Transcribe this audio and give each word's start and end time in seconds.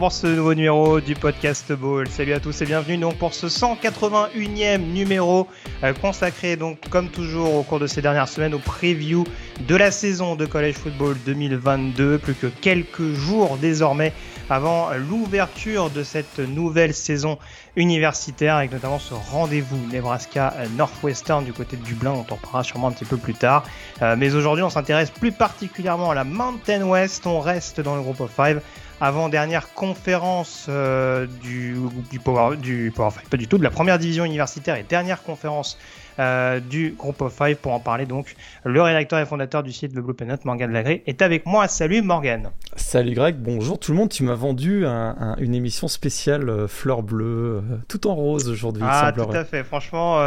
pour 0.00 0.12
ce 0.12 0.26
nouveau 0.26 0.54
numéro 0.54 0.98
du 0.98 1.14
podcast 1.14 1.70
Ball. 1.74 2.08
Salut 2.08 2.32
à 2.32 2.40
tous 2.40 2.62
et 2.62 2.64
bienvenue 2.64 2.96
donc 2.96 3.18
pour 3.18 3.34
ce 3.34 3.48
181e 3.48 4.78
numéro 4.78 5.46
euh, 5.84 5.92
consacré 5.92 6.56
donc 6.56 6.78
comme 6.88 7.10
toujours 7.10 7.54
au 7.54 7.62
cours 7.62 7.78
de 7.78 7.86
ces 7.86 8.00
dernières 8.00 8.28
semaines 8.28 8.54
au 8.54 8.58
preview 8.58 9.24
de 9.68 9.76
la 9.76 9.90
saison 9.90 10.36
de 10.36 10.46
College 10.46 10.76
Football 10.76 11.18
2022. 11.26 12.16
Plus 12.16 12.32
que 12.32 12.46
quelques 12.46 13.12
jours 13.12 13.58
désormais 13.58 14.14
avant 14.48 14.88
l'ouverture 14.94 15.90
de 15.90 16.02
cette 16.02 16.38
nouvelle 16.38 16.94
saison 16.94 17.38
universitaire 17.76 18.56
avec 18.56 18.72
notamment 18.72 18.98
ce 18.98 19.12
rendez-vous 19.12 19.86
Nebraska 19.92 20.54
Northwestern 20.78 21.44
du 21.44 21.52
côté 21.52 21.76
de 21.76 21.82
Dublin 21.82 22.14
dont 22.14 22.26
on 22.30 22.34
reparlera 22.36 22.64
sûrement 22.64 22.88
un 22.88 22.92
petit 22.92 23.04
peu 23.04 23.18
plus 23.18 23.34
tard. 23.34 23.64
Euh, 24.00 24.16
mais 24.16 24.34
aujourd'hui 24.34 24.64
on 24.64 24.70
s'intéresse 24.70 25.10
plus 25.10 25.32
particulièrement 25.32 26.10
à 26.10 26.14
la 26.14 26.24
Mountain 26.24 26.84
West. 26.84 27.26
On 27.26 27.40
reste 27.40 27.82
dans 27.82 27.96
le 27.96 28.00
groupe 28.00 28.20
of 28.20 28.30
five 28.34 28.62
avant-dernière 29.00 29.72
conférence 29.72 30.66
euh, 30.68 31.26
du, 31.42 31.74
du, 32.10 32.18
Power, 32.18 32.56
du 32.56 32.92
Power 32.94 33.10
Five, 33.10 33.28
pas 33.28 33.36
du 33.36 33.48
tout, 33.48 33.58
de 33.58 33.62
la 33.62 33.70
première 33.70 33.98
division 33.98 34.24
universitaire 34.24 34.76
et 34.76 34.82
dernière 34.82 35.22
conférence 35.22 35.78
euh, 36.18 36.60
du 36.60 36.94
Group 36.98 37.22
of 37.22 37.34
Five 37.34 37.56
pour 37.56 37.72
en 37.72 37.80
parler. 37.80 38.04
Donc, 38.04 38.36
le 38.64 38.82
rédacteur 38.82 39.18
et 39.18 39.24
fondateur 39.24 39.62
du 39.62 39.72
site 39.72 39.94
The 39.94 40.00
Blue 40.00 40.12
Planet, 40.12 40.44
Morgan 40.44 40.70
Lagré, 40.70 41.02
est 41.06 41.22
avec 41.22 41.46
moi. 41.46 41.66
Salut 41.66 42.02
Morgan. 42.02 42.50
Salut 42.76 43.14
Greg, 43.14 43.36
bonjour 43.36 43.78
tout 43.78 43.92
le 43.92 43.98
monde. 43.98 44.10
Tu 44.10 44.22
m'as 44.22 44.34
vendu 44.34 44.84
un, 44.86 45.16
un, 45.18 45.36
une 45.36 45.54
émission 45.54 45.88
spéciale 45.88 46.48
euh, 46.50 46.68
fleur 46.68 47.02
bleue, 47.02 47.62
euh, 47.64 47.76
tout 47.88 48.06
en 48.06 48.14
rose 48.14 48.48
aujourd'hui. 48.48 48.82
Ah, 48.84 49.12
tout 49.16 49.22
à 49.32 49.44
fait. 49.44 49.64
Franchement, 49.64 50.18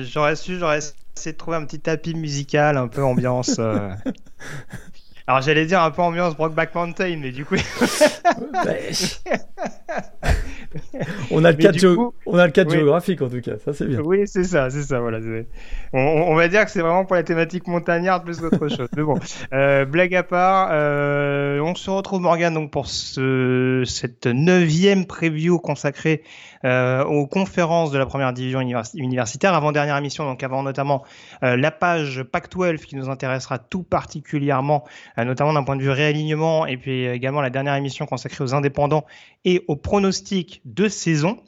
j'aurais 0.00 0.36
su, 0.36 0.58
j'aurais 0.58 0.78
essayé 0.78 1.32
de 1.32 1.36
trouver 1.36 1.58
un 1.58 1.64
petit 1.66 1.80
tapis 1.80 2.14
musical, 2.14 2.78
un 2.78 2.88
peu 2.88 3.04
ambiance. 3.04 3.60
Alors 5.26 5.40
j'allais 5.42 5.66
dire 5.66 5.82
un 5.82 5.90
peu 5.90 6.02
ambiance 6.02 6.36
Brokeback 6.36 6.74
Mountain, 6.74 7.18
mais 7.20 7.30
du 7.30 7.44
coup. 7.44 7.56
on, 11.30 11.44
a 11.44 11.50
le 11.52 11.56
cadre 11.56 11.78
géo... 11.78 12.14
on 12.26 12.38
a 12.38 12.46
le 12.46 12.52
cadre 12.52 12.70
oui. 12.70 12.78
géographique 12.78 13.20
en 13.22 13.28
tout 13.28 13.40
cas, 13.40 13.52
ça 13.64 13.72
c'est 13.72 13.86
bien. 13.86 14.00
Oui, 14.00 14.22
c'est 14.26 14.44
ça, 14.44 14.70
c'est 14.70 14.82
ça. 14.82 15.00
Voilà. 15.00 15.18
On, 15.92 15.98
on, 15.98 16.34
va 16.34 16.48
dire 16.48 16.64
que 16.64 16.70
c'est 16.70 16.80
vraiment 16.80 17.04
pour 17.04 17.16
la 17.16 17.22
thématique 17.22 17.66
montagnarde 17.66 18.24
plus 18.24 18.40
qu'autre 18.40 18.68
chose. 18.68 18.88
mais 18.96 19.02
bon, 19.02 19.18
euh, 19.52 19.84
blague 19.84 20.14
à 20.14 20.22
part, 20.22 20.68
euh, 20.72 21.60
on 21.60 21.74
se 21.74 21.90
retrouve 21.90 22.20
Morgan 22.20 22.54
donc 22.54 22.70
pour 22.70 22.86
ce, 22.86 23.82
cette 23.86 24.26
neuvième 24.26 25.06
preview 25.06 25.58
consacrée 25.58 26.22
euh, 26.64 27.04
aux 27.04 27.26
conférences 27.26 27.90
de 27.90 27.98
la 27.98 28.06
première 28.06 28.32
division 28.32 28.60
univers 28.60 28.84
universitaire. 28.94 29.54
Avant 29.54 29.72
dernière 29.72 29.96
émission, 29.96 30.24
donc 30.24 30.42
avant 30.42 30.62
notamment 30.62 31.02
la 31.42 31.70
page 31.70 32.22
Pac-12 32.22 32.78
qui 32.78 32.96
nous 32.96 33.08
intéressera 33.08 33.58
tout 33.58 33.82
particulièrement, 33.82 34.84
notamment 35.16 35.52
d'un 35.52 35.64
point 35.64 35.76
de 35.76 35.82
vue 35.82 35.90
réalignement, 35.90 36.66
et 36.66 36.76
puis 36.76 37.04
également 37.06 37.40
la 37.40 37.50
dernière 37.50 37.74
émission 37.74 38.06
consacrée 38.06 38.42
aux 38.44 38.54
indépendants 38.54 39.04
et 39.44 39.64
aux 39.68 39.76
pronostics 39.76 40.62
de 40.64 40.88
saison 40.88 41.38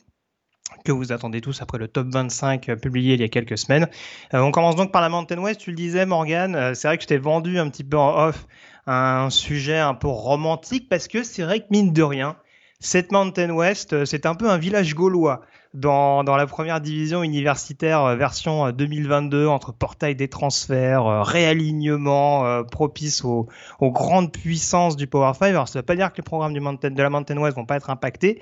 que 0.85 0.93
vous 0.93 1.13
attendez 1.13 1.41
tous 1.41 1.63
après 1.63 1.79
le 1.79 1.89
top 1.89 2.09
25 2.09 2.69
euh, 2.69 2.77
publié 2.77 3.15
il 3.15 3.21
y 3.21 3.25
a 3.25 3.29
quelques 3.29 3.59
semaines. 3.59 3.89
Euh, 4.33 4.41
on 4.41 4.51
commence 4.51 4.77
donc 4.77 4.93
par 4.93 5.03
la 5.03 5.09
Mountain 5.09 5.39
West, 5.39 5.61
tu 5.61 5.71
le 5.71 5.77
disais 5.77 6.07
Morgan, 6.07 6.55
euh, 6.55 6.75
c'est 6.75 6.89
vrai 6.89 6.97
que 6.97 7.03
je 7.03 7.09
t'ai 7.09 7.19
vendu 7.19 7.59
un 7.59 7.69
petit 7.71 7.85
peu 7.85 7.97
en 7.97 8.29
off 8.29 8.47
un 8.87 9.31
sujet 9.31 9.79
un 9.79 9.95
peu 9.95 10.09
romantique 10.09 10.89
parce 10.91 11.09
que 11.09 11.23
c'est 11.23 11.43
vrai 11.43 11.61
que 11.61 11.67
mine 11.71 11.93
de 11.93 12.03
rien, 12.03 12.37
cette 12.81 13.13
Mountain 13.13 13.51
West, 13.51 14.05
c'est 14.05 14.27
un 14.27 14.35
peu 14.35 14.51
un 14.51 14.59
village 14.59 14.95
gaulois 14.95 15.41
dans, 15.75 16.23
la 16.23 16.47
première 16.47 16.81
division 16.81 17.23
universitaire 17.23 18.17
version 18.17 18.71
2022 18.71 19.47
entre 19.47 19.73
portail 19.73 20.15
des 20.15 20.29
transferts, 20.29 21.25
réalignement 21.25 22.65
propice 22.65 23.25
aux, 23.25 23.49
grandes 23.81 24.33
puissances 24.33 24.97
du 24.97 25.07
Power 25.07 25.33
5. 25.39 25.47
Alors 25.47 25.69
ça 25.69 25.79
ne 25.79 25.83
veut 25.83 25.87
pas 25.87 25.97
dire 25.97 26.13
que 26.13 26.19
les 26.19 26.23
programmes 26.23 26.55
de 26.55 27.03
la 27.03 27.11
Mountain 27.11 27.37
West 27.39 27.57
vont 27.57 27.67
pas 27.67 27.77
être 27.77 27.91
impactés, 27.91 28.41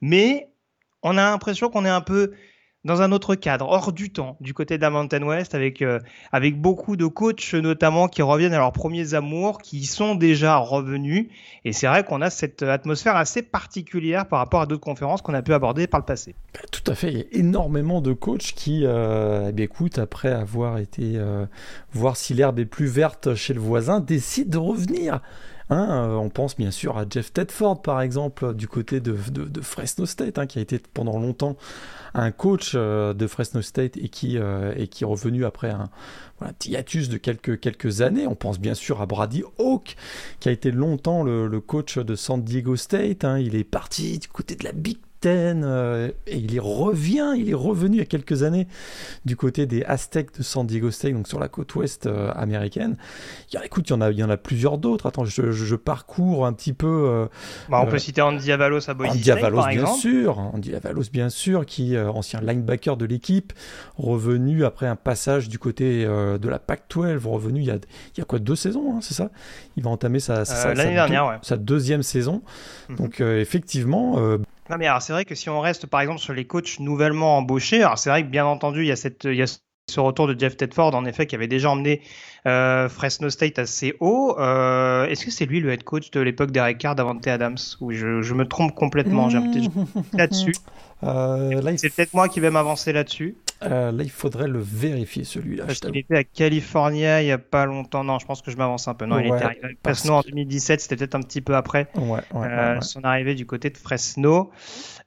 mais 0.00 0.50
on 1.02 1.16
a 1.16 1.30
l'impression 1.30 1.70
qu'on 1.70 1.84
est 1.84 1.90
un 1.90 2.00
peu 2.00 2.32
dans 2.84 3.02
un 3.02 3.12
autre 3.12 3.34
cadre, 3.34 3.68
hors 3.68 3.92
du 3.92 4.10
temps, 4.10 4.36
du 4.40 4.54
côté 4.54 4.78
de 4.78 4.82
la 4.82 4.90
Mountain 4.90 5.22
West, 5.22 5.54
avec, 5.54 5.82
euh, 5.82 5.98
avec 6.32 6.58
beaucoup 6.58 6.96
de 6.96 7.06
coachs 7.06 7.52
notamment 7.52 8.08
qui 8.08 8.22
reviennent 8.22 8.54
à 8.54 8.58
leurs 8.58 8.72
premiers 8.72 9.12
amours, 9.12 9.58
qui 9.58 9.84
sont 9.84 10.14
déjà 10.14 10.56
revenus. 10.56 11.28
Et 11.66 11.72
c'est 11.72 11.86
vrai 11.86 12.04
qu'on 12.04 12.22
a 12.22 12.30
cette 12.30 12.62
atmosphère 12.62 13.16
assez 13.16 13.42
particulière 13.42 14.26
par 14.26 14.38
rapport 14.38 14.62
à 14.62 14.66
d'autres 14.66 14.80
conférences 14.80 15.20
qu'on 15.20 15.34
a 15.34 15.42
pu 15.42 15.52
aborder 15.52 15.86
par 15.86 16.00
le 16.00 16.06
passé. 16.06 16.34
Tout 16.72 16.90
à 16.90 16.94
fait, 16.94 17.12
il 17.12 17.18
y 17.18 17.20
a 17.20 17.24
énormément 17.32 18.00
de 18.00 18.14
coachs 18.14 18.52
qui, 18.54 18.82
euh, 18.84 19.52
eh 19.56 19.62
écoute, 19.62 19.98
après 19.98 20.32
avoir 20.32 20.78
été 20.78 21.12
euh, 21.16 21.44
voir 21.92 22.16
si 22.16 22.32
l'herbe 22.32 22.58
est 22.60 22.64
plus 22.64 22.86
verte 22.86 23.34
chez 23.34 23.52
le 23.52 23.60
voisin, 23.60 24.00
décident 24.00 24.50
de 24.50 24.58
revenir. 24.58 25.20
Hein, 25.70 26.18
on 26.20 26.30
pense 26.30 26.56
bien 26.56 26.72
sûr 26.72 26.98
à 26.98 27.04
Jeff 27.08 27.32
Tedford, 27.32 27.80
par 27.80 28.00
exemple, 28.00 28.54
du 28.54 28.66
côté 28.66 29.00
de, 29.00 29.14
Fresno 29.62 30.04
State, 30.04 30.38
hein, 30.38 30.46
qui 30.46 30.58
a 30.58 30.62
été 30.62 30.80
pendant 30.80 31.18
longtemps 31.18 31.56
un 32.12 32.32
coach 32.32 32.72
euh, 32.74 33.14
de 33.14 33.28
Fresno 33.28 33.62
State 33.62 33.96
et 33.96 34.08
qui, 34.08 34.36
euh, 34.36 34.74
et 34.76 34.88
qui 34.88 35.04
est 35.04 35.06
revenu 35.06 35.44
après 35.44 35.70
un, 35.70 35.88
hiatus 36.66 37.08
de 37.08 37.18
quelques, 37.18 38.00
années. 38.00 38.26
On 38.26 38.34
pense 38.34 38.58
bien 38.58 38.74
sûr 38.74 39.00
à 39.00 39.06
Brady 39.06 39.44
Hawk, 39.58 39.94
qui 40.40 40.48
a 40.48 40.52
été 40.52 40.72
longtemps 40.72 41.22
le, 41.22 41.46
le 41.46 41.60
coach 41.60 41.98
de 41.98 42.16
San 42.16 42.42
Diego 42.42 42.74
State. 42.74 43.24
Hein. 43.24 43.38
Il 43.38 43.54
est 43.54 43.62
parti 43.64 44.18
du 44.18 44.26
côté 44.26 44.56
de 44.56 44.64
la 44.64 44.72
Big 44.72 44.98
euh, 45.26 46.10
et 46.26 46.36
il 46.36 46.52
y 46.52 46.58
revient, 46.58 47.32
il 47.36 47.50
est 47.50 47.54
revenu 47.54 47.96
il 47.96 47.98
y 47.98 48.02
a 48.02 48.06
quelques 48.06 48.42
années 48.42 48.66
du 49.24 49.36
côté 49.36 49.66
des 49.66 49.82
Aztecs 49.84 50.36
de 50.38 50.42
San 50.42 50.66
Diego 50.66 50.90
State, 50.90 51.12
donc 51.12 51.28
sur 51.28 51.38
la 51.38 51.48
côte 51.48 51.74
ouest 51.74 52.06
euh, 52.06 52.32
américaine. 52.34 52.96
Il 53.50 53.56
y 53.56 53.58
a, 53.58 53.64
écoute, 53.64 53.88
il 53.88 53.92
y 53.92 53.96
en 53.96 54.00
a, 54.00 54.10
il 54.10 54.18
y 54.18 54.24
en 54.24 54.30
a 54.30 54.36
plusieurs 54.36 54.78
d'autres. 54.78 55.06
Attends, 55.06 55.24
je, 55.24 55.74
parcours 55.76 56.46
un 56.46 56.52
petit 56.52 56.72
peu. 56.72 56.86
Euh, 57.08 57.26
bah, 57.68 57.80
on 57.82 57.86
peut 57.86 57.98
citer 57.98 58.22
Andy 58.22 58.50
Avalos 58.52 58.88
à 58.88 58.94
Boise 58.94 59.10
Andy 59.10 59.22
State, 59.22 59.38
Avalos, 59.38 59.56
par 59.58 59.68
bien 59.68 59.80
exemple. 59.82 60.00
sûr. 60.00 60.38
Andy 60.38 60.74
Avalos, 60.74 61.10
bien 61.12 61.28
sûr, 61.28 61.66
qui 61.66 61.98
ancien 61.98 62.40
linebacker 62.40 62.96
de 62.96 63.04
l'équipe, 63.04 63.52
revenu 63.96 64.64
après 64.64 64.86
un 64.86 64.96
passage 64.96 65.48
du 65.48 65.58
côté 65.58 66.04
de 66.04 66.48
la 66.48 66.58
Pac-12, 66.58 67.26
revenu 67.26 67.60
il 67.60 67.66
y 67.66 67.70
a, 67.70 67.76
il 67.76 68.18
y 68.18 68.20
a 68.20 68.24
quoi 68.24 68.38
deux 68.38 68.56
saisons, 68.56 68.94
hein, 68.94 68.98
c'est 69.02 69.14
ça? 69.14 69.30
Il 69.76 69.82
va 69.82 69.90
entamer 69.90 70.20
sa, 70.20 70.44
sa, 70.44 70.74
sa, 70.74 70.74
dernière, 70.74 71.24
deux, 71.24 71.30
ouais. 71.30 71.38
sa 71.42 71.56
deuxième 71.56 72.02
saison. 72.02 72.42
Mm 72.88 72.94
-hmm. 72.94 72.96
Donc 72.96 73.20
effectivement. 73.20 74.38
Non 74.70 74.78
mais 74.78 74.86
alors 74.86 75.02
c'est 75.02 75.12
vrai 75.12 75.24
que 75.24 75.34
si 75.34 75.50
on 75.50 75.60
reste 75.60 75.86
par 75.88 76.00
exemple 76.00 76.20
sur 76.20 76.32
les 76.32 76.46
coachs 76.46 76.78
nouvellement 76.78 77.36
embauchés, 77.36 77.82
alors 77.82 77.98
c'est 77.98 78.08
vrai 78.08 78.22
que 78.22 78.28
bien 78.28 78.46
entendu 78.46 78.82
il 78.82 78.86
y 78.86 78.92
a 78.92 78.96
cette 78.96 79.24
ce 79.90 80.00
retour 80.00 80.26
de 80.26 80.38
Jeff 80.38 80.56
Tedford 80.56 80.94
en 80.94 81.04
effet 81.04 81.26
qui 81.26 81.34
avait 81.34 81.48
déjà 81.48 81.70
emmené 81.70 82.00
euh, 82.46 82.88
Fresno 82.88 83.28
State 83.28 83.58
assez 83.58 83.94
haut. 84.00 84.36
Euh, 84.38 85.06
Est-ce 85.06 85.24
que 85.24 85.30
c'est 85.30 85.44
lui 85.44 85.60
le 85.60 85.70
head 85.70 85.84
coach 85.84 86.10
de 86.10 86.20
l'époque 86.20 86.50
d'Eric 86.50 86.78
Carr 86.78 86.94
d'Avante 86.94 87.26
Adams? 87.26 87.58
Ou 87.80 87.92
je, 87.92 88.22
je, 88.22 88.34
me 88.34 88.46
trompe 88.46 88.74
complètement 88.74 89.28
J'ai 89.28 89.38
là-dessus. 90.14 90.54
Euh, 91.02 91.76
c'est 91.76 91.94
peut-être 91.94 92.14
moi 92.14 92.28
qui 92.28 92.40
vais 92.40 92.50
m'avancer 92.50 92.92
là-dessus. 92.92 93.36
Là, 93.62 93.92
il 93.92 94.10
faudrait 94.10 94.48
le 94.48 94.58
vérifier 94.58 95.24
celui-là. 95.24 95.66
Parce 95.66 95.80
qu'il 95.80 95.96
était 95.96 96.16
à 96.16 96.24
California 96.24 97.20
il 97.20 97.28
y 97.28 97.32
a 97.32 97.36
pas 97.36 97.66
longtemps. 97.66 98.04
Non, 98.04 98.18
je 98.18 98.24
pense 98.24 98.40
que 98.40 98.50
je 98.50 98.56
m'avance 98.56 98.88
un 98.88 98.94
peu. 98.94 99.04
Non, 99.04 99.16
ouais, 99.16 99.28
il 99.28 99.34
était 99.34 99.44
arrivé 99.44 99.60
à 99.64 99.68
Fresno 99.84 100.14
en 100.14 100.22
2017. 100.22 100.80
C'était 100.80 100.96
peut-être 100.96 101.14
un 101.14 101.20
petit 101.20 101.42
peu 101.42 101.54
après 101.54 101.88
ouais, 101.96 102.20
ouais, 102.32 102.78
son 102.80 103.04
arrivée 103.04 103.34
du 103.34 103.44
côté 103.44 103.68
de 103.68 103.76
Fresno. 103.76 104.50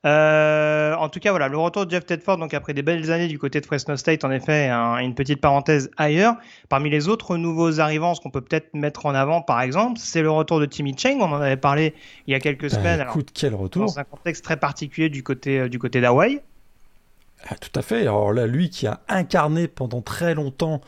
Euh, 0.05 0.93
en 0.95 1.07
tout 1.07 1.19
cas, 1.19 1.29
voilà, 1.31 1.47
le 1.47 1.57
retour 1.57 1.85
de 1.85 1.91
Jeff 1.91 2.05
Tedford, 2.05 2.37
donc 2.37 2.53
après 2.53 2.73
des 2.73 2.81
belles 2.81 3.11
années 3.11 3.27
du 3.27 3.39
côté 3.39 3.61
de 3.61 3.65
Fresno 3.65 3.95
State, 3.95 4.25
en 4.25 4.31
effet, 4.31 4.67
un, 4.67 4.97
une 4.97 5.15
petite 5.15 5.39
parenthèse 5.39 5.89
ailleurs. 5.97 6.35
Parmi 6.67 6.89
les 6.89 7.07
autres 7.07 7.37
nouveaux 7.37 7.79
arrivants, 7.79 8.13
ce 8.13 8.21
qu'on 8.21 8.29
peut 8.29 8.41
peut-être 8.41 8.73
mettre 8.73 9.05
en 9.05 9.15
avant, 9.15 9.41
par 9.41 9.61
exemple, 9.61 9.99
c'est 9.99 10.21
le 10.21 10.31
retour 10.31 10.59
de 10.59 10.65
Timmy 10.65 10.95
Cheng. 10.97 11.19
On 11.21 11.31
en 11.31 11.41
avait 11.41 11.57
parlé 11.57 11.93
il 12.27 12.33
y 12.33 12.35
a 12.35 12.39
quelques 12.39 12.69
bah, 12.69 12.77
semaines. 12.77 13.01
Écoute, 13.01 13.31
alors, 13.43 13.51
quel 13.51 13.55
retour 13.55 13.85
Dans 13.85 13.99
un 13.99 14.03
contexte 14.03 14.43
très 14.43 14.57
particulier 14.57 15.09
du 15.09 15.23
côté, 15.23 15.69
du 15.69 15.79
côté 15.79 16.01
d'Hawaï. 16.01 16.41
Ah, 17.49 17.55
tout 17.55 17.77
à 17.77 17.81
fait. 17.81 18.01
Alors 18.01 18.31
là, 18.31 18.47
lui 18.47 18.69
qui 18.69 18.87
a 18.87 19.01
incarné 19.09 19.67
pendant 19.67 20.01
très 20.01 20.33
longtemps 20.33 20.79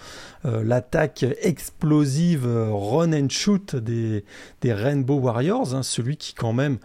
euh, 0.45 0.63
l'attaque 0.63 1.25
explosive 1.41 2.45
euh, 2.47 2.69
run 2.71 3.11
and 3.11 3.27
shoot 3.29 3.75
des, 3.75 4.23
des 4.61 4.73
Rainbow 4.73 5.15
Warriors, 5.15 5.75
hein, 5.75 5.83
celui 5.83 6.15
qui 6.15 6.33
quand 6.33 6.53
même 6.53 6.77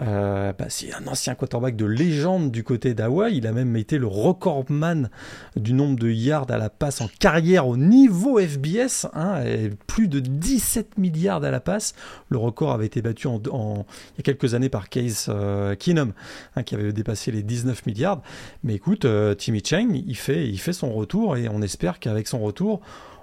Euh, 0.00 0.52
bah, 0.56 0.66
c'est 0.68 0.92
un 0.92 1.06
ancien 1.06 1.34
quarterback 1.34 1.74
de 1.74 1.84
légende 1.84 2.50
du 2.50 2.62
côté 2.62 2.94
d'Hawaï. 2.94 3.36
Il 3.36 3.46
a 3.46 3.52
même 3.52 3.76
été 3.76 3.98
le 3.98 4.06
recordman 4.06 5.10
du 5.56 5.72
nombre 5.72 5.98
de 5.98 6.08
yards 6.08 6.50
à 6.50 6.56
la 6.56 6.70
passe 6.70 7.00
en 7.00 7.08
carrière 7.18 7.66
au 7.66 7.76
niveau 7.76 8.38
FBS. 8.38 9.06
Hein, 9.14 9.42
plus 9.86 10.08
de 10.08 10.20
17 10.20 10.98
milliards 10.98 11.42
à 11.42 11.50
la 11.50 11.60
passe. 11.60 11.94
Le 12.28 12.38
record 12.38 12.72
avait 12.72 12.86
été 12.86 13.02
battu 13.02 13.26
en, 13.26 13.40
il 13.46 14.18
y 14.18 14.20
a 14.20 14.22
quelques 14.22 14.54
années 14.54 14.68
par 14.68 14.88
Case 14.88 15.26
euh, 15.28 15.74
Keenum, 15.74 16.12
hein, 16.54 16.62
qui 16.62 16.74
avait 16.74 16.92
dépassé 16.92 17.32
les 17.32 17.42
19 17.42 17.86
milliards. 17.86 18.22
Mais 18.62 18.74
écoute, 18.74 19.04
euh, 19.04 19.34
Timmy 19.34 19.62
Chang, 19.64 19.88
il 19.92 20.16
fait, 20.16 20.72
son 20.72 20.92
retour 20.92 21.36
et 21.36 21.48
on 21.48 21.62
espère 21.62 21.98
qu'avec 21.98 22.28
son 22.28 22.38
retour, 22.38 22.80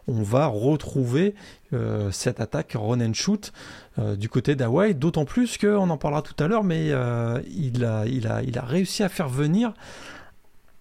on 0.07 0.21
va 0.21 0.47
retrouver 0.47 1.35
euh, 1.73 2.11
cette 2.11 2.39
attaque 2.39 2.75
run 2.75 3.01
and 3.01 3.13
shoot 3.13 3.53
euh, 3.97 4.15
du 4.15 4.29
côté 4.29 4.55
d'Hawaï, 4.55 4.93
d'autant 4.93 5.25
plus 5.25 5.57
qu'on 5.57 5.89
en 5.89 5.97
parlera 5.97 6.21
tout 6.21 6.35
à 6.43 6.47
l'heure, 6.47 6.63
mais 6.63 6.87
euh, 6.89 7.39
il, 7.49 7.85
a, 7.85 8.05
il, 8.05 8.27
a, 8.27 8.41
il 8.43 8.57
a 8.57 8.61
réussi 8.61 9.03
à 9.03 9.09
faire 9.09 9.29
venir 9.29 9.73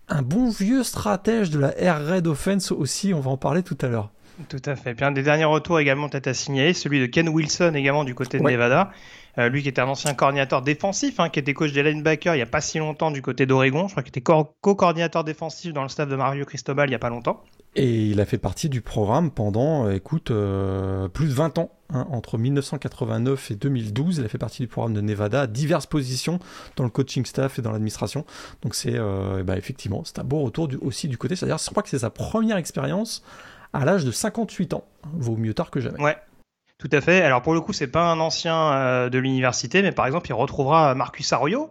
un 0.08 0.22
bon 0.22 0.50
vieux 0.50 0.82
stratège 0.82 1.50
de 1.50 1.58
la 1.58 1.78
Air 1.78 2.04
Raid 2.04 2.26
Offense 2.26 2.72
aussi, 2.72 3.14
on 3.14 3.20
va 3.20 3.30
en 3.30 3.36
parler 3.36 3.62
tout 3.62 3.78
à 3.80 3.86
l'heure. 3.86 4.10
Tout 4.48 4.62
à 4.64 4.74
fait. 4.74 4.94
Puis 4.94 5.04
un 5.04 5.12
des 5.12 5.22
derniers 5.22 5.44
retours 5.44 5.78
également 5.78 6.08
peut-être 6.08 6.26
à 6.26 6.34
signaler, 6.34 6.74
celui 6.74 7.00
de 7.00 7.06
Ken 7.06 7.28
Wilson 7.28 7.72
également 7.74 8.04
du 8.04 8.14
côté 8.14 8.38
de 8.38 8.42
Nevada. 8.42 8.90
Lui 9.36 9.62
qui 9.62 9.68
était 9.68 9.80
un 9.80 9.88
ancien 9.88 10.14
coordinateur 10.14 10.62
défensif, 10.62 11.18
hein, 11.18 11.28
qui 11.28 11.38
était 11.38 11.54
coach 11.54 11.72
des 11.72 11.82
linebackers 11.82 12.34
il 12.34 12.38
n'y 12.38 12.42
a 12.42 12.46
pas 12.46 12.60
si 12.60 12.78
longtemps 12.78 13.10
du 13.10 13.22
côté 13.22 13.46
d'Oregon. 13.46 13.88
Je 13.88 13.92
crois 13.92 14.02
qu'il 14.02 14.10
était 14.10 14.20
co-coordinateur 14.20 15.24
défensif 15.24 15.72
dans 15.72 15.82
le 15.82 15.88
staff 15.88 16.08
de 16.08 16.16
Mario 16.16 16.44
Cristobal 16.44 16.88
il 16.88 16.90
n'y 16.90 16.96
a 16.96 17.00
pas 17.00 17.10
longtemps. 17.10 17.42
Et 17.76 18.06
il 18.06 18.20
a 18.20 18.24
fait 18.24 18.38
partie 18.38 18.68
du 18.68 18.80
programme 18.80 19.30
pendant, 19.32 19.86
euh, 19.86 19.94
écoute, 19.94 20.30
euh, 20.30 21.08
plus 21.08 21.26
de 21.26 21.32
20 21.32 21.58
ans. 21.58 21.70
Hein, 21.92 22.06
entre 22.10 22.38
1989 22.38 23.50
et 23.50 23.56
2012, 23.56 24.18
il 24.18 24.24
a 24.24 24.28
fait 24.28 24.38
partie 24.38 24.62
du 24.62 24.68
programme 24.68 24.94
de 24.94 25.00
Nevada 25.00 25.42
à 25.42 25.46
diverses 25.46 25.86
positions 25.86 26.38
dans 26.76 26.84
le 26.84 26.90
coaching 26.90 27.24
staff 27.26 27.58
et 27.58 27.62
dans 27.62 27.72
l'administration. 27.72 28.24
Donc 28.62 28.74
c'est 28.74 28.94
euh, 28.94 29.42
bah, 29.42 29.58
effectivement, 29.58 30.02
c'est 30.04 30.18
un 30.18 30.24
beau 30.24 30.40
retour 30.40 30.68
aussi 30.80 31.08
du 31.08 31.18
côté. 31.18 31.36
C'est-à-dire, 31.36 31.58
je 31.58 31.68
crois 31.68 31.82
que 31.82 31.88
c'est 31.88 31.98
sa 31.98 32.10
première 32.10 32.56
expérience 32.56 33.22
à 33.72 33.84
l'âge 33.84 34.04
de 34.04 34.12
58 34.12 34.74
ans. 34.74 34.84
Vaut 35.12 35.36
mieux 35.36 35.52
tard 35.52 35.70
que 35.70 35.80
jamais. 35.80 36.00
Ouais, 36.00 36.16
tout 36.78 36.90
à 36.92 37.00
fait. 37.00 37.22
Alors 37.22 37.42
pour 37.42 37.54
le 37.54 37.60
coup, 37.60 37.72
c'est 37.72 37.90
pas 37.90 38.10
un 38.10 38.20
ancien 38.20 39.08
de 39.08 39.18
l'université, 39.18 39.82
mais 39.82 39.92
par 39.92 40.06
exemple, 40.06 40.28
il 40.28 40.34
retrouvera 40.34 40.94
Marcus 40.94 41.32
Arroyo, 41.32 41.70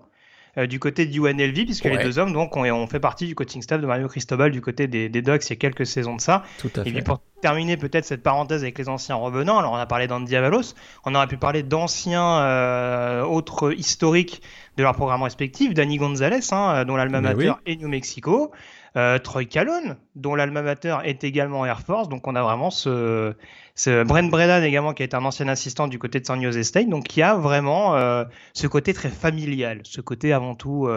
euh, 0.59 0.67
du 0.67 0.79
côté 0.79 1.07
du 1.07 1.19
UNLV, 1.19 1.65
puisque 1.65 1.85
les 1.85 1.97
deux 1.97 2.19
hommes 2.19 2.31
donc 2.31 2.55
ont, 2.55 2.87
fait 2.87 2.99
partie 2.99 3.25
du 3.25 3.33
coaching 3.33 3.63
staff 3.63 3.81
de 3.81 3.87
Mario 3.87 4.07
Cristobal 4.07 4.51
du 4.51 4.61
côté 4.61 4.85
des, 4.85 5.09
des 5.09 5.23
Dogs 5.23 5.41
il 5.43 5.49
y 5.49 5.53
a 5.53 5.55
quelques 5.55 5.87
saisons 5.87 6.15
de 6.15 6.21
ça. 6.21 6.43
Tout 6.59 6.69
à 6.75 6.81
et 6.81 6.91
puis 6.91 7.01
pour 7.01 7.21
terminer 7.41 7.75
peut-être 7.75 8.05
cette 8.05 8.21
parenthèse 8.21 8.61
avec 8.61 8.77
les 8.77 8.87
anciens 8.87 9.15
revenants, 9.15 9.57
alors 9.57 9.71
on 9.71 9.77
a 9.77 9.87
parlé 9.87 10.05
d'Andy 10.05 10.35
Avalos, 10.35 10.75
on 11.05 11.15
aurait 11.15 11.25
pu 11.25 11.37
parler 11.37 11.63
d'anciens 11.63 12.37
euh, 12.41 13.23
autres 13.23 13.73
historiques 13.73 14.43
de 14.77 14.83
leur 14.83 14.93
programme 14.93 15.23
respectif, 15.23 15.73
Danny 15.73 15.97
Gonzalez, 15.97 16.41
hein, 16.51 16.85
dont 16.85 16.97
l'alma 16.97 17.19
mater 17.19 17.53
est 17.65 17.81
New 17.81 17.89
Mexico. 17.89 18.51
Euh, 18.95 19.17
Troy 19.17 19.45
Calhoun, 19.45 19.97
dont 20.15 20.35
l'alma 20.35 20.61
mater 20.61 20.97
est 21.03 21.23
également 21.23 21.65
Air 21.65 21.81
Force. 21.81 22.09
Donc 22.09 22.27
on 22.27 22.35
a 22.35 22.43
vraiment 22.43 22.69
ce, 22.69 23.33
ce 23.73 24.03
Brent 24.03 24.29
Brennan 24.29 24.63
également 24.63 24.93
qui 24.93 25.01
est 25.01 25.15
un 25.15 25.25
ancien 25.25 25.47
assistant 25.47 25.87
du 25.87 25.97
côté 25.97 26.19
de 26.19 26.25
San 26.25 26.41
Jose 26.41 26.61
State, 26.61 26.89
donc 26.89 27.05
qui 27.05 27.23
a 27.23 27.35
vraiment 27.35 27.95
euh, 27.95 28.23
ce 28.53 28.67
côté 28.67 28.93
très 28.93 29.09
familial, 29.09 29.81
ce 29.83 29.99
côté 29.99 30.31
avant 30.31 30.53
tout 30.53 30.87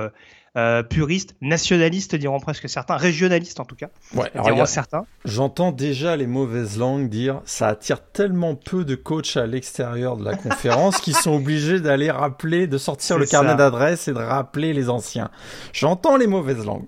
euh, 0.57 0.83
puriste, 0.83 1.37
nationaliste 1.43 2.15
diront 2.15 2.41
presque 2.41 2.67
certains, 2.69 2.97
régionaliste 2.97 3.61
en 3.61 3.67
tout 3.67 3.77
cas. 3.77 3.89
Ouais, 4.15 4.31
alors 4.35 4.67
certains. 4.67 5.05
J'entends 5.27 5.71
déjà 5.71 6.17
les 6.17 6.27
mauvaises 6.27 6.79
langues 6.79 7.11
dire 7.11 7.43
ça 7.45 7.69
attire 7.69 8.01
tellement 8.01 8.55
peu 8.55 8.85
de 8.85 8.95
coachs 8.95 9.37
à 9.37 9.47
l'extérieur 9.47 10.17
de 10.17 10.25
la 10.25 10.35
conférence 10.37 10.99
qu'ils 10.99 11.17
sont 11.17 11.37
obligés 11.37 11.81
d'aller 11.81 12.11
rappeler, 12.11 12.67
de 12.67 12.79
sortir 12.79 13.19
le 13.19 13.27
carnet 13.27 13.55
d'adresse 13.55 14.09
et 14.09 14.13
de 14.13 14.19
rappeler 14.19 14.73
les 14.73 14.89
anciens. 14.89 15.31
J'entends 15.75 16.17
les 16.17 16.27
mauvaises 16.27 16.65
langues. 16.65 16.87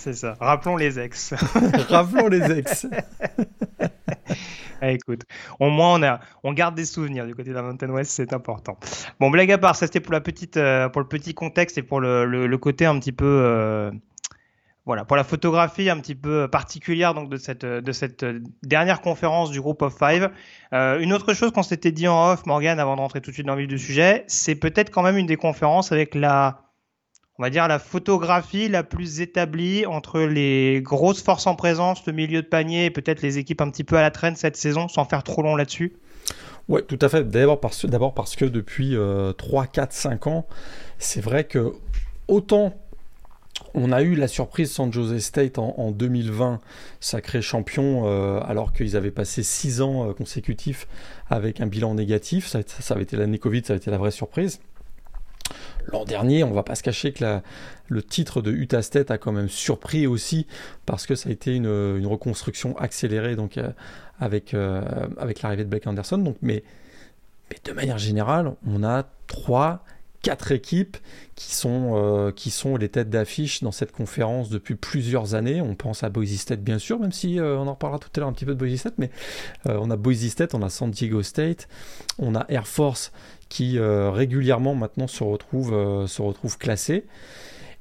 C'est 0.00 0.14
ça. 0.14 0.34
Rappelons 0.40 0.76
les 0.76 0.98
ex. 0.98 1.34
Rappelons 1.88 2.28
les 2.28 2.58
ex. 2.58 2.86
Ah, 4.82 4.92
écoute, 4.92 5.24
au 5.58 5.68
moins 5.68 6.00
on, 6.00 6.02
a, 6.02 6.20
on 6.42 6.54
garde 6.54 6.74
des 6.74 6.86
souvenirs 6.86 7.26
du 7.26 7.34
côté 7.34 7.50
de 7.50 7.54
la 7.54 7.60
Mountain 7.60 7.90
West, 7.90 8.12
c'est 8.12 8.32
important. 8.32 8.78
Bon, 9.18 9.28
blague 9.28 9.52
à 9.52 9.58
part, 9.58 9.76
ça 9.76 9.84
c'était 9.84 10.00
pour, 10.00 10.14
la 10.14 10.22
petite, 10.22 10.56
euh, 10.56 10.88
pour 10.88 11.02
le 11.02 11.06
petit 11.06 11.34
contexte 11.34 11.76
et 11.76 11.82
pour 11.82 12.00
le, 12.00 12.24
le, 12.24 12.56
côté 12.58 12.86
un 12.86 12.98
petit 12.98 13.12
peu. 13.12 13.26
Euh, 13.26 13.90
voilà, 14.86 15.04
pour 15.04 15.18
la 15.18 15.24
photographie 15.24 15.90
un 15.90 16.00
petit 16.00 16.14
peu 16.14 16.48
particulière 16.48 17.12
donc 17.12 17.28
de 17.28 17.36
cette, 17.36 17.66
de 17.66 17.92
cette 17.92 18.24
dernière 18.62 19.02
conférence 19.02 19.50
du 19.50 19.60
groupe 19.60 19.82
of 19.82 19.98
five. 19.98 20.30
Euh, 20.72 20.98
une 20.98 21.12
autre 21.12 21.34
chose 21.34 21.52
qu'on 21.52 21.62
s'était 21.62 21.92
dit 21.92 22.08
en 22.08 22.30
off, 22.30 22.46
Morgan, 22.46 22.80
avant 22.80 22.96
de 22.96 23.00
rentrer 23.02 23.20
tout 23.20 23.32
de 23.32 23.34
suite 23.34 23.46
dans 23.46 23.56
le 23.56 23.60
vif 23.60 23.68
du 23.68 23.78
sujet, 23.78 24.24
c'est 24.28 24.54
peut-être 24.54 24.90
quand 24.90 25.02
même 25.02 25.18
une 25.18 25.26
des 25.26 25.36
conférences 25.36 25.92
avec 25.92 26.14
la 26.14 26.69
on 27.40 27.42
va 27.42 27.48
dire, 27.48 27.66
la 27.68 27.78
photographie 27.78 28.68
la 28.68 28.82
plus 28.82 29.22
établie 29.22 29.86
entre 29.86 30.20
les 30.20 30.82
grosses 30.82 31.22
forces 31.22 31.46
en 31.46 31.54
présence, 31.54 32.04
le 32.06 32.12
milieu 32.12 32.42
de 32.42 32.46
panier 32.46 32.84
et 32.84 32.90
peut-être 32.90 33.22
les 33.22 33.38
équipes 33.38 33.62
un 33.62 33.70
petit 33.70 33.82
peu 33.82 33.96
à 33.96 34.02
la 34.02 34.10
traîne 34.10 34.36
cette 34.36 34.58
saison, 34.58 34.88
sans 34.88 35.06
faire 35.06 35.22
trop 35.22 35.40
long 35.40 35.56
là-dessus? 35.56 35.94
Oui, 36.68 36.82
tout 36.86 36.98
à 37.00 37.08
fait. 37.08 37.26
D'abord 37.26 37.58
parce, 37.58 38.36
que 38.36 38.44
depuis 38.44 38.94
3, 39.38 39.66
4, 39.68 39.90
5 39.90 40.26
ans, 40.26 40.46
c'est 40.98 41.22
vrai 41.22 41.44
que 41.44 41.72
autant 42.28 42.74
on 43.72 43.90
a 43.90 44.02
eu 44.02 44.16
la 44.16 44.28
surprise 44.28 44.70
San 44.70 44.92
Jose 44.92 45.18
State 45.20 45.58
en, 45.58 45.92
2020, 45.92 46.60
sacré 47.00 47.40
champion, 47.40 48.02
euh, 48.04 48.40
alors 48.40 48.74
qu'ils 48.74 48.96
avaient 48.96 49.10
passé 49.10 49.42
6 49.42 49.80
ans 49.80 50.10
euh, 50.10 50.12
consécutifs 50.12 50.86
avec 51.30 51.62
un 51.62 51.66
bilan 51.66 51.94
négatif. 51.94 52.46
Ça, 52.46 52.60
avait 52.90 53.04
été 53.04 53.16
l'année 53.16 53.38
Covid, 53.38 53.62
ça 53.64 53.72
a 53.72 53.76
été 53.76 53.90
la 53.90 53.96
vraie 53.96 54.10
surprise. 54.10 54.60
L'an 55.92 56.04
dernier, 56.04 56.44
on 56.44 56.52
va 56.52 56.62
pas 56.62 56.74
se 56.74 56.82
cacher 56.82 57.12
que 57.12 57.40
le 57.90 58.02
titre 58.02 58.40
de 58.40 58.52
Utah 58.52 58.82
State 58.82 59.10
a 59.10 59.18
quand 59.18 59.32
même 59.32 59.48
surpris 59.48 60.06
aussi 60.06 60.46
parce 60.86 61.06
que 61.06 61.14
ça 61.14 61.28
a 61.28 61.32
été 61.32 61.54
une, 61.54 62.06
reconstruction 62.06 62.76
accélérée 62.78 63.36
donc 63.36 63.58
euh, 63.58 63.70
avec, 64.18 64.54
euh, 64.54 64.82
avec 65.18 65.42
l'arrivée 65.42 65.64
de 65.64 65.68
Blake 65.68 65.86
Anderson. 65.86 66.18
Donc, 66.18 66.36
mais, 66.40 66.62
de 67.64 67.72
manière 67.72 67.98
générale, 67.98 68.54
on 68.66 68.84
a 68.84 69.04
trois, 69.26 69.84
quatre 70.22 70.52
équipes 70.52 70.98
qui 71.34 71.52
sont, 71.54 71.92
euh, 71.94 72.30
qui 72.30 72.50
sont 72.50 72.76
les 72.76 72.88
têtes 72.88 73.10
d'affiche 73.10 73.62
dans 73.62 73.72
cette 73.72 73.90
conférence 73.90 74.50
depuis 74.50 74.76
plusieurs 74.76 75.34
années. 75.34 75.60
On 75.60 75.74
pense 75.74 76.04
à 76.04 76.10
Boise 76.10 76.36
State 76.36 76.60
bien 76.60 76.78
sûr, 76.78 77.00
même 77.00 77.10
si 77.10 77.38
on 77.40 77.66
en 77.66 77.72
reparlera 77.72 77.98
tout 77.98 78.10
à 78.14 78.20
l'heure 78.20 78.28
un 78.28 78.32
petit 78.32 78.44
peu 78.44 78.54
de 78.54 78.58
Boise 78.58 78.76
State, 78.76 78.94
mais 78.98 79.10
on 79.64 79.90
a 79.90 79.96
Boise 79.96 80.28
State, 80.28 80.54
on 80.54 80.62
a 80.62 80.68
San 80.68 80.92
Diego 80.92 81.22
State, 81.24 81.66
on 82.18 82.36
a 82.36 82.44
Air 82.48 82.68
Force 82.68 83.10
qui 83.50 83.78
euh, 83.78 84.10
régulièrement 84.10 84.74
maintenant 84.74 85.08
se 85.08 85.22
retrouve, 85.22 85.74
euh, 85.74 86.06
se 86.06 86.22
retrouve 86.22 86.56
classé. 86.56 87.04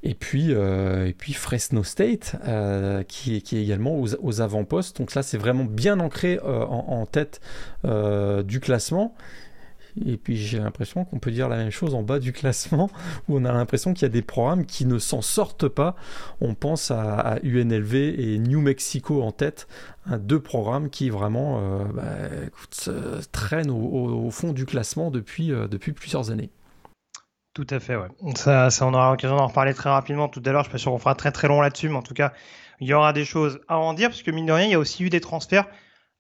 Et 0.02 0.16
puis, 0.16 0.54
euh, 0.54 1.08
et 1.08 1.14
puis 1.14 1.34
Fresno 1.34 1.84
State, 1.84 2.36
qui, 3.08 3.36
est, 3.36 3.42
qui 3.42 3.58
est 3.58 3.62
également 3.62 4.00
aux, 4.00 4.42
avant-postes. 4.42 4.98
Donc 4.98 5.14
là, 5.14 5.24
c'est 5.24 5.38
vraiment 5.38 5.66
bien 5.66 6.00
ancré 6.00 6.40
en, 6.42 7.06
tête 7.06 7.42
du 7.84 8.60
classement. 8.62 9.14
Et 10.06 10.18
puis 10.18 10.38
j'ai 10.38 10.60
l'impression 10.60 11.06
qu'on 11.06 11.20
peut 11.20 11.32
dire 11.32 11.50
la 11.50 11.58
même 11.58 11.72
chose 11.72 11.96
en 11.96 12.04
bas 12.04 12.20
du 12.20 12.34
classement, 12.34 12.90
où 13.28 13.38
on 13.38 13.46
a 13.46 13.52
l'impression 13.52 13.94
qu'il 13.94 14.04
y 14.04 14.06
a 14.06 14.10
des 14.10 14.22
programmes 14.22 14.66
qui 14.66 14.86
ne 14.86 15.00
s'en 15.00 15.22
sortent 15.22 15.68
pas. 15.68 15.96
On 16.42 16.54
pense 16.54 16.92
à, 16.92 17.40
UNLV 17.44 17.96
et 17.96 18.40
New 18.40 18.62
Mexico 18.62 19.22
en 19.22 19.32
tête, 19.32 19.68
deux 20.18 20.40
programmes 20.40 20.90
qui 20.90 21.10
vraiment 21.10 21.60
euh, 21.60 21.84
bah, 21.94 23.24
traînent 23.32 23.72
au, 23.72 24.30
fond 24.32 24.54
du 24.54 24.66
classement 24.66 25.12
depuis, 25.12 25.52
euh, 25.52 25.68
depuis 25.68 25.92
plusieurs 25.92 26.32
années. 26.32 26.50
Tout 27.54 27.68
à 27.70 27.80
fait, 27.80 27.96
ouais. 27.96 28.08
Ça, 28.36 28.70
on 28.82 28.94
aura 28.94 29.12
l'occasion 29.12 29.36
d'en 29.36 29.48
reparler 29.48 29.74
très 29.74 29.90
rapidement 29.90 30.30
tout 30.30 30.42
à 30.46 30.52
l'heure. 30.52 30.64
Je 30.64 30.70
suis 30.70 30.72
pas 30.72 30.78
sûr 30.78 30.92
qu'on 30.92 31.00
fera 31.00 31.16
très 31.16 31.32
très 31.32 31.48
long 31.48 31.62
là-dessus, 31.62 31.90
mais 31.90 31.98
en 31.98 32.04
tout 32.04 32.14
cas, 32.14 32.32
il 32.80 32.88
y 32.88 32.94
aura 32.94 33.12
des 33.12 33.26
choses 33.26 33.60
à 33.68 33.78
en 33.78 33.94
dire, 33.94 34.10
parce 34.10 34.22
que 34.22 34.32
mine 34.32 34.46
de 34.46 34.54
rien, 34.54 34.66
il 34.66 34.72
y 34.72 34.76
a 34.76 34.80
aussi 34.80 35.04
eu 35.04 35.10
des 35.10 35.20
transferts 35.20 35.66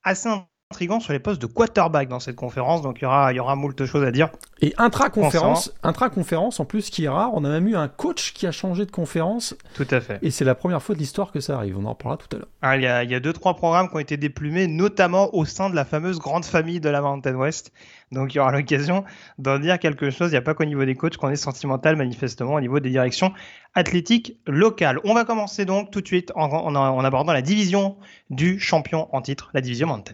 assez 0.04 0.30
intrigant 0.72 1.00
sur 1.00 1.14
les 1.14 1.20
postes 1.20 1.42
de 1.42 1.48
quarterback 1.48 2.10
dans 2.10 2.20
cette 2.20 2.36
conférence, 2.36 2.84
donc 2.84 3.00
il 3.00 3.06
y 3.06 3.08
aura, 3.08 3.34
il 3.34 3.38
y 3.38 3.40
aura 3.40 3.56
moult 3.56 3.86
choses 3.86 4.04
à 4.04 4.12
dire. 4.12 4.30
Et 4.62 4.76
intra-conférence, 4.78 5.74
intra-conférence 5.82 6.60
en 6.60 6.66
plus 6.66 6.92
qui 6.92 7.06
est 7.06 7.10
rare, 7.10 7.32
on 7.34 7.44
a 7.44 7.50
même 7.50 7.68
eu 7.68 7.76
un 7.76 7.88
coach 7.88 8.34
qui 8.34 8.46
a 8.46 8.52
changé 8.52 8.86
de 8.86 8.92
conférence. 8.92 9.58
Tout 9.74 9.88
à 9.90 10.00
fait. 10.00 10.20
Et 10.22 10.30
c'est 10.30 10.46
la 10.46 10.54
première 10.54 10.84
fois 10.84 10.94
de 10.94 11.00
l'histoire 11.00 11.32
que 11.32 11.40
ça 11.40 11.56
arrive, 11.56 11.76
on 11.76 11.86
en 11.86 11.90
reparlera 11.94 12.18
tout 12.18 12.36
à 12.36 12.40
l'heure. 12.40 12.48
Ah, 12.62 12.78
il, 12.78 12.84
y 12.84 12.86
a, 12.86 13.04
il 13.04 13.10
y 13.10 13.16
a 13.16 13.20
deux, 13.20 13.34
trois 13.34 13.56
programmes 13.56 13.90
qui 13.90 13.96
ont 13.96 14.00
été 14.00 14.16
déplumés, 14.16 14.68
notamment 14.68 15.34
au 15.34 15.44
sein 15.44 15.72
de 15.72 15.76
la 15.76 15.86
fameuse 15.86 16.20
grande 16.20 16.46
famille 16.46 16.80
de 16.80 16.90
la 16.90 17.02
Mountain 17.02 17.34
West. 17.34 17.74
Donc 18.12 18.36
il 18.36 18.38
y 18.38 18.40
aura 18.40 18.52
l'occasion 18.52 19.06
d'en 19.40 19.58
dire 19.58 19.80
quelque 19.80 20.12
chose. 20.12 20.28
Il 20.30 20.34
n'y 20.34 20.38
a 20.38 20.44
pas 20.44 20.54
qu'au 20.54 20.66
niveau 20.66 20.86
des 20.86 20.94
coachs 20.94 21.18
qu'on 21.18 21.32
est 21.32 21.36
sentimental, 21.36 21.96
manifestement, 21.96 22.54
au 22.54 22.62
niveau 22.62 22.80
des 22.80 22.92
directions 22.92 23.34
athlétiques 23.74 24.38
locales. 24.46 25.00
On 25.04 25.16
va 25.16 25.26
commencer 25.26 25.66
donc 25.66 25.90
tout 25.90 26.02
de 26.02 26.08
suite 26.08 26.32
en, 26.36 26.48
en 26.48 27.04
abordant 27.04 27.34
la 27.34 27.42
division 27.42 27.98
du 28.30 28.60
champion 28.60 29.08
en 29.16 29.24
titre, 29.24 29.50
la 29.56 29.62
division 29.62 29.88
Mountain. 29.88 30.14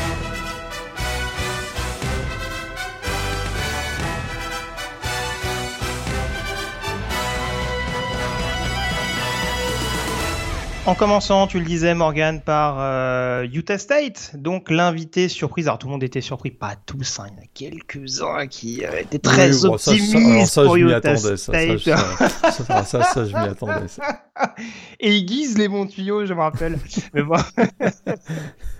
En 10.87 10.95
commençant, 10.95 11.45
tu 11.45 11.59
le 11.59 11.65
disais 11.65 11.93
Morgan, 11.93 12.41
par 12.41 12.77
euh, 12.79 13.45
Utah 13.53 13.77
State, 13.77 14.31
donc 14.35 14.71
l'invité 14.71 15.29
surprise. 15.29 15.67
Alors 15.67 15.77
tout 15.77 15.85
le 15.85 15.91
monde 15.91 16.03
était 16.03 16.21
surpris, 16.21 16.49
pas 16.49 16.75
tous, 16.75 17.19
hein. 17.19 17.27
il 17.29 17.35
y 17.35 17.39
en 17.39 17.43
a 17.43 17.47
quelques-uns 17.53 18.47
qui 18.47 18.83
euh, 18.83 18.99
étaient 18.99 19.19
très 19.19 19.63
optimistes 19.63 20.63
pour 20.63 20.75
Utah 20.77 21.15
State. 21.15 21.79
Ça, 21.79 22.83
ça, 22.83 23.03
ça, 23.03 23.25
je 23.25 23.37
m'y 23.37 23.47
attendais. 23.47 23.85
Et 24.99 25.15
ils 25.15 25.25
guisent 25.25 25.55
les 25.55 25.67
bons 25.67 25.85
tuyaux, 25.85 26.25
je 26.25 26.33
me 26.33 26.41
rappelle. 26.41 26.79
Mais 27.13 27.21
bon, 27.21 27.37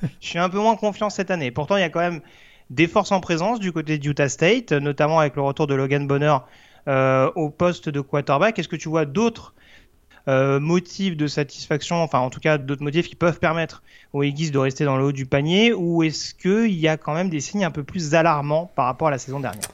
je 0.01 0.27
suis 0.27 0.39
un 0.39 0.49
peu 0.49 0.57
moins 0.57 0.75
confiant 0.75 1.11
cette 1.11 1.29
année. 1.29 1.51
Pourtant, 1.51 1.77
il 1.77 1.81
y 1.81 1.85
a 1.85 1.89
quand 1.89 1.99
même 1.99 2.21
des 2.71 2.87
forces 2.87 3.11
en 3.11 3.19
présence 3.19 3.59
du 3.59 3.71
côté 3.71 3.99
de 3.99 4.07
Utah 4.07 4.27
State, 4.27 4.71
notamment 4.71 5.19
avec 5.19 5.35
le 5.35 5.43
retour 5.43 5.67
de 5.67 5.75
Logan 5.75 6.07
Bonner 6.07 6.37
euh, 6.87 7.29
au 7.35 7.51
poste 7.51 7.89
de 7.89 8.01
quarterback. 8.01 8.57
Est-ce 8.57 8.67
que 8.67 8.75
tu 8.75 8.89
vois 8.89 9.05
d'autres 9.05 9.53
euh, 10.27 10.59
motifs 10.59 11.17
de 11.17 11.27
satisfaction, 11.27 11.97
enfin 11.97 12.19
en 12.19 12.29
tout 12.29 12.39
cas 12.39 12.57
d'autres 12.57 12.83
motifs 12.83 13.07
qui 13.07 13.15
peuvent 13.15 13.39
permettre 13.39 13.83
aux 14.13 14.23
Eagles 14.23 14.51
de 14.51 14.59
rester 14.59 14.85
dans 14.85 14.97
le 14.97 15.05
haut 15.05 15.11
du 15.11 15.25
panier, 15.25 15.73
ou 15.73 16.03
est-ce 16.03 16.33
qu'il 16.33 16.73
y 16.73 16.87
a 16.87 16.97
quand 16.97 17.13
même 17.13 17.29
des 17.29 17.39
signes 17.39 17.65
un 17.65 17.71
peu 17.71 17.83
plus 17.83 18.15
alarmants 18.15 18.71
par 18.75 18.85
rapport 18.85 19.07
à 19.07 19.11
la 19.11 19.17
saison 19.17 19.39
dernière? 19.39 19.69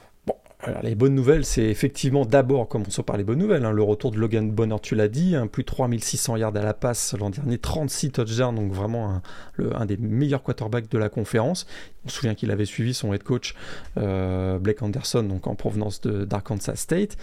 Alors, 0.60 0.82
les 0.82 0.96
bonnes 0.96 1.14
nouvelles, 1.14 1.44
c'est 1.44 1.66
effectivement 1.66 2.24
d'abord, 2.24 2.66
commençons 2.66 3.04
par 3.04 3.16
les 3.16 3.22
bonnes 3.22 3.38
nouvelles, 3.38 3.64
hein, 3.64 3.70
le 3.70 3.82
retour 3.84 4.10
de 4.10 4.18
Logan 4.18 4.50
Bonner, 4.50 4.74
tu 4.82 4.96
l'as 4.96 5.06
dit, 5.06 5.36
un 5.36 5.46
plus 5.46 5.64
3600 5.64 6.34
yards 6.36 6.56
à 6.56 6.64
la 6.64 6.74
passe 6.74 7.14
l'an 7.16 7.30
dernier, 7.30 7.58
36 7.58 8.10
touchdowns, 8.10 8.56
donc 8.56 8.72
vraiment 8.72 9.22
un, 9.58 9.86
des 9.86 9.96
meilleurs 9.96 10.42
quarterbacks 10.42 10.90
de 10.90 10.98
la 10.98 11.08
conférence. 11.08 11.64
On 12.04 12.08
se 12.08 12.16
souvient 12.16 12.34
qu'il 12.34 12.50
avait 12.50 12.64
suivi 12.64 12.92
son 12.92 13.14
head 13.14 13.22
coach 13.22 13.54
euh, 13.98 14.58
Blake 14.58 14.82
Anderson, 14.82 15.22
donc 15.22 15.46
en 15.46 15.54
provenance 15.54 16.00
d'Arkansas 16.00 16.74
State. 16.74 17.16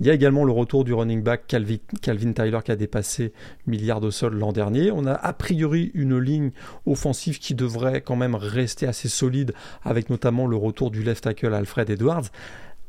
Il 0.00 0.06
y 0.06 0.10
a 0.10 0.12
également 0.12 0.44
le 0.44 0.52
retour 0.52 0.84
du 0.84 0.92
running 0.92 1.22
back 1.22 1.46
Calvin, 1.46 1.76
Calvin 2.02 2.32
Tyler 2.32 2.58
qui 2.62 2.72
a 2.72 2.76
dépassé 2.76 3.32
milliard 3.66 4.02
de 4.02 4.10
sol 4.10 4.36
l'an 4.36 4.52
dernier. 4.52 4.90
On 4.90 5.06
a 5.06 5.14
a 5.14 5.32
priori 5.32 5.92
une 5.94 6.18
ligne 6.18 6.50
offensive 6.84 7.38
qui 7.38 7.54
devrait 7.54 8.02
quand 8.02 8.16
même 8.16 8.34
rester 8.34 8.86
assez 8.86 9.08
solide, 9.08 9.54
avec 9.82 10.10
notamment 10.10 10.46
le 10.46 10.56
retour 10.56 10.90
du 10.90 11.02
left 11.02 11.24
tackle 11.24 11.54
Alfred 11.54 11.88
Edwards 11.88 12.28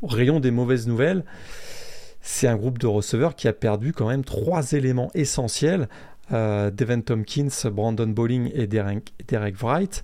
rayon 0.08 0.40
des 0.40 0.52
mauvaises 0.52 0.88
nouvelles, 0.88 1.24
c'est 2.22 2.48
un 2.48 2.56
groupe 2.56 2.80
de 2.80 2.88
receveurs 2.88 3.36
qui 3.36 3.48
a 3.48 3.54
perdu 3.54 3.92
quand 3.92 4.08
même 4.08 4.24
trois 4.24 4.72
éléments 4.72 5.12
essentiels 5.14 5.88
euh, 6.32 6.72
Devin 6.72 7.02
Tompkins, 7.02 7.70
Brandon 7.70 8.08
Bowling 8.08 8.50
et 8.54 8.66
Derek, 8.66 9.14
Wright. 9.62 10.04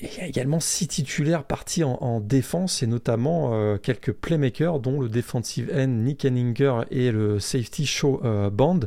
il 0.00 0.12
y 0.12 0.20
a 0.20 0.26
également 0.26 0.58
six 0.58 0.88
titulaires 0.88 1.44
partis 1.44 1.84
en, 1.84 2.20
défense 2.20 2.82
et 2.82 2.88
notamment 2.88 3.54
euh, 3.54 3.76
quelques 3.78 4.12
playmakers 4.12 4.80
dont 4.80 5.00
le 5.00 5.08
defensive 5.08 5.72
end 5.72 5.86
Nick 5.86 6.24
Henninger 6.24 6.80
et 6.90 7.12
le 7.12 7.38
safety 7.38 7.86
Show 7.86 8.20
euh, 8.24 8.50
Band. 8.50 8.80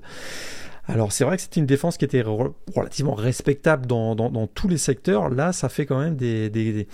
Alors 0.87 1.11
c'est 1.11 1.25
vrai 1.25 1.35
que 1.35 1.43
c'était 1.43 1.59
une 1.59 1.65
défense 1.65 1.97
qui 1.97 2.05
était 2.05 2.21
relativement 2.21 3.13
respectable 3.13 3.85
dans, 3.85 4.47
tous 4.47 4.67
les 4.67 4.77
secteurs. 4.77 5.29
Là, 5.29 5.51
ça 5.51 5.69
fait 5.69 5.85
quand 5.85 5.99
même 5.99 6.15
des, 6.15 6.87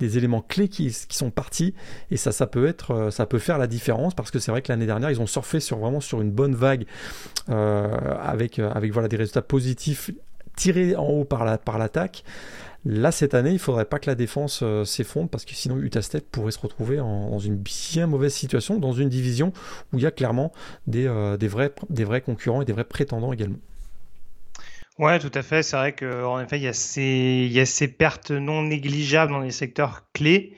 éléments 0.00 0.42
clés 0.42 0.68
qui, 0.68 0.90
sont 0.90 1.30
partis 1.30 1.74
et 2.10 2.16
ça, 2.16 2.32
ça 2.32 2.46
peut 2.46 2.66
être, 2.66 2.90
euh, 2.90 3.10
ça 3.10 3.24
peut 3.26 3.38
faire 3.38 3.58
la 3.58 3.66
différence 3.66 4.14
parce 4.14 4.30
que 4.30 4.38
c'est 4.38 4.50
vrai 4.50 4.62
que 4.62 4.70
l'année 4.70 4.86
dernière, 4.86 5.10
ils 5.10 5.20
ont 5.20 5.26
surfé 5.26 5.60
sur 5.60 5.78
vraiment 5.78 6.00
sur 6.00 6.20
une 6.20 6.30
bonne 6.30 6.54
vague 6.54 6.86
euh, 7.48 7.88
avec, 8.20 8.58
euh, 8.58 9.08
des 9.08 9.16
résultats 9.16 9.42
positifs 9.42 10.10
tirés 10.56 10.96
en 10.96 11.06
haut 11.06 11.24
par 11.24 11.44
l'attaque. 11.44 12.24
Là, 12.88 13.10
cette 13.10 13.34
année, 13.34 13.50
il 13.50 13.54
ne 13.54 13.58
faudrait 13.58 13.84
pas 13.84 13.98
que 13.98 14.08
la 14.08 14.14
défense 14.14 14.60
euh, 14.62 14.84
s'effondre 14.84 15.28
parce 15.28 15.44
que 15.44 15.54
sinon 15.54 15.76
Utah 15.78 16.02
State 16.02 16.24
pourrait 16.30 16.52
se 16.52 16.60
retrouver 16.60 16.98
dans 16.98 17.38
une 17.40 17.56
bien 17.56 18.06
mauvaise 18.06 18.32
situation, 18.32 18.78
dans 18.78 18.92
une 18.92 19.08
division 19.08 19.52
où 19.92 19.98
il 19.98 20.04
y 20.04 20.06
a 20.06 20.12
clairement 20.12 20.52
des, 20.86 21.08
euh, 21.08 21.36
vrais, 21.42 22.20
concurrents 22.20 22.62
et 22.62 22.64
des 22.64 22.72
vrais 22.72 22.84
prétendants 22.84 23.32
également. 23.32 23.58
Ouais, 25.00 25.18
tout 25.18 25.32
à 25.34 25.42
fait. 25.42 25.64
C'est 25.64 25.76
vrai 25.76 25.94
qu'en 25.94 26.40
effet, 26.40 26.58
il 26.58 26.62
y, 26.62 26.68
a 26.68 26.72
ces, 26.72 27.46
il 27.46 27.52
y 27.52 27.58
a 27.58 27.66
ces 27.66 27.88
pertes 27.88 28.30
non 28.30 28.62
négligeables 28.62 29.32
dans 29.32 29.40
les 29.40 29.50
secteurs 29.50 30.04
clés. 30.12 30.54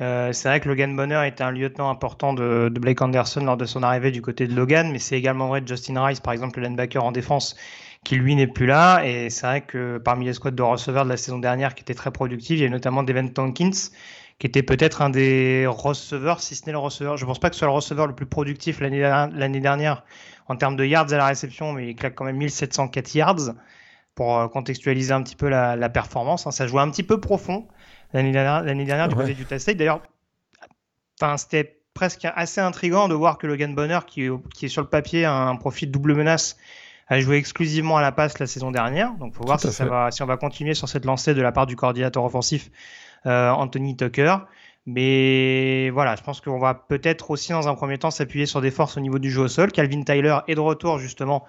Euh, 0.00 0.32
c'est 0.32 0.48
vrai 0.48 0.60
que 0.60 0.68
Logan 0.68 0.94
Bonner 0.94 1.26
était 1.26 1.42
un 1.42 1.50
lieutenant 1.50 1.90
important 1.90 2.32
de, 2.32 2.70
de, 2.72 2.80
Blake 2.80 3.02
Anderson 3.02 3.44
lors 3.44 3.56
de 3.56 3.64
son 3.64 3.82
arrivée 3.82 4.12
du 4.12 4.22
côté 4.22 4.46
de 4.46 4.54
Logan, 4.54 4.90
mais 4.92 4.98
c'est 4.98 5.18
également 5.18 5.48
vrai 5.48 5.60
de 5.60 5.68
Justin 5.68 6.02
Rice, 6.04 6.20
par 6.20 6.32
exemple, 6.32 6.60
le 6.60 6.66
linebacker 6.66 7.04
en 7.04 7.12
défense, 7.12 7.56
qui 8.04 8.16
lui 8.16 8.34
n'est 8.34 8.46
plus 8.46 8.66
là. 8.66 9.02
Et 9.04 9.30
c'est 9.30 9.46
vrai 9.46 9.60
que 9.60 9.98
parmi 9.98 10.24
les 10.24 10.32
squads 10.32 10.50
de 10.50 10.62
receveurs 10.62 11.04
de 11.04 11.10
la 11.10 11.16
saison 11.16 11.38
dernière 11.38 11.74
qui 11.74 11.82
étaient 11.82 11.94
très 11.94 12.10
productifs, 12.10 12.58
il 12.58 12.62
y 12.62 12.66
a 12.66 12.68
notamment 12.68 13.02
Devin 13.02 13.28
Tonkins, 13.28 13.70
qui 14.38 14.46
était 14.46 14.62
peut-être 14.62 15.02
un 15.02 15.10
des 15.10 15.66
receveurs, 15.68 16.40
si 16.40 16.54
ce 16.54 16.66
n'est 16.66 16.72
le 16.72 16.78
receveur. 16.78 17.16
Je 17.16 17.24
pense 17.24 17.38
pas 17.38 17.48
que 17.48 17.54
ce 17.54 17.60
soit 17.60 17.68
le 17.68 17.74
receveur 17.74 18.06
le 18.06 18.14
plus 18.14 18.26
productif 18.26 18.80
l'année 18.80 19.60
dernière 19.60 20.04
en 20.48 20.56
termes 20.56 20.76
de 20.76 20.84
yards 20.84 21.12
à 21.12 21.16
la 21.16 21.26
réception, 21.26 21.72
mais 21.72 21.90
il 21.90 21.94
claque 21.94 22.14
quand 22.14 22.24
même 22.24 22.36
1704 22.36 23.14
yards 23.14 23.54
pour 24.14 24.38
euh, 24.38 24.48
contextualiser 24.48 25.12
un 25.12 25.22
petit 25.22 25.36
peu 25.36 25.48
la, 25.48 25.88
performance. 25.88 26.46
Hein. 26.46 26.50
Ça 26.50 26.66
jouait 26.66 26.82
un 26.82 26.90
petit 26.90 27.04
peu 27.04 27.20
profond 27.20 27.68
l'année 28.12 28.32
dernière, 28.32 28.62
dernière 28.64 29.08
du 29.08 29.14
côté 29.14 29.34
du 29.34 29.44
State. 29.44 29.76
D'ailleurs, 29.76 30.02
c'était 31.36 31.78
presque 31.94 32.26
assez 32.34 32.60
intriguant 32.60 33.08
de 33.08 33.14
voir 33.14 33.38
que 33.38 33.46
Logan 33.46 33.74
Bonner, 33.74 34.00
qui, 34.06 34.28
qui 34.54 34.66
est 34.66 34.68
sur 34.68 34.82
le 34.82 34.88
papier 34.88 35.24
un 35.24 35.54
profil 35.56 35.90
double 35.90 36.14
menace, 36.14 36.56
a 37.08 37.20
joué 37.20 37.36
exclusivement 37.36 37.96
à 37.96 38.02
la 38.02 38.12
passe 38.12 38.38
la 38.38 38.46
saison 38.46 38.70
dernière. 38.70 39.12
Donc, 39.14 39.34
faut 39.34 39.44
voir 39.44 39.60
si, 39.60 39.70
ça 39.72 39.84
va, 39.84 40.10
si 40.10 40.22
on 40.22 40.26
va 40.26 40.36
continuer 40.36 40.74
sur 40.74 40.88
cette 40.88 41.04
lancée 41.04 41.34
de 41.34 41.42
la 41.42 41.52
part 41.52 41.66
du 41.66 41.76
coordinateur 41.76 42.24
offensif 42.24 42.70
euh, 43.26 43.50
Anthony 43.50 43.96
Tucker. 43.96 44.36
Mais 44.84 45.90
voilà, 45.90 46.16
je 46.16 46.22
pense 46.22 46.40
qu'on 46.40 46.58
va 46.58 46.74
peut-être 46.74 47.30
aussi 47.30 47.52
dans 47.52 47.68
un 47.68 47.74
premier 47.74 47.98
temps 47.98 48.10
s'appuyer 48.10 48.46
sur 48.46 48.60
des 48.60 48.72
forces 48.72 48.96
au 48.96 49.00
niveau 49.00 49.20
du 49.20 49.30
jeu 49.30 49.42
au 49.42 49.48
sol. 49.48 49.70
Calvin 49.70 50.02
Tyler 50.02 50.38
est 50.48 50.56
de 50.56 50.60
retour 50.60 50.98
justement 50.98 51.44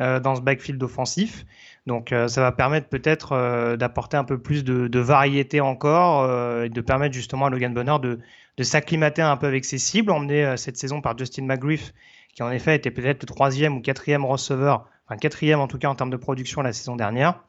euh, 0.00 0.20
dans 0.20 0.36
ce 0.36 0.40
backfield 0.40 0.82
offensif. 0.82 1.44
Donc 1.86 2.12
euh, 2.12 2.28
ça 2.28 2.40
va 2.40 2.50
permettre 2.50 2.88
peut-être 2.88 3.76
d'apporter 3.76 4.16
un 4.16 4.24
peu 4.24 4.38
plus 4.38 4.64
de, 4.64 4.98
variété 4.98 5.60
encore 5.60 6.24
et 6.64 6.70
de 6.70 6.80
permettre 6.80 7.14
justement 7.14 7.46
à 7.46 7.50
Logan 7.50 7.74
Bonner 7.74 7.96
de, 8.00 8.20
de 8.56 8.62
s'acclimater 8.62 9.20
un 9.20 9.36
peu 9.36 9.46
avec 9.46 9.66
ses 9.66 9.78
cibles, 9.78 10.10
emmené 10.10 10.56
cette 10.56 10.78
saison 10.78 11.02
par 11.02 11.16
Justin 11.18 11.44
McGriff, 11.44 11.92
qui 12.34 12.42
en 12.42 12.50
effet 12.50 12.74
était 12.74 12.90
peut-être 12.90 13.22
le 13.22 13.26
troisième 13.26 13.76
ou 13.76 13.82
quatrième 13.82 14.24
receveur 14.24 14.86
enfin 15.08 15.18
quatrième 15.18 15.60
en 15.60 15.68
tout 15.68 15.78
cas 15.78 15.88
en 15.88 15.94
termes 15.94 16.10
de 16.10 16.16
production 16.16 16.60
la 16.60 16.72
saison 16.72 16.96
dernière. 16.96 17.40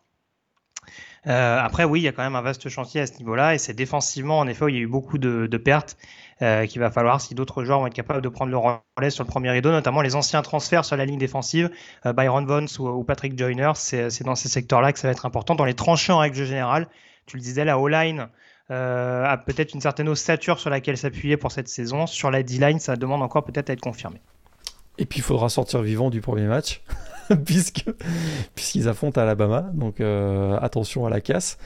Euh, 1.27 1.59
après, 1.59 1.83
oui, 1.83 1.99
il 1.99 2.03
y 2.03 2.07
a 2.07 2.11
quand 2.11 2.23
même 2.23 2.35
un 2.35 2.41
vaste 2.41 2.69
chantier 2.69 3.01
à 3.01 3.07
ce 3.07 3.17
niveau-là, 3.17 3.53
et 3.55 3.57
c'est 3.57 3.73
défensivement, 3.73 4.39
en 4.39 4.47
effet, 4.47 4.65
il 4.69 4.75
y 4.75 4.77
a 4.77 4.81
eu 4.81 4.87
beaucoup 4.87 5.17
de, 5.17 5.47
pertes 5.57 5.97
euh, 6.41 6.65
qu'il 6.65 6.79
va 6.79 6.91
falloir 6.91 7.19
si 7.19 7.35
d'autres 7.35 7.63
joueurs 7.65 7.79
vont 7.79 7.87
être 7.87 7.93
capables 7.93 8.21
de 8.21 8.29
prendre 8.29 8.51
le 8.51 8.57
relais 8.57 9.09
sur 9.09 9.23
le 9.23 9.29
premier 9.29 9.51
rideau, 9.51 9.71
notamment 9.71 10.01
les 10.01 10.15
anciens 10.15 10.41
transferts 10.41 10.85
sur 10.85 10.95
la 10.95 11.05
ligne 11.05 11.19
défensive, 11.19 11.69
euh, 12.05 12.13
Byron 12.13 12.45
Vons 12.45 12.79
ou, 12.79 13.03
Patrick 13.03 13.37
Joyner, 13.37 13.71
c'est 13.75 14.23
dans 14.23 14.35
ces 14.35 14.47
secteurs-là 14.47 14.93
que 14.93 14.99
ça 14.99 15.07
va 15.07 15.11
être 15.11 15.25
important. 15.25 15.55
Dans 15.55 15.65
les 15.65 15.73
tranchants 15.73 16.15
en 16.15 16.19
règle 16.19 16.45
générale, 16.45 16.87
tu 17.25 17.35
le 17.35 17.41
disais, 17.41 17.65
la 17.65 17.77
O-line 17.77 18.29
a 18.71 19.37
peut-être 19.37 19.73
une 19.73 19.81
certaine 19.81 20.07
ossature 20.07 20.59
sur 20.59 20.69
laquelle 20.69 20.95
s'appuyer 20.95 21.37
pour 21.37 21.51
cette 21.51 21.67
saison. 21.67 22.05
Sur 22.05 22.29
la 22.29 22.43
D-line, 22.43 22.79
ça 22.79 22.95
demande 22.95 23.23
encore 23.23 23.43
peut-être 23.43 23.71
à 23.71 23.73
être 23.73 23.81
confirmé. 23.81 24.21
Et 24.99 25.05
puis 25.05 25.19
il 25.19 25.23
faudra 25.23 25.49
sortir 25.49 25.81
vivant 25.81 26.11
du 26.11 26.21
premier 26.21 26.45
match. 26.45 26.81
puisque 27.45 27.85
puisqu'ils 28.55 28.87
affrontent 28.87 29.21
Alabama. 29.21 29.69
Donc 29.73 30.01
euh, 30.01 30.57
attention 30.61 31.05
à 31.05 31.09
la 31.09 31.21
casse. 31.21 31.57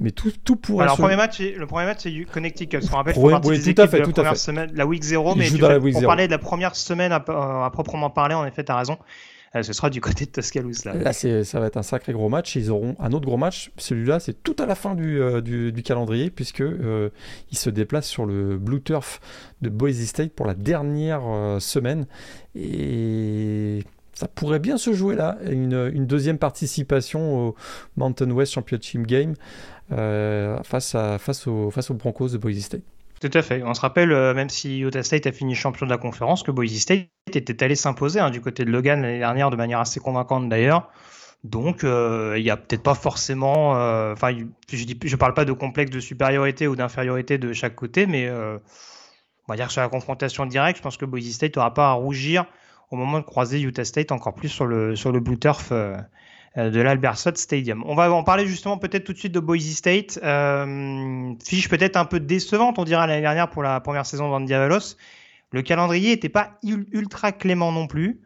Mais 0.00 0.12
tout, 0.12 0.32
tout 0.44 0.54
pourrait. 0.54 0.84
Alors, 0.84 0.96
le 0.96 1.02
premier 1.02 1.16
match, 1.16 1.40
le 1.40 1.66
premier 1.66 1.84
match, 1.84 1.98
c'est 2.02 2.24
Connecticut. 2.32 2.78
On 2.92 2.96
rappelle, 2.96 3.14
oui, 3.18 3.34
oui, 3.44 3.74
tout 3.74 3.82
à 3.82 3.88
fait, 3.88 4.00
tout 4.02 4.20
à 4.20 4.30
fait. 4.30 4.36
Semaine, 4.36 4.70
la 4.72 4.86
week 4.86 5.02
0, 5.02 5.34
mais 5.34 5.50
tu, 5.50 5.58
pour 5.58 6.02
parler 6.02 6.26
de 6.26 6.30
la 6.30 6.38
première 6.38 6.76
semaine 6.76 7.10
à, 7.10 7.16
à 7.16 7.70
proprement 7.72 8.08
parler, 8.08 8.36
en 8.36 8.46
effet, 8.46 8.62
tu 8.62 8.70
as 8.70 8.76
raison. 8.76 8.96
Euh, 9.56 9.62
ce 9.62 9.72
sera 9.72 9.88
du 9.90 10.00
côté 10.00 10.26
de 10.26 10.30
Tuscaloosa. 10.30 10.92
Là, 10.92 11.12
là 11.12 11.12
ça 11.12 11.60
va 11.60 11.66
être 11.66 11.76
un 11.76 11.82
sacré 11.82 12.12
gros 12.12 12.28
match. 12.28 12.54
Ils 12.56 12.70
auront 12.70 12.96
un 12.98 13.12
autre 13.12 13.26
gros 13.26 13.36
match. 13.36 13.70
Celui-là, 13.76 14.20
c'est 14.20 14.42
tout 14.42 14.56
à 14.58 14.66
la 14.66 14.74
fin 14.74 14.94
du, 14.94 15.20
euh, 15.20 15.40
du, 15.40 15.82
calendrier, 15.82 16.30
puisque 16.30 16.60
euh, 16.60 17.10
ils 17.50 17.58
se 17.58 17.70
déplacent 17.70 18.08
sur 18.08 18.26
le 18.26 18.58
Blue 18.58 18.82
Turf 18.82 19.20
de 19.62 19.70
Boise 19.70 20.04
State 20.04 20.32
pour 20.32 20.46
la 20.46 20.54
dernière 20.54 21.22
semaine. 21.60 22.06
Et 22.54 23.84
ça 24.18 24.28
pourrait 24.28 24.58
bien 24.58 24.76
se 24.78 24.92
jouer 24.92 25.14
là. 25.14 25.38
Une, 25.48 26.06
deuxième 26.06 26.38
participation 26.38 27.48
au 27.48 27.54
Mountain 27.96 28.30
West 28.30 28.52
Championship 28.52 29.06
Game 29.06 29.34
face, 29.88 30.94
à, 30.94 31.18
face, 31.18 31.46
au, 31.46 31.70
face 31.70 31.90
aux 31.90 31.94
Broncos 31.94 32.28
de 32.28 32.38
Boise 32.38 32.58
State. 32.60 32.82
Tout 33.20 33.30
à 33.34 33.42
fait. 33.42 33.62
On 33.64 33.74
se 33.74 33.80
rappelle, 33.80 34.12
euh, 34.12 34.32
même 34.32 34.48
si 34.48 34.78
Utah 34.80 35.02
State 35.02 35.26
a 35.26 35.32
fini 35.32 35.54
champion 35.54 35.86
de 35.86 35.90
la 35.90 35.98
conférence, 35.98 36.42
que 36.44 36.52
Boise 36.52 36.76
State 36.78 37.08
était 37.34 37.62
allé 37.64 37.74
s'imposer 37.74 38.20
hein, 38.20 38.30
du 38.30 38.40
côté 38.40 38.64
de 38.64 38.70
Logan 38.70 39.02
l'année 39.02 39.18
dernière 39.18 39.50
de 39.50 39.56
manière 39.56 39.80
assez 39.80 39.98
convaincante 39.98 40.48
d'ailleurs. 40.48 40.88
Donc, 41.42 41.82
euh, 41.82 42.34
il 42.36 42.44
n'y 42.44 42.50
a 42.50 42.56
peut-être 42.56 42.82
pas 42.82 42.94
forcément. 42.94 43.76
Euh, 43.76 44.12
enfin, 44.12 44.36
je 44.72 44.84
ne 44.84 45.16
parle 45.16 45.34
pas 45.34 45.44
de 45.44 45.52
complexe 45.52 45.90
de 45.90 46.00
supériorité 46.00 46.68
ou 46.68 46.76
d'infériorité 46.76 47.38
de 47.38 47.52
chaque 47.52 47.74
côté, 47.74 48.06
mais 48.06 48.30
on 48.30 48.60
va 49.48 49.56
dire 49.56 49.66
que 49.66 49.72
sur 49.72 49.82
la 49.82 49.88
confrontation 49.88 50.46
directe, 50.46 50.78
je 50.78 50.82
pense 50.82 50.96
que 50.96 51.04
Boise 51.04 51.30
State 51.30 51.56
n'aura 51.56 51.74
pas 51.74 51.88
à 51.88 51.92
rougir 51.92 52.46
au 52.90 52.96
moment 52.96 53.18
de 53.18 53.24
croiser 53.24 53.60
Utah 53.60 53.84
State, 53.84 54.12
encore 54.12 54.34
plus 54.34 54.48
sur 54.48 54.66
le, 54.66 54.96
sur 54.96 55.12
le 55.12 55.20
Blue 55.20 55.38
Turf 55.38 55.72
euh, 55.72 55.96
de 56.56 56.80
l'Albersot 56.80 57.34
Stadium. 57.34 57.84
On 57.86 57.94
va 57.94 58.10
en 58.10 58.24
parler 58.24 58.46
justement 58.46 58.78
peut-être 58.78 59.04
tout 59.04 59.12
de 59.12 59.18
suite 59.18 59.32
de 59.32 59.40
Boise 59.40 59.74
State. 59.74 60.18
Euh, 60.22 61.32
fiche 61.44 61.68
peut-être 61.68 61.96
un 61.96 62.04
peu 62.04 62.20
décevante, 62.20 62.78
on 62.78 62.84
dira 62.84 63.06
l'année 63.06 63.20
dernière 63.20 63.50
pour 63.50 63.62
la 63.62 63.80
première 63.80 64.06
saison 64.06 64.30
d'Andy 64.30 64.54
Avalos. 64.54 64.96
Le 65.52 65.62
calendrier 65.62 66.10
n'était 66.10 66.28
pas 66.28 66.58
ultra 66.62 67.32
clément 67.32 67.72
non 67.72 67.86
plus. 67.86 68.20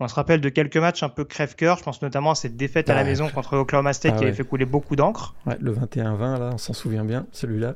On 0.00 0.06
se 0.06 0.14
rappelle 0.14 0.40
de 0.40 0.48
quelques 0.48 0.76
matchs 0.76 1.02
un 1.02 1.08
peu 1.08 1.24
crève-cœur. 1.24 1.78
Je 1.78 1.82
pense 1.82 2.02
notamment 2.02 2.32
à 2.32 2.34
cette 2.36 2.56
défaite 2.56 2.88
à 2.88 2.94
la 2.94 3.02
maison 3.02 3.28
contre 3.28 3.56
Oklahoma 3.56 3.92
State 3.92 4.12
ah 4.14 4.18
qui 4.18 4.24
avait 4.24 4.32
fait 4.32 4.44
couler 4.44 4.64
beaucoup 4.64 4.94
d'encre. 4.94 5.34
Ouais, 5.44 5.56
le 5.60 5.74
21-20, 5.74 6.38
là, 6.38 6.50
on 6.52 6.58
s'en 6.58 6.72
souvient 6.72 7.04
bien, 7.04 7.26
celui-là. 7.32 7.74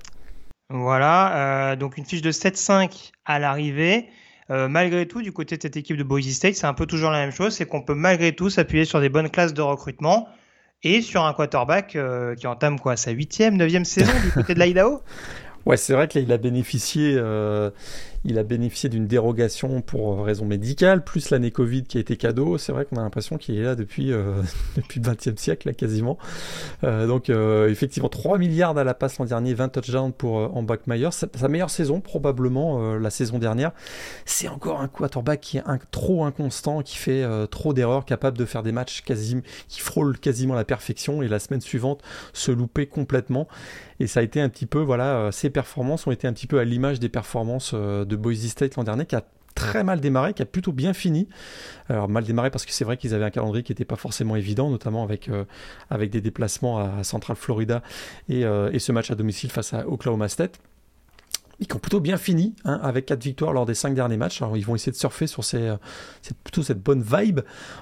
Voilà, 0.71 1.73
euh, 1.73 1.77
donc 1.77 1.99
une 1.99 2.05
fiche 2.05 2.23
de 2.23 2.31
7-5 2.31 3.11
à 3.25 3.41
l'arrivée. 3.41 4.09
Euh, 4.51 4.69
malgré 4.69 5.07
tout, 5.07 5.23
du 5.23 5.33
côté 5.33 5.57
de 5.57 5.63
cette 5.63 5.77
équipe 5.77 5.97
de 5.97 6.03
Boise 6.03 6.29
State, 6.29 6.55
c'est 6.55 6.67
un 6.67 6.75
peu 6.75 6.87
toujours 6.87 7.11
la 7.11 7.19
même 7.19 7.33
chose, 7.33 7.55
c'est 7.55 7.67
qu'on 7.67 7.83
peut 7.83 7.95
malgré 7.95 8.35
tout 8.35 8.51
s'appuyer 8.51 8.85
sur 8.85 9.01
des 9.01 9.09
bonnes 9.09 9.31
classes 9.31 9.55
de 9.55 9.63
recrutement 9.63 10.29
et 10.83 11.01
sur 11.01 11.25
un 11.25 11.33
quarterback 11.33 11.95
euh, 11.97 12.35
qui 12.35 12.47
entame 12.47 12.79
quoi 12.81 12.97
sa 12.97 13.13
huitième, 13.13 13.57
neuvième 13.57 13.85
saison 13.85 14.13
du 14.25 14.31
côté 14.33 14.55
de 14.55 14.61
l'Idaho? 14.61 15.01
Ouais, 15.65 15.77
c'est 15.77 15.93
vrai 15.93 16.09
qu'il 16.09 16.33
a 16.33 16.39
bénéficié, 16.39 17.15
euh, 17.17 17.71
il 18.25 18.39
a 18.39 18.43
bénéficié 18.43 18.89
d'une 18.89 19.07
dérogation 19.07 19.81
pour 19.81 20.25
raison 20.25 20.45
médicale, 20.45 21.03
plus 21.05 21.31
l'année 21.31 21.51
Covid 21.51 21.85
qui 21.85 21.99
a 21.99 22.01
été 22.01 22.17
cadeau. 22.17 22.59
C'est 22.59 22.73
vrai 22.73 22.85
qu'on 22.85 22.97
a 22.97 23.03
l'impression 23.03 23.37
qu'il 23.39 23.57
est 23.59 23.63
là 23.63 23.75
depuis 23.75 24.13
euh, 24.13 24.43
depuis 24.77 25.01
le 25.01 25.11
XXe 25.11 25.41
siècle, 25.41 25.69
là, 25.69 25.75
quasiment. 25.75 26.19
Euh, 26.85 27.07
donc 27.07 27.31
euh, 27.31 27.69
effectivement, 27.69 28.09
3 28.09 28.39
milliards 28.39 28.77
à 28.79 28.85
la 28.85 28.95
passe 28.95 29.19
l'an 29.19 29.25
dernier, 29.25 29.55
20 29.55 29.69
touchdowns 29.71 30.13
pour 30.13 30.39
euh, 30.39 30.49
Ambach-Meyer. 30.55 31.11
Sa, 31.11 31.27
sa 31.35 31.49
meilleure 31.49 31.71
saison, 31.71 32.01
probablement 32.01 32.81
euh, 32.81 32.99
la 32.99 33.11
saison 33.11 33.39
dernière. 33.39 33.73
C'est 34.25 34.49
encore 34.49 34.81
un 34.81 34.89
quarterback 34.89 35.41
qui 35.41 35.59
est 35.59 35.63
un, 35.67 35.79
trop 35.91 36.25
inconstant, 36.25 36.83
qui 36.83 36.97
fait 36.97 37.23
euh, 37.23 37.47
trop 37.47 37.73
d'erreurs, 37.73 38.05
capable 38.05 38.39
de 38.39 38.45
faire 38.45 38.63
des 38.63 38.73
matchs 38.73 39.03
quasi, 39.03 39.37
qui 39.69 39.81
frôle 39.81 40.19
quasiment 40.19 40.55
la 40.55 40.65
perfection 40.65 41.23
et 41.23 41.29
la 41.29 41.39
semaine 41.39 41.61
suivante 41.61 42.03
se 42.33 42.53
louper 42.53 42.87
complètement. 42.87 43.49
Et 44.03 44.09
ça 44.09 44.19
a 44.19 44.25
été 44.25 44.41
un 44.41 44.49
petit 44.49 44.67
peu, 44.67 44.81
voilà, 44.81 45.15
euh, 45.15 45.31
ses 45.31 45.49
performances 45.49 46.09
ont 46.09 46.11
été 46.11 46.27
un 46.27 46.33
petit 46.33 46.49
peu 46.49 46.59
à 46.59 46.65
l'image 46.65 46.99
des 46.99 47.09
performances 47.09 47.71
euh, 47.73 48.05
de 48.05 48.17
Boise 48.17 48.45
State 48.49 48.75
l'an 48.75 48.83
dernier, 48.83 49.07
qui 49.07 49.15
a 49.15 49.23
très 49.55 49.85
mal 49.85 50.01
démarré, 50.01 50.35
qui 50.35 50.43
a 50.43 50.45
plutôt 50.45 50.73
bien 50.73 50.93
fini. 50.93 51.29
Alors 51.89 52.09
mal 52.09 52.25
démarré 52.25 52.51
parce 52.51 52.67
que 52.67 52.73
c'est 52.73 52.85
vrai 52.85 52.97
qu'ils 52.97 53.15
avaient 53.15 53.25
un 53.25 53.31
calendrier 53.31 53.63
qui 53.63 53.71
n'était 53.71 53.85
pas 53.85 53.95
forcément 53.95 54.35
évident, 54.35 54.71
notamment 54.71 55.05
avec, 55.05 55.29
euh, 55.29 55.45
des 56.01 56.21
déplacements 56.21 56.79
à 56.79 57.05
Central 57.05 57.37
Florida 57.37 57.81
euh, 58.31 58.73
et 58.73 58.81
ce 58.81 58.91
match 58.91 59.13
à 59.13 59.15
domicile 59.15 59.53
face 59.53 59.73
à 59.73 59.87
Oklahoma 59.87 60.29
State 60.29 60.59
qui 61.67 61.77
ont 61.77 61.79
plutôt 61.79 62.01
bien 62.01 62.17
fini, 62.17 62.55
hein, 62.65 62.79
avec 62.83 63.07
quatre 63.07 63.23
victoires 63.23 63.53
lors 63.53 63.67
des 63.67 63.75
cinq 63.75 63.95
derniers 63.95 64.17
matchs. 64.17 64.43
Alors 64.43 64.57
ils 64.57 64.65
vont 64.65 64.75
essayer 64.75 64.93
de 64.93 64.97
surfer 64.97 65.27
sur 65.27 65.45
ces, 65.45 65.75
cette, 66.23 66.37
plutôt 66.39 66.63
cette 66.63 66.81
bonne 66.81 67.03
vibe, 67.03 67.41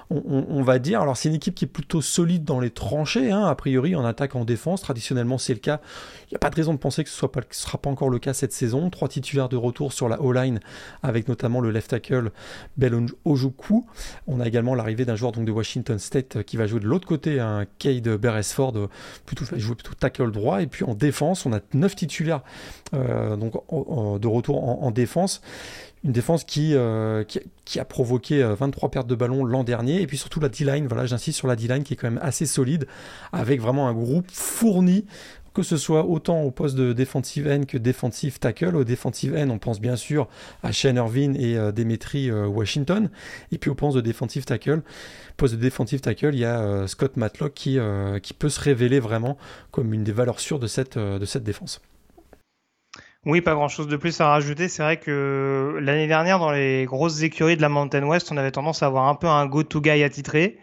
on, 0.09 0.61
va 0.63 0.79
dire. 0.79 1.01
Alors 1.01 1.17
c'est 1.17 1.29
une 1.29 1.35
équipe 1.35 1.55
qui 1.55 1.65
est 1.65 1.67
plutôt 1.67 2.01
solide 2.01 2.43
dans 2.43 2.59
les 2.59 2.69
tranchées, 2.69 3.31
hein, 3.31 3.45
a 3.45 3.55
priori 3.55 3.95
en 3.95 4.05
attaque, 4.05 4.35
en 4.35 4.45
défense. 4.45 4.81
Traditionnellement 4.81 5.37
c'est 5.37 5.53
le 5.53 5.59
cas. 5.59 5.79
Il 6.25 6.33
n'y 6.33 6.35
a 6.35 6.39
pas 6.39 6.49
de 6.49 6.55
raison 6.55 6.73
de 6.73 6.79
penser 6.79 7.03
que 7.03 7.09
ce 7.09 7.25
ne 7.25 7.41
sera 7.51 7.77
pas 7.77 7.89
encore 7.89 8.09
le 8.09 8.19
cas 8.19 8.33
cette 8.33 8.53
saison. 8.53 8.89
Trois 8.89 9.07
titulaires 9.07 9.49
de 9.49 9.57
retour 9.57 9.93
sur 9.93 10.09
la 10.09 10.21
O-line, 10.21 10.59
avec 11.03 11.27
notamment 11.27 11.61
le 11.61 11.71
left 11.71 11.89
tackle 11.89 12.31
Bel 12.77 12.93
Ojukwu. 13.25 13.83
On 14.27 14.39
a 14.39 14.47
également 14.47 14.75
l'arrivée 14.75 15.05
d'un 15.05 15.15
joueur 15.15 15.31
donc, 15.31 15.45
de 15.45 15.51
Washington 15.51 15.99
State 15.99 16.43
qui 16.43 16.57
va 16.57 16.67
jouer 16.67 16.79
de 16.79 16.87
l'autre 16.87 17.07
côté, 17.07 17.39
un 17.39 17.65
Cade 17.79 18.07
Beresford, 18.07 18.89
plutôt, 19.25 19.45
jouer 19.57 19.75
plutôt 19.75 19.93
tackle 19.93 20.31
droit. 20.31 20.61
Et 20.61 20.67
puis 20.67 20.83
en 20.83 20.93
défense, 20.93 21.45
on 21.45 21.53
a 21.53 21.59
neuf 21.73 21.95
titulaires 21.95 22.41
euh, 22.93 23.35
donc 23.37 23.53
de 23.71 24.27
retour 24.27 24.63
en, 24.63 24.83
en, 24.83 24.91
défense. 24.91 25.41
Une 26.03 26.11
défense 26.11 26.43
qui, 26.43 26.73
euh, 26.73 27.23
a 27.75 27.85
provoqué 27.85 28.43
23 28.43 28.89
pertes 28.89 29.07
de 29.07 29.15
ballon 29.15 29.45
l'an 29.45 29.63
dernier. 29.63 30.01
Et 30.01 30.07
puis 30.07 30.17
surtout 30.17 30.39
la 30.39 30.49
D-line, 30.49 30.87
voilà, 30.87 31.05
j'insiste 31.05 31.37
sur 31.37 31.47
la 31.47 31.55
D-line 31.55 31.83
qui 31.83 31.93
est 31.93 31.97
quand 31.97 32.09
même 32.09 32.21
assez 32.23 32.45
solide, 32.45 32.87
avec 33.31 33.61
vraiment 33.61 33.87
un 33.87 33.93
groupe 33.93 34.29
fourni 34.31 35.05
que 35.53 35.63
ce 35.63 35.77
soit 35.77 36.05
autant 36.05 36.41
au 36.41 36.51
poste 36.51 36.75
de 36.75 36.93
defensive 36.93 37.47
end 37.47 37.63
que 37.65 37.77
defensive 37.77 38.39
tackle. 38.39 38.75
Au 38.75 38.83
defensive 38.83 39.35
end, 39.35 39.49
on 39.49 39.59
pense 39.59 39.81
bien 39.81 39.95
sûr 39.95 40.27
à 40.63 40.71
Shane 40.71 40.95
Irvin 40.95 41.33
et 41.33 41.57
euh, 41.57 41.71
Demetri 41.71 42.29
euh, 42.29 42.47
Washington. 42.47 43.09
Et 43.51 43.57
puis 43.57 43.69
au 43.69 43.75
poste 43.75 43.95
de 43.95 44.01
defensive 44.01 44.45
tackle, 44.45 44.81
poste 45.37 45.55
de 45.55 45.97
tackle, 45.97 46.33
il 46.33 46.39
y 46.39 46.45
a 46.45 46.61
euh, 46.61 46.87
Scott 46.87 47.17
Matlock 47.17 47.53
qui, 47.53 47.79
peut 48.39 48.49
se 48.49 48.59
révéler 48.59 48.99
vraiment 48.99 49.37
comme 49.71 49.93
une 49.93 50.03
des 50.03 50.11
valeurs 50.11 50.39
sûres 50.39 50.59
de 50.59 50.67
cette 50.67 50.97
défense. 51.43 51.81
Oui, 53.25 53.41
pas 53.41 53.53
grand 53.53 53.67
chose 53.67 53.87
de 53.87 53.97
plus 53.97 54.19
à 54.19 54.29
rajouter. 54.29 54.67
C'est 54.67 54.81
vrai 54.81 54.97
que 54.97 55.77
l'année 55.79 56.07
dernière, 56.07 56.39
dans 56.39 56.51
les 56.51 56.85
grosses 56.85 57.21
écuries 57.21 57.55
de 57.55 57.61
la 57.61 57.69
Mountain 57.69 58.03
West, 58.03 58.31
on 58.31 58.37
avait 58.37 58.51
tendance 58.51 58.81
à 58.81 58.87
avoir 58.87 59.07
un 59.07 59.13
peu 59.15 59.27
un 59.27 59.45
go-to 59.45 59.79
guy 59.79 60.01
attitré. 60.01 60.57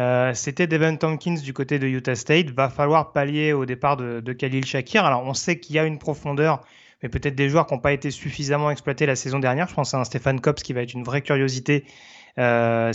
Euh, 0.00 0.34
C'était 0.34 0.66
Devin 0.66 0.96
Tompkins 0.96 1.36
du 1.36 1.52
côté 1.52 1.78
de 1.78 1.86
Utah 1.86 2.16
State. 2.16 2.50
Va 2.50 2.68
falloir 2.68 3.12
pallier 3.12 3.52
au 3.52 3.64
départ 3.64 3.96
de, 3.96 4.32
Khalil 4.32 4.64
Shakir. 4.66 5.04
Alors, 5.04 5.24
on 5.24 5.34
sait 5.34 5.60
qu'il 5.60 5.76
y 5.76 5.78
a 5.78 5.84
une 5.84 5.98
profondeur, 5.98 6.62
mais 7.02 7.08
peut-être 7.08 7.36
des 7.36 7.48
joueurs 7.48 7.66
qui 7.66 7.74
n'ont 7.74 7.80
pas 7.80 7.92
été 7.92 8.10
suffisamment 8.10 8.72
exploités 8.72 9.06
la 9.06 9.14
saison 9.14 9.38
dernière. 9.38 9.68
Je 9.68 9.74
pense 9.74 9.94
à 9.94 9.98
un 9.98 10.04
Stéphane 10.04 10.40
Cops 10.40 10.64
qui 10.64 10.72
va 10.72 10.82
être 10.82 10.94
une 10.94 11.04
vraie 11.04 11.22
curiosité 11.22 11.84
euh, 12.38 12.92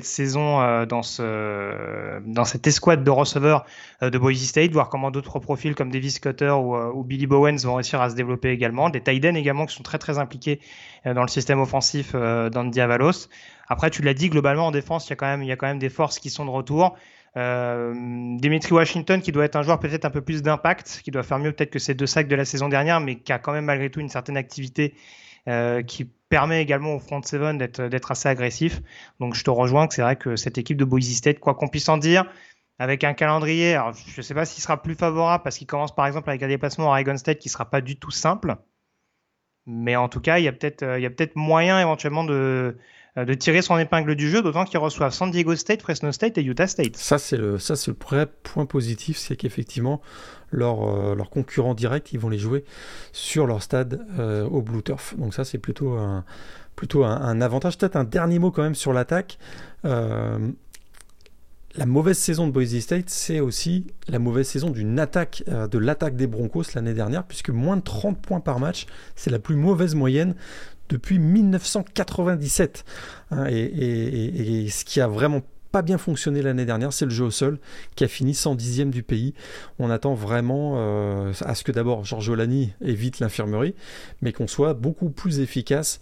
saison 0.00 0.60
euh, 0.60 0.86
dans, 0.86 1.02
ce, 1.02 2.20
dans 2.24 2.44
cette 2.44 2.66
escouade 2.66 3.04
de 3.04 3.10
receveurs 3.10 3.66
euh, 4.02 4.08
de 4.08 4.18
Boise 4.18 4.38
State, 4.38 4.72
voir 4.72 4.88
comment 4.88 5.10
d'autres 5.10 5.38
profils 5.38 5.74
comme 5.74 5.90
Davis 5.90 6.18
Cutter 6.18 6.50
ou, 6.50 6.74
euh, 6.74 6.90
ou, 6.94 7.04
Billy 7.04 7.26
Bowens 7.26 7.58
vont 7.64 7.74
réussir 7.74 8.00
à 8.00 8.08
se 8.08 8.14
développer 8.14 8.50
également. 8.50 8.88
Des 8.88 9.02
Tiden 9.02 9.36
également 9.36 9.66
qui 9.66 9.74
sont 9.74 9.82
très 9.82 9.98
très 9.98 10.18
impliqués 10.18 10.60
dans 11.04 11.22
le 11.22 11.28
système 11.28 11.60
offensif 11.60 12.14
d'Andy 12.14 12.80
Avalos. 12.80 13.28
Après, 13.68 13.90
tu 13.90 14.02
l'as 14.02 14.14
dit, 14.14 14.28
globalement 14.28 14.68
en 14.68 14.70
défense, 14.70 15.08
il 15.08 15.10
y, 15.10 15.12
a 15.14 15.16
quand 15.16 15.26
même, 15.26 15.42
y 15.42 15.52
a 15.52 15.56
quand 15.56 15.66
même 15.66 15.78
des 15.78 15.88
forces 15.88 16.18
qui 16.18 16.30
sont 16.30 16.44
de 16.44 16.50
retour. 16.50 16.96
Euh, 17.36 17.92
Dimitri 18.38 18.72
Washington 18.72 19.22
qui 19.22 19.32
doit 19.32 19.44
être 19.44 19.56
un 19.56 19.62
joueur 19.62 19.80
peut-être 19.80 20.04
un 20.04 20.10
peu 20.10 20.20
plus 20.20 20.42
d'impact, 20.42 21.00
qui 21.02 21.10
doit 21.10 21.22
faire 21.22 21.38
mieux 21.38 21.52
peut-être 21.52 21.70
que 21.70 21.78
ces 21.78 21.94
deux 21.94 22.06
sacs 22.06 22.28
de 22.28 22.36
la 22.36 22.44
saison 22.44 22.68
dernière, 22.68 23.00
mais 23.00 23.16
qui 23.16 23.32
a 23.32 23.38
quand 23.38 23.52
même 23.52 23.64
malgré 23.64 23.90
tout 23.90 24.00
une 24.00 24.10
certaine 24.10 24.36
activité 24.36 24.94
euh, 25.48 25.82
qui 25.82 26.08
permet 26.32 26.62
également 26.62 26.94
au 26.94 26.98
front 26.98 27.20
seven 27.22 27.58
d'être 27.58 28.10
assez 28.10 28.26
agressif. 28.26 28.80
Donc 29.20 29.34
je 29.34 29.44
te 29.44 29.50
rejoins 29.50 29.86
que 29.86 29.92
c'est 29.92 30.00
vrai 30.00 30.16
que 30.16 30.34
cette 30.34 30.56
équipe 30.56 30.78
de 30.78 30.86
Boise 30.86 31.12
State, 31.12 31.38
quoi 31.40 31.54
qu'on 31.54 31.68
puisse 31.68 31.90
en 31.90 31.98
dire, 31.98 32.24
avec 32.78 33.04
un 33.04 33.12
calendrier, 33.12 33.78
je 34.06 34.16
ne 34.16 34.22
sais 34.22 34.32
pas 34.32 34.46
s'il 34.46 34.62
sera 34.62 34.82
plus 34.82 34.94
favorable 34.94 35.44
parce 35.44 35.58
qu'il 35.58 35.66
commence 35.66 35.94
par 35.94 36.06
exemple 36.06 36.30
avec 36.30 36.42
un 36.42 36.48
déplacement 36.48 36.86
à 36.86 36.88
Oregon 36.96 37.18
State 37.18 37.38
qui 37.38 37.50
sera 37.50 37.68
pas 37.68 37.82
du 37.82 37.98
tout 37.98 38.10
simple, 38.10 38.56
mais 39.66 39.94
en 39.94 40.08
tout 40.08 40.22
cas 40.22 40.38
il 40.38 40.44
y 40.44 40.48
a 40.48 40.52
peut-être 40.52 40.80
peut-être 40.80 41.36
moyen 41.36 41.78
éventuellement 41.78 42.24
de 42.24 42.78
de 43.16 43.34
tirer 43.34 43.60
son 43.60 43.76
épingle 43.76 44.14
du 44.14 44.30
jeu, 44.30 44.40
d'autant 44.40 44.64
qu'ils 44.64 44.78
reçoivent 44.78 45.12
San 45.12 45.30
Diego 45.30 45.54
State, 45.54 45.82
Fresno 45.82 46.12
State 46.12 46.38
et 46.38 46.42
Utah 46.42 46.66
State. 46.66 46.96
Ça, 46.96 47.18
c'est 47.18 47.36
le, 47.36 47.58
ça, 47.58 47.76
c'est 47.76 47.90
le 47.90 47.96
vrai 48.02 48.26
point 48.42 48.64
positif, 48.64 49.18
c'est 49.18 49.36
qu'effectivement, 49.36 50.00
leurs 50.50 50.88
euh, 50.88 51.16
concurrents 51.30 51.74
directs, 51.74 52.12
ils 52.12 52.18
vont 52.18 52.30
les 52.30 52.38
jouer 52.38 52.64
sur 53.12 53.46
leur 53.46 53.62
stade 53.62 54.06
euh, 54.18 54.44
au 54.44 54.62
Blue 54.62 54.82
Turf. 54.82 55.14
Donc 55.18 55.34
ça, 55.34 55.44
c'est 55.44 55.58
plutôt 55.58 55.92
un, 55.92 56.24
plutôt 56.74 57.04
un, 57.04 57.40
avantage. 57.40 57.76
Peut-être 57.76 57.96
un 57.96 58.04
dernier 58.04 58.38
mot 58.38 58.50
quand 58.50 58.62
même 58.62 58.74
sur 58.74 58.92
l'attaque. 58.92 59.38
Euh, 59.84 60.38
la 61.74 61.86
mauvaise 61.86 62.18
saison 62.18 62.46
de 62.46 62.52
Boise 62.52 62.78
State, 62.80 63.08
c'est 63.08 63.40
aussi 63.40 63.86
la 64.08 64.18
mauvaise 64.18 64.46
saison 64.46 64.70
d'une 64.70 64.98
attaque, 64.98 65.42
euh, 65.48 65.66
de 65.66 65.78
l'attaque 65.78 66.16
des 66.16 66.26
Broncos 66.26 66.64
l'année 66.74 66.92
dernière, 66.92 67.24
puisque 67.24 67.50
moins 67.50 67.76
de 67.76 67.82
30 67.82 68.20
points 68.20 68.40
par 68.40 68.60
match, 68.60 68.86
c'est 69.16 69.30
la 69.30 69.38
plus 69.38 69.56
mauvaise 69.56 69.94
moyenne 69.94 70.34
depuis 70.88 71.18
1997. 71.18 72.84
Hein, 73.30 73.46
et, 73.48 73.58
et, 73.58 74.64
et, 74.64 74.68
ce 74.68 74.84
qui 74.84 75.00
a 75.00 75.06
vraiment 75.06 75.42
pas 75.72 75.82
bien 75.82 75.98
fonctionné 75.98 76.42
l'année 76.42 76.66
dernière, 76.66 76.92
c'est 76.92 77.06
le 77.06 77.10
jeu 77.10 77.24
au 77.24 77.30
sol 77.30 77.58
qui 77.96 78.04
a 78.04 78.08
fini 78.08 78.32
110e 78.32 78.90
du 78.90 79.02
pays. 79.02 79.34
On 79.78 79.90
attend 79.90 80.14
vraiment 80.14 80.74
euh, 80.76 81.32
à 81.40 81.54
ce 81.54 81.64
que 81.64 81.72
d'abord 81.72 82.04
Georges 82.04 82.28
Olani 82.28 82.72
évite 82.82 83.20
l'infirmerie, 83.20 83.74
mais 84.20 84.32
qu'on 84.32 84.46
soit 84.46 84.74
beaucoup 84.74 85.08
plus 85.08 85.40
efficace 85.40 85.98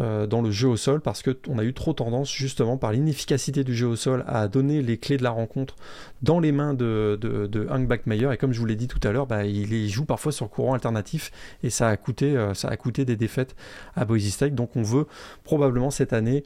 euh, 0.00 0.26
dans 0.26 0.42
le 0.42 0.50
jeu 0.50 0.68
au 0.68 0.76
sol 0.76 1.00
parce 1.00 1.22
qu'on 1.22 1.58
a 1.58 1.64
eu 1.64 1.72
trop 1.72 1.92
tendance 1.92 2.30
justement 2.32 2.76
par 2.76 2.92
l'inefficacité 2.92 3.64
du 3.64 3.74
jeu 3.74 3.86
au 3.86 3.96
sol 3.96 4.24
à 4.26 4.48
donner 4.48 4.82
les 4.82 4.98
clés 4.98 5.16
de 5.16 5.22
la 5.22 5.30
rencontre 5.30 5.76
dans 6.22 6.40
les 6.40 6.50
mains 6.50 6.74
de, 6.74 7.16
de, 7.20 7.46
de 7.46 7.68
Hank 7.70 7.86
Backmeyer 7.86 8.30
et 8.32 8.36
comme 8.36 8.52
je 8.52 8.58
vous 8.58 8.66
l'ai 8.66 8.74
dit 8.74 8.88
tout 8.88 9.00
à 9.06 9.12
l'heure, 9.12 9.26
bah, 9.26 9.44
il, 9.44 9.72
il, 9.72 9.88
joue 9.88 10.04
parfois 10.04 10.32
sur 10.32 10.50
courant 10.50 10.74
alternatif 10.74 11.30
et 11.62 11.70
ça 11.70 11.88
a 11.88 11.96
coûté, 11.96 12.36
euh, 12.36 12.54
ça 12.54 12.68
a 12.68 12.76
coûté 12.76 13.04
des 13.04 13.16
défaites 13.16 13.54
à 13.94 14.04
Boise 14.04 14.24
State. 14.24 14.54
Donc 14.54 14.76
on 14.76 14.82
veut 14.82 15.06
probablement 15.44 15.90
cette 15.90 16.12
année 16.12 16.42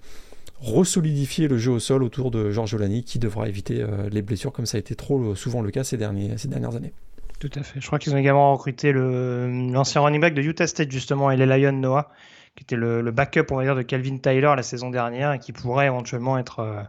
resolidifier 0.60 1.48
le 1.48 1.58
jeu 1.58 1.72
au 1.72 1.78
sol 1.78 2.02
autour 2.02 2.30
de 2.30 2.50
Georges 2.50 2.74
Olani 2.74 3.04
qui 3.04 3.18
devra 3.18 3.48
éviter 3.48 3.80
euh, 3.80 4.08
les 4.10 4.22
blessures 4.22 4.52
comme 4.52 4.66
ça 4.66 4.76
a 4.76 4.80
été 4.80 4.94
trop 4.94 5.34
souvent 5.34 5.62
le 5.62 5.70
cas 5.70 5.84
ces, 5.84 5.96
derniers, 5.96 6.36
ces 6.38 6.48
dernières 6.48 6.74
années. 6.76 6.92
Tout 7.38 7.50
à 7.54 7.62
fait. 7.62 7.80
Je 7.80 7.86
crois 7.86 7.98
qu'ils 7.98 8.14
ont 8.14 8.18
également 8.18 8.52
recruté 8.52 8.92
l'ancien 8.92 10.00
running 10.00 10.20
back 10.20 10.34
de 10.34 10.42
Utah 10.42 10.66
State 10.66 10.90
justement 10.90 11.30
et 11.30 11.36
les 11.36 11.46
Lions 11.46 11.72
Noah 11.72 12.10
qui 12.56 12.64
était 12.64 12.76
le, 12.76 13.10
backup 13.12 13.46
on 13.52 13.56
va 13.56 13.62
dire 13.62 13.76
de 13.76 13.82
Calvin 13.82 14.18
Tyler 14.18 14.52
la 14.56 14.64
saison 14.64 14.90
dernière 14.90 15.32
et 15.32 15.38
qui 15.38 15.52
pourrait 15.52 15.86
éventuellement 15.86 16.38
être, 16.38 16.58
euh, 16.58 16.82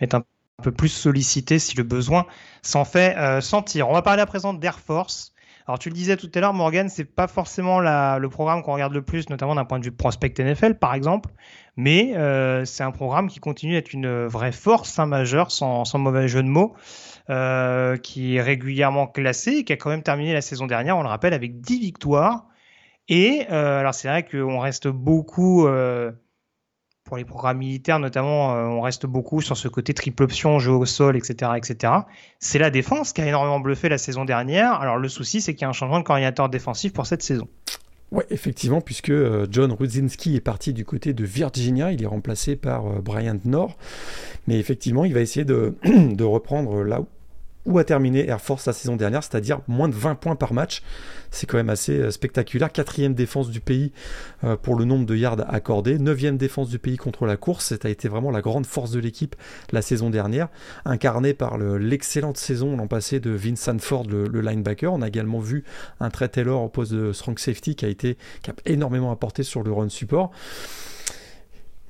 être 0.00 0.14
un 0.14 0.22
peu 0.62 0.70
plus 0.70 0.88
sollicité 0.88 1.58
si 1.58 1.76
le 1.76 1.82
besoin 1.82 2.26
s'en 2.62 2.84
fait 2.84 3.16
euh, 3.16 3.40
sentir. 3.40 3.88
On 3.88 3.92
va 3.92 4.02
parler 4.02 4.22
à 4.22 4.26
présent 4.26 4.54
d'Air 4.54 4.78
Force. 4.78 5.32
Alors 5.66 5.78
tu 5.80 5.88
le 5.88 5.94
disais 5.94 6.16
tout 6.16 6.30
à 6.34 6.40
l'heure, 6.40 6.54
Morgan, 6.54 6.88
c'est 6.88 7.04
pas 7.04 7.26
forcément 7.26 7.80
le 7.80 8.28
programme 8.28 8.62
qu'on 8.62 8.74
regarde 8.74 8.92
le 8.92 9.02
plus, 9.02 9.28
notamment 9.30 9.54
d'un 9.54 9.64
point 9.64 9.78
de 9.78 9.84
vue 9.84 9.92
prospect 9.92 10.32
NFL, 10.38 10.74
par 10.74 10.94
exemple, 10.94 11.30
mais 11.80 12.14
euh, 12.14 12.66
c'est 12.66 12.82
un 12.82 12.90
programme 12.90 13.28
qui 13.28 13.40
continue 13.40 13.72
d'être 13.72 13.94
une 13.94 14.26
vraie 14.26 14.52
force 14.52 14.98
hein, 14.98 15.06
majeure, 15.06 15.50
sans, 15.50 15.94
mauvais 15.94 16.28
jeu 16.28 16.42
de 16.42 16.48
mots, 16.48 16.74
euh, 17.30 17.96
qui 17.96 18.36
est 18.36 18.42
régulièrement 18.42 19.06
classé 19.06 19.52
et 19.52 19.64
qui 19.64 19.72
a 19.72 19.76
quand 19.78 19.88
même 19.88 20.02
terminé 20.02 20.34
la 20.34 20.42
saison 20.42 20.66
dernière, 20.66 20.98
on 20.98 21.02
le 21.02 21.08
rappelle, 21.08 21.32
avec 21.32 21.62
10 21.62 21.80
victoires. 21.80 22.46
Et 23.08 23.46
euh, 23.50 23.80
alors 23.80 23.94
c'est 23.94 24.08
vrai 24.08 24.24
qu'on 24.24 24.58
reste 24.58 24.88
beaucoup 24.88 25.66
pour 27.04 27.16
les 27.16 27.24
programmes 27.24 27.58
militaires 27.58 27.98
notamment, 27.98 28.50
on 28.50 28.82
reste 28.82 29.06
beaucoup 29.06 29.40
sur 29.40 29.56
ce 29.56 29.66
côté 29.66 29.94
triple 29.94 30.22
option, 30.22 30.58
jeu 30.58 30.72
au 30.72 30.84
sol, 30.84 31.16
etc., 31.16 31.52
etc. 31.56 31.94
C'est 32.40 32.58
la 32.58 32.70
défense 32.70 33.14
qui 33.14 33.22
a 33.22 33.26
énormément 33.26 33.58
bluffé 33.58 33.88
la 33.88 33.98
saison 33.98 34.26
dernière. 34.26 34.74
Alors 34.74 34.98
le 34.98 35.08
souci, 35.08 35.40
c'est 35.40 35.54
qu'il 35.54 35.62
y 35.62 35.64
a 35.64 35.70
un 35.70 35.72
changement 35.72 35.98
de 35.98 36.04
coordinateur 36.04 36.50
défensif 36.50 36.92
pour 36.92 37.06
cette 37.06 37.22
saison. 37.22 37.48
Oui, 38.12 38.24
effectivement, 38.30 38.80
puisque 38.80 39.10
euh, 39.10 39.46
John 39.50 39.70
Rudzinski 39.70 40.34
est 40.34 40.40
parti 40.40 40.72
du 40.72 40.84
côté 40.84 41.12
de 41.12 41.24
Virginia, 41.24 41.92
il 41.92 42.02
est 42.02 42.06
remplacé 42.06 42.56
par 42.56 42.86
euh, 42.86 43.00
Brian 43.00 43.38
Knorr. 43.44 43.76
Mais 44.48 44.58
effectivement, 44.58 45.04
il 45.04 45.14
va 45.14 45.20
essayer 45.20 45.44
de, 45.44 45.74
de 45.84 46.24
reprendre 46.24 46.82
là 46.82 47.02
où 47.02 47.06
où 47.66 47.78
a 47.78 47.84
terminé 47.84 48.26
Air 48.28 48.40
Force 48.40 48.66
la 48.66 48.72
saison 48.72 48.96
dernière, 48.96 49.22
c'est-à-dire 49.22 49.60
moins 49.68 49.88
de 49.88 49.94
20 49.94 50.14
points 50.14 50.36
par 50.36 50.52
match. 50.52 50.82
C'est 51.30 51.46
quand 51.46 51.58
même 51.58 51.70
assez 51.70 51.98
euh, 51.98 52.10
spectaculaire. 52.10 52.72
Quatrième 52.72 53.14
défense 53.14 53.50
du 53.50 53.60
pays 53.60 53.92
euh, 54.44 54.56
pour 54.56 54.74
le 54.74 54.84
nombre 54.84 55.06
de 55.06 55.14
yards 55.14 55.44
accordés. 55.48 55.98
Neuvième 55.98 56.36
défense 56.36 56.68
du 56.68 56.78
pays 56.78 56.96
contre 56.96 57.26
la 57.26 57.36
course. 57.36 57.72
Été 57.72 58.08
vraiment 58.08 58.30
la 58.30 58.40
grande 58.40 58.66
force 58.66 58.90
de 58.90 59.00
l'équipe 59.00 59.36
la 59.72 59.82
saison 59.82 60.10
dernière, 60.10 60.48
incarnée 60.84 61.34
par 61.34 61.58
l'excellente 61.58 62.36
saison 62.36 62.76
l'an 62.76 62.86
passé 62.86 63.20
de 63.20 63.30
Vincent 63.30 63.78
Ford, 63.78 64.04
le, 64.08 64.40
linebacker. 64.40 64.92
On 64.92 65.02
a 65.02 65.08
également 65.08 65.40
vu 65.40 65.64
un 65.98 66.10
Trey 66.10 66.28
Taylor 66.28 66.62
au 66.62 66.68
poste 66.68 66.92
de 66.92 67.12
strong 67.12 67.38
safety 67.38 67.74
qui 67.74 67.84
a 67.84 67.88
été 67.88 68.16
qui 68.42 68.50
a 68.50 68.54
énormément 68.66 69.10
apporté 69.10 69.42
sur 69.42 69.62
le 69.62 69.72
run 69.72 69.88
support. 69.88 70.30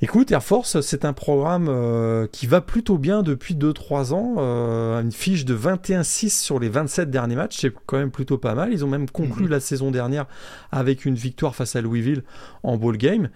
Écoute, 0.03 0.33
Air 0.33 0.43
Force, 0.43 0.81
c'est 0.81 1.05
un 1.05 1.13
programme 1.13 1.67
euh, 1.69 2.27
qui 2.27 2.47
va 2.47 2.63
plutôt 2.63 2.97
bien 2.97 3.23
depuis 3.23 3.55
2-3 3.55 4.15
ans. 4.15 4.37
Euh, 4.39 4.99
une 4.99 5.13
fiche 5.13 5.45
de 5.45 5.55
21-6 5.55 6.31
sur 6.41 6.59
les 6.59 6.71
27 6.71 7.11
derniers 7.11 7.37
matchs, 7.37 7.59
c'est 7.61 7.75
quand 7.85 7.99
même 7.99 8.11
plutôt 8.11 8.39
pas 8.39 8.55
mal. 8.55 8.73
Ils 8.73 8.83
ont 8.83 8.89
même 8.89 9.11
conclu 9.11 9.45
mhm. 9.45 9.51
la 9.51 9.61
saison 9.61 9.91
dernière 9.91 10.25
avec 10.73 11.05
une 11.05 11.17
victoire 11.17 11.55
face 11.55 11.77
à 11.77 11.83
Louisville 11.83 12.23
en 12.63 12.79
ball 12.79 12.97
game. 12.97 13.29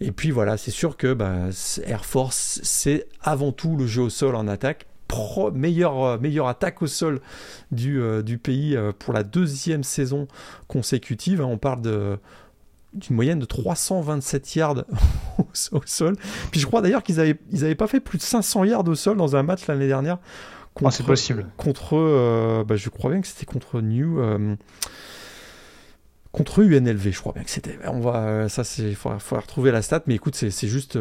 Et 0.00 0.12
puis 0.12 0.30
voilà, 0.30 0.56
c'est 0.56 0.70
sûr 0.70 0.96
que 0.96 1.14
bah, 1.14 1.48
Air 1.84 2.04
Force, 2.04 2.60
c'est 2.62 3.08
avant 3.20 3.50
tout 3.50 3.76
le 3.76 3.88
jeu 3.88 4.02
au 4.02 4.10
sol 4.10 4.36
en 4.36 4.46
attaque. 4.46 4.86
meilleure, 5.52 6.04
euh, 6.04 6.18
meilleure 6.18 6.46
attaque 6.46 6.80
au 6.80 6.86
sol 6.86 7.20
du, 7.72 8.00
du 8.22 8.38
pays 8.38 8.78
pour 9.00 9.12
la 9.14 9.24
deuxième 9.24 9.82
saison 9.82 10.28
consécutive. 10.68 11.40
On 11.40 11.58
parle 11.58 11.82
de 11.82 12.18
d'une 12.94 13.16
moyenne 13.16 13.38
de 13.38 13.44
327 13.44 14.54
yards 14.56 14.84
au, 15.72 15.80
sol. 15.84 16.16
Puis 16.50 16.60
je 16.60 16.66
crois 16.66 16.80
d'ailleurs 16.80 17.02
qu'ils 17.02 17.16
n'avaient 17.16 17.38
ils 17.50 17.64
avaient 17.64 17.74
pas 17.74 17.86
fait 17.86 18.00
plus 18.00 18.18
de 18.18 18.22
500 18.22 18.64
yards 18.64 18.88
au 18.88 18.94
sol 18.94 19.16
dans 19.16 19.36
un 19.36 19.42
match 19.42 19.66
l'année 19.66 19.88
dernière. 19.88 20.18
Ah, 20.76 20.80
contre, 20.80 20.96
c'est 20.96 21.04
possible. 21.04 21.46
Contre, 21.56 21.96
euh, 21.96 22.64
bah, 22.64 22.76
je 22.76 22.88
crois 22.88 23.10
bien 23.10 23.20
que 23.20 23.28
c'était 23.28 23.46
contre 23.46 23.80
New. 23.80 24.20
Euh, 24.20 24.56
contre 26.32 26.64
UNLV, 26.64 27.12
je 27.12 27.20
crois 27.20 27.32
bien 27.32 27.44
que 27.44 27.50
c'était. 27.50 27.78
On 27.84 28.00
va, 28.00 28.26
euh, 28.26 28.48
ça, 28.48 28.64
c'est, 28.64 28.82
il 28.82 28.96
faudra, 28.96 29.18
retrouver 29.38 29.70
la 29.70 29.82
stat, 29.82 30.02
mais 30.08 30.16
écoute, 30.16 30.34
c'est, 30.34 30.50
juste 30.66 30.98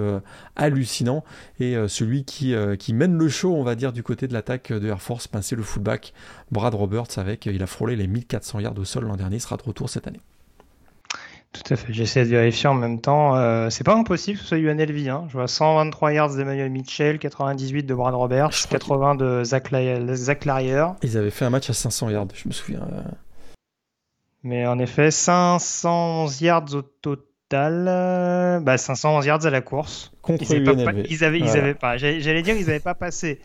hallucinant. 0.56 1.23
Et 1.60 1.75
celui 1.88 2.23
qui, 2.23 2.53
qui 2.77 2.93
mène 2.93 3.17
le 3.17 3.29
show, 3.29 3.56
on 3.56 3.63
va 3.63 3.73
dire, 3.73 3.93
du 3.93 4.03
côté 4.03 4.27
de 4.27 4.34
l'attaque 4.34 4.71
de 4.71 4.88
Air 4.88 5.01
Force, 5.01 5.27
ben, 5.32 5.41
c'est 5.41 5.56
le 5.56 5.63
fullback 5.63 6.13
Brad 6.51 6.75
Roberts, 6.75 7.17
avec, 7.17 7.47
il 7.47 7.63
a 7.63 7.67
frôlé 7.67 7.95
les 7.95 8.06
1400 8.06 8.60
yards 8.60 8.77
au 8.77 8.86
sol 8.86 9.06
l'an 9.06 9.15
dernier, 9.15 9.38
il 9.38 9.41
sera 9.41 9.58
de 9.58 9.63
retour 9.63 9.89
cette 9.89 10.08
année. 10.08 10.21
Tout 11.53 11.73
à 11.73 11.75
fait. 11.75 11.93
J'essaie 11.93 12.25
de 12.25 12.29
vérifier 12.29 12.67
en 12.67 12.73
même 12.73 12.99
temps. 12.99 13.35
Euh, 13.35 13.69
c'est 13.69 13.83
pas 13.83 13.93
impossible 13.93 14.37
que 14.37 14.43
ce 14.43 14.49
soit 14.49 14.57
UNLV. 14.57 15.07
Hein. 15.07 15.25
Je 15.29 15.33
vois 15.33 15.47
123 15.47 16.13
yards 16.13 16.35
d'Emmanuel 16.35 16.71
Mitchell, 16.71 17.19
98 17.19 17.83
de 17.83 17.93
Brad 17.93 18.15
Roberts, 18.15 18.67
80 18.69 19.15
de 19.15 19.43
Zach, 19.43 19.71
Larrier. 19.71 20.85
Ils 21.03 21.15
avaient 21.15 21.29
fait 21.29 21.45
un 21.45 21.51
match 21.51 21.69
à 21.69 21.73
500 21.73 22.09
yards, 22.09 22.27
je 22.33 22.47
me 22.47 22.53
souviens. 22.53 22.81
Mais 24.41 24.65
en 24.65 24.79
effet, 24.79 25.11
511 25.11 26.41
yards 26.41 26.73
au 26.73 26.81
total. 26.81 28.61
Bah, 28.63 28.77
511 28.77 29.25
yards 29.27 29.45
à 29.45 29.51
la 29.51 29.61
course. 29.61 30.11
Contre 30.23 30.43
ils 30.51 30.67
UNLV. 30.67 30.85
Pas, 30.85 30.91
ils, 31.07 31.23
avaient, 31.23 31.39
ils 31.39 31.55
avaient 31.55 31.75
pas. 31.75 31.97
J'allais 31.97 32.41
dire 32.41 32.55
qu'ils 32.55 32.65
n'avaient 32.65 32.79
pas 32.79 32.95
passé. 32.95 33.39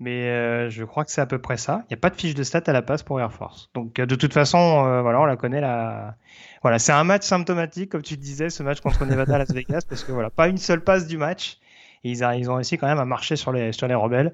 Mais 0.00 0.30
euh, 0.30 0.70
je 0.70 0.82
crois 0.84 1.04
que 1.04 1.10
c'est 1.10 1.20
à 1.20 1.26
peu 1.26 1.38
près 1.38 1.58
ça. 1.58 1.82
Il 1.84 1.92
n'y 1.92 1.94
a 1.94 2.00
pas 2.00 2.10
de 2.10 2.16
fiche 2.16 2.34
de 2.34 2.42
stats 2.42 2.62
à 2.66 2.72
la 2.72 2.82
passe 2.82 3.02
pour 3.02 3.20
Air 3.20 3.32
Force. 3.32 3.70
Donc 3.74 3.98
euh, 3.98 4.06
de 4.06 4.14
toute 4.14 4.32
façon, 4.32 5.00
voilà, 5.02 5.20
on 5.20 5.26
la 5.26 5.36
connaît 5.36 5.60
la, 5.60 6.16
voilà, 6.62 6.78
c'est 6.78 6.92
un 6.92 7.04
match 7.04 7.24
symptomatique, 7.24 7.90
comme 7.90 8.02
tu 8.02 8.16
disais, 8.16 8.50
ce 8.50 8.62
match 8.62 8.80
contre 8.80 9.04
Nevada 9.04 9.34
à 9.34 9.38
Las 9.38 9.52
Vegas, 9.52 9.82
parce 9.88 10.04
que 10.04 10.12
voilà, 10.12 10.30
pas 10.30 10.48
une 10.48 10.58
seule 10.58 10.82
passe 10.82 11.06
du 11.06 11.18
match. 11.18 11.58
Ils, 12.02 12.22
ils 12.36 12.50
ont 12.50 12.54
réussi 12.54 12.78
quand 12.78 12.86
même 12.86 12.98
à 12.98 13.04
marcher 13.04 13.36
sur 13.36 13.52
les, 13.52 13.72
sur 13.72 13.86
les 13.86 13.94
rebelles. 13.94 14.32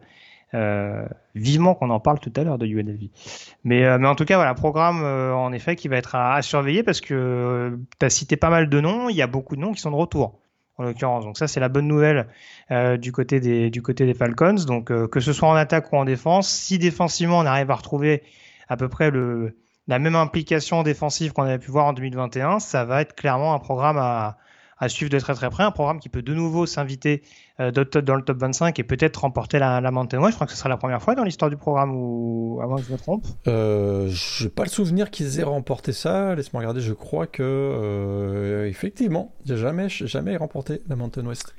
Euh, 0.55 1.05
vivement 1.35 1.75
qu'on 1.75 1.91
en 1.91 1.99
parle 1.99 2.21
tout 2.21 2.33
à 2.37 2.45
l'heure 2.45 2.57
de 2.57 2.67
UNLV. 2.67 3.09
Mais, 3.65 3.85
euh, 3.85 3.99
mais 3.99 4.07
en 4.07 4.15
tout 4.15 4.25
cas, 4.25 4.37
voilà, 4.37 4.55
programme 4.55 5.03
euh, 5.03 5.35
en 5.35 5.53
effet 5.53 5.75
qui 5.75 5.89
va 5.89 5.97
être 5.97 6.15
à, 6.15 6.41
surveiller 6.41 6.85
parce 6.85 7.01
que 7.01 7.77
tu 7.99 8.07
as 8.07 8.11
cité 8.11 8.37
pas 8.37 8.49
mal 8.49 8.69
de 8.69 8.81
noms, 8.81 9.09
il 9.09 9.17
y 9.17 9.23
a 9.23 9.27
beaucoup 9.27 9.57
de 9.57 9.61
noms 9.61 9.73
qui 9.73 9.81
sont 9.81 9.91
de 9.91 9.97
retour 9.97 10.39
en 10.79 10.85
l'occurrence. 10.85 11.25
Donc 11.25 11.39
ça, 11.39 11.49
c'est 11.49 11.61
la 11.61 11.69
bonne 11.69 11.87
nouvelle 11.87 12.27
du, 12.99 13.13
côté 13.13 13.41
des, 13.41 13.71
du 13.71 13.83
côté 13.83 14.07
des 14.07 14.15
Falcons. 14.15 14.57
Donc 14.67 14.87
que 15.09 15.21
ce 15.21 15.33
soit 15.33 15.49
en 15.49 15.55
attaque 15.55 15.93
ou 15.93 15.97
en 15.97 16.05
défense, 16.05 16.49
si 16.49 16.79
défensivement 16.79 17.39
on 17.39 17.47
arrive 17.47 17.71
à 17.71 17.75
retrouver 17.75 18.23
à 18.69 18.77
peu 18.77 18.89
près 18.89 19.11
la 19.89 19.99
même 19.99 20.17
implication 20.17 20.83
défensive 20.83 21.33
qu'on 21.33 21.45
avait 21.45 21.59
pu 21.59 21.71
voir 21.71 21.87
en 21.87 21.93
2021, 21.93 22.59
ça 22.59 22.85
va 22.85 23.01
être 23.01 23.15
clairement 23.15 23.55
un 23.55 23.59
programme 23.59 23.99
à, 23.99 24.37
suivre 24.89 25.11
de 25.11 25.19
très 25.19 25.35
très 25.35 25.51
près, 25.51 25.65
un 25.65 25.71
programme 25.71 25.99
qui 25.99 26.09
peut 26.09 26.23
de 26.23 26.35
nouveau 26.35 26.67
s'inviter 26.67 27.23
euh, 27.61 27.71
dans 27.71 28.15
le 28.15 28.23
top 28.23 28.39
25 28.39 28.79
et 28.79 28.85
peut-être 28.85 29.17
remporter 29.17 29.59
la, 29.59 29.81
la 29.81 29.91
Mountain 29.91 30.19
West. 30.19 30.33
Je 30.33 30.35
crois 30.37 30.47
que 30.47 30.53
ce 30.53 30.59
sera 30.59 30.69
la 30.69 30.77
première 30.77 31.03
fois 31.03 31.15
dans 31.15 31.25
l'histoire 31.25 31.51
du 31.51 31.57
programme, 31.57 31.93
ou 31.95 32.61
avant 32.63 32.77
que 32.77 32.83
je 32.83 32.93
me 32.93 32.99
trompe. 32.99 33.25
Euh, 33.49 34.09
je 34.11 34.45
n'ai 34.45 34.51
pas 34.51 34.65
le 34.65 34.69
souvenir 34.69 35.11
qu'ils 35.11 35.41
aient 35.41 35.45
remporté 35.45 35.93
ça. 35.93 36.35
Laisse-moi 36.35 36.61
regarder. 36.61 36.81
Je 36.81 36.93
crois 36.93 37.27
que 37.27 37.43
euh, 37.43 38.69
effectivement, 38.69 39.33
j'ai 39.45 39.57
jamais 39.57 39.89
jamais 39.89 40.37
remporté 40.37 40.83
la 40.89 40.97
Mountain 40.97 41.27
West. 41.27 41.55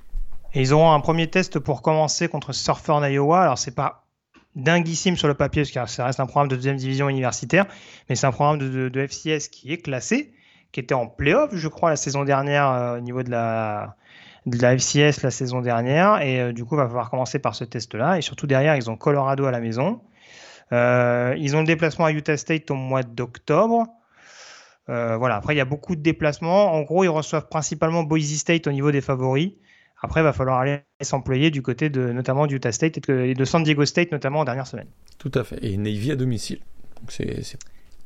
Et 0.53 0.62
ils 0.62 0.73
auront 0.73 0.91
un 0.91 0.99
premier 0.99 1.27
test 1.27 1.60
pour 1.60 1.82
commencer 1.82 2.27
contre 2.27 2.53
Surfer 2.53 2.91
en 2.91 3.03
Iowa. 3.03 3.41
Alors 3.41 3.58
c'est 3.58 3.75
pas 3.75 4.08
dinguissime 4.58 5.15
sur 5.15 5.27
le 5.27 5.36
papier, 5.36 5.62
parce 5.62 5.71
que 5.71 5.91
ça 5.91 6.06
reste 6.06 6.19
un 6.19 6.25
programme 6.25 6.49
de 6.49 6.56
deuxième 6.56 6.77
division 6.77 7.08
universitaire, 7.08 7.65
mais 8.10 8.15
c'est 8.15 8.27
un 8.27 8.32
programme 8.32 8.58
de, 8.58 9.08
FCS 9.08 9.49
qui 9.49 9.71
est 9.71 9.77
classé, 9.77 10.34
qui 10.78 10.82
était 10.82 10.94
en 10.94 11.08
playoff, 11.08 11.56
je 11.56 11.68
crois, 11.68 11.90
la 11.90 11.96
saison 11.96 12.24
dernière 12.24 12.70
euh, 12.70 12.98
au 12.98 13.00
niveau 13.00 13.24
de 13.24 13.32
la, 13.32 13.96
de 14.46 14.62
la 14.62 14.78
FCS 14.78 15.24
la 15.24 15.32
saison 15.32 15.60
dernière, 15.60 16.22
et 16.22 16.40
euh, 16.40 16.54
du 16.54 16.66
coup, 16.66 16.76
il 16.76 16.78
va 16.78 16.86
falloir 16.86 17.10
commencer 17.10 17.40
par 17.40 17.56
ce 17.56 17.63
test-là, 17.63 18.20
et 18.20 18.22
surtout 18.22 18.46
derrière, 18.46 18.76
ils 18.76 18.88
ont 18.88 18.96
Colorado 18.96 19.46
à 19.46 19.52
la 19.52 19.60
maison. 19.60 20.02
Euh, 20.74 21.34
ils 21.40 21.56
ont 21.56 21.62
le 21.62 21.66
déplacement 21.66 22.06
à 22.06 22.12
Utah 22.12 22.38
State 22.38 22.70
au 22.70 22.76
mois 22.76 23.02
d'octobre. 23.02 23.88
voilà. 24.88 25.38
Après, 25.38 25.56
il 25.56 25.58
y 25.58 25.62
a 25.62 25.66
beaucoup 25.66 25.96
de 25.96 26.02
déplacements. 26.02 26.72
En 26.72 26.84
gros, 26.84 27.04
ils 27.04 27.10
reçoivent 27.10 27.48
principalement 27.48 28.04
Boise 28.04 28.36
State 28.36 28.68
au 28.68 28.72
niveau 28.72 28.92
des 28.92 29.02
favoris. 29.02 29.54
Après, 30.04 30.20
il 30.20 30.26
va 30.26 30.34
falloir 30.34 30.60
aller 30.60 30.82
s'employer 31.02 31.50
du 31.50 31.63
côté 31.63 31.90
de 31.90 32.12
notamment 32.12 32.46
du 32.46 32.58
Utah 32.58 32.72
State 32.72 33.00
et 33.10 33.34
de 33.34 33.46
San 33.46 33.63
Diego 33.63 33.84
State, 33.84 34.12
notamment 34.12 34.42
en 34.42 34.46
dernière 34.46 34.68
semaine. 34.68 34.90
Tout 35.18 35.32
à 35.34 35.44
fait. 35.44 35.58
Et 35.66 35.76
Navy 35.76 36.12
à 36.12 36.16
domicile. 36.16 36.60
Donc 37.00 37.12
c'est, 37.12 37.58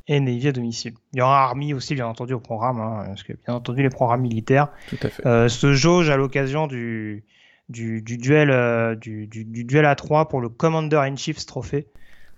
Et 0.08 0.20
Navy 0.20 0.48
à 0.48 0.52
domicile. 0.52 0.94
Il 1.12 1.18
y 1.18 1.22
aura 1.22 1.44
Army 1.44 1.74
aussi, 1.74 1.94
bien 1.94 2.06
entendu, 2.06 2.34
au 2.34 2.40
programme, 2.40 2.80
hein, 2.80 3.04
parce 3.06 3.22
que 3.22 3.32
bien 3.32 3.54
entendu, 3.54 3.82
les 3.82 3.90
programmes 3.90 4.22
militaires 4.22 4.68
Tout 4.88 4.96
à 5.02 5.08
fait. 5.08 5.26
Euh, 5.26 5.48
se 5.48 5.72
jauge 5.72 6.10
à 6.10 6.16
l'occasion 6.16 6.66
du, 6.66 7.24
du, 7.68 8.02
duel, 8.02 8.50
euh, 8.50 8.94
du, 8.96 9.26
duel 9.28 9.84
à 9.84 9.94
3 9.94 10.28
pour 10.28 10.40
le 10.40 10.48
Commander 10.48 10.96
in 10.96 11.16
Chiefs 11.16 11.46
trophée. 11.46 11.86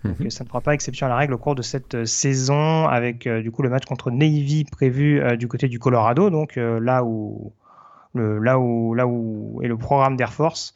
Donc, 0.05 0.21
mhm. 0.21 0.31
ça 0.31 0.45
ne 0.45 0.49
fera 0.49 0.61
pas 0.61 0.75
exception 0.75 1.07
à 1.07 1.09
la 1.09 1.17
règle 1.17 1.33
au 1.33 1.39
cours 1.39 1.55
de 1.55 1.63
cette 1.63 1.95
euh, 1.95 2.05
saison, 2.05 2.87
avec 2.87 3.27
du 3.27 3.51
coup 3.51 3.63
le 3.63 3.71
match 3.71 3.87
contre 3.87 4.11
Navy 4.11 4.65
prévu 4.65 5.23
du 5.39 5.49
côté 5.49 5.69
du 5.69 5.79
Colorado, 5.79 6.29
donc 6.29 6.57
là 6.57 7.03
où 7.05 7.53
là, 8.15 8.59
où, 8.59 8.95
là 8.95 9.07
où 9.07 9.61
est 9.63 9.69
le 9.69 9.77
programme 9.77 10.17
d'Air 10.17 10.33
Force. 10.33 10.75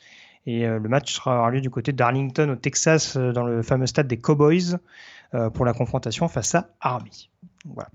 Et 0.48 0.66
euh, 0.66 0.78
le 0.78 0.88
match 0.88 1.12
sera 1.12 1.50
lieu 1.50 1.60
du 1.60 1.68
côté 1.68 1.92
d'Arlington 1.92 2.48
au 2.48 2.56
Texas, 2.56 3.16
euh, 3.16 3.32
dans 3.32 3.44
le 3.44 3.60
fameux 3.62 3.86
stade 3.86 4.08
des 4.08 4.16
Cowboys, 4.16 4.72
euh, 4.72 4.78
pour 5.54 5.64
la 5.64 5.72
confrontation 5.72 6.28
face 6.28 6.54
à 6.54 6.70
Army. 6.80 7.30
Voilà. 7.64 7.90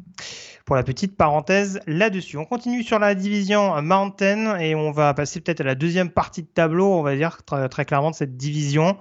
Pour 0.66 0.76
la 0.76 0.84
petite 0.84 1.18
parenthèse 1.18 1.80
là-dessus. 1.88 2.38
On 2.38 2.46
continue 2.46 2.84
sur 2.84 3.00
la 3.00 3.16
division 3.16 3.82
Mountain 3.82 4.60
et 4.60 4.76
on 4.76 4.92
va 4.92 5.14
passer 5.14 5.42
peut-être 5.42 5.62
à 5.62 5.64
la 5.64 5.76
deuxième 5.76 6.10
partie 6.10 6.44
de 6.44 6.48
tableau, 6.48 6.94
on 6.94 7.02
va 7.02 7.16
dire 7.16 7.40
très, 7.44 7.86
clairement 7.86 8.12
de 8.12 8.16
cette 8.16 8.38
division. 8.38 8.98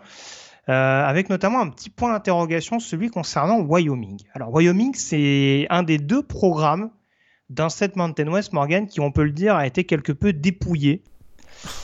avec 0.66 1.28
notamment 1.28 1.60
un 1.60 1.68
petit 1.68 1.90
point 1.90 2.12
d'interrogation, 2.12 2.80
celui 2.80 3.10
concernant 3.10 3.60
Wyoming. 3.60 4.18
Alors 4.34 4.52
Wyoming, 4.52 4.94
c'est 4.94 5.66
un 5.70 5.82
des 5.82 5.98
deux 5.98 6.22
programmes 6.22 6.90
dans 7.52 7.68
cette 7.68 7.96
Mountain 7.96 8.28
West, 8.28 8.52
Morgan, 8.52 8.86
qui, 8.86 9.00
on 9.00 9.12
peut 9.12 9.24
le 9.24 9.32
dire, 9.32 9.54
a 9.54 9.66
été 9.66 9.84
quelque 9.84 10.12
peu 10.12 10.32
dépouillé. 10.32 11.02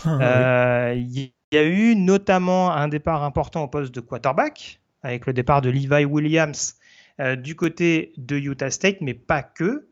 Ah, 0.04 0.18
euh, 0.20 0.94
il 0.96 1.32
y 1.52 1.56
a 1.56 1.62
eu 1.62 1.94
notamment 1.94 2.72
un 2.72 2.88
départ 2.88 3.22
important 3.22 3.62
au 3.62 3.68
poste 3.68 3.94
de 3.94 4.00
quarterback, 4.00 4.80
avec 5.02 5.26
le 5.26 5.32
départ 5.32 5.62
de 5.62 5.70
Levi 5.70 6.04
Williams 6.04 6.76
euh, 7.20 7.36
du 7.36 7.56
côté 7.56 8.12
de 8.16 8.36
Utah 8.36 8.70
State, 8.70 8.98
mais 9.00 9.14
pas 9.14 9.42
que. 9.42 9.88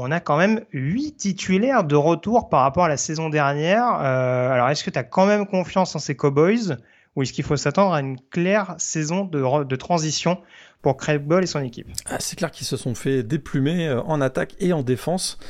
On 0.00 0.12
a 0.12 0.20
quand 0.20 0.36
même 0.36 0.60
huit 0.72 1.16
titulaires 1.16 1.82
de 1.82 1.96
retour 1.96 2.48
par 2.48 2.62
rapport 2.62 2.84
à 2.84 2.88
la 2.88 2.96
saison 2.96 3.30
dernière. 3.30 3.84
Euh, 4.00 4.52
alors, 4.52 4.68
est-ce 4.68 4.84
que 4.84 4.90
tu 4.90 4.98
as 4.98 5.02
quand 5.02 5.26
même 5.26 5.44
confiance 5.44 5.96
en 5.96 5.98
ces 5.98 6.14
Cowboys 6.14 6.76
ou 7.16 7.22
est-ce 7.22 7.32
qu'il 7.32 7.42
faut 7.42 7.56
s'attendre 7.56 7.94
à 7.94 8.00
une 8.00 8.16
claire 8.30 8.76
saison 8.78 9.24
de, 9.24 9.74
transition 9.74 10.38
pour 10.82 10.96
Craig 10.96 11.20
Ball 11.20 11.42
et 11.42 11.48
son 11.48 11.64
équipe? 11.64 11.88
Ah, 12.06 12.18
c'est 12.20 12.36
clair 12.36 12.52
qu'ils 12.52 12.68
se 12.68 12.76
sont 12.76 12.94
fait 12.94 13.24
déplumer 13.24 13.88
euh, 13.88 14.00
en 14.02 14.20
attaque 14.20 14.54
et 14.60 14.72
en 14.72 14.84
défense. 14.84 15.40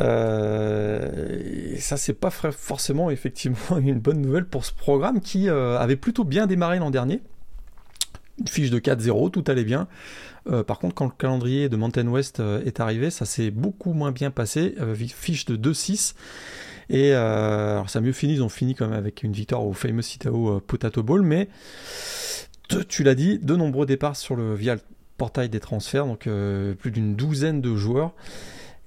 Euh, 0.00 1.76
ça, 1.78 1.96
c'est 1.96 2.14
pas 2.14 2.30
forcément 2.30 3.10
effectivement 3.10 3.78
une 3.78 4.00
bonne 4.00 4.20
nouvelle 4.20 4.46
pour 4.46 4.64
ce 4.64 4.72
programme 4.72 5.20
qui 5.20 5.48
avait 5.48 5.94
plutôt 5.94 6.24
bien 6.24 6.48
démarré 6.48 6.80
l'an 6.80 6.90
dernier. 6.90 7.22
Fiche 8.48 8.70
de 8.70 8.78
4-0, 8.78 9.30
tout 9.30 9.44
allait 9.46 9.64
bien. 9.64 9.88
Euh, 10.50 10.62
par 10.62 10.78
contre, 10.78 10.94
quand 10.94 11.06
le 11.06 11.12
calendrier 11.16 11.68
de 11.68 11.76
Mountain 11.76 12.08
West 12.08 12.40
est 12.40 12.80
arrivé, 12.80 13.10
ça 13.10 13.24
s'est 13.24 13.50
beaucoup 13.50 13.92
moins 13.92 14.12
bien 14.12 14.30
passé. 14.30 14.74
fiche 14.96 15.44
de 15.44 15.56
2-6. 15.56 16.14
Et 16.90 17.12
alors 17.12 17.88
ça 17.88 18.00
a 18.00 18.02
mieux 18.02 18.12
fini, 18.12 18.34
ils 18.34 18.42
ont 18.42 18.50
fini 18.50 18.74
quand 18.74 18.88
même 18.88 18.98
avec 18.98 19.22
une 19.22 19.32
victoire 19.32 19.64
au 19.64 19.72
Famous 19.72 20.02
Itao 20.02 20.60
Potato 20.60 21.02
Bowl, 21.02 21.22
mais 21.22 21.48
tu 22.88 23.04
l'as 23.04 23.14
dit, 23.14 23.38
de 23.38 23.56
nombreux 23.56 23.86
départs 23.86 24.16
sur 24.16 24.36
le 24.36 24.54
via 24.54 24.74
le 24.74 24.80
portail 25.16 25.48
des 25.48 25.60
transferts, 25.60 26.04
donc 26.04 26.28
plus 26.78 26.90
d'une 26.90 27.14
douzaine 27.14 27.62
de 27.62 27.74
joueurs 27.74 28.12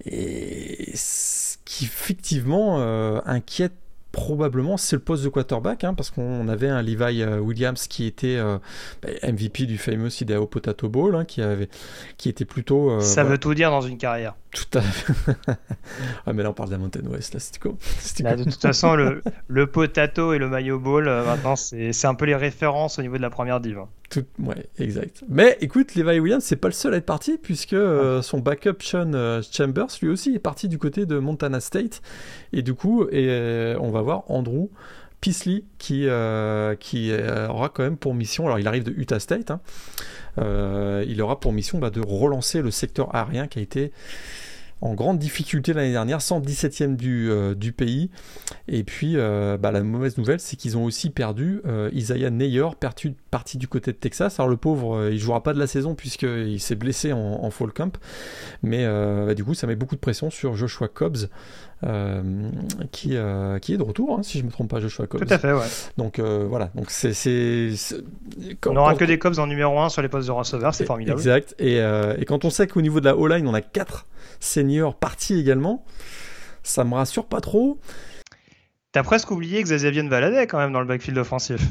et 0.05 0.91
ce 0.95 1.57
qui 1.65 1.85
effectivement 1.85 2.79
euh, 2.79 3.19
inquiète 3.25 3.73
probablement 4.17 4.77
c'est 4.77 4.95
le 4.95 5.01
poste 5.01 5.23
de 5.23 5.29
quarterback 5.29 5.83
hein, 5.83 5.93
parce 5.93 6.09
qu'on 6.09 6.47
avait 6.47 6.67
un 6.67 6.81
Levi 6.81 7.21
euh, 7.21 7.37
Williams 7.37 7.87
qui 7.87 8.07
était 8.07 8.35
euh, 8.35 8.57
bah, 9.03 9.09
MVP 9.31 9.67
du 9.67 9.77
fameux 9.77 10.09
Idaho 10.09 10.47
Potato 10.47 10.89
Bowl 10.89 11.15
hein, 11.15 11.23
qui 11.23 11.43
avait 11.43 11.69
qui 12.17 12.27
était 12.27 12.43
plutôt 12.43 12.99
ça 12.99 13.23
veut 13.23 13.37
tout 13.37 13.53
dire 13.53 13.69
dans 13.69 13.81
une 13.81 13.99
carrière 13.99 14.33
tout 14.57 14.79
à 14.79 14.81
fait. 14.81 15.33
ah, 16.25 16.33
mais 16.33 16.41
là, 16.41 16.49
on 16.49 16.53
parle 16.53 16.69
de 16.69 16.73
la 16.73 16.79
Mountain 16.79 17.05
West, 17.09 17.33
là, 17.33 17.39
c'était 17.39 17.59
quoi 17.59 17.73
De 18.35 18.43
toute 18.43 18.61
façon, 18.61 18.95
le, 18.95 19.21
le 19.47 19.67
potato 19.67 20.33
et 20.33 20.39
le 20.39 20.77
ball, 20.77 21.07
euh, 21.07 21.25
maintenant, 21.25 21.55
c'est 21.55 22.05
un 22.05 22.15
peu 22.15 22.25
les 22.25 22.35
références 22.35 22.97
au 22.97 23.01
niveau 23.01 23.17
de 23.17 23.21
la 23.21 23.29
première 23.29 23.59
div. 23.59 23.77
Hein. 23.77 23.89
Tout, 24.09 24.23
ouais, 24.39 24.65
exact. 24.79 25.23
Mais 25.27 25.57
écoute, 25.59 25.95
Levi 25.95 26.19
Williams, 26.19 26.43
c'est 26.43 26.55
pas 26.55 26.69
le 26.69 26.73
seul 26.73 26.93
à 26.93 26.97
être 26.97 27.05
parti, 27.05 27.37
puisque 27.37 27.73
euh, 27.73 28.21
son 28.21 28.39
backup 28.39 28.77
Sean 28.79 29.13
euh, 29.13 29.41
Chambers, 29.51 29.89
lui 30.01 30.09
aussi, 30.09 30.33
est 30.33 30.39
parti 30.39 30.69
du 30.69 30.77
côté 30.77 31.05
de 31.05 31.19
Montana 31.19 31.59
State. 31.59 32.01
Et 32.53 32.61
du 32.61 32.73
coup, 32.73 33.05
et, 33.11 33.75
on 33.79 33.91
va 33.91 34.01
Andrew 34.27 34.69
Peasley 35.21 35.63
qui, 35.77 36.07
qui 36.79 37.11
aura 37.49 37.69
quand 37.69 37.83
même 37.83 37.97
pour 37.97 38.13
mission, 38.13 38.45
alors 38.45 38.59
il 38.59 38.67
arrive 38.67 38.83
de 38.83 38.91
Utah 38.91 39.19
State, 39.19 39.51
hein, 39.51 39.61
il 41.07 41.21
aura 41.21 41.39
pour 41.39 41.53
mission 41.53 41.79
bah, 41.79 41.89
de 41.89 42.01
relancer 42.01 42.61
le 42.61 42.71
secteur 42.71 43.15
aérien 43.15 43.47
qui 43.47 43.59
a 43.59 43.61
été 43.61 43.91
en 44.81 44.93
grande 44.93 45.17
difficulté 45.17 45.73
l'année 45.73 45.91
dernière, 45.91 46.19
117e 46.19 46.95
du, 46.95 47.29
euh, 47.31 47.55
pays. 47.75 48.09
Et 48.67 48.83
puis, 48.83 49.13
euh, 49.15 49.57
bah, 49.57 49.71
la 49.71 49.81
mauvaise 49.81 50.17
nouvelle, 50.17 50.39
c'est 50.39 50.55
qu'ils 50.55 50.77
ont 50.77 50.85
aussi 50.85 51.09
perdu 51.09 51.61
euh, 51.65 51.89
Isaiah 51.93 52.29
Neyer, 52.29 52.67
perdu, 52.79 53.15
parti 53.31 53.57
du 53.57 53.67
côté 53.67 53.91
de 53.91 53.97
Texas. 53.97 54.39
Alors, 54.39 54.49
le 54.49 54.57
pauvre, 54.57 55.09
il 55.11 55.19
jouera 55.19 55.43
pas 55.43 55.53
de 55.53 55.59
la 55.59 55.67
saison 55.67 55.95
puisqu'il 55.95 56.59
s'est 56.59 56.75
blessé 56.75 57.11
en, 57.11 57.49
fall 57.49 57.73
camp. 57.73 57.97
Mais 58.61 58.85
bah, 58.85 59.33
du 59.33 59.43
coup, 59.43 59.53
ça 59.53 59.67
met 59.67 59.75
beaucoup 59.75 59.95
de 59.95 59.99
pression 59.99 60.29
sur 60.29 60.55
Joshua 60.55 60.87
Cobbs. 60.87 61.29
Qui, 62.91 63.09
qui 63.61 63.73
est 63.73 63.77
de 63.77 63.83
retour, 63.83 64.17
hein, 64.17 64.23
si 64.23 64.37
je 64.37 64.43
ne 64.43 64.47
me 64.47 64.51
trompe 64.51 64.69
pas, 64.69 64.79
Joshua 64.79 65.07
Cobbs. 65.07 65.25
Tout 65.25 65.33
à 65.33 65.37
fait, 65.37 65.53
ouais. 65.53 65.67
Donc 65.97 66.19
voilà, 66.19 66.71
donc 66.75 66.89
c'est. 66.89 67.13
On 68.65 68.73
n'aura 68.73 68.95
que 68.95 69.05
des 69.05 69.19
Cobbs 69.19 69.39
en 69.39 69.47
numéro 69.47 69.79
1 69.79 69.89
sur 69.89 70.01
les 70.01 70.09
postes 70.09 70.27
de 70.27 70.33
receveur, 70.33 70.73
c'est 70.73 70.85
formidable. 70.85 71.19
Exact. 71.19 71.55
Et, 71.59 71.77
et, 71.77 72.25
quand 72.25 72.45
on 72.45 72.49
sait 72.49 72.67
qu'au 72.67 72.81
niveau 72.81 72.99
de 72.99 73.05
la 73.05 73.17
O-line, 73.17 73.47
on 73.47 73.53
a 73.53 73.61
4 73.61 74.05
senior 74.39 74.95
parti 74.95 75.39
également. 75.39 75.85
Ça 76.63 76.83
me 76.83 76.95
rassure 76.95 77.25
pas 77.25 77.41
trop. 77.41 77.79
T'as 78.91 79.03
presque 79.03 79.31
oublié 79.31 79.61
que 79.61 79.69
Xavier 79.69 80.01
Valadez 80.07 80.47
quand 80.47 80.57
même 80.57 80.73
dans 80.73 80.79
le 80.81 80.87
backfield 80.87 81.17
offensif. 81.17 81.61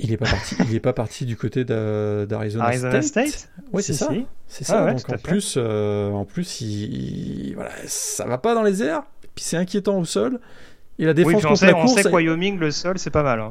Il 0.00 0.12
est 0.12 0.16
pas 0.16 0.26
parti. 0.26 0.56
il 0.68 0.74
est 0.74 0.80
pas 0.80 0.92
parti 0.92 1.26
du 1.26 1.36
côté 1.36 1.64
d'Arizona 1.64 2.72
State. 2.72 3.02
State 3.02 3.48
oui, 3.72 3.82
c'est 3.82 3.92
ça. 3.92 4.08
C'est 4.46 4.64
ça. 4.64 4.92
Donc 4.92 5.08
en 5.08 5.18
plus, 5.18 5.54
euh, 5.56 6.10
en 6.10 6.24
plus, 6.24 6.60
il, 6.60 7.54
voilà, 7.54 7.70
ça 7.86 8.26
va 8.26 8.38
pas 8.38 8.54
dans 8.54 8.62
les 8.62 8.82
airs. 8.82 9.02
Puis 9.34 9.44
c'est 9.44 9.56
inquiétant 9.56 9.98
au 9.98 10.04
sol. 10.04 10.40
Et 10.98 11.04
la 11.04 11.14
défense 11.14 11.44
on, 11.44 11.54
sait, 11.54 11.72
que 12.02 12.08
Wyoming, 12.08 12.58
le 12.58 12.70
sol, 12.72 12.98
c'est 12.98 13.10
pas 13.10 13.22
mal. 13.22 13.40
Hein. 13.40 13.50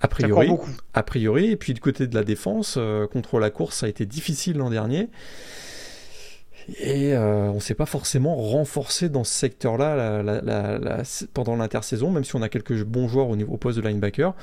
A 0.00 0.08
priori, 0.08 0.50
a 0.94 1.02
priori, 1.04 1.52
et 1.52 1.56
puis 1.56 1.74
du 1.74 1.80
côté 1.80 2.06
de 2.08 2.14
la 2.14 2.24
défense, 2.24 2.74
euh, 2.76 3.06
contre 3.06 3.38
la 3.38 3.50
course, 3.50 3.78
ça 3.78 3.86
a 3.86 3.88
été 3.88 4.04
difficile 4.04 4.58
l'an 4.58 4.68
dernier. 4.68 5.08
Et 6.78 7.14
euh, 7.14 7.50
on 7.50 7.54
ne 7.54 7.60
s'est 7.60 7.74
pas 7.74 7.86
forcément 7.86 8.36
renforcé 8.36 9.08
dans 9.08 9.24
ce 9.24 9.32
secteur-là 9.32 10.22
pendant 11.34 11.56
l'intersaison, 11.56 12.10
même 12.10 12.24
si 12.24 12.36
on 12.36 12.42
a 12.42 12.48
quelques 12.48 12.82
bons 12.84 13.08
joueurs 13.08 13.28
au, 13.28 13.36
niveau, 13.36 13.56
poste 13.56 13.78
de 13.78 13.86
linebacker. 13.86 14.34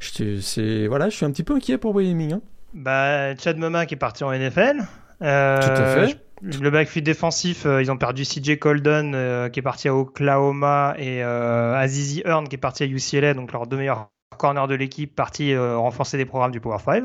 Je, 0.00 0.86
voilà, 0.86 1.08
je 1.08 1.16
suis 1.16 1.26
un 1.26 1.30
petit 1.30 1.42
peu 1.42 1.54
inquiet 1.54 1.78
pour 1.78 1.94
Wyoming. 1.94 2.34
Hein. 2.34 2.40
Bah, 2.74 3.36
Chad 3.36 3.58
Moma 3.58 3.86
qui 3.86 3.94
est 3.94 3.98
parti 3.98 4.24
en 4.24 4.32
NFL. 4.32 4.82
Euh, 5.22 5.60
Tout 5.60 5.82
à 5.82 6.06
fait. 6.06 6.18
Le 6.42 6.70
backfield 6.70 7.06
défensif, 7.06 7.66
euh, 7.66 7.80
ils 7.80 7.92
ont 7.92 7.96
perdu 7.96 8.24
CJ 8.24 8.58
Colden 8.58 9.12
qui 9.52 9.60
est 9.60 9.62
parti 9.62 9.88
à 9.88 9.94
Oklahoma 9.94 10.94
et 10.98 11.22
Azizi 11.22 12.22
Earn 12.24 12.48
qui 12.48 12.56
est 12.56 12.58
parti 12.58 12.82
à 12.82 12.86
UCLA, 12.86 13.34
donc 13.34 13.52
leurs 13.52 13.66
deux 13.66 13.76
meilleurs 13.76 14.10
corners 14.38 14.66
de 14.68 14.74
l'équipe, 14.74 15.14
partis 15.14 15.56
renforcer 15.56 16.16
des 16.16 16.24
programmes 16.24 16.50
du 16.50 16.60
Power 16.60 16.78
5. 16.84 17.04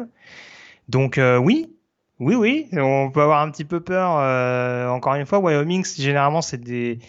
Donc 0.90 1.20
oui, 1.40 1.77
oui, 2.19 2.34
oui, 2.34 2.67
on 2.73 3.12
peut 3.12 3.21
avoir 3.21 3.41
un 3.41 3.51
petit 3.51 3.65
peu 3.65 3.80
peur. 3.80 4.17
Euh, 4.17 4.88
encore 4.88 5.13
une 5.13 5.27
fois, 5.27 5.38
Wyoming, 5.38 5.86
généralement, 5.86 6.41
c'est 6.41 6.58
des, 6.58 6.99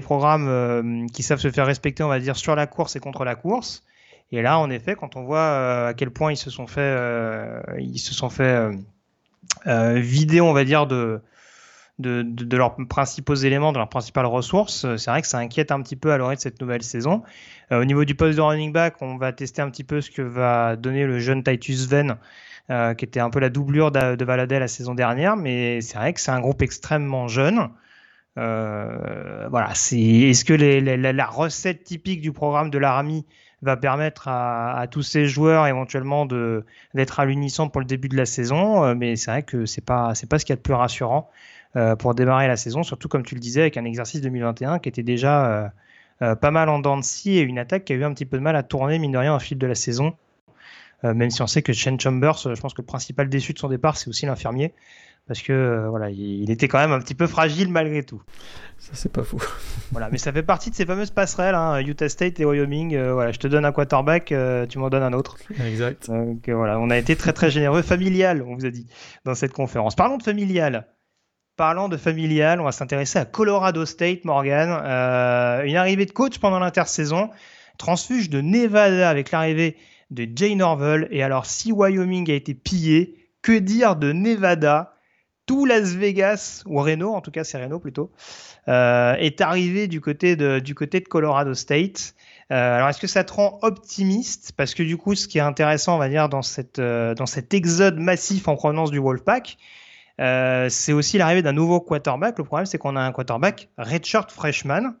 programmes 0.00 0.46
euh, 0.48 1.06
qui 1.12 1.24
savent 1.24 1.40
se 1.40 1.50
faire 1.50 1.66
respecter, 1.66 2.04
on 2.04 2.08
va 2.08 2.20
dire, 2.20 2.36
sur 2.36 2.54
la 2.54 2.68
course 2.68 2.94
et 2.94 3.00
contre 3.00 3.24
la 3.24 3.34
course. 3.34 3.82
Et 4.30 4.42
là, 4.42 4.58
en 4.60 4.70
effet, 4.70 4.94
quand 4.94 5.16
on 5.16 5.24
voit 5.24 5.38
euh, 5.38 5.88
à 5.88 5.94
quel 5.94 6.10
point 6.10 6.32
ils 6.32 6.36
se 6.36 6.50
sont 6.50 6.68
fait, 6.68 6.96
ils 7.78 7.98
se 7.98 8.14
sont 8.14 8.30
fait 8.30 8.70
vider, 9.66 10.40
on 10.40 10.52
va 10.52 10.64
dire, 10.64 10.86
de, 10.86 11.20
leurs 11.98 12.76
principaux 12.88 13.34
éléments, 13.34 13.72
de 13.72 13.78
leurs 13.78 13.88
principales 13.88 14.26
ressources, 14.26 14.86
c'est 14.96 15.10
vrai 15.10 15.20
que 15.20 15.28
ça 15.28 15.38
inquiète 15.38 15.72
un 15.72 15.82
petit 15.82 15.96
peu 15.96 16.12
à 16.12 16.16
l'oreille 16.16 16.36
de 16.36 16.42
cette 16.42 16.60
nouvelle 16.60 16.84
saison. 16.84 17.24
au 17.72 17.84
niveau 17.84 18.04
du 18.04 18.14
poste 18.14 18.36
de 18.36 18.42
running 18.42 18.72
back, 18.72 19.02
on 19.02 19.16
va 19.16 19.32
tester 19.32 19.62
un 19.62 19.70
petit 19.70 19.84
peu 19.84 20.00
ce 20.00 20.12
que 20.12 20.22
va 20.22 20.76
donner 20.76 21.06
le 21.06 21.18
jeune 21.18 21.42
Titus 21.42 21.88
Venn 21.88 22.18
euh, 22.70 22.94
qui 22.94 23.04
était 23.04 23.20
un 23.20 23.28
peu 23.28 23.40
la 23.40 23.50
doublure 23.50 23.90
de, 23.90 24.16
de 24.16 24.24
Valadez 24.24 24.58
la 24.58 24.68
saison 24.68 24.94
dernière, 24.94 25.36
mais 25.36 25.82
c'est 25.82 25.98
vrai 25.98 26.14
que 26.14 26.20
c'est 26.20 26.30
un 26.30 26.40
groupe 26.40 26.62
extrêmement 26.62 27.28
jeune. 27.28 27.68
Euh, 28.38 29.46
voilà, 29.50 29.72
est-ce 29.72 30.44
que 30.46 30.54
la, 30.54 31.26
recette 31.26 31.84
typique 31.84 32.22
du 32.22 32.32
programme 32.32 32.70
de 32.70 32.78
l'Army 32.78 33.26
va 33.60 33.76
permettre 33.76 34.28
à, 34.28 34.86
tous 34.90 35.02
ces 35.02 35.26
joueurs 35.26 35.66
éventuellement 35.66 36.24
de 36.24 36.64
d'être 36.94 37.20
à 37.20 37.26
l'unisson 37.26 37.68
pour 37.68 37.82
le 37.82 37.86
début 37.86 38.08
de 38.08 38.16
la 38.16 38.24
saison, 38.24 38.82
euh, 38.82 38.94
mais 38.94 39.16
c'est 39.16 39.30
vrai 39.30 39.42
que 39.42 39.66
c'est 39.66 39.84
pas 39.84 40.14
c'est 40.14 40.28
pas 40.28 40.38
ce 40.38 40.46
qu'il 40.46 40.54
y 40.54 40.54
a 40.54 40.56
de 40.56 40.62
plus 40.62 40.72
rassurant 40.74 41.30
pour 41.98 42.14
démarrer 42.14 42.48
la 42.48 42.56
saison, 42.56 42.82
surtout 42.82 43.08
comme 43.08 43.24
tu 43.24 43.34
le 43.34 43.40
disais 43.40 43.62
avec 43.62 43.76
un 43.76 43.84
exercice 43.84 44.20
2021 44.20 44.78
qui 44.78 44.88
était 44.88 45.02
déjà 45.02 45.72
pas 46.20 46.50
mal 46.52 46.68
en 46.68 46.78
dents 46.78 46.96
de 46.96 47.02
scie 47.02 47.36
et 47.38 47.40
une 47.40 47.58
attaque 47.58 47.84
qui 47.84 47.92
a 47.92 47.96
eu 47.96 48.04
un 48.04 48.14
petit 48.14 48.26
peu 48.26 48.38
de 48.38 48.42
mal 48.42 48.54
à 48.54 48.62
tourner 48.62 48.98
mine 49.00 49.10
de 49.10 49.18
rien 49.18 49.34
au 49.34 49.40
fil 49.40 49.58
de 49.58 49.66
la 49.66 49.74
saison. 49.74 50.14
Euh, 51.04 51.14
même 51.14 51.30
si 51.30 51.42
on 51.42 51.46
sait 51.46 51.62
que 51.62 51.72
Shane 51.72 52.00
Chambers, 52.00 52.46
euh, 52.46 52.54
je 52.54 52.60
pense 52.60 52.72
que 52.72 52.82
le 52.82 52.86
principal 52.86 53.28
déçu 53.28 53.52
de 53.52 53.58
son 53.58 53.68
départ, 53.68 53.96
c'est 53.96 54.08
aussi 54.08 54.26
l'infirmier 54.26 54.72
parce 55.26 55.40
que 55.40 55.52
euh, 55.52 55.88
voilà, 55.88 56.10
il, 56.10 56.50
était 56.50 56.68
quand 56.68 56.78
même 56.78 56.92
un 56.92 56.98
petit 56.98 57.14
peu 57.14 57.26
fragile 57.26 57.70
malgré 57.70 58.02
tout. 58.02 58.22
Ça 58.78 58.90
c'est 58.92 59.10
pas 59.10 59.22
fou. 59.22 59.42
voilà, 59.92 60.10
mais 60.10 60.18
ça 60.18 60.32
fait 60.32 60.42
partie 60.42 60.70
de 60.70 60.74
ces 60.74 60.84
fameuses 60.84 61.10
passerelles, 61.10 61.54
hein, 61.54 61.80
Utah 61.80 62.10
State 62.10 62.40
et 62.40 62.44
Wyoming. 62.44 62.98
voilà, 62.98 63.32
je 63.32 63.38
te 63.38 63.48
donne 63.48 63.64
un 63.64 63.72
quarterback, 63.72 64.34
tu 64.68 64.78
m'en 64.78 64.90
donnes 64.90 65.02
un 65.02 65.14
autre. 65.14 65.38
Exact. 65.64 66.08
Donc 66.08 66.48
voilà, 66.48 66.78
on 66.78 66.90
a 66.90 66.98
été 66.98 67.16
très 67.16 67.32
très 67.32 67.50
généreux, 67.50 67.80
familial, 67.80 68.42
on 68.42 68.54
vous 68.54 68.66
a 68.66 68.70
dit 68.70 68.86
dans 69.24 69.34
cette 69.34 69.52
conférence. 69.52 69.94
Parlons 69.94 70.18
de 70.18 70.22
familial. 70.22 70.88
Parlant 71.56 71.88
de 71.88 71.96
familial, 71.96 72.60
on 72.60 72.64
va 72.64 72.72
s'intéresser 72.72 73.18
à 73.18 73.24
Colorado 73.24 73.86
State, 73.86 74.24
Morgan. 74.24 74.68
une 75.64 75.76
arrivée 75.76 76.04
de 76.04 76.12
coach 76.12 76.38
pendant 76.38 76.58
l'intersaison, 76.58 77.30
transfuge 77.78 78.28
de 78.28 78.42
Nevada 78.42 79.08
avec 79.08 79.30
l'arrivée 79.30 79.78
de 80.14 80.26
Jay 80.34 80.54
Norvell. 80.54 81.08
Et 81.10 81.22
alors, 81.22 81.46
si 81.46 81.72
Wyoming 81.72 82.30
a 82.30 82.34
été 82.34 82.54
pillé, 82.54 83.28
que 83.42 83.58
dire 83.58 83.96
de 83.96 84.12
Nevada? 84.12 84.94
Tout 85.46 85.66
Las 85.66 85.94
Vegas, 85.94 86.62
ou 86.64 86.80
Reno, 86.80 87.12
en 87.12 87.20
tout 87.20 87.30
cas 87.30 87.44
c'est 87.44 87.62
Reno 87.62 87.78
plutôt, 87.78 88.10
euh, 88.68 89.12
est 89.16 89.42
arrivé 89.42 89.88
du 89.88 90.00
côté 90.00 90.36
de, 90.36 90.58
du 90.58 90.74
côté 90.74 91.00
de 91.00 91.04
Colorado 91.06 91.52
State. 91.52 92.14
Euh, 92.50 92.76
alors, 92.76 92.88
est-ce 92.88 92.98
que 92.98 93.06
ça 93.06 93.24
te 93.24 93.34
rend 93.34 93.58
optimiste? 93.60 94.52
Parce 94.56 94.72
que 94.72 94.82
du 94.82 94.96
coup, 94.96 95.14
ce 95.14 95.28
qui 95.28 95.36
est 95.36 95.42
intéressant, 95.42 95.96
on 95.96 95.98
va 95.98 96.08
dire, 96.08 96.30
dans, 96.30 96.40
cette, 96.40 96.78
euh, 96.78 97.14
dans 97.14 97.26
cet 97.26 97.52
exode 97.52 97.98
massif 97.98 98.48
en 98.48 98.56
provenance 98.56 98.90
du 98.90 98.98
Wolfpack, 98.98 99.58
c'est 100.18 100.92
aussi 100.94 101.18
l'arrivée 101.18 101.42
d'un 101.42 101.52
nouveau 101.52 101.78
quarterback. 101.78 102.38
Le 102.38 102.44
problème, 102.44 102.64
c'est 102.64 102.78
qu'on 102.78 102.96
a 102.96 103.02
un 103.02 103.12
quarterback 103.12 103.68
redshirt 103.76 104.32
freshman 104.32 104.94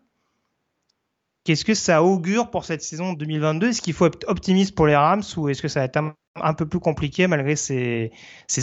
Qu'est-ce 1.44 1.66
que 1.66 1.74
ça 1.74 2.02
augure 2.02 2.48
pour 2.48 2.64
cette 2.64 2.80
saison 2.80 3.12
2022 3.12 3.68
Est-ce 3.68 3.82
qu'il 3.82 3.92
faut 3.92 4.06
être 4.06 4.26
optimiste 4.28 4.74
pour 4.74 4.86
les 4.86 4.96
Rams 4.96 5.22
ou 5.36 5.50
est-ce 5.50 5.60
que 5.60 5.68
ça 5.68 5.80
va 5.80 5.84
être 5.84 6.00
un, 6.36 6.54
peu 6.54 6.64
plus 6.64 6.80
compliqué 6.80 7.26
malgré 7.26 7.54
ces, 7.54 8.10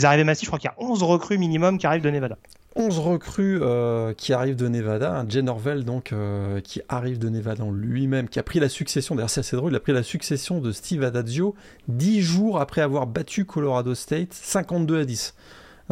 arrivées 0.02 0.24
massives? 0.24 0.46
Je 0.46 0.50
crois 0.50 0.58
qu'il 0.58 0.68
y 0.68 0.84
a 0.84 0.90
11 0.90 1.04
recrues 1.04 1.38
minimum 1.38 1.78
qui 1.78 1.86
arrivent 1.86 2.02
de 2.02 2.10
Nevada. 2.10 2.36
11 2.74 2.98
recrues 2.98 3.60
euh, 3.62 4.14
qui 4.14 4.32
arrivent 4.32 4.56
de 4.56 4.66
Nevada, 4.66 5.24
Jay 5.28 5.42
Norvell 5.42 5.84
donc 5.84 6.12
euh, 6.12 6.60
qui 6.60 6.80
arrive 6.88 7.20
de 7.20 7.28
Nevada 7.28 7.62
lui-même, 7.72 8.28
qui 8.28 8.40
a 8.40 8.42
pris 8.42 8.58
la 8.58 8.68
succession, 8.68 9.14
d'ailleurs 9.14 9.30
c'est 9.30 9.40
assez 9.40 9.54
drôle, 9.56 9.72
il 9.72 9.76
a 9.76 9.80
pris 9.80 9.92
la 9.92 10.02
succession 10.02 10.58
de 10.58 10.72
Steve 10.72 11.04
Adazio 11.04 11.54
10 11.86 12.20
jours 12.22 12.60
après 12.60 12.80
avoir 12.80 13.06
battu 13.06 13.44
Colorado 13.44 13.94
State 13.94 14.32
52 14.32 15.00
à 15.00 15.04
10. 15.04 15.34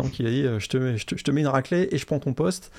Donc 0.02 0.18
il 0.18 0.26
a 0.26 0.30
dit 0.30 0.42
je 0.58 0.68
te, 0.68 0.96
je, 0.96 1.06
te, 1.06 1.16
je 1.16 1.24
te 1.24 1.30
mets 1.30 1.40
une 1.40 1.48
raclée 1.48 1.88
et 1.90 1.98
je 1.98 2.06
prends 2.06 2.18
ton 2.18 2.32
poste. 2.32 2.70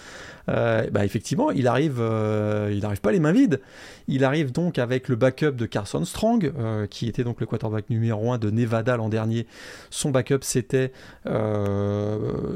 Euh, 0.49 0.88
bah 0.91 1.05
effectivement, 1.05 1.51
il 1.51 1.67
arrive, 1.67 1.97
euh, 1.99 2.73
il 2.75 2.86
arrive 2.86 3.01
pas 3.01 3.12
les 3.12 3.19
mains 3.19 3.31
vides. 3.31 3.62
Il 4.07 4.23
arrive 4.23 4.51
donc 4.51 4.79
avec 4.79 5.07
le 5.07 5.15
backup 5.15 5.51
de 5.51 5.65
Carson 5.65 6.03
Strong, 6.03 6.51
euh, 6.57 6.88
qui 6.88 7.07
était 7.07 7.23
donc 7.23 7.39
le 7.39 7.45
quarterback 7.45 7.89
numéro 7.89 8.31
1 8.31 8.38
de 8.38 8.49
Nevada 8.49 8.97
l'an 8.97 9.10
dernier. 9.10 9.45
Son 9.89 10.12
backup 10.12 10.39
c'était 10.41 10.91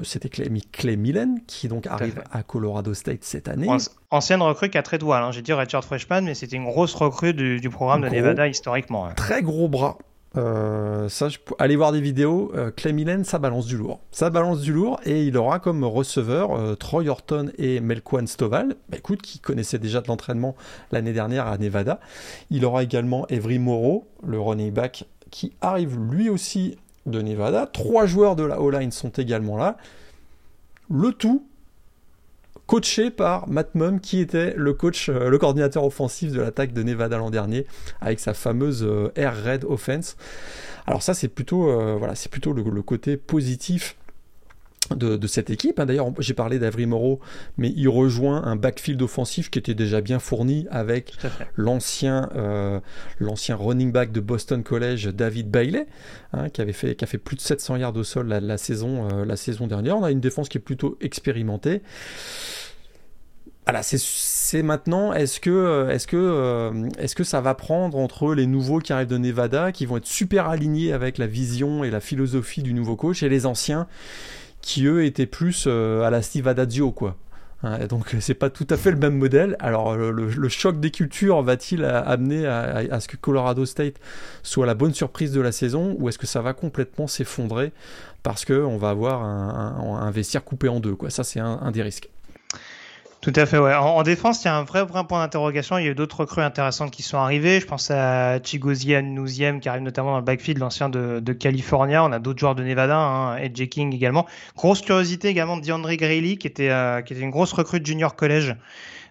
c'était 0.04 0.30
Clay, 0.30 0.50
Clay, 0.72 0.96
Millen, 0.96 1.40
qui 1.48 1.68
donc 1.68 1.88
arrive 1.88 2.22
à 2.32 2.44
Colorado 2.44 2.94
State 2.94 3.24
cette 3.24 3.48
année. 3.48 3.68
Ancienne 4.12 4.42
recrue 4.42 4.70
qui 4.70 4.78
a 4.78 4.84
très 4.84 4.98
doual, 4.98 5.24
hein. 5.24 5.32
j'ai 5.32 5.42
dit 5.42 5.52
Richard 5.52 5.84
Freshman, 5.84 6.22
mais 6.22 6.36
c'était 6.36 6.56
une 6.56 6.66
grosse 6.66 6.94
recrue 6.94 7.34
du, 7.34 7.70
programme 7.70 8.02
de 8.02 8.10
Nevada 8.10 8.48
historiquement. 8.48 9.08
Hein. 9.08 9.14
Très 9.16 9.42
gros 9.42 9.68
bras. 9.68 9.98
Euh, 10.38 11.08
ça, 11.10 11.30
je... 11.30 11.38
allez 11.60 11.76
voir 11.76 11.92
des 11.92 12.02
vidéos. 12.02 12.52
Euh, 12.56 12.72
Clay 12.72 12.94
Millen, 12.94 13.24
ça 13.24 13.40
balance 13.40 13.66
du 13.66 13.78
lourd. 13.78 14.00
Ça 14.12 14.30
balance 14.30 14.62
du 14.62 14.74
lourd 14.74 15.00
et 15.06 15.26
il 15.26 15.38
aura 15.38 15.60
comme 15.60 15.84
receveur 15.84 16.58
euh, 16.58 16.76
Troy 16.76 17.08
Horton 17.08 17.52
et 17.58 17.80
Melquan 17.80 18.28
Stovall, 18.28 18.76
bah, 18.90 18.98
écoute, 18.98 19.22
qui 19.22 19.40
connaissaient 19.40 19.80
déjà 19.80 20.02
de 20.02 20.08
l'entraînement 20.08 20.56
l'année 20.92 21.14
dernière 21.14 21.48
à 21.48 21.58
Nevada. 21.58 22.00
Il 22.50 22.66
aura 22.66 22.84
également 22.84 23.28
Every 23.28 23.60
Moreau, 23.60 24.08
le 24.26 24.40
running 24.40 24.72
back, 24.72 25.06
qui 25.32 25.54
arrive 25.62 25.98
lui 26.12 26.30
aussi 26.30 26.78
de 27.06 27.22
Nevada. 27.22 27.68
Trois 27.68 28.06
joueurs 28.06 28.36
de 28.36 28.44
la 28.44 28.60
O-line 28.60 28.92
sont 28.92 29.10
également 29.10 29.58
là. 29.58 29.78
Le 30.90 31.12
tout 31.12 31.46
coaché 32.68 33.12
par 33.12 33.48
Matt 33.48 33.76
Mum, 33.76 34.00
qui 34.00 34.20
était 34.20 34.54
le 34.56 34.74
coach, 34.74 35.10
euh, 35.10 35.30
le 35.30 35.38
coordinateur 35.38 35.84
offensif 35.84 36.32
de 36.32 36.42
l'attaque 36.42 36.74
de 36.74 36.84
Nevada 36.84 37.18
l'an 37.18 37.30
dernier, 37.30 37.66
avec 38.02 38.20
sa 38.20 38.34
fameuse 38.34 38.84
euh, 38.84 39.12
Air 39.16 39.36
Red 39.44 39.66
Offense. 39.66 40.16
Alors 40.88 41.04
ça, 41.04 41.14
c'est 41.14 41.28
plutôt, 41.28 41.70
euh, 41.70 41.96
voilà, 41.98 42.16
c'est 42.16 42.30
plutôt 42.30 42.54
le, 42.54 42.82
côté 42.82 43.18
positif 43.18 43.98
de, 44.92 45.28
cette 45.28 45.50
équipe. 45.50 45.80
Hein. 45.80 45.86
D'ailleurs, 45.86 46.12
j'ai 46.20 46.34
parlé 46.34 46.60
d'Avry 46.60 46.86
Moreau, 46.86 47.20
mais 47.58 47.72
il 47.76 47.88
rejoint 47.90 48.44
un 48.44 48.56
backfield 48.56 49.02
offensif 49.02 49.50
qui 49.50 49.60
était 49.60 49.74
déjà 49.74 50.02
bien 50.02 50.20
fourni 50.20 50.68
avec 50.70 51.14
l'ancien 51.56 52.30
l'ancien 53.20 53.56
running 53.56 53.92
back 53.92 54.12
de 54.12 54.20
Boston 54.20 54.64
College, 54.64 55.08
David 55.08 55.50
Bailey, 55.50 55.88
hein, 56.34 56.50
qui 56.50 56.62
avait 56.62 56.74
fait 56.74 56.96
qui 56.96 57.04
a 57.04 57.08
fait 57.08 57.18
plus 57.18 57.36
de 57.36 57.42
700 57.42 57.78
yards 57.78 57.96
au 57.96 58.04
sol 58.04 58.28
la, 58.28 58.58
saison 58.58 59.24
la 59.26 59.36
saison 59.36 59.68
dernière. 59.68 59.98
On 59.98 60.04
a 60.04 60.12
une 60.12 60.22
défense 60.22 60.50
qui 60.50 60.58
est 60.58 60.62
plutôt 60.62 60.98
expérimentée 61.02 61.82
voilà, 63.66 63.82
c'est 63.82 64.62
maintenant, 64.62 65.12
est-ce 65.12 65.40
que, 65.40 65.50
euh, 65.50 65.92
est-ce 67.00 67.16
que 67.16 67.24
ça 67.24 67.42
va 67.42 67.56
prendre 67.56 67.98
entre 67.98 68.36
les 68.36 68.46
nouveaux 68.46 68.78
qui 68.78 68.94
arrivent 68.94 69.08
de 69.08 69.18
Nevada, 69.18 69.72
qui 69.72 69.88
vont 69.88 69.98
être 69.98 70.06
super 70.06 70.48
alignés 70.48 70.94
avec 70.94 71.18
la 71.18 71.26
vision 71.26 71.84
et 71.84 71.90
la 71.90 72.00
philosophie 72.00 72.62
du 72.62 72.76
nouveau 72.76 72.96
coach, 72.96 73.24
et 73.24 73.30
les 73.30 73.48
anciens 73.48 73.88
qui 74.66 74.88
eux 74.88 75.06
étaient 75.06 75.28
plus 75.28 75.66
euh, 75.68 76.02
à 76.02 76.10
la 76.10 76.24
Steve 76.24 76.48
Adazio, 76.48 76.92
quoi. 76.92 77.16
Hein, 77.62 77.86
donc 77.86 78.16
c'est 78.20 78.34
pas 78.34 78.50
tout 78.50 78.66
à 78.72 78.78
fait 78.78 78.90
le 78.90 78.98
même 78.98 79.16
modèle. 79.16 79.56
Alors 79.60 79.96
le, 79.96 80.50
choc 80.50 80.80
des 80.80 80.90
cultures 80.90 81.44
va-t-il 81.44 81.86
amener 81.86 82.48
à, 82.48 83.00
ce 83.00 83.08
que 83.08 83.16
Colorado 83.16 83.66
State 83.66 83.98
soit 84.42 84.66
la 84.66 84.74
bonne 84.74 84.94
surprise 84.94 85.32
de 85.32 85.40
la 85.40 85.52
saison, 85.52 85.96
ou 86.00 86.10
est-ce 86.10 86.18
que 86.18 86.28
ça 86.28 86.42
va 86.42 86.54
complètement 86.54 87.06
s'effondrer 87.06 87.74
parce 88.24 88.44
qu'on 88.44 88.78
va 88.78 88.90
avoir 88.90 89.24
un, 89.24 90.10
vestiaire 90.10 90.44
coupé 90.44 90.68
en 90.68 90.80
deux, 90.80 90.96
quoi? 90.96 91.12
Ça 91.12 91.24
c'est 91.24 91.40
un 91.40 91.72
des 91.72 91.84
risques. 91.84 92.10
Tout 93.26 93.34
à 93.38 93.48
fait, 93.48 93.58
ouais. 93.58 93.74
En, 93.74 94.04
défense, 94.04 94.44
il 94.44 94.46
y 94.46 94.50
a 94.50 94.56
un 94.56 94.64
vrai, 94.64 94.86
vrai 94.86 95.04
point 95.04 95.20
d'interrogation. 95.20 95.80
Il 95.80 95.86
y 95.86 95.88
a 95.88 95.92
eu 95.92 95.96
d'autres 95.96 96.20
recrues 96.20 96.44
intéressantes 96.44 96.92
qui 96.92 97.02
sont 97.02 97.18
arrivées. 97.18 97.60
Je 97.60 97.66
pense 97.66 97.90
à 97.90 98.40
Chigozie 98.44 99.02
Nouziem 99.02 99.62
qui 99.62 99.68
arrive 99.68 99.82
notamment 99.82 100.12
dans 100.12 100.20
le 100.20 100.24
backfield, 100.24 100.60
l'ancien 100.60 100.90
de, 100.90 101.20
de 101.20 101.34
California. 101.34 102.04
On 102.04 102.12
a 102.12 102.20
d'autres 102.20 102.38
joueurs 102.38 102.54
de 102.54 102.64
Nevada, 102.64 102.96
hein, 102.96 103.38
Ed 103.38 103.68
King 103.68 103.96
également. 103.96 104.28
Grosse 104.56 104.84
curiosité 104.84 105.28
également 105.30 105.58
de 105.58 105.66
DeAndre 105.66 105.92
Grayley, 105.96 106.38
qui 106.38 106.46
était, 106.46 106.70
euh, 106.70 107.02
qui 107.02 107.14
était 107.14 107.24
une 107.24 107.32
grosse 107.32 107.52
recrue 107.52 107.80
de 107.80 107.86
junior 107.88 108.16
college, 108.16 108.56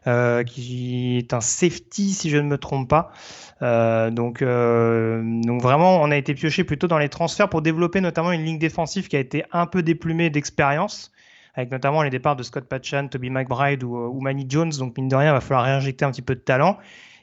euh, 0.07 0.45
qui 0.45 1.19
est 1.19 1.35
un 1.35 1.41
safety, 1.41 2.13
si 2.13 2.31
je 2.31 2.37
ne 2.37 2.47
me 2.47 2.57
trompe 2.57 2.89
pas. 2.89 3.11
Euh, 3.63 4.13
donc, 4.13 4.43
euh, 4.43 5.23
donc 5.43 5.61
vraiment, 5.61 6.01
on 6.01 6.13
a 6.13 6.17
été 6.17 6.35
pioché 6.35 6.63
plutôt 6.63 6.87
dans 6.87 6.99
les 6.99 7.09
transferts 7.09 7.49
pour 7.49 7.63
développer 7.63 8.01
notamment 8.01 8.31
une 8.31 8.45
ligne 8.45 8.61
défensive 8.61 9.09
qui 9.09 9.17
a 9.17 9.21
été 9.21 9.43
un 9.51 9.67
peu 9.67 9.83
déplumée 9.83 10.31
d'expérience 10.31 11.11
avec 11.55 11.71
notamment 11.71 12.03
les 12.03 12.11
départs 12.11 12.37
de 12.37 12.43
Scott 12.43 12.65
Patchan, 12.69 13.09
Toby 13.09 13.31
McBride 13.31 13.83
ou, 13.83 13.97
ou 13.97 14.21
Manny 14.21 14.47
Jones. 14.49 14.73
Donc 14.79 14.97
mine 14.97 15.09
de 15.09 15.17
rien, 15.17 15.31
il 15.31 15.35
va 15.35 15.41
falloir 15.41 15.65
réinjecter 15.65 16.05
un 16.05 16.11
petit 16.11 16.23
peu 16.23 16.35
de 16.35 16.41
talent. 16.41 16.79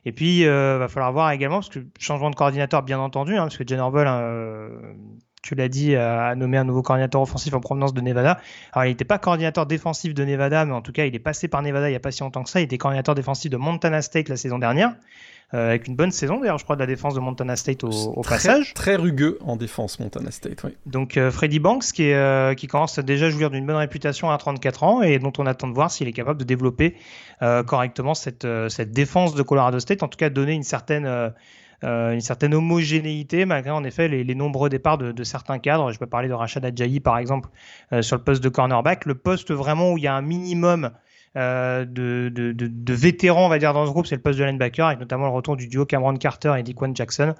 Et 0.05 0.11
puis, 0.11 0.39
il 0.39 0.47
euh, 0.47 0.77
va 0.79 0.87
falloir 0.87 1.11
voir 1.11 1.31
également, 1.31 1.57
parce 1.57 1.69
que 1.69 1.79
changement 1.99 2.31
de 2.31 2.35
coordinateur, 2.35 2.81
bien 2.81 2.99
entendu, 2.99 3.35
hein, 3.35 3.43
parce 3.43 3.57
que 3.57 3.63
Jen 3.67 3.79
Orwell, 3.79 4.07
euh, 4.07 4.93
tu 5.41 5.55
l'as 5.55 5.69
dit, 5.69 5.95
a 5.95 6.35
nommé 6.35 6.57
un 6.57 6.63
nouveau 6.63 6.81
coordinateur 6.81 7.21
offensif 7.21 7.53
en 7.53 7.59
provenance 7.59 7.93
de 7.93 8.01
Nevada. 8.01 8.39
Alors, 8.73 8.85
il 8.85 8.89
n'était 8.89 9.05
pas 9.05 9.17
coordinateur 9.17 9.65
défensif 9.65 10.13
de 10.13 10.23
Nevada, 10.23 10.65
mais 10.65 10.73
en 10.73 10.81
tout 10.81 10.91
cas, 10.91 11.05
il 11.05 11.15
est 11.15 11.19
passé 11.19 11.47
par 11.47 11.61
Nevada 11.61 11.87
il 11.87 11.91
n'y 11.91 11.97
a 11.97 11.99
pas 11.99 12.11
si 12.11 12.21
longtemps 12.21 12.43
que 12.43 12.49
ça. 12.49 12.59
Il 12.59 12.63
était 12.63 12.77
coordinateur 12.77 13.15
défensif 13.15 13.49
de 13.49 13.57
Montana 13.57 14.01
State 14.01 14.29
la 14.29 14.37
saison 14.37 14.59
dernière. 14.59 14.95
Euh, 15.53 15.69
avec 15.69 15.87
une 15.87 15.97
bonne 15.97 16.11
saison 16.11 16.39
d'ailleurs, 16.39 16.57
je 16.57 16.63
crois, 16.63 16.77
de 16.77 16.81
la 16.81 16.87
défense 16.87 17.13
de 17.13 17.19
Montana 17.19 17.57
State 17.57 17.83
au, 17.83 18.21
passage. 18.21 18.73
Très 18.73 18.95
rugueux 18.95 19.37
en 19.41 19.57
défense, 19.57 19.99
Montana 19.99 20.31
State, 20.31 20.63
oui. 20.63 20.71
Donc 20.85 21.17
euh, 21.17 21.29
Freddy 21.29 21.59
Banks, 21.59 21.83
qui, 21.91 22.03
est, 22.03 22.15
euh, 22.15 22.53
qui 22.53 22.67
commence 22.67 22.99
déjà 22.99 23.25
à 23.25 23.29
jouir 23.29 23.49
d'une 23.49 23.65
bonne 23.65 23.75
réputation 23.75 24.31
à 24.31 24.37
34 24.37 24.83
ans 24.83 25.01
et 25.01 25.19
dont 25.19 25.33
on 25.37 25.45
attend 25.45 25.67
de 25.67 25.73
voir 25.73 25.91
s'il 25.91 26.07
est 26.07 26.13
capable 26.13 26.39
de 26.39 26.45
développer 26.45 26.95
correctement 27.65 28.13
cette, 28.13 28.47
cette 28.69 28.91
défense 28.91 29.33
de 29.33 29.41
Colorado 29.41 29.79
State, 29.79 30.03
en 30.03 30.07
tout 30.07 30.17
cas 30.17 30.29
donner 30.29 30.53
une 30.53 30.63
certaine... 30.63 31.33
une 31.83 32.21
certaine 32.21 32.53
homogénéité 32.53 33.45
malgré 33.45 33.71
en 33.71 33.83
effet 33.83 34.07
les, 34.07 34.35
nombreux 34.35 34.69
départs 34.69 34.97
de, 34.97 35.23
certains 35.23 35.59
cadres. 35.59 35.91
Je 35.91 35.99
peux 35.99 36.05
parler 36.05 36.27
de 36.27 36.33
Rachad 36.33 36.63
Adjayi 36.63 36.99
par 36.99 37.17
exemple 37.17 37.49
sur 38.01 38.17
le 38.17 38.23
poste 38.23 38.43
de 38.43 38.49
cornerback, 38.49 39.05
le 39.05 39.15
poste 39.15 39.51
vraiment 39.51 39.93
où 39.93 39.97
il 39.97 40.03
y 40.03 40.07
a 40.07 40.13
un 40.13 40.21
minimum 40.21 40.91
euh, 41.37 41.85
de, 41.85 42.29
de, 42.29 42.93
vétérans, 42.93 43.45
on 43.45 43.49
va 43.49 43.57
dire, 43.57 43.73
dans 43.73 43.85
ce 43.85 43.91
groupe, 43.91 44.05
c'est 44.05 44.15
le 44.15 44.21
poste 44.21 44.37
de 44.37 44.43
linebacker, 44.43 44.85
avec 44.85 44.99
notamment 44.99 45.27
le 45.27 45.31
retour 45.31 45.55
du 45.55 45.67
duo 45.67 45.85
Cameron 45.85 46.15
Carter 46.15 46.53
et 46.57 46.63
Dequan 46.63 46.93
Jackson. 46.93 47.35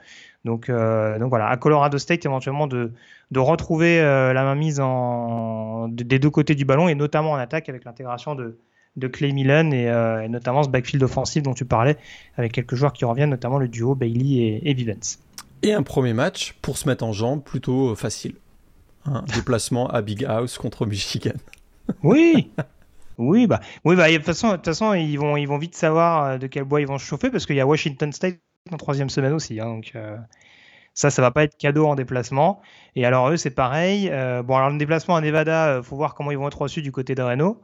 Donc, 0.45 0.69
euh, 0.69 1.19
donc 1.19 1.30
voilà, 1.30 1.47
à 1.47 1.58
Colorado 1.58 1.97
State, 1.97 2.25
éventuellement 2.25 2.67
de, 2.67 2.93
de 3.32 3.39
retrouver 3.39 3.99
euh, 3.99 4.32
la 4.32 4.43
mainmise 4.43 4.80
en, 4.80 5.89
des 5.89 6.19
deux 6.19 6.30
côtés 6.30 6.56
du 6.56 6.63
ballon, 6.63 6.88
et 6.88 6.95
notamment 6.95 7.32
en 7.32 7.36
attaque 7.36 7.67
avec 7.67 7.84
l'intégration 7.84 8.34
de, 8.34 8.58
de 8.95 9.08
Clay 9.08 9.32
Millen 9.32 9.73
et, 9.73 9.86
et, 9.86 10.27
notamment 10.30 10.63
ce 10.63 10.69
backfield 10.69 11.04
offensif 11.04 11.43
dont 11.43 11.54
tu 11.54 11.65
parlais, 11.65 11.97
avec 12.36 12.51
quelques 12.51 12.75
joueurs 12.75 12.93
qui 12.93 13.06
reviennent, 13.06 13.30
notamment 13.30 13.58
le 13.58 13.67
duo 13.67 13.95
Bailey 13.95 14.36
et, 14.36 14.69
et 14.69 14.73
Vivens. 14.73 15.19
Et 15.63 15.73
un 15.73 15.84
premier 15.84 16.13
match 16.13 16.56
pour 16.62 16.77
se 16.77 16.88
mettre 16.88 17.04
en 17.04 17.13
jambe 17.13 17.43
plutôt 17.43 17.95
facile. 17.95 18.36
Un 19.06 19.21
déplacement 19.36 19.88
à 19.88 20.01
Big 20.01 20.25
House 20.25 20.58
contre 20.58 20.86
Michigan. 20.86 21.32
Oui, 22.04 22.51
Oui, 23.17 23.45
bah, 23.47 23.60
oui, 23.84 23.95
bah, 23.95 24.10
de 24.10 24.17
toute 24.17 24.65
façon, 24.65 24.93
ils 24.93 25.17
vont, 25.17 25.38
ils 25.38 25.45
vont 25.45 25.58
vite 25.58 25.75
savoir 25.75 26.23
euh, 26.25 26.38
de 26.38 26.47
quel 26.47 26.63
bois 26.63 26.82
ils 26.82 26.88
vont 26.88 26.97
se 26.97 27.06
chauffer 27.06 27.30
parce 27.30 27.45
qu'il 27.45 27.56
y 27.56 27.60
a 27.60 27.67
Washington 27.67 28.12
State 28.12 28.39
en 28.71 28.77
troisième 28.77 29.10
semaine 29.10 29.34
aussi. 29.34 29.60
Hein, 29.60 29.65
donc, 29.65 29.91
euh, 29.95 30.17
ça, 30.93 31.10
ça 31.10 31.21
va 31.21 31.32
pas 31.32 31.43
être 31.43 31.58
cadeau 31.58 31.86
en 31.86 31.95
déplacement. 31.95 32.62
Et 32.95 33.06
alors, 33.06 33.30
eux, 33.30 33.38
c'est 33.38 33.51
pareil. 33.51 34.10
Euh, 34.10 34.41
bon, 34.41 34.56
alors, 34.56 34.69
le 34.69 34.77
déplacement 34.77 35.15
à 35.15 35.21
Nevada, 35.21 35.82
faut 35.84 35.95
voir 35.95 36.15
comment 36.15 36.32
ils 36.32 36.38
vont 36.38 36.47
être 36.47 36.62
reçus 36.62 36.82
du 36.82 36.91
côté 36.91 37.13
de 37.13 37.21
Reno. 37.21 37.62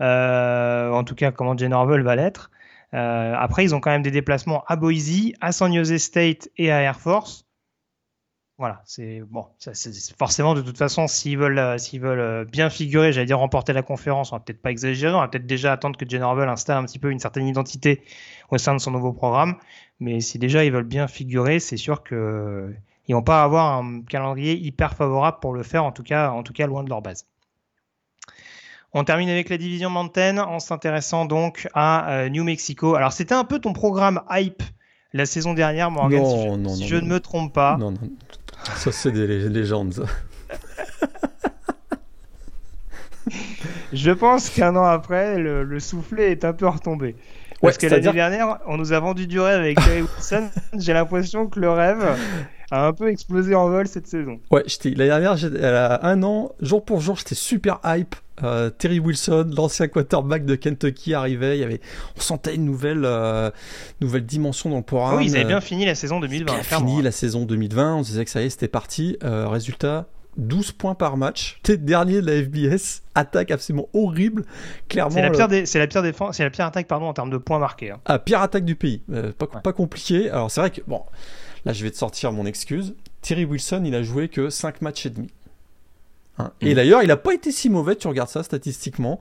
En 0.00 1.04
tout 1.04 1.14
cas, 1.14 1.30
comment 1.32 1.56
Jen 1.56 1.72
Orwell 1.72 2.02
va 2.02 2.16
l'être. 2.16 2.50
après, 2.92 3.64
ils 3.64 3.74
ont 3.74 3.80
quand 3.80 3.90
même 3.90 4.02
des 4.02 4.10
déplacements 4.10 4.64
à 4.66 4.76
Boise, 4.76 5.32
à 5.40 5.52
San 5.52 5.74
Jose 5.74 5.96
State 5.98 6.48
et 6.56 6.72
à 6.72 6.80
Air 6.82 6.98
Force 7.00 7.46
voilà, 8.60 8.82
c'est 8.84 9.22
bon. 9.22 9.46
Forcément, 10.18 10.52
de 10.52 10.60
toute 10.60 10.76
façon, 10.76 11.06
s'ils 11.08 11.38
veulent, 11.38 11.58
euh, 11.58 11.78
s'ils 11.78 11.98
veulent 11.98 12.20
euh, 12.20 12.44
bien 12.44 12.68
figurer, 12.68 13.10
j'allais 13.10 13.24
dire 13.24 13.38
remporter 13.38 13.72
la 13.72 13.80
conférence, 13.80 14.32
on 14.32 14.36
va 14.36 14.40
peut-être 14.40 14.60
pas 14.60 14.70
exagérer, 14.70 15.14
on 15.14 15.20
va 15.20 15.28
peut-être 15.28 15.46
déjà 15.46 15.72
attendre 15.72 15.96
que 15.96 16.06
Jen 16.06 16.22
Orwell 16.22 16.50
installe 16.50 16.76
un 16.76 16.84
petit 16.84 16.98
peu 16.98 17.10
une 17.10 17.20
certaine 17.20 17.46
identité 17.46 18.02
au 18.50 18.58
sein 18.58 18.74
de 18.74 18.78
son 18.78 18.90
nouveau 18.90 19.14
programme. 19.14 19.56
Mais 19.98 20.20
si 20.20 20.38
déjà 20.38 20.62
ils 20.62 20.72
veulent 20.72 20.84
bien 20.84 21.08
figurer, 21.08 21.58
c'est 21.58 21.78
sûr 21.78 22.02
que 22.02 22.74
ils 23.08 23.14
vont 23.14 23.22
pas 23.22 23.42
avoir 23.42 23.78
un 23.78 24.02
calendrier 24.02 24.58
hyper 24.58 24.92
favorable 24.94 25.38
pour 25.40 25.54
le 25.54 25.62
faire, 25.62 25.84
en 25.84 25.92
tout 25.92 26.02
cas, 26.02 26.30
en 26.30 26.42
tout 26.42 26.52
cas 26.52 26.66
loin 26.66 26.84
de 26.84 26.90
leur 26.90 27.00
base. 27.00 27.29
On 28.92 29.04
termine 29.04 29.28
avec 29.28 29.48
la 29.48 29.56
division 29.56 29.88
Mountain 29.88 30.38
en 30.38 30.58
s'intéressant 30.58 31.24
donc 31.24 31.68
à 31.74 32.10
euh, 32.10 32.28
New 32.28 32.42
Mexico. 32.42 32.96
Alors 32.96 33.12
c'était 33.12 33.34
un 33.34 33.44
peu 33.44 33.60
ton 33.60 33.72
programme 33.72 34.22
hype 34.30 34.62
la 35.12 35.26
saison 35.26 35.54
dernière, 35.54 35.90
Morgan, 35.90 36.24
si 36.68 36.86
je, 36.86 36.96
ne 36.96 37.06
me 37.06 37.18
trompe 37.18 37.52
pas. 37.52 37.76
Non, 37.78 37.90
non. 37.90 37.98
Ça, 38.76 38.92
c'est 38.92 39.10
des 39.10 39.48
légendes. 39.48 40.06
je 43.92 44.10
pense 44.12 44.50
qu'un 44.50 44.76
an 44.76 44.84
après, 44.84 45.38
le, 45.38 45.80
soufflet 45.80 46.30
est 46.30 46.44
un 46.44 46.52
peu 46.52 46.68
retombé. 46.68 47.16
Parce 47.60 47.76
que 47.76 47.88
l'année 47.88 48.12
dernière, 48.12 48.60
on 48.66 48.76
nous 48.76 48.92
a 48.92 49.00
vendu 49.00 49.26
du 49.26 49.40
rêve 49.40 49.60
avec 49.60 49.78
Terry 49.78 50.02
Wilson. 50.02 50.48
J'ai 50.78 50.92
l'impression 50.92 51.48
que 51.48 51.58
le 51.58 51.70
rêve 51.70 52.16
a 52.70 52.86
un 52.86 52.92
peu 52.92 53.08
explosé 53.08 53.54
en 53.54 53.68
vol 53.68 53.86
cette 53.88 54.06
saison. 54.06 54.40
Ouais, 54.50 54.64
l'année 54.84 54.96
dernière, 54.96 55.32
a 55.32 56.06
un 56.06 56.22
an, 56.22 56.52
jour 56.60 56.84
pour 56.84 57.00
jour, 57.00 57.16
j'étais 57.16 57.34
super 57.34 57.80
hype. 57.84 58.14
Euh, 58.42 58.70
Terry 58.70 59.00
Wilson, 59.00 59.50
l'ancien 59.54 59.88
quarterback 59.88 60.46
de 60.46 60.54
Kentucky, 60.54 61.12
arrivait. 61.12 61.58
Il 61.58 61.60
y 61.60 61.64
avait, 61.64 61.80
on 62.16 62.20
sentait 62.20 62.54
une 62.54 62.64
nouvelle, 62.64 63.02
euh, 63.04 63.50
nouvelle 64.00 64.24
dimension 64.24 64.70
dans 64.70 64.78
le 64.78 64.82
programme. 64.82 65.18
oui, 65.18 65.26
ils 65.26 65.36
avaient 65.36 65.44
bien 65.44 65.60
fini 65.60 65.84
la 65.84 65.94
saison 65.94 66.20
2020. 66.20 66.56
Ils 66.56 66.64
fini 66.64 67.02
la 67.02 67.12
saison 67.12 67.44
2020. 67.44 67.96
On 67.96 68.02
se 68.02 68.10
disait 68.10 68.24
que 68.24 68.30
ça 68.30 68.40
y 68.40 68.46
est, 68.46 68.50
c'était 68.50 68.68
parti. 68.68 69.18
Euh, 69.24 69.46
résultat, 69.48 70.06
12 70.38 70.72
points 70.72 70.94
par 70.94 71.16
match. 71.16 71.58
Tête 71.62 71.84
dernier 71.84 72.22
de 72.22 72.26
la 72.26 72.42
FBS. 72.42 73.02
Attaque 73.14 73.50
absolument 73.50 73.88
horrible. 73.92 74.44
Clairement. 74.88 75.14
C'est 75.14 75.22
la 75.22 75.30
pire, 75.30 75.66
c'est 75.66 75.78
la 75.78 75.86
pire 75.86 76.02
défense, 76.02 76.36
c'est 76.36 76.44
la 76.44 76.50
pire 76.50 76.64
attaque 76.64 76.86
pardon 76.86 77.06
en 77.06 77.12
termes 77.12 77.30
de 77.30 77.36
points 77.36 77.58
marqués. 77.58 77.90
Hein. 77.90 78.00
Ah, 78.06 78.18
pire 78.18 78.40
attaque 78.40 78.64
du 78.64 78.76
pays. 78.76 79.02
Euh, 79.12 79.32
pas, 79.36 79.46
pas 79.46 79.72
compliqué. 79.72 80.30
Alors 80.30 80.50
c'est 80.50 80.60
vrai 80.60 80.70
que 80.70 80.80
bon, 80.86 81.02
là 81.64 81.72
je 81.72 81.84
vais 81.84 81.90
te 81.90 81.96
sortir 81.96 82.32
mon 82.32 82.46
excuse. 82.46 82.94
Thierry 83.22 83.44
Wilson, 83.44 83.82
il 83.84 83.94
a 83.94 84.02
joué 84.02 84.28
que 84.28 84.50
5 84.50 84.80
matchs 84.82 85.06
et 85.06 85.10
demi. 85.10 85.28
Hein. 86.38 86.52
Et 86.60 86.72
mmh. 86.72 86.74
d'ailleurs, 86.74 87.02
il 87.02 87.08
n'a 87.08 87.16
pas 87.16 87.34
été 87.34 87.52
si 87.52 87.68
mauvais. 87.68 87.96
Tu 87.96 88.08
regardes 88.08 88.30
ça 88.30 88.42
statistiquement 88.42 89.20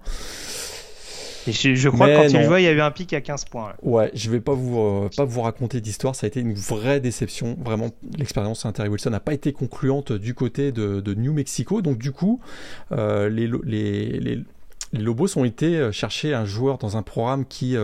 je, 1.51 1.89
crois 1.89 2.07
que 2.07 2.15
quand 2.15 2.39
il 2.39 2.43
jouait, 2.43 2.61
il 2.63 2.65
y 2.65 2.67
a 2.67 2.71
eu 2.71 2.81
un 2.81 2.91
pic 2.91 3.13
à 3.13 3.21
15 3.21 3.45
points. 3.45 3.73
Ouais, 3.81 4.11
je 4.13 4.29
vais 4.29 4.39
pas 4.39 4.53
vous, 4.53 4.79
euh, 4.79 5.09
pas 5.15 5.25
vous 5.25 5.41
raconter 5.41 5.81
d'histoire. 5.81 6.15
Ça 6.15 6.25
a 6.25 6.27
été 6.27 6.39
une 6.39 6.53
vraie 6.53 6.99
déception. 6.99 7.57
Vraiment, 7.63 7.89
l'expérience 8.17 8.65
Terry 8.73 8.89
Wilson 8.89 9.09
n'a 9.09 9.19
pas 9.19 9.33
été 9.33 9.53
concluante 9.53 10.11
du 10.11 10.33
côté 10.33 10.71
de, 10.71 11.13
New 11.13 11.33
Mexico. 11.33 11.81
Donc, 11.81 11.97
du 11.97 12.11
coup, 12.11 12.39
euh, 12.91 13.29
les, 13.29 13.47
les, 13.47 14.19
les, 14.19 14.35
les, 14.93 15.01
Lobos 15.01 15.37
ont 15.37 15.43
été 15.43 15.77
euh, 15.77 15.91
chercher 15.91 16.33
un 16.33 16.45
joueur 16.45 16.77
dans 16.77 16.97
un 16.97 17.03
programme 17.03 17.45
qui 17.45 17.75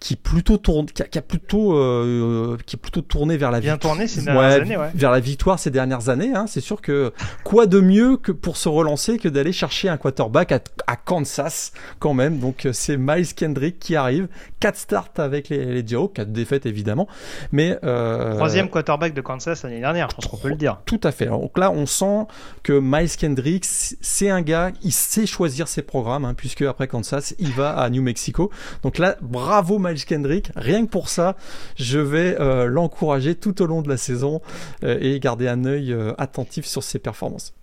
qui 0.00 0.16
plutôt 0.16 0.56
tourne, 0.56 0.86
qui 0.86 1.18
a, 1.18 1.22
plutôt, 1.22 1.76
euh, 1.76 2.56
qui 2.64 2.76
est 2.76 2.78
plutôt 2.78 3.02
tourné 3.02 3.36
vers 3.36 3.50
la 3.50 3.60
victoire. 3.60 3.78
tourné 3.78 4.08
ces 4.08 4.22
dernières 4.22 4.62
années, 4.62 4.76
ouais. 4.78 4.90
Vers 4.94 5.10
la 5.10 5.20
victoire 5.20 5.58
ces 5.58 5.70
dernières 5.70 6.08
années. 6.08 6.32
Hein. 6.34 6.46
C'est 6.48 6.62
sûr 6.62 6.80
que 6.80 7.12
quoi 7.44 7.66
de 7.66 7.80
mieux 7.80 8.16
que 8.16 8.32
pour 8.32 8.56
se 8.56 8.70
relancer 8.70 9.18
que 9.18 9.28
d'aller 9.28 9.52
chercher 9.52 9.90
un 9.90 9.98
quarterback 9.98 10.52
à, 10.52 10.60
à, 10.86 10.96
Kansas 10.96 11.72
quand 11.98 12.14
même. 12.14 12.38
Donc 12.38 12.64
euh, 12.64 12.72
c'est 12.72 12.96
Miles 12.96 13.34
Kendrick 13.34 13.78
qui 13.78 13.94
arrive. 13.94 14.28
4 14.60 14.76
starts 14.76 15.10
avec 15.18 15.50
les, 15.50 15.66
les 15.66 15.82
Dio, 15.82 16.08
4 16.08 16.32
défaites 16.32 16.64
évidemment. 16.64 17.06
Mais 17.52 17.78
euh, 17.84 18.36
troisième 18.36 18.70
quarterback 18.70 19.12
de 19.12 19.20
Kansas 19.20 19.62
l'année 19.64 19.80
dernière, 19.80 20.08
je 20.10 20.16
pense 20.16 20.26
qu'on 20.26 20.38
peut 20.38 20.48
le 20.48 20.56
dire. 20.56 20.80
Tout 20.86 21.00
à 21.02 21.12
fait. 21.12 21.26
Donc 21.26 21.58
là, 21.58 21.70
on 21.70 21.84
sent 21.84 22.26
que 22.62 22.72
Miles 22.72 23.16
Kendrick, 23.18 23.64
c'est 23.66 24.30
un 24.30 24.40
gars, 24.40 24.70
il 24.82 24.92
sait 24.92 25.26
choisir 25.26 25.68
ses 25.68 25.82
programmes, 25.82 26.24
hein, 26.24 26.34
puisque 26.34 26.62
après 26.62 26.88
Kansas, 26.88 27.34
il 27.38 27.52
va 27.52 27.76
à 27.76 27.90
New 27.90 28.02
Mexico. 28.02 28.50
Donc 28.82 28.96
là, 28.96 29.16
bravo 29.20 29.78
Miles 29.78 29.89
Kendrick. 29.94 30.50
Rien 30.56 30.84
que 30.84 30.90
pour 30.90 31.08
ça, 31.08 31.36
je 31.76 31.98
vais 31.98 32.40
euh, 32.40 32.66
l'encourager 32.66 33.34
tout 33.34 33.62
au 33.62 33.66
long 33.66 33.82
de 33.82 33.88
la 33.88 33.96
saison 33.96 34.40
euh, 34.84 34.98
et 35.00 35.18
garder 35.20 35.48
un 35.48 35.64
œil 35.64 35.92
euh, 35.92 36.12
attentif 36.18 36.64
sur 36.64 36.82
ses 36.82 36.98
performances. 36.98 37.54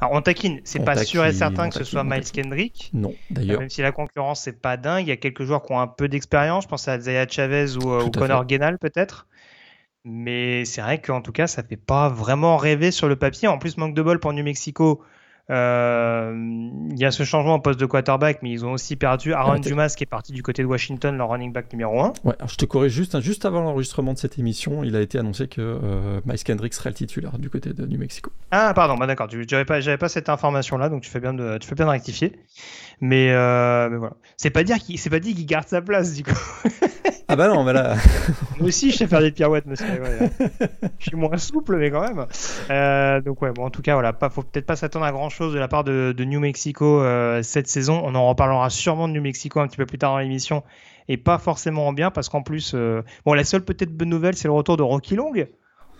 Alors 0.00 0.12
on 0.14 0.20
taquine, 0.20 0.60
c'est 0.64 0.84
pas 0.84 0.96
sûr 0.96 1.24
et 1.24 1.32
certain 1.32 1.70
que 1.70 1.74
ce 1.74 1.84
soit 1.84 2.04
Miles 2.04 2.30
Kendrick. 2.30 2.90
Non, 2.92 3.14
d'ailleurs. 3.30 3.60
Même 3.60 3.70
si 3.70 3.80
la 3.80 3.92
concurrence 3.92 4.42
c'est 4.42 4.60
pas 4.60 4.76
dingue, 4.76 5.06
il 5.06 5.08
y 5.08 5.12
a 5.12 5.16
quelques 5.16 5.44
joueurs 5.44 5.62
qui 5.62 5.72
ont 5.72 5.80
un 5.80 5.86
peu 5.86 6.06
d'expérience. 6.06 6.64
Je 6.64 6.68
pense 6.68 6.86
à 6.86 7.00
Zaya 7.00 7.26
Chavez 7.26 7.76
ou, 7.76 8.10
Connor 8.10 8.44
Guénal 8.44 8.78
peut-être. 8.78 9.26
Mais 10.04 10.64
c'est 10.66 10.82
vrai 10.82 11.00
qu'en 11.00 11.20
tout 11.20 11.32
cas, 11.32 11.48
ça 11.48 11.64
fait 11.64 11.76
pas 11.76 12.08
vraiment 12.08 12.58
rêver 12.58 12.92
sur 12.92 13.08
le 13.08 13.16
papier. 13.16 13.48
En 13.48 13.58
plus, 13.58 13.76
manque 13.76 13.94
de 13.94 14.02
bol 14.02 14.20
pour 14.20 14.32
New 14.32 14.44
Mexico. 14.44 15.02
Euh, 15.48 16.34
il 16.90 16.98
y 16.98 17.04
a 17.04 17.10
ce 17.12 17.22
changement 17.22 17.54
en 17.54 17.60
poste 17.60 17.78
de 17.78 17.86
quarterback, 17.86 18.40
mais 18.42 18.50
ils 18.50 18.64
ont 18.64 18.72
aussi 18.72 18.96
perdu 18.96 19.32
Aaron 19.32 19.58
Dumas 19.60 19.94
qui 19.96 20.02
est 20.02 20.06
parti 20.06 20.32
du 20.32 20.42
côté 20.42 20.62
de 20.62 20.66
Washington, 20.66 21.16
leur 21.16 21.28
running 21.28 21.52
back 21.52 21.72
numéro 21.72 22.00
1. 22.00 22.12
Ouais, 22.24 22.34
je 22.48 22.56
te 22.56 22.64
corrige 22.64 22.92
juste, 22.92 23.14
hein, 23.14 23.20
juste 23.20 23.44
avant 23.44 23.62
l'enregistrement 23.62 24.12
de 24.12 24.18
cette 24.18 24.38
émission, 24.38 24.82
il 24.82 24.96
a 24.96 25.00
été 25.00 25.18
annoncé 25.18 25.46
que 25.46 25.60
euh, 25.60 26.20
Miles 26.24 26.42
Kendrick 26.42 26.74
serait 26.74 26.90
le 26.90 26.94
titulaire 26.96 27.38
du 27.38 27.48
côté 27.48 27.72
de 27.72 27.86
New 27.86 27.98
Mexico. 27.98 28.32
Ah, 28.50 28.72
pardon, 28.74 28.96
bah 28.96 29.06
d'accord, 29.06 29.28
j'avais 29.30 29.64
pas, 29.64 29.80
pas 29.96 30.08
cette 30.08 30.28
information-là, 30.28 30.88
donc 30.88 31.02
tu 31.02 31.10
fais 31.10 31.20
bien 31.20 31.34
de, 31.34 31.58
tu 31.58 31.68
fais 31.68 31.74
bien 31.76 31.86
de 31.86 31.90
rectifier. 31.90 32.32
Mais, 33.00 33.30
euh, 33.30 33.88
mais 33.90 33.98
voilà. 33.98 34.14
C'est 34.36 34.50
pas 34.50 34.64
dire 34.64 34.78
qu'il, 34.78 34.98
c'est 34.98 35.10
pas 35.10 35.20
dit 35.20 35.34
qu'il 35.34 35.46
garde 35.46 35.68
sa 35.68 35.80
place, 35.80 36.14
du 36.14 36.24
coup. 36.24 36.32
Ah 37.28 37.34
bah 37.34 37.48
non, 37.48 37.64
mais 37.64 37.72
là. 37.72 37.96
Moi 38.58 38.68
aussi, 38.68 38.92
je 38.92 38.98
sais 38.98 39.06
faire 39.08 39.20
des 39.20 39.32
pirouettes, 39.32 39.66
monsieur. 39.66 39.86
je 40.98 41.04
suis 41.04 41.16
moins 41.16 41.36
souple, 41.38 41.76
mais 41.76 41.90
quand 41.90 42.02
même. 42.02 42.26
Euh, 42.70 43.20
donc 43.20 43.42
ouais, 43.42 43.50
bon, 43.50 43.64
en 43.66 43.70
tout 43.70 43.82
cas, 43.82 43.94
voilà, 43.94 44.12
pas, 44.12 44.30
faut 44.30 44.42
peut-être 44.42 44.66
pas 44.66 44.76
s'attendre 44.76 45.06
à 45.06 45.12
grand 45.12 45.28
chose 45.28 45.52
de 45.52 45.58
la 45.58 45.66
part 45.66 45.82
de, 45.82 46.14
New 46.18 46.38
Mexico 46.38 47.02
euh, 47.02 47.42
cette 47.42 47.66
saison. 47.66 48.00
On 48.04 48.14
en 48.14 48.28
reparlera 48.28 48.70
sûrement 48.70 49.08
de 49.08 49.12
New 49.14 49.22
Mexico 49.22 49.58
un 49.58 49.66
petit 49.66 49.76
peu 49.76 49.86
plus 49.86 49.98
tard 49.98 50.12
dans 50.12 50.18
l'émission, 50.18 50.62
et 51.08 51.16
pas 51.16 51.38
forcément 51.38 51.88
en 51.88 51.92
bien, 51.92 52.12
parce 52.12 52.28
qu'en 52.28 52.42
plus, 52.42 52.72
euh, 52.74 53.02
bon, 53.24 53.34
la 53.34 53.44
seule 53.44 53.64
peut-être 53.64 53.90
bonne 53.90 54.10
nouvelle, 54.10 54.36
c'est 54.36 54.46
le 54.46 54.54
retour 54.54 54.76
de 54.76 54.84
Rocky 54.84 55.16
Long, 55.16 55.32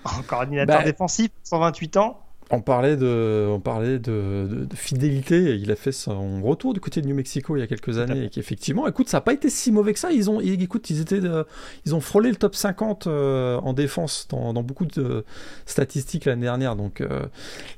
en 0.04 0.22
coordinateur 0.22 0.78
bah, 0.78 0.84
défensif, 0.84 1.30
128 1.42 1.96
ans. 1.96 2.25
On 2.50 2.60
parlait 2.60 2.96
de, 2.96 3.48
on 3.50 3.58
parlait 3.58 3.98
de, 3.98 4.68
fidélité. 4.74 5.56
Il 5.56 5.72
a 5.72 5.76
fait 5.76 5.90
son 5.90 6.42
retour 6.42 6.74
du 6.74 6.80
côté 6.80 7.02
de 7.02 7.08
New 7.08 7.14
Mexico 7.16 7.56
il 7.56 7.60
y 7.60 7.62
a 7.62 7.66
quelques 7.66 7.98
années 7.98 8.26
et 8.26 8.30
qu'effectivement, 8.30 8.86
écoute, 8.86 9.08
ça 9.08 9.16
n'a 9.16 9.20
pas 9.22 9.32
été 9.32 9.50
si 9.50 9.72
mauvais 9.72 9.92
que 9.92 9.98
ça. 9.98 10.12
Ils 10.12 10.30
ont, 10.30 10.40
écoute, 10.40 10.88
ils 10.90 11.00
étaient, 11.00 11.20
ils 11.86 11.94
ont 11.94 12.00
frôlé 12.00 12.30
le 12.30 12.36
top 12.36 12.54
50 12.54 13.08
euh, 13.08 13.56
en 13.56 13.72
défense 13.72 14.28
dans, 14.30 14.52
beaucoup 14.62 14.86
de 14.86 15.24
statistiques 15.66 16.24
l'année 16.24 16.42
dernière. 16.42 16.76
Donc, 16.76 17.00
euh, 17.00 17.26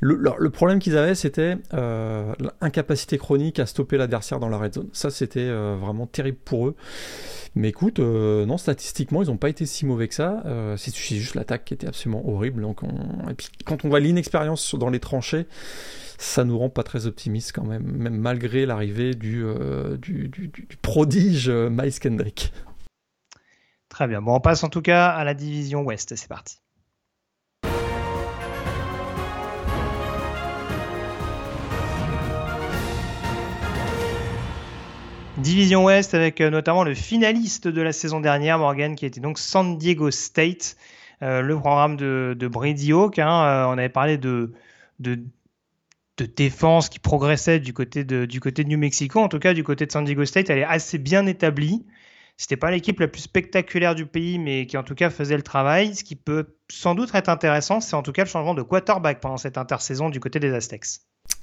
le, 0.00 0.50
problème 0.50 0.80
qu'ils 0.80 0.98
avaient, 0.98 1.14
c'était 1.14 1.56
euh, 1.72 2.34
l'incapacité 2.60 3.16
chronique 3.16 3.58
à 3.60 3.66
stopper 3.66 3.96
l'adversaire 3.96 4.38
dans 4.38 4.50
la 4.50 4.58
red 4.58 4.74
zone. 4.74 4.88
Ça, 4.92 5.08
c'était 5.10 5.50
vraiment 5.50 6.06
terrible 6.06 6.38
pour 6.44 6.68
eux. 6.68 6.74
Mais 7.58 7.70
écoute, 7.70 7.98
euh, 7.98 8.46
non, 8.46 8.56
statistiquement, 8.56 9.22
ils 9.22 9.28
n'ont 9.28 9.36
pas 9.36 9.48
été 9.48 9.66
si 9.66 9.86
mauvais 9.86 10.06
que 10.06 10.14
ça. 10.14 10.42
Euh, 10.46 10.76
c'est 10.76 10.94
juste 10.94 11.34
l'attaque 11.34 11.64
qui 11.64 11.74
était 11.74 11.86
absolument 11.86 12.22
horrible. 12.28 12.62
Donc 12.62 12.82
Et 13.28 13.34
puis 13.34 13.48
quand 13.64 13.84
on 13.84 13.88
voit 13.88 14.00
l'inexpérience 14.00 14.57
dans 14.74 14.90
les 14.90 15.00
tranchées, 15.00 15.46
ça 16.18 16.44
nous 16.44 16.58
rend 16.58 16.68
pas 16.68 16.82
très 16.82 17.06
optimistes 17.06 17.52
quand 17.52 17.64
même, 17.64 17.84
même 17.84 18.16
malgré 18.16 18.66
l'arrivée 18.66 19.14
du, 19.14 19.44
euh, 19.44 19.96
prodige 20.82 21.48
Miles 21.48 21.98
Kendrick. 22.00 22.52
Très 23.88 24.06
bien. 24.06 24.20
Bon, 24.20 24.34
on 24.34 24.40
passe 24.40 24.64
en 24.64 24.68
tout 24.68 24.82
cas 24.82 25.08
à 25.08 25.24
la 25.24 25.34
division 25.34 25.82
Ouest. 25.82 26.14
C'est 26.16 26.28
parti. 26.28 26.58
Division 35.38 35.84
Ouest 35.84 36.14
avec 36.14 36.40
euh, 36.40 36.50
notamment 36.50 36.82
le 36.82 36.94
finaliste 36.94 37.68
de 37.68 37.80
la 37.80 37.92
saison 37.92 38.18
dernière, 38.18 38.58
Morgan, 38.58 38.96
qui 38.96 39.06
était 39.06 39.20
donc 39.20 39.38
San 39.38 39.78
Diego 39.78 40.10
State, 40.10 40.76
euh, 40.76 40.97
le 41.20 41.54
programme 41.54 41.96
de, 41.96 42.48
Brady 42.50 42.92
Hawk. 42.92 43.18
Hein, 43.18 43.44
euh, 43.44 43.66
on 43.66 43.72
avait 43.72 43.88
parlé 43.88 44.18
de, 44.18 44.52
défense 46.36 46.88
qui 46.88 46.98
progressait 46.98 47.60
du 47.60 47.72
côté, 47.72 48.04
du 48.04 48.40
côté 48.40 48.64
de 48.64 48.68
New 48.68 48.78
Mexico. 48.78 49.20
En 49.20 49.28
tout 49.28 49.38
cas, 49.38 49.54
du 49.54 49.64
côté 49.64 49.86
de 49.86 49.92
San 49.92 50.04
Diego 50.04 50.24
State, 50.24 50.50
elle 50.50 50.58
est 50.58 50.64
assez 50.64 50.98
bien 50.98 51.26
établie. 51.26 51.84
C'était 52.38 52.56
pas 52.56 52.70
l'équipe 52.70 52.98
la 53.00 53.08
plus 53.08 53.22
spectaculaire 53.22 53.94
du 53.94 54.06
pays, 54.06 54.38
mais 54.38 54.66
qui 54.66 54.78
en 54.78 54.84
tout 54.84 54.94
cas 54.94 55.10
faisait 55.10 55.36
le 55.36 55.42
travail. 55.42 55.94
Ce 55.94 56.04
qui 56.04 56.16
peut 56.16 56.56
sans 56.70 56.94
doute 56.94 57.14
être 57.14 57.28
intéressant, 57.28 57.80
c'est 57.80 57.96
en 57.96 58.02
tout 58.02 58.12
cas 58.12 58.22
le 58.22 58.28
changement 58.28 58.54
de 58.54 58.62
quarterback 58.62 59.20
pendant 59.20 59.36
cette 59.36 59.58
intersaison 59.58 60.08
du 60.08 60.20
côté 60.20 60.38
des 60.38 60.54
Aztecs 60.54 61.00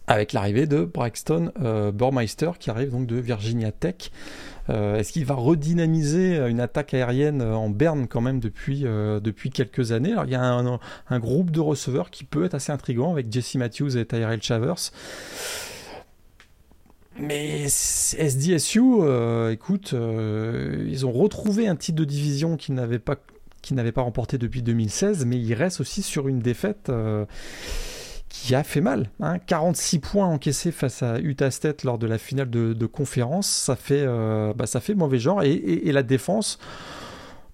avec 0.07 0.33
l'arrivée 0.33 0.67
de 0.67 0.83
Braxton 0.83 1.51
euh, 1.61 1.91
Burmeister 1.91 2.51
qui 2.59 2.69
arrive 2.69 2.91
donc 2.91 3.07
de 3.07 3.15
Virginia 3.15 3.71
Tech. 3.71 4.11
Euh, 4.69 4.97
est-ce 4.97 5.11
qu'il 5.11 5.25
va 5.25 5.35
redynamiser 5.35 6.37
une 6.47 6.59
attaque 6.59 6.93
aérienne 6.93 7.41
en 7.41 7.69
berne 7.69 8.07
quand 8.07 8.21
même 8.21 8.39
depuis, 8.39 8.83
euh, 8.85 9.19
depuis 9.19 9.49
quelques 9.49 9.91
années? 9.91 10.11
Alors, 10.11 10.25
Il 10.25 10.31
y 10.31 10.35
a 10.35 10.43
un, 10.43 11.19
groupe 11.19 11.51
de 11.51 11.59
receveurs 11.59 12.09
qui 12.09 12.23
peut 12.23 12.45
être 12.45 12.55
assez 12.55 12.71
intrigant 12.71 13.11
avec 13.11 13.31
Jesse 13.31 13.55
Matthews 13.55 13.97
et 13.97 14.05
Tyrell 14.05 14.41
Chavers. 14.41 14.91
Mais 17.17 17.67
SDSU, 17.67 18.81
écoute, 19.51 19.93
ils 19.93 21.05
ont 21.05 21.11
retrouvé 21.11 21.67
un 21.67 21.75
titre 21.75 21.97
de 21.97 22.05
division 22.05 22.57
qu'ils 22.57 22.75
n'avaient 22.75 22.99
pas, 22.99 23.15
pas 23.15 24.01
remporté 24.01 24.37
depuis 24.37 24.61
2016, 24.61 25.25
mais 25.25 25.37
ils 25.37 25.53
restent 25.53 25.79
aussi 25.79 26.01
sur 26.01 26.27
une 26.27 26.39
défaite 26.39 26.91
qui 28.35 28.53
a 28.53 28.63
fait 28.63 28.81
mal. 28.81 29.09
46 29.47 29.95
hein. 29.95 29.99
points 30.01 30.27
encaissés 30.27 30.71
face 30.71 31.01
à 31.03 31.19
Utah 31.19 31.51
State 31.51 31.83
lors 31.83 31.97
de 31.97 32.05
la 32.05 32.17
finale 32.17 32.49
de, 32.49 32.85
conférence, 32.85 33.47
ça 33.47 33.75
fait, 33.75 34.03
euh, 34.05 34.53
bah, 34.53 34.67
ça 34.67 34.81
fait 34.81 34.93
mauvais 34.93 35.19
genre. 35.19 35.41
Et, 35.43 35.91
la 35.91 36.03
défense, 36.03 36.59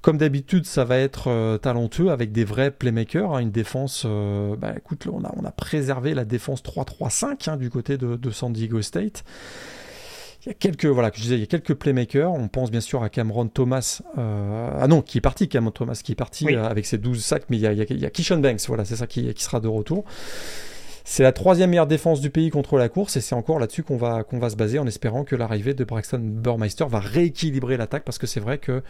comme 0.01 0.17
d'habitude, 0.17 0.65
ça 0.65 0.83
va 0.83 0.97
être 0.97 1.29
euh, 1.29 1.57
talentueux 1.57 2.09
avec 2.09 2.31
des 2.31 2.43
vrais 2.43 2.71
playmakers. 2.71 3.33
Hein. 3.33 3.39
une 3.39 3.51
défense, 3.51 4.03
euh, 4.05 4.55
bah, 4.55 4.73
écoute, 4.75 5.07
on 5.11 5.23
a, 5.23 5.31
on 5.37 5.45
a 5.45 5.51
préservé 5.51 6.13
la 6.13 6.25
défense 6.25 6.63
3-3-5 6.63 7.49
hein, 7.49 7.57
du 7.57 7.69
côté 7.69 7.97
de, 7.97 8.31
San 8.31 8.51
Diego 8.51 8.81
State. 8.81 9.23
Il 10.43 10.49
y 10.49 10.51
a 10.51 10.55
quelques, 10.55 10.87
voilà, 10.87 11.11
je 11.13 11.21
disais, 11.21 11.35
il 11.35 11.41
y 11.41 11.43
a 11.43 11.47
quelques 11.47 11.75
playmakers. 11.75 12.31
On 12.31 12.47
pense 12.47 12.71
bien 12.71 12.81
sûr 12.81 13.03
à 13.03 13.09
Cameron 13.09 13.47
Thomas. 13.47 14.01
ah 14.17 14.87
non, 14.87 15.03
qui 15.03 15.19
est 15.19 15.21
parti, 15.21 15.47
Cameron 15.47 15.71
Thomas, 15.71 16.01
qui 16.03 16.13
est 16.13 16.15
parti 16.15 16.55
avec 16.55 16.87
ses 16.87 16.97
12 16.97 17.23
sacs, 17.23 17.43
mais 17.49 17.57
il 17.57 17.61
y 17.61 17.67
a, 17.67 17.73
il 17.73 17.99
y 17.99 18.05
a, 18.05 18.09
Kishon 18.09 18.37
Banks, 18.37 18.61
voilà, 18.67 18.83
c'est 18.85 18.95
ça 18.95 19.05
qui, 19.05 19.31
qui, 19.35 19.43
sera 19.43 19.59
de 19.59 19.67
retour. 19.67 20.03
C'est 21.03 21.23
la 21.23 21.31
troisième 21.31 21.71
meilleure 21.71 21.87
défense 21.87 22.21
du 22.21 22.29
pays 22.29 22.49
contre 22.49 22.77
la 22.77 22.89
course 22.89 23.15
et 23.17 23.21
c'est 23.21 23.35
encore 23.35 23.59
là-dessus 23.59 23.83
qu'on 23.83 23.97
va, 23.97 24.23
se 24.49 24.55
baser 24.55 24.79
en 24.79 24.87
espérant 24.87 25.23
que 25.23 25.35
l'arrivée 25.35 25.73
de 25.73 25.83
Braxton 25.83 26.21
Burmeister 26.21 26.85
va 26.87 26.99
rééquilibrer 26.99 27.77
l'attaque 27.77 28.03
parce 28.03 28.17
que 28.17 28.27
c'est 28.27 28.39
vrai 28.39 28.57
que 28.57 28.83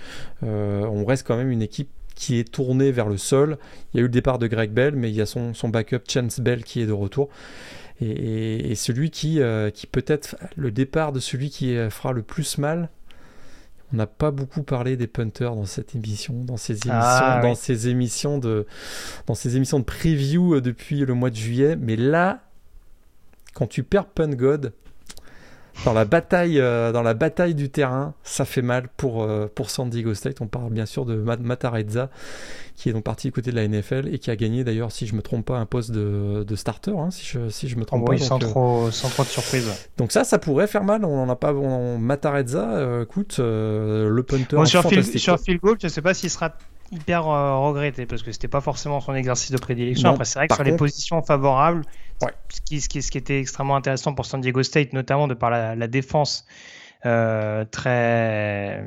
euh, 0.44 1.04
reste 1.06 1.26
quand 1.26 1.38
même 1.38 1.52
une 1.52 1.62
équipe 1.62 1.90
qui 2.16 2.38
est 2.38 2.52
tournée 2.52 2.92
vers 2.92 3.08
le 3.08 3.18
sol. 3.18 3.58
Il 3.94 3.98
y 3.98 4.00
a 4.00 4.02
eu 4.02 4.08
le 4.08 4.10
départ 4.10 4.38
de 4.38 4.48
Greg 4.48 4.72
Bell, 4.72 4.96
mais 4.96 5.10
il 5.10 5.16
y 5.16 5.22
a 5.22 5.26
son, 5.26 5.54
backup 5.70 6.02
Chance 6.08 6.40
Bell 6.40 6.64
qui 6.64 6.82
est 6.82 6.86
de 6.86 6.92
retour. 6.92 7.30
Et, 8.02 8.74
celui 8.76 9.12
qui, 9.12 9.42
euh, 9.42 9.70
qui 9.70 9.88
peut-être 9.88 10.36
le 10.56 10.72
départ 10.72 11.12
de 11.12 11.20
celui 11.20 11.50
qui 11.50 11.76
fera 11.90 12.14
le 12.14 12.24
plus 12.24 12.58
mal, 12.58 12.90
On 13.94 13.98
n'a 13.98 14.08
pas 14.08 14.32
beaucoup 14.32 14.64
parlé 14.64 14.96
des 14.96 15.08
punters 15.08 15.56
dans 15.56 15.66
cette 15.66 15.96
émission, 15.96 16.44
dans 16.44 16.58
ces 16.58 16.78
ah, 16.90 17.40
émissions, 17.42 17.50
dans 17.50 17.56
ces 17.56 17.88
émissions 17.90 18.38
de, 18.38 18.66
dans 19.28 19.36
ces 19.36 19.58
émissions 19.58 19.80
de 19.80 19.84
preview 19.84 20.56
euh, 20.56 20.62
depuis 20.62 21.00
le 21.00 21.14
mois 21.14 21.30
de 21.30 21.36
juillet. 21.36 21.76
Mais 21.76 21.96
là, 21.96 22.44
quand 23.54 23.68
tu 23.68 23.84
perds 23.84 24.08
Punt 24.08 24.30
God, 24.30 24.74
dans 25.86 25.94
la 25.94 26.06
bataille, 26.06 26.60
euh, 26.60 26.92
dans 26.92 27.02
la 27.02 27.14
bataille 27.14 27.56
du 27.56 27.70
terrain, 27.70 28.14
ça 28.24 28.46
fait 28.46 28.62
mal 28.62 28.88
pour, 28.98 29.24
euh, 29.24 29.48
pour 29.54 29.70
San 29.70 29.90
Diego 29.90 30.14
State. 30.14 30.42
On 30.42 30.48
parle 30.48 30.72
bien 30.72 30.86
sûr 30.86 31.06
de 31.06 31.16
Matarezza, 31.16 32.10
qui 32.76 32.90
est 32.90 32.94
donc 32.94 33.04
parti 33.04 33.28
du 33.28 33.32
côté 33.32 33.52
de 33.52 33.56
la 33.56 33.68
NFL 33.68 34.08
et 34.14 34.20
qui 34.20 34.30
a 34.30 34.36
gagné 34.36 34.64
d'ailleurs, 34.64 34.92
si 34.92 35.08
je 35.08 35.16
me 35.16 35.22
trompe 35.22 35.46
pas, 35.46 35.58
un 35.58 35.66
poste 35.66 35.92
de, 35.92 36.44
de 36.48 36.56
starter, 36.56 36.92
hein, 36.92 37.10
si, 37.12 37.26
je, 37.26 37.50
si 37.50 37.68
je 37.68 37.78
me 37.78 37.86
trompe 37.86 38.04
oh, 38.04 38.12
pas. 38.12 38.18
sans, 38.18 38.38
euh, 38.38 38.40
trop, 38.40 38.92
sans 38.92 39.10
trop 39.10 39.24
de 39.24 39.30
surprise. 39.30 39.72
Donc 39.98 40.12
ça, 40.12 40.24
ça 40.24 40.38
pourrait 40.40 40.68
faire 40.68 40.84
mal. 40.84 41.04
On 41.06 41.26
n'en 41.26 41.32
a 41.32 41.36
pas. 41.36 41.54
On, 41.54 41.98
Matarezza, 41.98 43.02
écoute, 43.04 43.40
le 43.40 44.22
punter. 44.22 44.56
Bon, 44.56 44.66
sur, 44.66 44.88
field, 44.88 45.04
sur 45.18 45.40
field 45.40 45.62
goal, 45.62 45.78
je 45.80 45.88
ne 45.88 45.92
sais 45.92 46.02
pas 46.02 46.14
s'il 46.14 46.30
sera 46.30 46.54
hyper 46.92 47.24
regretté 47.26 48.06
parce 48.06 48.22
que 48.22 48.32
c'était 48.32 48.48
pas 48.48 48.62
forcément 48.62 49.00
son 49.00 49.16
exercice 49.16 49.52
de 49.52 49.58
prédilection. 49.58 50.10
Après, 50.10 50.26
c'est 50.26 50.40
vrai 50.40 50.48
que 50.48 50.56
sur 50.56 50.64
les 50.64 50.76
positions 50.76 51.22
favorables, 51.22 51.84
ce, 52.50 52.62
qui, 52.62 52.82
ce, 52.82 52.90
qui, 52.90 53.02
ce, 53.02 53.12
qui, 53.12 53.18
était 53.18 53.40
extrêmement 53.40 53.76
intéressant 53.76 54.14
pour 54.14 54.26
San 54.26 54.42
Diego 54.42 54.62
State, 54.64 54.94
notamment 54.94 55.28
de 55.28 55.34
par 55.34 55.50
la, 55.50 55.76
la 55.76 55.88
défense 55.88 56.46
euh, 57.06 57.66
très, 57.66 58.86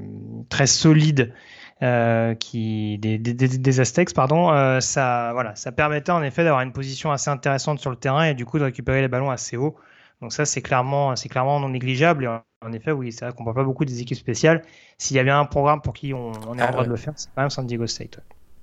très 0.49 0.67
solide 0.69 1.35
euh, 1.83 2.35
qui, 2.35 2.97
des, 2.99 3.19
des, 3.19 3.35
des, 3.35 3.81
Aztecs, 3.81 4.15
pardon, 4.15 4.53
euh, 4.53 4.79
ça, 4.79 5.31
voilà, 5.33 5.57
ça 5.57 5.73
permettait 5.73 6.13
en 6.13 6.23
effet 6.23 6.45
d'avoir 6.45 6.63
une 6.63 6.73
position 6.73 7.11
assez 7.11 7.29
intéressante 7.29 7.81
sur 7.81 7.91
le 7.91 7.97
terrain 7.97 8.27
et 8.27 8.35
du 8.35 8.47
coup 8.47 8.61
de 8.61 8.65
récupérer 8.65 9.01
les 9.01 9.09
ballons 9.09 9.31
assez 9.31 9.57
haut. 9.57 9.77
Donc 10.23 10.33
ça, 10.33 10.45
c'est 10.45 10.63
clairement, 10.63 11.17
c'est 11.17 11.29
clairement 11.29 11.59
non 11.59 11.71
négligeable. 11.71 12.25
Et 12.25 12.29
en 12.65 12.73
effet, 12.73 12.93
oui, 12.93 13.12
c'est 13.12 13.25
vrai 13.25 13.35
qu'on 13.35 13.45
parle 13.45 13.57
pas 13.57 13.65
beaucoup 13.65 13.85
des 13.85 14.01
équipes 14.01 14.19
spéciales. 14.19 14.62
S'il 14.99 15.17
y 15.17 15.21
avait 15.21 15.31
un 15.31 15.45
programme 15.45 15.81
pour 15.81 15.93
qui 15.93 16.15
on, 16.15 16.33
on 16.49 16.59
est 16.59 16.62
en 16.62 16.67
ah 16.67 16.73
droit 16.73 16.85
de 16.85 16.91
le 16.91 16.97
faire, 16.97 17.12
c'est 17.17 17.29
quand 17.35 17.43
même 17.43 17.51
San 17.51 17.67
Diego 17.67 17.87
State. 17.87 18.21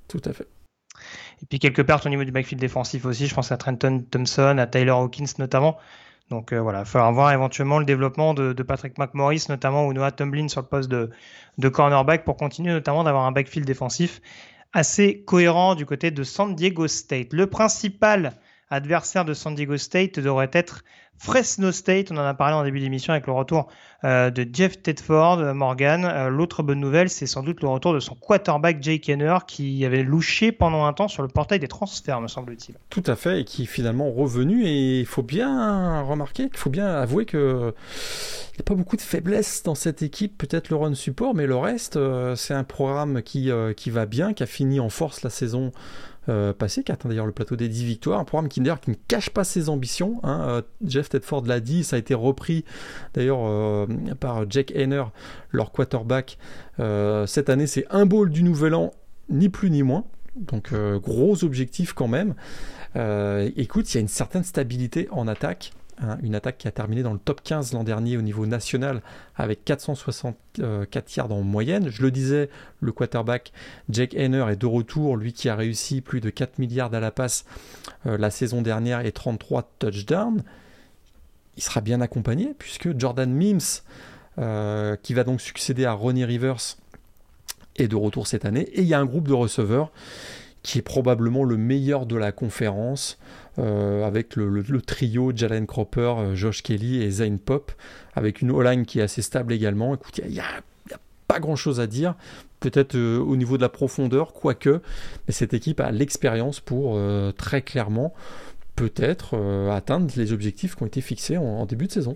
Tout 0.08 0.22
à 0.26 0.34
fait. 0.34 0.48
Et 1.42 1.46
puis 1.46 1.60
quelques 1.60 1.84
pertes 1.84 2.06
au 2.06 2.10
niveau 2.10 2.24
du 2.24 2.32
backfield 2.32 2.60
défensif 2.60 3.06
aussi. 3.06 3.28
Je 3.28 3.34
pense 3.34 3.52
à 3.52 3.58
Trenton 3.58 4.04
Thompson, 4.10 4.58
à 4.58 4.68
Tyler 4.68 4.92
Hawkins 4.92 5.34
notamment. 5.40 5.78
Donc 6.30 6.54
euh, 6.54 6.62
voilà, 6.62 6.82
il 6.82 6.86
faudra 6.86 7.12
voir 7.12 7.32
éventuellement 7.34 7.80
le 7.80 7.86
développement 7.86 8.34
de, 8.34 8.54
Patrick 8.64 8.98
McMorris 8.98 9.46
notamment 9.50 9.86
ou 9.86 9.94
Noah 9.94 10.12
Tumblin 10.12 10.48
sur 10.48 10.62
le 10.62 10.68
poste 10.68 10.90
de, 10.90 11.10
de 11.58 11.70
cornerback 11.70 12.24
pour 12.24 12.38
continuer 12.38 12.72
notamment 12.72 13.04
d'avoir 13.04 13.26
un 13.26 13.32
backfield 13.32 13.68
défensif 13.68 14.22
assez 14.72 15.24
cohérent 15.24 15.76
du 15.76 15.86
côté 15.86 16.10
de 16.12 16.24
San 16.24 16.56
Diego 16.56 16.88
State. 16.88 17.34
Le 17.34 17.48
principal 17.48 18.38
adversaire 18.70 19.26
de 19.26 19.34
San 19.34 19.56
Diego 19.56 19.76
State 19.76 20.20
devrait 20.20 20.50
être 20.54 20.84
Fresno 21.18 21.72
State, 21.72 22.12
on 22.12 22.18
en 22.18 22.26
a 22.26 22.34
parlé 22.34 22.56
en 22.56 22.64
début 22.64 22.80
d'émission 22.80 23.14
avec 23.14 23.28
le 23.28 23.34
retour 23.34 23.68
euh, 24.04 24.32
de 24.32 24.48
Jeff 24.52 24.82
Tedford, 24.82 25.38
euh, 25.38 25.54
Morgan. 25.54 26.04
Euh, 26.04 26.30
l'autre 26.30 26.64
bonne 26.64 26.80
nouvelle, 26.80 27.12
c'est 27.12 27.28
sans 27.28 27.44
doute 27.44 27.62
le 27.62 27.68
retour 27.68 27.94
de 27.94 28.00
son 28.00 28.16
quarterback 28.16 28.82
Jake 28.82 29.08
Henner 29.08 29.38
qui 29.46 29.86
avait 29.86 30.02
louché 30.02 30.52
pendant 30.52 30.86
un 30.86 30.94
temps 30.94 31.08
sur 31.08 31.22
le 31.22 31.30
portail 31.30 31.60
des 31.60 31.68
transferts, 31.68 32.22
me 32.22 32.28
semble-t-il. 32.28 32.74
Tout 32.90 33.04
à 33.06 33.16
fait, 33.16 33.42
et 33.42 33.46
qui 33.46 33.64
est 33.64 33.68
finalement 33.68 34.12
revenu. 34.12 34.66
Et 34.66 35.02
il 35.02 35.06
faut 35.06 35.22
bien 35.22 36.02
remarquer, 36.02 36.50
il 36.52 36.58
faut 36.58 36.72
bien 36.72 36.88
avouer 36.88 37.26
que 37.26 37.72
il 38.54 38.58
n'y 38.58 38.62
a 38.62 38.64
pas 38.66 38.74
beaucoup 38.74 38.96
de 38.98 39.02
faiblesses 39.02 39.62
dans 39.62 39.76
cette 39.76 40.02
équipe. 40.02 40.40
Peut-être 40.40 40.70
le 40.70 40.76
run 40.76 40.96
support, 40.96 41.36
mais 41.36 41.46
le 41.46 41.56
reste, 41.56 42.00
c'est 42.36 42.56
un 42.56 42.64
programme 42.64 43.22
qui, 43.22 43.52
qui 43.78 43.90
va 43.92 44.08
bien, 44.08 44.34
qui 44.34 44.42
a 44.42 44.48
fini 44.48 44.80
en 44.80 44.90
force 44.90 45.22
la 45.22 45.30
saison 45.30 45.72
euh, 46.30 46.54
passé, 46.54 46.84
qui 46.84 46.92
d'ailleurs 47.06 47.26
le 47.26 47.32
plateau 47.32 47.56
des 47.56 47.68
10 47.68 47.84
victoires. 47.84 48.20
Un 48.20 48.26
programme 48.26 48.48
qui, 48.48 48.62
qui 48.62 48.90
ne 48.92 48.96
cache 49.08 49.32
pas 49.32 49.44
ses 49.44 49.70
ambitions. 49.70 50.20
Hein. 50.24 50.42
Euh, 50.48 50.62
Jeff 50.86 51.10
Tedford 51.10 51.46
l'a 51.48 51.60
dit, 51.60 51.84
ça 51.84 51.96
a 51.96 52.00
été 52.00 52.14
repris 52.14 52.64
d'ailleurs 53.16 53.40
euh, 53.42 53.88
par 54.20 54.50
Jack 54.50 54.72
Hayner, 54.76 55.06
leur 55.50 55.72
quarterback. 55.72 56.38
cette 56.78 57.50
année, 57.50 57.66
c'est 57.66 57.86
un 57.90 58.06
bowl 58.06 58.30
du 58.30 58.44
Nouvel 58.44 58.76
An, 58.76 58.92
ni 59.30 59.50
plus 59.50 59.72
ni 59.72 59.82
moins. 59.82 60.04
Donc 60.36 60.74
gros 60.74 61.44
objectif 61.44 61.94
quand 61.94 62.08
même. 62.08 62.36
écoute, 63.56 63.92
il 63.92 63.96
y 63.96 63.98
a 63.98 64.02
une 64.02 64.08
certaine 64.08 64.44
stabilité 64.44 65.08
en 65.12 65.28
attaque. 65.28 65.74
Hein, 66.04 66.18
une 66.24 66.34
attaque 66.34 66.58
qui 66.58 66.68
a 66.68 66.72
terminé 66.72 67.04
dans 67.04 67.14
le 67.14 67.20
top 67.20 67.42
15 67.44 67.74
l'an 67.74 67.84
dernier 67.84 68.18
au 68.18 68.24
niveau 68.24 68.48
national 68.48 69.04
avec 69.36 69.64
464 69.64 71.16
yards 71.16 71.32
en 71.32 71.44
moyenne. 71.44 71.90
Je 71.90 72.02
le 72.02 72.10
disais, 72.10 72.50
le 72.80 72.92
quarterback 72.92 73.52
Jake 73.90 74.16
Hayner 74.16 74.46
est 74.50 74.56
de 74.56 74.66
retour, 74.66 75.16
lui 75.16 75.32
qui 75.32 75.48
a 75.48 75.56
réussi 75.56 76.02
plus 76.02 76.20
de 76.20 76.32
4 76.32 76.58
milliards 76.58 76.92
à 76.94 77.00
la 77.00 77.12
passe 77.12 77.46
euh, 78.08 78.18
la 78.18 78.32
saison 78.32 78.64
dernière 78.64 79.06
et 79.06 79.12
33 79.12 79.70
touchdowns. 79.78 80.42
Il 81.58 81.62
sera 81.62 81.82
bien 81.82 82.02
accompagné 82.02 82.56
puisque 82.58 82.98
Jordan 82.98 83.32
Mims, 83.32 83.84
euh, 84.40 84.96
qui 85.04 85.14
va 85.14 85.24
donc 85.24 85.40
succéder 85.40 85.86
à 85.86 85.94
Ronnie 85.94 86.26
Rivers, 86.26 86.78
est 87.76 87.88
de 87.88 87.96
retour 87.96 88.26
cette 88.26 88.46
année. 88.46 88.64
Et 88.74 88.82
il 88.82 88.88
y 88.88 88.96
a 88.96 89.00
un 89.00 89.06
groupe 89.06 89.28
de 89.28 89.34
receveurs 89.34 89.92
qui 90.64 90.80
est 90.80 90.84
probablement 90.84 91.44
le 91.44 91.58
meilleur 91.58 92.06
de 92.06 92.16
la 92.16 92.32
conférence. 92.32 93.18
Euh, 93.60 94.06
avec 94.06 94.38
le, 94.38 94.82
trio 94.82 95.34
Jalen 95.36 95.68
Cropper, 95.68 96.14
euh, 96.18 96.36
Josh 96.36 96.64
Kelly 96.64 97.04
et 97.04 97.12
Zane 97.12 97.38
Pop, 97.38 97.74
avec 98.16 98.42
une 98.42 98.50
O-line 98.50 98.86
qui 98.86 99.00
est 99.00 99.04
assez 99.04 99.22
stable 99.22 99.52
également. 99.52 99.94
Écoute, 99.94 100.22
il 100.24 100.32
n'y 100.32 100.40
a, 100.40 100.46
pas 101.28 101.40
grand-chose 101.40 101.82
à 101.82 101.88
dire, 101.88 102.16
peut-être 102.62 102.96
euh, 102.96 103.20
au 103.20 103.36
niveau 103.36 103.58
de 103.58 103.62
la 103.62 103.68
profondeur, 103.68 104.32
quoique, 104.32 104.82
mais 105.28 105.34
cette 105.34 105.54
équipe 105.54 105.82
a 105.82 105.92
l'expérience 105.92 106.62
pour 106.62 106.98
très 107.38 107.62
clairement 107.62 108.14
peut-être 108.78 109.38
atteindre 109.70 110.12
les 110.16 110.32
objectifs 110.32 110.76
qui 110.76 110.84
ont 110.84 110.88
été 110.88 111.02
fixés 111.02 111.38
en, 111.38 111.66
début 111.66 111.88
de 111.88 111.92
saison. 111.92 112.16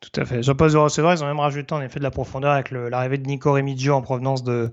Tout 0.00 0.20
à 0.20 0.24
fait. 0.24 0.42
Sur 0.42 0.56
poste 0.56 0.74
de 0.74 0.80
receveur, 0.80 1.12
ils 1.12 1.22
ont 1.22 1.26
même 1.26 1.40
rajouté 1.40 1.74
en 1.74 1.82
effet 1.82 1.98
de 1.98 2.04
la 2.04 2.10
profondeur 2.10 2.52
avec 2.52 2.70
l'arrivée 2.70 3.18
de 3.18 3.26
Nico 3.26 3.52
Remigio 3.52 3.94
en 3.94 4.02
provenance 4.02 4.42
de, 4.44 4.72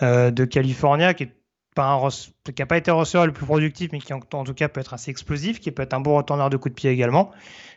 de 0.00 0.44
California, 0.44 1.14
qui 1.14 1.24
est 1.24 1.32
qui 1.74 2.62
n'a 2.62 2.66
pas 2.66 2.76
été 2.76 2.90
receveur 2.90 3.26
le 3.26 3.32
plus 3.32 3.46
productif, 3.46 3.90
mais 3.92 3.98
qui 3.98 4.12
en, 4.12 4.20
tout 4.20 4.54
cas 4.54 4.68
peut 4.68 4.80
être 4.80 4.94
assez 4.94 5.10
explosif, 5.10 5.60
qui 5.60 5.70
peut 5.72 5.82
être 5.82 5.94
un 5.94 6.00
bon 6.00 6.16
retourneur 6.16 6.50
de 6.50 6.56
coup 6.56 6.68
de 6.68 6.74
pied 6.74 6.90
également. 6.90 7.30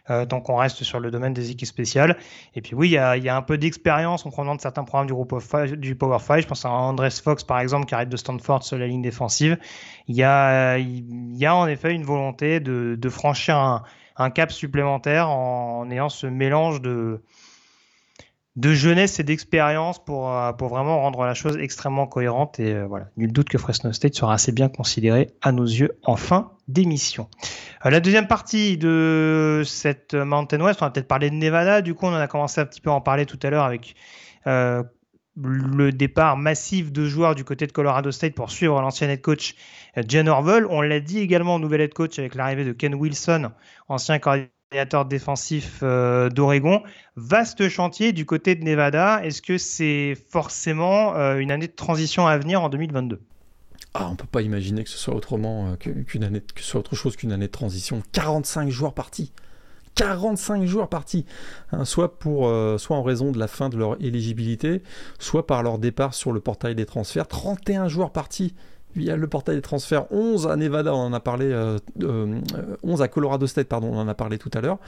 Euh, 0.10 0.26
donc 0.26 0.50
on 0.50 0.56
reste 0.56 0.84
sur 0.84 1.00
le 1.00 1.12
domaine 1.12 1.34
des 1.34 1.52
équipes 1.52 1.68
spéciales. 1.68 2.18
Et 2.56 2.62
puis 2.62 2.76
oui, 2.76 2.90
il 2.90 2.94
y 2.94 3.30
a, 3.30 3.36
un 3.36 3.42
peu 3.42 3.58
d'expérience 3.58 4.26
en 4.26 4.30
prenant 4.30 4.56
de 4.56 4.62
certains 4.62 4.84
programmes 4.84 5.08
du 5.08 5.14
groupe 5.14 5.34
du 5.76 5.96
Power 5.96 6.20
5. 6.20 6.42
Je 6.42 6.48
pense 6.48 6.64
à 6.66 6.70
Andres 6.70 7.12
Fox 7.12 7.44
par 7.44 7.60
exemple 7.60 7.86
qui 7.86 7.96
arrête 7.96 8.10
de 8.10 8.18
Stanford 8.18 8.64
sur 8.64 8.78
la 8.78 8.88
ligne 8.88 9.02
défensive. 9.02 9.58
Il 10.08 10.16
y 10.16 10.24
a, 10.24 10.78
en 11.52 11.68
effet 11.68 11.94
une 11.94 12.04
volonté 12.04 12.60
de, 12.60 13.10
franchir 13.10 13.58
un, 13.58 13.84
un, 14.16 14.30
cap 14.30 14.52
supplémentaire 14.52 15.30
en 15.30 15.90
ayant 15.90 16.10
ce 16.10 16.28
mélange 16.28 16.82
de 16.82 17.22
de 18.58 18.74
jeunesse 18.74 19.20
et 19.20 19.24
d'expérience 19.24 20.04
pour, 20.04 20.34
euh, 20.34 20.52
pour 20.52 20.70
vraiment 20.70 21.00
rendre 21.00 21.24
la 21.24 21.36
chose 21.36 21.58
extrêmement 21.58 22.08
cohérente. 22.08 22.60
Et 22.60 22.74
euh, 22.74 22.88
voilà, 22.88 23.06
nul 23.16 23.32
doute 23.32 23.50
que 23.50 23.60
Fresno 23.60 23.94
State 23.94 24.16
sera 24.16 24.34
assez 24.34 24.52
bien 24.52 24.68
considéré 24.68 25.30
à 25.44 25.52
nos 25.52 25.64
yeux 25.64 25.92
en 26.04 26.16
fin 26.16 26.52
d'émission. 26.68 27.30
Euh, 27.86 27.92
la 27.92 28.00
deuxième 28.00 28.28
partie 28.28 28.78
de 28.78 29.62
cette 29.64 30.16
Mountain 30.16 30.60
West, 30.60 30.82
on 30.82 30.86
va 30.86 30.92
peut-être 30.92 31.08
parler 31.08 31.30
de 31.30 31.36
Nevada. 31.36 31.84
Du 31.84 31.94
coup, 31.94 32.08
on 32.08 32.14
en 32.14 32.16
a 32.16 32.28
commencé 32.28 32.60
un 32.60 32.66
petit 32.66 32.82
peu 32.82 32.90
à 32.90 32.94
en 32.94 33.02
parler 33.02 33.28
tout 33.28 33.40
à 33.44 33.50
l'heure 33.52 33.64
avec 33.64 33.96
le 34.46 35.92
départ 35.92 36.38
massif 36.38 36.92
de 36.92 37.06
joueurs 37.06 37.36
du 37.36 37.44
côté 37.44 37.68
de 37.68 37.72
Colorado 37.72 38.12
State 38.12 38.34
pour 38.34 38.50
suivre 38.50 38.82
l'ancien 38.82 39.10
head 39.10 39.22
coach 39.22 39.56
Jen 40.08 40.28
Orwell. 40.30 40.66
On 40.68 40.82
l'a 40.82 41.00
dit 41.00 41.20
également, 41.20 41.60
nouvel 41.60 41.82
head 41.82 41.94
coach 41.94 42.18
avec 42.18 42.34
l'arrivée 42.34 42.64
de 42.64 42.72
Ken 42.72 42.96
Wilson, 42.96 43.52
ancien 43.88 44.18
coordinateur 44.20 44.57
défensif 45.08 45.80
euh, 45.84 46.30
d'Oregon. 46.30 46.84
Vaste 47.16 47.70
chantier 47.70 48.12
du 48.12 48.26
côté 48.26 48.56
de 48.56 48.64
Nevada. 48.64 49.22
Est-ce 49.24 49.42
que 49.42 49.58
c'est 49.58 50.16
forcément 50.30 51.16
euh, 51.16 51.38
une 51.38 51.52
année 51.52 51.68
de 51.68 51.76
transition 51.76 52.28
à 52.28 52.38
venir 52.38 52.62
en 52.62 52.70
2022 52.70 53.20
ah, 53.94 54.10
on 54.12 54.16
peut 54.16 54.28
pas 54.28 54.44
imaginer 54.44 54.84
que 54.84 54.92
ce 54.92 54.98
soit 54.98 55.16
autrement 55.16 55.72
euh, 55.72 55.76
qu'une 55.76 56.24
année, 56.24 56.40
que 56.40 56.62
ce 56.62 56.68
soit 56.68 56.80
autre 56.80 56.96
chose 56.96 57.16
qu'une 57.16 57.32
année 57.32 57.48
de 57.48 57.52
transition. 57.52 58.04
45 58.12 58.70
joueurs 58.70 58.94
partis. 58.94 59.32
45 59.96 60.66
joueurs 60.66 60.90
partis, 60.90 61.26
hein, 61.72 61.84
soit, 61.84 62.20
pour, 62.20 62.54
soit 62.78 62.96
en 62.96 63.02
raison 63.02 63.32
de 63.32 63.40
la 63.40 63.48
fin 63.48 63.70
de 63.70 63.78
leur 63.78 64.00
éligibilité, 64.00 64.84
soit 65.18 65.48
par 65.48 65.64
leur 65.64 65.80
départ 65.80 66.14
sur 66.14 66.32
le 66.32 66.40
portail 66.40 66.76
des 66.76 66.86
transferts. 66.86 67.28
31 67.28 67.88
joueurs 67.88 68.12
partis 68.12 68.54
via 68.98 69.16
le 69.16 69.28
portail 69.28 69.56
des 69.56 69.62
transferts, 69.62 70.12
11 70.12 70.48
à 70.48 70.56
Nevada, 70.56 70.94
on 70.94 70.98
en 70.98 71.14
a 71.14 71.20
parlé, 71.20 71.48
11 71.48 71.82
euh, 72.04 72.40
euh, 72.84 73.00
à 73.00 73.08
Colorado 73.08 73.48
State, 73.48 73.68
pardon, 73.68 73.90
on 73.94 74.00
en 74.00 74.08
a 74.08 74.14
parlé 74.14 74.38
tout 74.38 74.52
à 74.54 74.62
l'heure. 74.62 74.80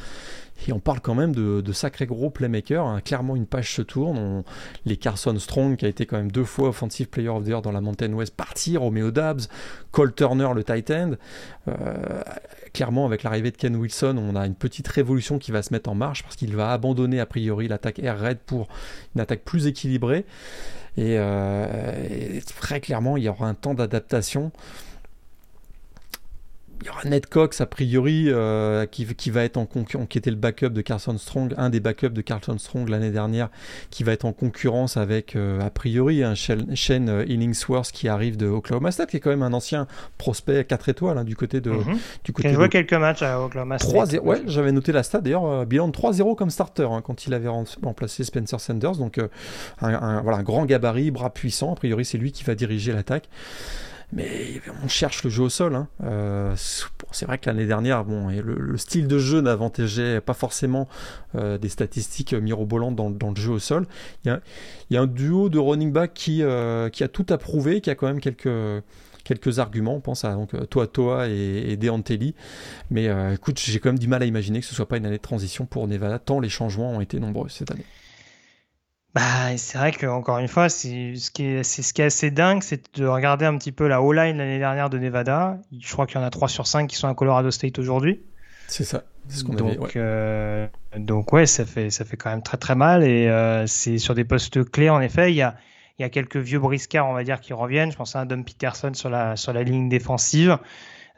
Et 0.67 0.73
on 0.73 0.79
parle 0.79 0.99
quand 0.99 1.15
même 1.15 1.33
de, 1.33 1.71
sacrés 1.71 2.05
gros 2.05 2.29
playmakers. 2.29 2.85
Hein. 2.85 3.01
Clairement, 3.01 3.35
une 3.35 3.45
page 3.45 3.73
se 3.73 3.81
tourne. 3.81 4.43
les 4.85 4.97
Carson 4.97 5.37
Strong, 5.37 5.77
qui 5.77 5.85
a 5.85 5.87
été 5.87 6.05
quand 6.05 6.17
même 6.17 6.31
deux 6.31 6.43
fois 6.43 6.69
Offensive 6.69 7.07
Player 7.07 7.29
of 7.29 7.45
the 7.45 7.47
Year 7.47 7.61
dans 7.61 7.71
la 7.71 7.81
Mountain 7.81 8.11
West, 8.13 8.35
parti. 8.35 8.75
Romeo 8.75 9.11
Dabbs, 9.11 9.47
Cole 9.91 10.13
Turner, 10.13 10.49
le 10.53 10.63
tight 10.63 10.91
end. 10.91 11.11
Euh, 11.67 12.21
clairement, 12.73 13.05
avec 13.05 13.23
l'arrivée 13.23 13.51
de 13.51 13.57
Ken 13.57 13.75
Wilson, 13.75 14.17
on 14.17 14.35
a 14.35 14.45
une 14.45 14.55
petite 14.55 14.87
révolution 14.87 15.39
qui 15.39 15.51
va 15.51 15.61
se 15.61 15.73
mettre 15.73 15.89
en 15.89 15.95
marche 15.95 16.23
parce 16.23 16.35
qu'il 16.35 16.55
va 16.55 16.71
abandonner 16.71 17.19
a 17.19 17.25
priori 17.25 17.67
l'attaque 17.67 17.99
air 17.99 18.19
raid 18.19 18.39
pour 18.45 18.67
une 19.15 19.21
attaque 19.21 19.43
plus 19.43 19.67
équilibrée. 19.67 20.25
Euh, 20.97 22.37
et, 22.37 22.41
très 22.41 22.79
clairement, 22.79 23.17
il 23.17 23.23
y 23.23 23.29
aura 23.29 23.47
un 23.47 23.53
temps 23.53 23.73
d'adaptation. 23.73 24.51
Il 26.81 26.87
y 26.87 26.89
aura 26.89 27.03
Ned 27.03 27.25
Cox 27.25 27.61
a 27.61 27.65
priori 27.65 28.25
euh, 28.27 28.85
qui, 28.85 29.05
qui, 29.05 29.31
va 29.31 29.43
être 29.43 29.57
en 29.57 29.65
concurrence, 29.65 30.07
qui 30.07 30.17
était 30.17 30.29
le 30.29 30.37
backup 30.37 30.69
de 30.69 30.81
Carlson 30.81 31.17
Strong, 31.17 31.53
un 31.57 31.69
des 31.69 31.79
backups 31.79 32.13
de 32.13 32.21
Carlson 32.21 32.57
Strong 32.57 32.89
l'année 32.89 33.11
dernière, 33.11 33.49
qui 33.89 34.03
va 34.03 34.13
être 34.13 34.25
en 34.25 34.33
concurrence 34.33 34.97
avec 34.97 35.35
euh, 35.35 35.59
a 35.61 35.69
priori 35.69 36.23
un 36.23 36.35
Shane, 36.35 37.25
Illingsworth 37.27 37.91
qui 37.91 38.07
arrive 38.07 38.37
de 38.37 38.47
Oklahoma 38.47 38.91
State, 38.91 39.09
qui 39.09 39.17
est 39.17 39.19
quand 39.19 39.29
même 39.29 39.43
un 39.43 39.53
ancien 39.53 39.87
prospect 40.17 40.63
4 40.63 40.89
étoiles 40.89 41.17
hein, 41.17 41.23
du 41.23 41.35
côté 41.35 41.61
de. 41.61 41.71
Mhm. 41.71 41.99
du 42.23 42.33
côté 42.33 42.53
joué 42.53 42.69
quelques 42.69 42.93
matchs 42.93 43.21
à 43.23 43.41
Oklahoma 43.41 43.77
State. 43.77 44.21
ouais, 44.23 44.41
j'avais 44.45 44.71
noté 44.71 44.91
la 44.91 45.03
stat 45.03 45.21
d'ailleurs, 45.21 45.65
bilan 45.65 45.87
de 45.87 45.93
3-0 45.93 46.35
comme 46.35 46.49
starter 46.49 46.87
hein, 46.89 47.01
quand 47.03 47.25
il 47.25 47.33
avait 47.33 47.49
remplacé 47.49 48.23
Spencer 48.23 48.59
Sanders, 48.59 48.95
donc 48.95 49.19
un, 49.81 50.21
voilà, 50.21 50.37
un 50.37 50.43
grand 50.43 50.65
gabarit, 50.65 51.11
bras 51.11 51.29
puissant. 51.33 51.73
A 51.73 51.75
priori, 51.75 52.05
c'est 52.05 52.17
lui 52.17 52.31
qui 52.31 52.43
va 52.43 52.55
diriger 52.55 52.91
l'attaque. 52.91 53.29
Mais 54.11 54.59
on 54.83 54.87
cherche 54.87 55.23
le 55.23 55.29
jeu 55.29 55.43
au 55.43 55.49
sol. 55.49 55.75
Hein. 55.75 55.87
Euh, 56.03 56.55
c'est 57.11 57.25
vrai 57.25 57.37
que 57.37 57.47
l'année 57.47 57.67
dernière, 57.67 58.05
bon, 58.05 58.29
le, 58.29 58.77
style 58.77 59.07
de 59.07 59.19
jeu 59.19 59.41
n'avantageait 59.41 60.19
pas 60.19 60.33
forcément 60.33 60.87
euh, 61.35 61.57
des 61.59 61.69
statistiques 61.69 62.33
mirobolantes 62.33 62.95
dans, 62.95 63.29
le 63.29 63.35
jeu 63.35 63.51
au 63.51 63.59
sol. 63.59 63.85
Il 64.25 64.39
y 64.89 64.97
a, 64.97 65.01
un 65.01 65.07
duo 65.07 65.49
de 65.49 65.59
running 65.59 65.91
back 65.91 66.13
qui, 66.13 66.41
euh, 66.41 66.89
qui 66.89 67.03
a 67.03 67.07
tout 67.07 67.25
approuvé, 67.29 67.81
qui 67.81 67.89
a 67.89 67.95
quand 67.95 68.07
même 68.07 68.19
quelques 68.19 68.49
quelques 69.25 69.59
arguments. 69.59 69.93
On 69.93 70.01
pense 70.01 70.25
à 70.25 70.33
donc, 70.33 70.55
Toa 70.69 70.87
Toa 70.87 71.27
et, 71.29 71.71
et 71.71 71.77
Deantelli. 71.77 72.33
Mais 72.89 73.09
écoute, 73.33 73.59
j'ai 73.63 73.79
quand 73.79 73.89
même 73.89 73.99
du 73.99 74.07
mal 74.07 74.23
à 74.23 74.25
imaginer 74.25 74.59
que 74.59 74.65
ce 74.65 74.73
soit 74.73 74.87
pas 74.87 74.97
une 74.97 75.05
année 75.05 75.17
de 75.17 75.21
transition 75.21 75.67
pour 75.67 75.87
Nevada, 75.87 76.17
tant 76.17 76.39
les 76.39 76.49
changements 76.49 76.91
ont 76.91 77.01
été 77.01 77.19
nombreux 77.19 77.47
cette 77.49 77.69
année. 77.69 77.85
Bah, 79.19 79.57
c'est 79.57 79.77
vrai 79.77 79.91
qu'encore 79.91 80.37
une 80.37 80.47
fois, 80.47 80.69
c'est 80.69 81.13
ce, 81.15 81.29
qui 81.29 81.43
est, 81.43 81.63
ce 81.63 81.91
qui 81.91 82.01
est 82.01 82.05
assez 82.05 82.31
dingue, 82.31 82.63
c'est 82.63 82.97
de 82.97 83.05
regarder 83.05 83.45
un 83.45 83.57
petit 83.57 83.73
peu 83.73 83.85
la 83.85 84.01
O-line 84.01 84.37
l'année 84.37 84.59
dernière 84.59 84.89
de 84.89 84.97
Nevada. 84.97 85.57
Je 85.77 85.91
crois 85.91 86.05
qu'il 86.05 86.15
y 86.15 86.23
en 86.23 86.25
a 86.25 86.29
3 86.29 86.47
sur 86.47 86.67
5 86.67 86.87
qui 86.87 86.95
sont 86.95 87.09
à 87.09 87.13
Colorado 87.13 87.51
State 87.51 87.79
aujourd'hui. 87.79 88.21
C'est 88.69 88.85
ça. 88.85 89.03
Ce 89.27 89.43
qu'on 89.43 89.55
donc, 89.55 89.71
avait, 89.71 89.77
ouais. 89.77 89.91
Euh, 89.97 90.67
donc 90.95 91.33
ouais, 91.33 91.45
ça 91.45 91.65
fait, 91.65 91.89
ça 91.89 92.05
fait 92.05 92.15
quand 92.15 92.29
même 92.29 92.43
très 92.43 92.55
très 92.55 92.75
mal. 92.75 93.03
Et 93.03 93.27
euh, 93.27 93.67
c'est 93.67 93.97
sur 93.97 94.15
des 94.15 94.23
postes 94.23 94.63
clés, 94.71 94.89
en 94.89 95.01
effet. 95.01 95.33
Il 95.33 95.35
y 95.35 95.41
a, 95.41 95.57
il 95.97 96.03
y 96.03 96.05
a 96.05 96.09
quelques 96.09 96.37
vieux 96.37 96.59
briscards, 96.59 97.09
on 97.09 97.13
va 97.13 97.25
dire, 97.25 97.41
qui 97.41 97.51
reviennent. 97.51 97.91
Je 97.91 97.97
pense 97.97 98.15
à 98.15 98.21
un 98.21 98.25
Dom 98.25 98.45
Peterson 98.45 98.93
sur 98.93 99.09
la, 99.09 99.35
sur 99.35 99.51
la 99.51 99.63
ligne 99.63 99.89
défensive. 99.89 100.57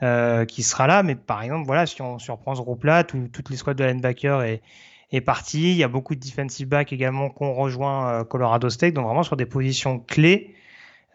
Euh, 0.02 0.45
qui 0.45 0.64
sera 0.64 0.88
là, 0.88 1.04
mais 1.04 1.14
par 1.14 1.43
exemple, 1.43 1.68
voilà, 1.68 1.86
si 1.86 2.02
on, 2.02 2.18
si 2.18 2.32
on 2.32 2.38
prend 2.38 2.56
ce 2.56 2.62
groupe-là, 2.62 3.04
toutes 3.04 3.52
les 3.52 3.56
squads 3.56 3.76
de 3.76 3.84
linebacker 3.84 4.41
et, 4.41 4.64
est 5.12 5.22
parti. 5.22 5.72
Il 5.72 5.78
y 5.78 5.84
a 5.84 5.88
beaucoup 5.88 6.16
de 6.16 6.20
defensive 6.20 6.68
back 6.68 6.93
également 6.93 7.30
qu'on 7.30 7.53
rejoint 7.53 8.09
euh, 8.09 8.24
Colorado 8.24 8.70
State. 8.70 8.93
Donc 8.93 9.05
vraiment 9.05 9.24
sur 9.24 9.36
des 9.36 9.45
positions 9.45 9.99
clés, 9.99 10.55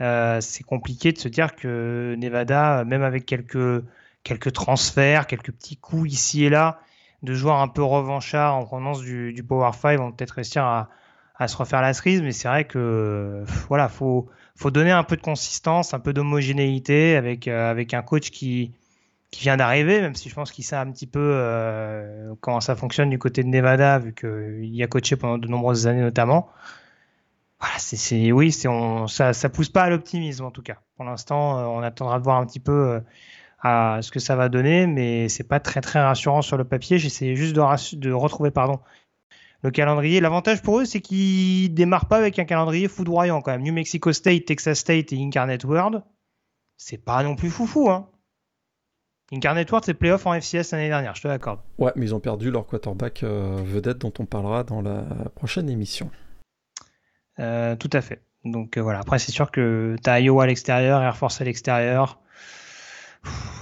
euh, 0.00 0.40
c'est 0.40 0.64
compliqué 0.64 1.12
de 1.12 1.18
se 1.18 1.28
dire 1.28 1.56
que 1.56 2.14
Nevada, 2.18 2.84
même 2.84 3.02
avec 3.02 3.26
quelques, 3.26 3.82
quelques 4.22 4.52
transferts, 4.52 5.26
quelques 5.26 5.52
petits 5.52 5.76
coups 5.76 6.12
ici 6.12 6.44
et 6.44 6.50
là, 6.50 6.80
de 7.22 7.32
joueurs 7.34 7.60
un 7.60 7.68
peu 7.68 7.82
revanchards 7.82 8.54
en 8.54 8.64
provenance 8.64 9.00
du, 9.00 9.32
du 9.32 9.42
Power 9.42 9.70
5 9.72 9.98
vont 9.98 10.12
peut-être 10.12 10.32
réussir 10.32 10.64
à, 10.64 10.90
à, 11.36 11.48
se 11.48 11.56
refaire 11.56 11.80
la 11.80 11.94
cerise. 11.94 12.20
Mais 12.22 12.32
c'est 12.32 12.48
vrai 12.48 12.64
que 12.64 13.44
voilà, 13.68 13.88
faut, 13.88 14.28
faut 14.54 14.70
donner 14.70 14.90
un 14.90 15.04
peu 15.04 15.16
de 15.16 15.22
consistance, 15.22 15.94
un 15.94 16.00
peu 16.00 16.12
d'homogénéité 16.12 17.16
avec, 17.16 17.48
euh, 17.48 17.70
avec 17.70 17.94
un 17.94 18.02
coach 18.02 18.30
qui, 18.30 18.72
qui 19.36 19.42
vient 19.42 19.58
d'arriver, 19.58 20.00
même 20.00 20.14
si 20.14 20.30
je 20.30 20.34
pense 20.34 20.50
qu'il 20.50 20.64
sait 20.64 20.76
un 20.76 20.90
petit 20.90 21.06
peu 21.06 21.20
euh, 21.20 22.34
comment 22.40 22.60
ça 22.60 22.74
fonctionne 22.74 23.10
du 23.10 23.18
côté 23.18 23.42
de 23.42 23.48
Nevada, 23.48 23.98
vu 23.98 24.14
qu'il 24.14 24.74
y 24.74 24.82
a 24.82 24.86
coaché 24.86 25.16
pendant 25.16 25.36
de 25.36 25.46
nombreuses 25.46 25.86
années 25.86 26.00
notamment. 26.00 26.48
C'est, 27.78 28.32
oui, 28.32 28.54
on, 28.66 29.06
ça, 29.06 29.32
ça 29.34 29.48
pousse 29.48 29.68
pas 29.68 29.82
à 29.82 29.90
l'optimisme 29.90 30.44
en 30.44 30.50
tout 30.50 30.62
cas. 30.62 30.78
Pour 30.96 31.04
l'instant, 31.04 31.58
euh, 31.58 31.64
on 31.64 31.82
attendra 31.82 32.18
de 32.18 32.24
voir 32.24 32.38
un 32.38 32.46
petit 32.46 32.60
peu 32.60 32.72
euh, 32.72 33.00
à 33.60 33.98
ce 34.00 34.10
que 34.10 34.20
ça 34.20 34.36
va 34.36 34.48
donner, 34.48 34.86
mais 34.86 35.28
c'est 35.28 35.44
pas 35.44 35.60
très 35.60 35.82
très 35.82 36.00
rassurant 36.00 36.40
sur 36.40 36.56
le 36.56 36.64
papier. 36.64 36.98
J'essayais 36.98 37.36
juste 37.36 37.54
de, 37.54 38.12
retrouver 38.12 38.50
pardon 38.50 38.80
le 39.62 39.70
calendrier. 39.70 40.20
L'avantage 40.20 40.62
pour 40.62 40.80
eux, 40.80 40.86
c'est 40.86 41.00
qu'ils 41.00 41.74
démarrent 41.74 42.08
pas 42.08 42.18
avec 42.18 42.38
un 42.38 42.44
calendrier 42.44 42.88
foudroyant 42.88 43.42
quand 43.42 43.50
même. 43.50 43.62
New 43.62 43.74
Mexico 43.74 44.12
State, 44.12 44.46
Texas 44.46 44.78
State 44.78 45.12
et 45.12 45.22
Incarnate 45.22 45.64
World, 45.64 46.02
c'est 46.78 47.04
pas 47.04 47.22
non 47.22 47.36
plus 47.36 47.50
foufou, 47.50 47.90
hein. 47.90 48.08
Incarnate 49.32 49.70
World, 49.70 49.84
c'est 49.84 49.94
playoff 49.94 50.24
en 50.26 50.34
FCS 50.34 50.70
l'année 50.72 50.88
dernière, 50.88 51.14
je 51.16 51.22
te 51.22 51.28
l'accorde. 51.28 51.58
Ouais, 51.78 51.92
mais 51.96 52.06
ils 52.06 52.14
ont 52.14 52.20
perdu 52.20 52.50
leur 52.50 52.64
quarterback 52.66 53.24
euh, 53.24 53.56
vedette 53.64 53.98
dont 53.98 54.12
on 54.20 54.24
parlera 54.24 54.62
dans 54.62 54.82
la 54.82 55.04
prochaine 55.34 55.68
émission. 55.68 56.10
Euh, 57.40 57.74
tout 57.74 57.90
à 57.92 58.00
fait. 58.00 58.22
Donc 58.44 58.76
euh, 58.76 58.82
voilà, 58.82 59.00
après 59.00 59.18
c'est 59.18 59.32
sûr 59.32 59.50
que 59.50 59.96
tu 60.02 60.08
as 60.08 60.20
Iowa 60.20 60.44
à 60.44 60.46
l'extérieur, 60.46 61.02
Air 61.02 61.16
Force 61.16 61.40
à 61.40 61.44
l'extérieur. 61.44 62.20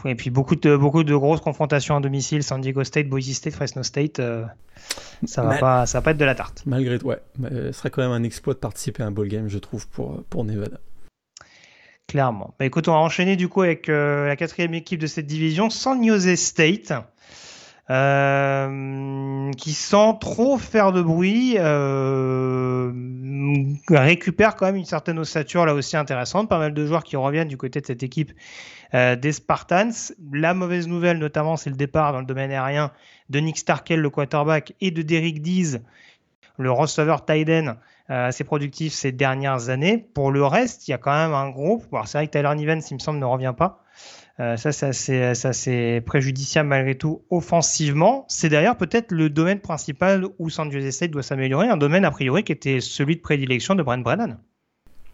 Et 0.04 0.14
puis 0.14 0.28
beaucoup 0.28 0.56
de, 0.56 0.76
beaucoup 0.76 1.02
de 1.02 1.14
grosses 1.16 1.40
confrontations 1.40 1.96
à 1.96 2.00
domicile, 2.00 2.42
San 2.42 2.60
Diego 2.60 2.84
State, 2.84 3.08
Boise 3.08 3.32
State, 3.32 3.54
Fresno 3.54 3.82
State. 3.82 4.20
ça 5.24 5.42
va 5.42 5.56
pas, 5.56 5.86
ça 5.86 5.98
va 5.98 6.02
pas 6.02 6.10
être 6.10 6.18
de 6.18 6.24
la 6.26 6.34
tarte. 6.34 6.64
Malgré 6.66 6.98
tout, 6.98 7.06
ouais. 7.06 7.22
ce 7.42 7.72
serait 7.72 7.88
quand 7.88 8.02
même 8.02 8.10
un 8.10 8.22
exploit 8.22 8.52
de 8.52 8.58
participer 8.58 9.02
à 9.02 9.06
un 9.06 9.10
bowl 9.10 9.28
game, 9.28 9.48
je 9.48 9.56
trouve, 9.56 9.88
pour, 9.88 10.22
pour 10.24 10.44
Nevada. 10.44 10.78
Clairement. 12.08 12.54
Bah, 12.58 12.66
écoute, 12.66 12.88
on 12.88 12.92
va 12.92 12.98
enchaîner 12.98 13.36
du 13.36 13.48
coup 13.48 13.62
avec 13.62 13.88
euh, 13.88 14.26
la 14.28 14.36
quatrième 14.36 14.74
équipe 14.74 15.00
de 15.00 15.06
cette 15.06 15.26
division, 15.26 15.70
San 15.70 16.06
Jose 16.06 16.34
State, 16.34 16.92
euh, 17.90 19.50
qui 19.52 19.72
sans 19.72 20.14
trop 20.14 20.58
faire 20.58 20.92
de 20.92 21.02
bruit 21.02 21.56
euh, 21.58 22.92
récupère 23.88 24.56
quand 24.56 24.66
même 24.66 24.76
une 24.76 24.84
certaine 24.84 25.18
ossature 25.18 25.66
là 25.66 25.74
aussi 25.74 25.96
intéressante. 25.96 26.48
Pas 26.48 26.58
mal 26.58 26.74
de 26.74 26.86
joueurs 26.86 27.04
qui 27.04 27.16
reviennent 27.16 27.48
du 27.48 27.56
côté 27.56 27.80
de 27.80 27.86
cette 27.86 28.02
équipe 28.02 28.32
des 28.92 29.32
Spartans. 29.32 30.12
La 30.32 30.54
mauvaise 30.54 30.86
nouvelle 30.86 31.18
notamment, 31.18 31.56
c'est 31.56 31.70
le 31.70 31.74
départ 31.74 32.12
dans 32.12 32.20
le 32.20 32.26
domaine 32.26 32.52
aérien 32.52 32.92
de 33.28 33.40
Nick 33.40 33.58
Starkel, 33.58 33.98
le 33.98 34.08
quarterback, 34.08 34.72
et 34.80 34.92
de 34.92 35.02
Derek 35.02 35.42
Dees, 35.42 35.80
le 36.58 36.70
receveur 36.70 37.24
Tyden 37.24 37.76
assez 38.08 38.44
productif 38.44 38.92
ces 38.92 39.12
dernières 39.12 39.70
années. 39.70 39.98
Pour 39.98 40.30
le 40.30 40.44
reste, 40.44 40.88
il 40.88 40.90
y 40.90 40.94
a 40.94 40.98
quand 40.98 41.14
même 41.14 41.32
un 41.32 41.50
groupe. 41.50 41.84
C'est 42.04 42.18
vrai 42.18 42.26
que 42.26 42.32
Tyler 42.32 42.54
Nivens, 42.54 42.80
il 42.90 42.94
me 42.94 42.98
semble, 42.98 43.18
ne 43.18 43.24
revient 43.24 43.54
pas. 43.56 43.84
Euh, 44.40 44.56
ça, 44.56 44.72
c'est 44.72 45.22
assez, 45.22 46.00
préjudiciable 46.00 46.68
malgré 46.68 46.96
tout 46.96 47.22
offensivement. 47.30 48.24
C'est 48.28 48.48
d'ailleurs 48.48 48.76
peut-être 48.76 49.12
le 49.12 49.30
domaine 49.30 49.60
principal 49.60 50.26
où 50.38 50.50
San 50.50 50.70
Jose 50.72 50.90
State 50.90 51.12
doit 51.12 51.22
s'améliorer, 51.22 51.68
un 51.68 51.76
domaine 51.76 52.04
a 52.04 52.10
priori 52.10 52.42
qui 52.42 52.52
était 52.52 52.80
celui 52.80 53.16
de 53.16 53.20
prédilection 53.20 53.74
de 53.74 53.82
Brent 53.82 54.02
Brennan. 54.02 54.38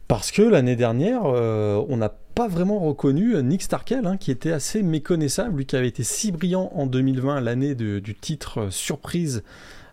Parce 0.09 0.33
que 0.33 0.43
l'année 0.43 0.75
dernière, 0.75 1.23
euh, 1.25 1.85
on 1.89 1.99
n'a 1.99 2.09
pas 2.09 2.49
vraiment 2.49 2.81
reconnu 2.81 3.41
Nick 3.43 3.63
Starkel, 3.63 4.07
hein, 4.07 4.17
qui 4.17 4.31
était 4.31 4.53
assez 4.53 4.83
méconnaissable, 4.83 5.59
lui 5.59 5.67
qui 5.67 5.77
avait 5.77 5.89
été 5.89 6.03
si 6.03 6.33
brillant 6.33 6.73
en 6.75 6.87
2020, 6.87 7.43
l'année 7.43 7.75
du 7.75 8.15
titre 8.15 8.71
surprise 8.71 9.45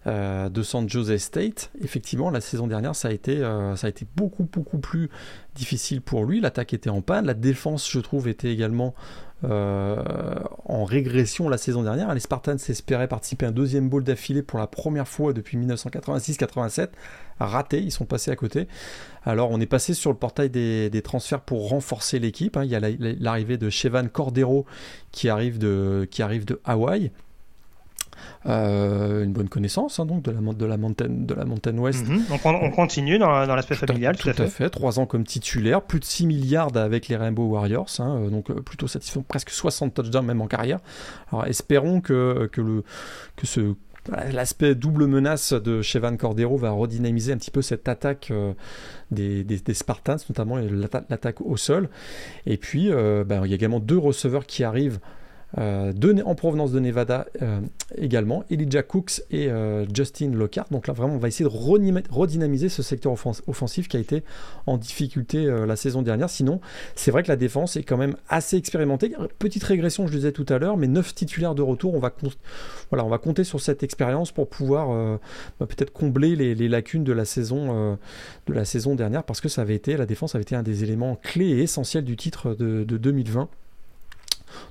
euh, 0.08 0.48
de 0.48 0.64
San 0.64 0.88
Jose 0.88 1.18
State. 1.18 1.70
Effectivement, 1.82 2.30
la 2.30 2.40
saison 2.40 2.68
dernière, 2.68 2.96
ça 2.96 3.10
a 3.10 3.12
été, 3.12 3.44
euh, 3.44 3.76
ça 3.76 3.88
a 3.88 3.90
été 3.90 4.06
beaucoup, 4.16 4.48
beaucoup 4.50 4.78
plus 4.78 5.10
difficile 5.54 6.02
pour 6.02 6.24
lui. 6.24 6.40
L'attaque 6.40 6.74
était 6.74 6.90
en 6.90 7.02
panne. 7.02 7.26
La 7.26 7.34
défense, 7.34 7.92
je 7.92 8.00
trouve, 8.00 8.30
était 8.30 8.52
également 8.52 8.96
euh, 9.44 10.02
en 10.66 10.86
régression 10.86 11.50
la 11.50 11.58
saison 11.58 11.84
dernière. 11.84 12.14
Les 12.14 12.22
Spartans 12.22 12.56
espéraient 12.56 13.08
participer 13.08 13.46
à 13.46 13.50
un 13.50 13.52
deuxième 13.52 13.90
bowl 13.90 14.04
d'affilée 14.04 14.44
pour 14.44 14.60
la 14.60 14.68
première 14.68 15.08
fois 15.08 15.34
depuis 15.34 15.58
1986-87. 15.58 16.90
Raté, 17.40 17.80
ils 17.80 17.92
sont 17.92 18.06
passés 18.06 18.32
à 18.32 18.36
côté. 18.36 18.68
Alors 19.26 19.52
on 19.52 19.60
est 19.60 19.68
passé 19.68 19.94
sur 19.94 20.10
le 20.10 20.18
portail 20.18 20.50
des, 20.50 21.02
transferts 21.04 21.42
pour 21.42 21.70
renforcer 21.70 22.18
l'équipe. 22.18 22.56
Hein. 22.58 22.64
Il 22.64 22.72
y 22.72 22.76
a 22.76 22.80
l'arrivée 23.20 23.58
de 23.58 23.70
Chevan 23.70 24.08
Cordero 24.08 24.66
qui 25.12 25.30
arrive 25.30 25.60
de, 25.60 26.08
qui 26.10 26.24
arrive 26.24 26.46
de 26.46 26.60
Hawaï. 26.64 27.12
Euh, 28.46 29.24
une 29.24 29.34
bonne 29.34 29.50
connaissance 29.50 30.00
hein, 30.00 30.06
donc 30.06 30.24
de 30.24 30.32
la, 30.32 30.40
de 30.40 30.66
la 30.66 30.78
montagne 30.78 31.26
de 31.26 31.34
la 31.34 31.46
montagne 31.46 31.80
ouest. 31.80 32.08
Mhm. 32.08 32.24
Donc 32.30 32.42
on, 32.46 32.72
continue 32.72 33.18
dans, 33.18 33.46
l'aspect 33.46 33.76
familial, 33.76 34.16
tout, 34.18 34.30
à, 34.30 34.48
fait. 34.48 34.70
Trois 34.70 35.00
ans 35.00 35.06
comme 35.06 35.24
titulaire, 35.24 35.82
plus 35.82 36.00
de 36.00 36.06
6 36.06 36.28
milliards 36.28 36.76
avec 36.78 37.08
les 37.08 37.16
Rainbow 37.16 37.46
Warriors, 37.46 37.90
hein, 38.00 38.22
euh, 38.22 38.30
donc 38.30 38.50
euh, 38.50 38.62
plutôt 38.62 38.88
satisfaisant, 38.88 39.26
presque 39.28 39.50
60 39.50 39.94
touchdowns 39.94 40.26
même 40.26 40.42
en 40.42 40.48
carrière. 40.48 40.80
Alors 41.32 41.46
espérons 41.46 42.00
que, 42.00 42.50
que, 42.52 42.62
le, 42.62 42.84
que 43.36 43.48
ce 43.48 43.74
L'aspect 44.32 44.74
double 44.74 45.06
menace 45.06 45.52
de 45.52 45.82
Chevan 45.82 46.16
Cordero 46.16 46.56
va 46.56 46.72
redynamiser 46.72 47.34
un 47.34 47.38
petit 47.38 47.52
peu 47.52 47.62
cette 47.62 47.90
attaque 47.90 48.32
des, 49.12 49.44
des, 49.44 49.74
Spartans, 49.74 50.16
notamment 50.30 50.56
l'attaque 50.56 51.42
au 51.42 51.58
sol. 51.58 51.90
Et 52.46 52.56
puis, 52.56 52.90
ben, 52.90 53.42
il 53.44 53.50
y 53.50 53.52
a 53.52 53.56
également 53.56 53.82
deux 53.82 53.98
receveurs 53.98 54.46
qui 54.46 54.64
arrivent 54.64 55.02
euh, 55.58 55.94
en 56.26 56.36
provenance 56.36 56.72
de 56.72 56.80
Nevada 56.80 57.26
euh, 57.42 57.62
également, 57.96 58.44
Elijah 58.50 58.84
Cooks 58.84 59.22
et 59.32 59.50
euh, 59.50 59.86
Justin 59.94 60.32
Lockhart. 60.32 60.68
Donc 60.72 60.88
là, 60.88 60.94
vraiment, 60.94 61.16
on 61.16 61.20
va 61.20 61.28
essayer 61.30 61.50
de 61.50 62.12
redynamiser 62.12 62.70
ce 62.70 62.84
secteur 62.84 63.14
offensif 63.48 63.88
qui 63.88 63.98
a 63.98 64.00
été 64.00 64.24
en 64.66 64.78
difficulté 64.78 65.46
la 65.46 65.76
saison 65.76 66.02
dernière. 66.02 66.30
Sinon, 66.30 66.60
c'est 66.96 67.12
vrai 67.12 67.24
que 67.24 67.30
la 67.30 67.36
défense 67.36 67.76
est 67.76 67.84
quand 67.84 67.98
même 67.98 68.16
assez 68.30 68.58
expérimentée. 68.58 69.14
Petite 69.40 69.64
régression, 69.64 70.08
je 70.08 70.12
le 70.12 70.18
disais 70.18 70.32
tout 70.32 70.46
à 70.50 70.58
l'heure, 70.58 70.78
mais 70.78 70.88
9 70.88 71.16
titulaires 71.16 71.56
de 71.56 71.62
retour. 71.62 71.94
On 71.94 72.00
va, 72.00 73.18
compter 73.18 73.44
sur 73.44 73.62
cette 73.62 73.84
expérience 73.84 74.32
pour 74.32 74.50
pouvoir 74.50 75.20
bah, 75.60 75.66
peut-être 75.66 75.92
combler 75.92 76.36
les, 76.36 76.68
lacunes 76.68 77.04
de 77.04 77.14
la, 77.14 77.26
saison, 77.26 77.88
dernière 78.96 79.24
parce 79.24 79.42
que 79.42 79.50
ça 79.50 79.62
avait 79.62 79.76
été, 79.76 79.98
la 79.98 80.06
défense 80.06 80.36
avait 80.36 80.44
été 80.44 80.56
un 80.56 80.64
des 80.64 80.84
éléments 80.84 81.16
clés 81.16 81.50
et 81.50 81.64
essentiels 81.64 82.04
du 82.04 82.18
titre 82.18 82.54
de 82.54 82.84
2020 82.84 83.50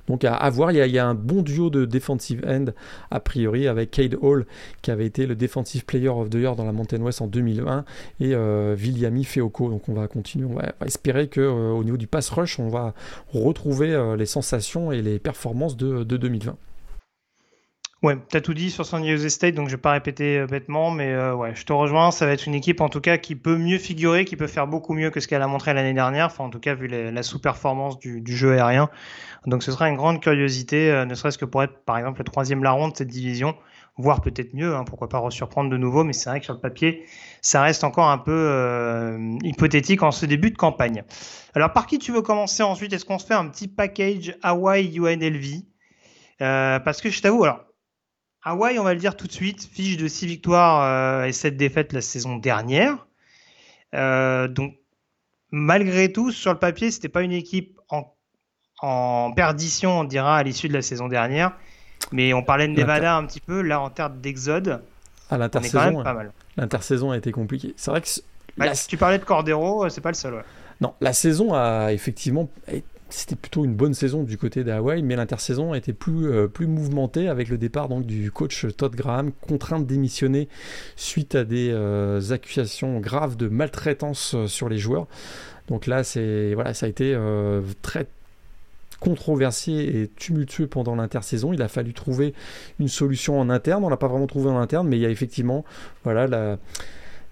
Donc 0.07 0.23
à, 0.23 0.49
voir, 0.49 0.71
il 0.71 0.77
y, 0.77 0.99
a, 0.99 1.07
un 1.07 1.13
bon 1.13 1.41
duo 1.41 1.69
de 1.69 1.85
defensive 1.85 2.43
end 2.47 2.65
a 3.11 3.19
priori 3.19 3.67
avec 3.67 3.91
Cade 3.91 4.17
Hall 4.21 4.45
qui 4.81 4.91
avait 4.91 5.05
été 5.05 5.25
le 5.25 5.35
defensive 5.35 5.85
player 5.85 6.09
of 6.09 6.29
the 6.29 6.35
year 6.35 6.55
dans 6.55 6.65
la 6.65 6.71
Mountain 6.71 7.01
West 7.01 7.21
en 7.21 7.27
2001 7.27 7.85
et 8.19 8.33
euh, 8.33 8.75
Viliami 8.77 9.23
Feoko. 9.23 9.69
Donc 9.69 9.89
on 9.89 9.93
va 9.93 10.07
continuer, 10.07 10.45
on 10.45 10.55
va, 10.55 10.73
espérer 10.85 11.27
que 11.27 11.41
euh, 11.41 11.71
au 11.71 11.83
niveau 11.83 11.97
du 11.97 12.07
pass 12.07 12.29
rush, 12.29 12.59
on 12.59 12.69
va 12.69 12.93
retrouver 13.33 13.93
euh, 13.93 14.15
les 14.15 14.25
sensations 14.25 14.91
et 14.91 15.01
les 15.01 15.19
performances 15.19 15.77
de 15.77 16.03
2020. 16.03 16.55
Ouais, 18.03 18.15
t'as 18.29 18.41
tout 18.41 18.53
dit 18.53 18.69
sur 18.69 18.85
San 18.85 19.01
Diego 19.01 19.27
State, 19.27 19.55
donc 19.55 19.69
je 19.69 19.75
vais 19.75 19.81
pas 19.81 19.91
répéter 19.93 20.37
euh, 20.37 20.45
bêtement, 20.45 20.91
mais 20.91 21.11
euh, 21.13 21.33
ouais, 21.33 21.55
je 21.55 21.65
te 21.65 21.73
rejoins. 21.73 22.11
Ça 22.11 22.27
va 22.27 22.33
être 22.33 22.45
une 22.45 22.53
équipe 22.53 22.79
en 22.79 22.89
tout 22.89 23.01
cas 23.01 23.17
qui 23.17 23.35
peut 23.35 23.57
mieux 23.57 23.79
figurer, 23.79 24.23
qui 24.23 24.35
peut 24.35 24.45
faire 24.45 24.67
beaucoup 24.67 24.93
mieux 24.93 25.09
que 25.09 25.19
ce 25.19 25.27
qu'elle 25.27 25.41
a 25.41 25.47
montré 25.47 25.73
l'année 25.73 25.95
dernière. 25.95 26.27
Enfin, 26.27 26.43
en 26.43 26.51
tout 26.51 26.59
cas, 26.59 26.75
vu 26.75 26.87
la 26.87 27.23
sous-performance 27.23 27.97
du, 27.97 28.21
jeu 28.27 28.53
aérien. 28.53 28.91
Donc, 29.47 29.63
ce 29.63 29.71
sera 29.71 29.89
une 29.89 29.95
grande 29.95 30.21
curiosité, 30.21 30.91
euh, 30.91 31.05
ne 31.05 31.15
serait-ce 31.15 31.39
que 31.39 31.45
pour 31.45 31.63
être, 31.63 31.83
par 31.85 31.97
exemple, 31.97 32.19
le 32.19 32.25
troisième 32.25 32.63
larron 32.63 32.89
de 32.89 32.95
cette 32.95 33.07
division, 33.07 33.55
voire 33.97 34.21
peut-être 34.21 34.53
mieux. 34.53 34.75
Hein, 34.75 34.83
pourquoi 34.83 35.09
pas 35.09 35.27
surprendre 35.31 35.71
de 35.71 35.77
nouveau, 35.77 36.03
mais 36.03 36.13
c'est 36.13 36.29
vrai 36.29 36.37
que 36.37 36.45
sur 36.45 36.53
le 36.53 36.59
papier, 36.59 37.03
ça 37.41 37.63
reste 37.63 37.83
encore 37.83 38.09
un 38.09 38.19
peu 38.19 39.17
hypothétique 39.43 40.03
en 40.03 40.11
ce 40.11 40.27
début 40.27 40.51
de 40.51 40.57
campagne. 40.57 41.03
Alors, 41.55 41.73
par 41.73 41.87
qui 41.87 41.97
tu 41.97 42.11
veux 42.11 42.21
commencer 42.21 42.61
ensuite? 42.61 42.93
Est-ce 42.93 43.05
qu'on 43.05 43.17
se 43.17 43.25
fait 43.25 43.33
un 43.33 43.47
petit 43.47 43.67
package 43.67 44.35
Hawaii 44.43 44.99
UNLV 44.99 45.63
Parce 46.37 47.01
que 47.01 47.09
je 47.09 47.23
t'avoue, 47.23 47.43
alors 47.43 47.66
Hawaii, 48.47 48.79
on 48.79 48.83
va 48.83 48.93
le 48.93 48.99
dire 48.99 49.17
tout 49.17 49.27
de 49.27 49.31
suite, 49.33 49.67
fiche 49.69 49.97
de 49.97 50.07
6 50.07 50.25
victoires 50.25 50.81
euh, 50.81 51.25
et 51.25 51.33
7 51.33 51.57
défaites 51.57 51.91
la 51.91 51.99
saison 51.99 52.37
dernière. 52.37 53.05
Euh, 53.93 54.47
donc, 54.47 54.75
malgré 55.51 56.13
tout, 56.13 56.31
sur 56.31 56.53
le 56.53 56.57
papier, 56.59 56.89
c'était 56.89 57.09
pas 57.09 57.23
une 57.23 57.33
équipe 57.33 57.77
en, 58.79 59.33
perdition, 59.35 59.99
on 59.99 60.03
dira, 60.05 60.37
à 60.37 60.43
l'issue 60.43 60.69
de 60.69 60.73
la 60.73 60.81
saison 60.81 61.09
dernière. 61.09 61.51
Mais 62.13 62.33
on 62.33 62.41
parlait 62.41 62.69
de 62.69 62.73
Nevada 62.73 63.17
un 63.17 63.25
petit 63.25 63.41
peu, 63.41 63.61
là, 63.61 63.81
en 63.81 63.89
termes 63.89 64.21
d'exode. 64.21 64.81
À 65.29 65.37
l'intersaison, 65.37 66.03
l'intersaison 66.55 67.11
a 67.11 67.17
été 67.17 67.33
compliquée. 67.33 67.73
C'est 67.75 67.91
vrai 67.91 67.99
que. 67.99 68.07
Bah, 68.55 68.73
si 68.75 68.87
tu 68.87 68.95
parlais 68.95 69.19
de 69.19 69.25
Cordero, 69.25 69.83
euh, 69.83 69.89
c'est 69.89 69.99
pas 69.99 70.11
le 70.11 70.15
seul. 70.15 70.41
Non, 70.79 70.93
la 71.01 71.11
saison 71.11 71.53
a 71.53 71.91
effectivement 71.91 72.49
c'était 73.09 73.35
plutôt 73.35 73.65
une 73.65 73.75
bonne 73.75 73.93
saison 73.93 74.23
du 74.23 74.37
côté 74.37 74.63
d'Hawaï, 74.63 75.01
mais 75.01 75.15
l'intersaison 75.15 75.73
a 75.73 75.77
été 75.77 75.93
plus, 75.93 76.29
euh, 76.29 76.47
plus 76.47 76.67
mouvementée 76.67 77.27
avec 77.27 77.49
le 77.49 77.57
départ 77.57 77.87
donc, 77.87 78.05
du 78.05 78.31
coach 78.31 78.65
Todd 78.75 78.95
Graham, 78.95 79.31
contraint 79.31 79.79
de 79.79 79.85
démissionner 79.85 80.47
suite 80.95 81.35
à 81.35 81.43
des 81.43 81.69
euh, 81.71 82.21
accusations 82.31 82.99
graves 82.99 83.37
de 83.37 83.47
maltraitance 83.47 84.33
euh, 84.35 84.47
sur 84.47 84.69
les 84.69 84.77
joueurs. 84.77 85.07
Donc 85.67 85.85
là, 85.85 86.01
voilà, 86.53 86.73
ça 86.73 86.85
a 86.85 86.89
été 86.89 87.13
très 87.81 88.07
controversé 89.01 89.73
et 89.73 90.09
tumultueux 90.15 90.67
pendant 90.67 90.95
l'intersaison. 90.95 91.51
Il 91.51 91.61
a 91.61 91.67
fallu 91.67 91.93
trouver 91.93 92.33
une 92.79 92.87
solution 92.87 93.37
en 93.37 93.49
interne. 93.49 93.83
On 93.83 93.89
l'a 93.89 93.97
pas 93.97 94.07
vraiment 94.07 94.27
trouvé 94.27 94.49
en 94.49 94.57
interne, 94.57 94.87
mais 94.87 94.97
il 94.97 95.01
y 95.01 95.05
a 95.05 95.09
effectivement 95.09 95.65
voilà 96.05 96.25
la 96.25 96.57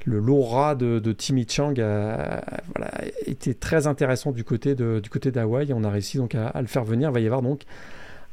le 0.06 0.20
l'aura 0.20 0.76
de, 0.76 1.12
Timmy 1.12 1.46
Chang 1.50 1.74
a, 1.80 2.42
été 3.26 3.54
très 3.54 3.88
intéressant 3.88 4.32
du 4.32 4.44
côté 4.44 4.76
de, 4.76 5.00
du 5.00 5.10
côté 5.10 5.32
d'Hawaï. 5.32 5.74
On 5.74 5.84
a 5.84 5.90
réussi 5.90 6.18
donc 6.18 6.36
à, 6.36 6.62
le 6.62 6.68
faire 6.68 6.86
venir. 6.86 7.10
Il 7.10 7.14
va 7.14 7.20
y 7.20 7.26
avoir 7.26 7.42
donc 7.42 7.64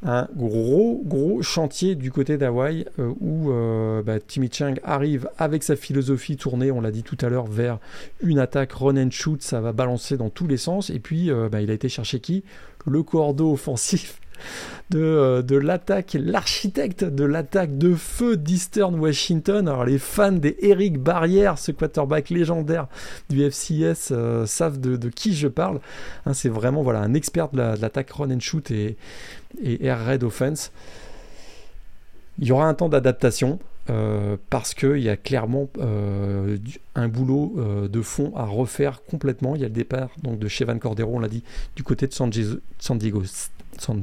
un 0.04 0.28
gros 0.36 1.00
gros 1.04 1.42
chantier 1.42 1.94
du 1.94 2.10
côté 2.10 2.36
d'Hawaï 2.36 2.86
euh, 2.98 3.12
où 3.20 3.52
euh, 3.52 4.02
bah, 4.02 4.18
Timmy 4.20 4.50
Chang 4.52 4.74
arrive 4.82 5.28
avec 5.38 5.62
sa 5.62 5.76
philosophie 5.76 6.36
tournée, 6.36 6.72
on 6.72 6.80
l'a 6.80 6.90
dit 6.90 7.04
tout 7.04 7.18
à 7.20 7.28
l'heure, 7.28 7.46
vers 7.46 7.78
une 8.20 8.38
attaque 8.38 8.72
run 8.72 8.96
and 8.96 9.10
shoot. 9.10 9.40
Ça 9.42 9.60
va 9.60 9.72
balancer 9.72 10.16
dans 10.16 10.30
tous 10.30 10.46
les 10.46 10.56
sens. 10.56 10.90
Et 10.90 10.98
puis 10.98 11.30
euh, 11.30 11.48
bah, 11.48 11.62
il 11.62 11.70
a 11.70 11.74
été 11.74 11.88
chercher 11.88 12.20
qui? 12.20 12.44
Le 12.84 13.02
cordeau 13.02 13.52
offensif 13.52 14.18
de, 14.92 15.00
euh, 15.00 15.42
de 15.42 15.56
l'attaque, 15.56 16.16
l'architecte 16.18 17.02
de 17.02 17.24
l'attaque 17.24 17.78
de 17.78 17.94
feu 17.94 18.36
d'Eastern 18.36 18.94
Washington. 18.98 19.66
Alors 19.66 19.84
les 19.84 19.98
fans 19.98 20.32
des 20.32 20.56
Eric 20.60 20.98
Barrière, 20.98 21.58
ce 21.58 21.72
quarterback 21.72 22.30
légendaire 22.30 22.86
du 23.30 23.42
FCS, 23.42 24.10
euh, 24.12 24.46
savent 24.46 24.78
de, 24.80 25.08
qui 25.08 25.34
je 25.34 25.48
parle. 25.48 25.80
Hein, 26.26 26.34
c'est 26.34 26.50
vraiment 26.50 26.82
voilà, 26.82 27.00
un 27.00 27.14
expert 27.14 27.48
de 27.48 27.58
l'attaque 27.80 28.10
run 28.10 28.30
and 28.30 28.40
shoot 28.40 28.70
et, 28.70 28.96
et 29.62 29.84
air 29.84 30.04
raid 30.04 30.22
offense. 30.22 30.72
Il 32.38 32.46
y 32.46 32.52
aura 32.52 32.66
un 32.66 32.74
temps 32.74 32.88
d'adaptation. 32.88 33.58
Euh, 33.90 34.36
parce 34.48 34.74
qu'il 34.74 34.98
y 34.98 35.08
a 35.08 35.16
clairement 35.16 35.68
un 36.94 37.08
boulot 37.08 37.88
de 37.90 38.00
fond 38.00 38.32
à 38.36 38.44
refaire 38.44 39.02
complètement. 39.02 39.56
Il 39.56 39.62
y 39.62 39.64
a 39.64 39.68
le 39.68 39.74
départ 39.74 40.10
donc, 40.22 40.38
de 40.38 40.46
Chevan 40.46 40.78
Cordero, 40.78 41.16
on 41.16 41.18
l'a 41.18 41.26
dit, 41.26 41.42
du 41.74 41.82
côté 41.82 42.06
de 42.06 42.12
San 42.12 42.30
Diego, 42.30 43.22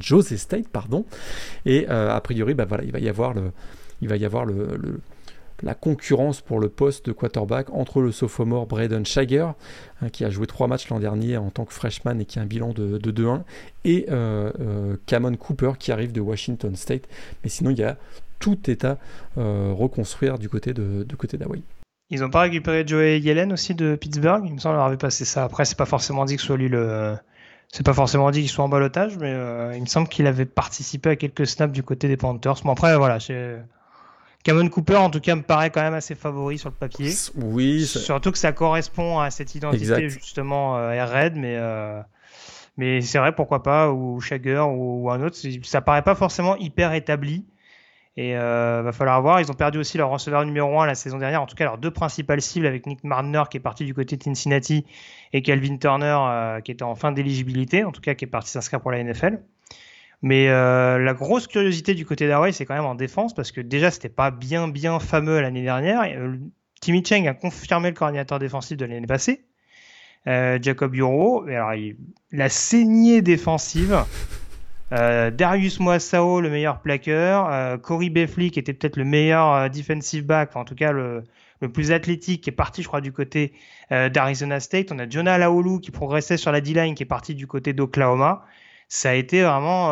Jose 0.00 0.36
State, 0.36 0.68
pardon. 0.68 1.04
Et 1.66 1.86
euh, 1.88 2.14
a 2.14 2.20
priori, 2.20 2.54
bah, 2.54 2.64
voilà, 2.66 2.84
il 2.84 2.92
va 2.92 2.98
y 2.98 3.08
avoir, 3.08 3.34
le, 3.34 3.52
il 4.00 4.08
va 4.08 4.16
y 4.16 4.24
avoir 4.24 4.44
le, 4.44 5.00
la 5.62 5.74
concurrence 5.74 6.40
pour 6.40 6.60
le 6.60 6.68
poste 6.68 7.06
de 7.06 7.12
quarterback 7.12 7.70
entre 7.70 8.00
le 8.00 8.12
sophomore 8.12 8.66
Braden 8.66 9.04
Shager, 9.04 9.48
hein, 10.02 10.08
qui 10.10 10.24
a 10.24 10.30
joué 10.30 10.46
trois 10.46 10.68
matchs 10.68 10.88
l'an 10.88 11.00
dernier 11.00 11.36
en 11.36 11.50
tant 11.50 11.64
que 11.64 11.72
freshman 11.72 12.18
et 12.20 12.24
qui 12.24 12.38
a 12.38 12.42
un 12.42 12.46
bilan 12.46 12.72
de, 12.72 12.98
2-1, 12.98 13.42
et 13.84 14.06
euh, 14.10 14.50
euh, 14.60 14.96
Camon 15.06 15.36
Cooper 15.36 15.72
qui 15.78 15.92
arrive 15.92 16.12
de 16.12 16.20
Washington 16.20 16.74
State. 16.76 17.08
Mais 17.42 17.50
sinon, 17.50 17.70
il 17.70 17.78
y 17.78 17.84
a 17.84 17.96
tout 18.38 18.70
est 18.70 18.84
à 18.86 18.98
reconstruire 19.36 20.38
du 20.38 20.48
côté 20.48 20.72
de, 20.72 21.04
de 21.04 21.16
côté 21.16 21.36
d'Hawaii. 21.36 21.62
Ils 22.12 22.20
n'ont 22.20 22.30
pas 22.30 22.40
récupéré 22.40 22.84
Joey 22.84 23.20
Yellen 23.20 23.52
aussi 23.52 23.74
de 23.74 23.94
Pittsburgh? 23.94 24.42
Il 24.44 24.54
me 24.54 24.58
semble 24.58 24.76
leur 24.76 24.86
avait 24.86 24.96
passé 24.96 25.24
ça. 25.24 25.44
Après, 25.44 25.64
c'est 25.64 25.78
pas 25.78 25.86
forcément 25.86 26.24
dit 26.24 26.34
que 26.34 26.40
ce 26.40 26.48
soit 26.48 26.56
lui 26.56 26.68
le, 26.68 27.14
c'est 27.72 27.86
pas 27.86 27.94
forcément 27.94 28.30
dit 28.30 28.40
qu'il 28.40 28.50
soit 28.50 28.64
en 28.64 28.68
balotage, 28.68 29.16
mais 29.18 29.32
euh, 29.32 29.72
il 29.76 29.82
me 29.82 29.86
semble 29.86 30.08
qu'il 30.08 30.26
avait 30.26 30.44
participé 30.44 31.10
à 31.10 31.16
quelques 31.16 31.46
snaps 31.46 31.72
du 31.72 31.82
côté 31.82 32.08
des 32.08 32.16
Panthers. 32.16 32.56
Mais 32.64 32.72
après, 32.72 32.96
voilà, 32.96 33.18
Cameron 34.42 34.68
Cooper, 34.68 34.96
en 34.96 35.10
tout 35.10 35.20
cas, 35.20 35.36
me 35.36 35.42
paraît 35.42 35.70
quand 35.70 35.82
même 35.82 35.94
assez 35.94 36.14
favori 36.14 36.58
sur 36.58 36.70
le 36.70 36.74
papier. 36.74 37.12
Oui. 37.36 37.86
Surtout 37.86 38.32
que 38.32 38.38
ça 38.38 38.52
correspond 38.52 39.20
à 39.20 39.30
cette 39.30 39.54
identité, 39.54 40.08
justement, 40.08 40.78
euh, 40.78 41.04
Red, 41.04 41.36
mais, 41.36 41.56
euh, 41.58 42.00
mais 42.76 43.02
c'est 43.02 43.18
vrai, 43.18 43.34
pourquoi 43.34 43.62
pas, 43.62 43.90
ou 43.90 44.20
Shagger 44.20 44.60
ou, 44.60 45.04
ou, 45.04 45.10
un 45.10 45.22
autre. 45.22 45.36
Ça 45.62 45.80
paraît 45.80 46.02
pas 46.02 46.14
forcément 46.16 46.56
hyper 46.56 46.92
établi. 46.94 47.44
Et 48.16 48.36
euh, 48.36 48.82
va 48.82 48.92
falloir 48.92 49.22
voir. 49.22 49.40
Ils 49.40 49.50
ont 49.50 49.54
perdu 49.54 49.78
aussi 49.78 49.96
leur 49.96 50.10
receveur 50.10 50.44
numéro 50.44 50.80
1 50.80 50.86
la 50.86 50.94
saison 50.94 51.18
dernière. 51.18 51.42
En 51.42 51.46
tout 51.46 51.54
cas, 51.54 51.64
leurs 51.64 51.78
deux 51.78 51.92
principales 51.92 52.42
cibles 52.42 52.66
avec 52.66 52.86
Nick 52.86 53.04
Marner 53.04 53.42
qui 53.50 53.56
est 53.56 53.60
parti 53.60 53.84
du 53.84 53.94
côté 53.94 54.16
de 54.16 54.22
Cincinnati 54.22 54.84
et 55.32 55.42
Calvin 55.42 55.76
Turner 55.76 56.16
euh, 56.20 56.60
qui 56.60 56.72
était 56.72 56.82
en 56.82 56.96
fin 56.96 57.12
d'éligibilité, 57.12 57.84
en 57.84 57.92
tout 57.92 58.00
cas 58.00 58.14
qui 58.14 58.24
est 58.24 58.28
parti 58.28 58.50
s'inscrire 58.50 58.80
pour 58.80 58.90
la 58.90 59.02
NFL. 59.02 59.40
Mais 60.22 60.48
euh, 60.48 60.98
la 60.98 61.14
grosse 61.14 61.46
curiosité 61.46 61.94
du 61.94 62.04
côté 62.04 62.28
d'Hawaii, 62.28 62.52
c'est 62.52 62.66
quand 62.66 62.74
même 62.74 62.84
en 62.84 62.94
défense 62.94 63.32
parce 63.32 63.52
que 63.52 63.60
déjà, 63.60 63.90
c'était 63.90 64.10
pas 64.10 64.30
bien 64.30 64.68
bien 64.68 64.98
fameux 64.98 65.40
l'année 65.40 65.62
dernière. 65.62 66.02
Euh, 66.02 66.36
Timmy 66.80 67.04
Cheng 67.04 67.28
a 67.28 67.34
confirmé 67.34 67.90
le 67.90 67.94
coordinateur 67.94 68.38
défensif 68.38 68.76
de 68.76 68.84
l'année 68.84 69.06
passée. 69.06 69.44
Jacob 70.26 70.94
Euro, 70.96 71.44
alors 71.44 71.72
la 72.30 72.48
saignée 72.50 73.22
défensive 73.22 74.04
euh, 74.92 75.30
Darius 75.30 75.78
Moissao, 75.78 76.40
le 76.40 76.50
meilleur 76.50 76.80
plaqueur. 76.80 77.48
Euh, 77.50 77.78
Corey 77.78 78.10
Beffley, 78.10 78.50
qui 78.50 78.58
était 78.58 78.72
peut-être 78.72 78.96
le 78.96 79.04
meilleur 79.04 79.52
euh, 79.52 79.68
defensive 79.68 80.26
back, 80.26 80.56
en 80.56 80.64
tout 80.64 80.74
cas 80.74 80.92
le, 80.92 81.24
plus 81.72 81.92
athlétique, 81.92 82.42
qui 82.44 82.50
est 82.50 82.54
parti, 82.54 82.82
je 82.82 82.88
crois, 82.88 83.00
du 83.00 83.12
côté 83.12 83.52
d'Arizona 83.90 84.60
State. 84.60 84.92
On 84.92 84.98
a 84.98 85.08
Jonah 85.08 85.36
Laolu 85.36 85.80
qui 85.80 85.90
progressait 85.90 86.38
sur 86.38 86.52
la 86.52 86.62
D-line, 86.62 86.94
qui 86.94 87.02
est 87.02 87.06
parti 87.06 87.34
du 87.34 87.46
côté 87.46 87.74
d'Oklahoma. 87.74 88.46
Ça 88.88 89.10
a 89.10 89.14
été 89.14 89.42
vraiment, 89.42 89.88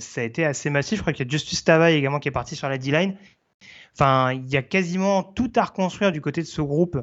ça 0.00 0.20
a 0.22 0.24
été 0.24 0.46
assez 0.46 0.70
massif. 0.70 0.96
Je 0.96 1.02
crois 1.02 1.12
qu'il 1.12 1.26
y 1.26 1.28
a 1.28 1.30
Justus 1.30 1.62
Tavai 1.62 1.94
également 1.94 2.20
qui 2.20 2.28
est 2.28 2.32
parti 2.32 2.56
sur 2.56 2.70
la 2.70 2.78
D-line. 2.78 3.16
Enfin, 3.94 4.32
il 4.32 4.48
y 4.48 4.56
a 4.56 4.62
quasiment 4.62 5.22
tout 5.22 5.52
à 5.56 5.64
reconstruire 5.64 6.10
du 6.10 6.22
côté 6.22 6.40
de 6.40 6.46
ce 6.46 6.62
groupe 6.62 6.98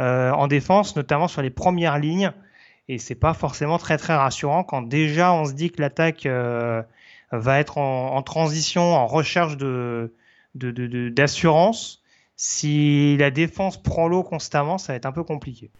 en 0.00 0.46
défense, 0.48 0.96
notamment 0.96 1.28
sur 1.28 1.40
les 1.40 1.50
premières 1.50 2.00
lignes 2.00 2.32
et 2.88 2.98
c'est 2.98 3.14
pas 3.14 3.34
forcément 3.34 3.78
très 3.78 3.98
très 3.98 4.16
rassurant 4.16 4.64
quand 4.64 4.82
déjà 4.82 5.32
on 5.32 5.44
se 5.44 5.52
dit 5.52 5.70
que 5.70 5.80
l'attaque 5.80 6.26
euh, 6.26 6.82
va 7.30 7.58
être 7.60 7.78
en, 7.78 8.22
transition, 8.22 8.94
en 8.94 9.06
recherche 9.06 9.56
d'assurance. 10.54 12.02
si 12.36 13.16
la 13.18 13.30
défense 13.30 13.82
prend 13.82 14.08
l'eau 14.08 14.22
constamment, 14.22 14.78
ça 14.78 14.92
va 14.92 14.96
être 14.96 15.06
un 15.06 15.12
peu 15.12 15.24
compliqué. 15.24 15.70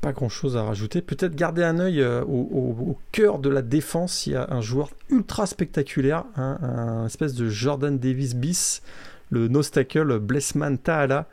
Pas 0.00 0.12
grand 0.12 0.28
chose 0.28 0.56
à 0.56 0.62
rajouter. 0.62 1.02
Peut-être 1.02 1.34
garder 1.34 1.62
un 1.64 1.78
œil 1.80 2.00
euh, 2.00 2.22
au, 2.22 2.96
cœur 3.12 3.38
de 3.38 3.50
la 3.50 3.60
défense. 3.60 4.26
Il 4.26 4.34
y 4.34 4.36
a 4.36 4.46
un 4.50 4.60
joueur 4.60 4.90
ultra 5.10 5.46
spectaculaire, 5.46 6.24
hein, 6.36 6.58
un 6.62 7.06
espèce 7.06 7.34
de 7.34 7.48
Jordan 7.48 7.98
Davis 7.98 8.34
bis, 8.34 8.82
le 9.30 9.48
no-stackle 9.48 10.18
Blessman 10.18 10.78
Tahala. 10.78 11.26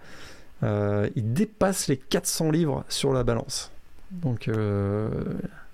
Euh, 0.63 1.09
il 1.15 1.33
dépasse 1.33 1.87
les 1.87 1.97
400 1.97 2.51
livres 2.51 2.83
sur 2.89 3.13
la 3.13 3.23
balance. 3.23 3.72
Donc, 4.21 4.47
euh, 4.47 5.09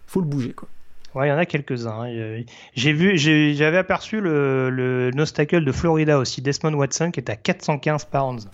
faut 0.07 0.21
le 0.21 0.27
bouger, 0.27 0.53
quoi. 0.53 0.67
Ouais, 1.15 1.27
il 1.27 1.29
y 1.29 1.33
en 1.33 1.37
a 1.37 1.45
quelques-uns. 1.45 2.03
Hein. 2.03 2.43
J'ai 2.75 2.93
vu, 2.93 3.17
j'avais 3.17 3.77
aperçu 3.77 4.21
le, 4.21 4.69
le 4.69 5.09
Nostacle 5.11 5.65
de 5.65 5.71
Florida 5.71 6.19
aussi, 6.19 6.41
Desmond 6.41 6.73
Watson, 6.73 7.09
qui 7.09 7.19
est 7.19 7.29
à 7.31 7.35
415 7.35 8.05
pounds. 8.05 8.47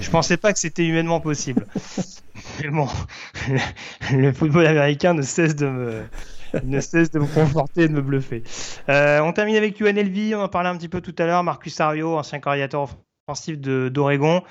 Je 0.00 0.10
pensais 0.10 0.36
pas 0.36 0.52
que 0.52 0.58
c'était 0.58 0.84
humainement 0.84 1.20
possible. 1.20 1.66
Mais 2.62 2.68
bon, 2.68 2.88
le 4.12 4.32
football 4.32 4.66
américain 4.66 5.14
ne 5.14 5.22
cesse 5.22 5.54
de 5.54 5.66
me, 5.66 6.02
ne 6.64 6.80
cesse 6.80 7.10
de 7.10 7.20
me 7.20 7.26
conforter 7.26 7.82
et 7.82 7.88
de 7.88 7.92
me 7.92 8.02
bluffer. 8.02 8.42
Euh, 8.88 9.20
on 9.20 9.32
termine 9.32 9.56
avec 9.56 9.80
UNLV, 9.80 10.34
on 10.34 10.42
en 10.42 10.48
parlait 10.48 10.68
un 10.68 10.76
petit 10.76 10.88
peu 10.88 11.00
tout 11.00 11.14
à 11.18 11.26
l'heure. 11.26 11.44
Marcus 11.44 11.78
Ario, 11.80 12.16
ancien 12.16 12.40
coordinateur 12.40 12.88
offensif 13.26 13.58
d'Oregon, 13.58 14.42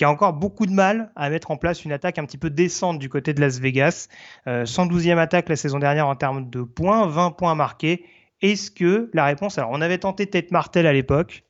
qui 0.00 0.06
a 0.06 0.10
encore 0.10 0.32
beaucoup 0.32 0.64
de 0.64 0.72
mal 0.72 1.12
à 1.14 1.28
mettre 1.28 1.50
en 1.50 1.58
place 1.58 1.84
une 1.84 1.92
attaque 1.92 2.18
un 2.18 2.24
petit 2.24 2.38
peu 2.38 2.48
décente 2.48 2.98
du 2.98 3.10
côté 3.10 3.34
de 3.34 3.40
Las 3.42 3.58
Vegas. 3.58 4.08
112e 4.46 5.18
attaque 5.18 5.50
la 5.50 5.56
saison 5.56 5.78
dernière 5.78 6.08
en 6.08 6.16
termes 6.16 6.48
de 6.48 6.62
points, 6.62 7.06
20 7.06 7.32
points 7.32 7.54
marqués. 7.54 8.06
Est-ce 8.40 8.70
que 8.70 9.10
la 9.12 9.26
réponse, 9.26 9.58
alors 9.58 9.68
on 9.74 9.82
avait 9.82 9.98
tenté 9.98 10.26
Ted 10.26 10.48
Martel 10.52 10.86
à 10.86 10.94
l'époque, 10.94 11.44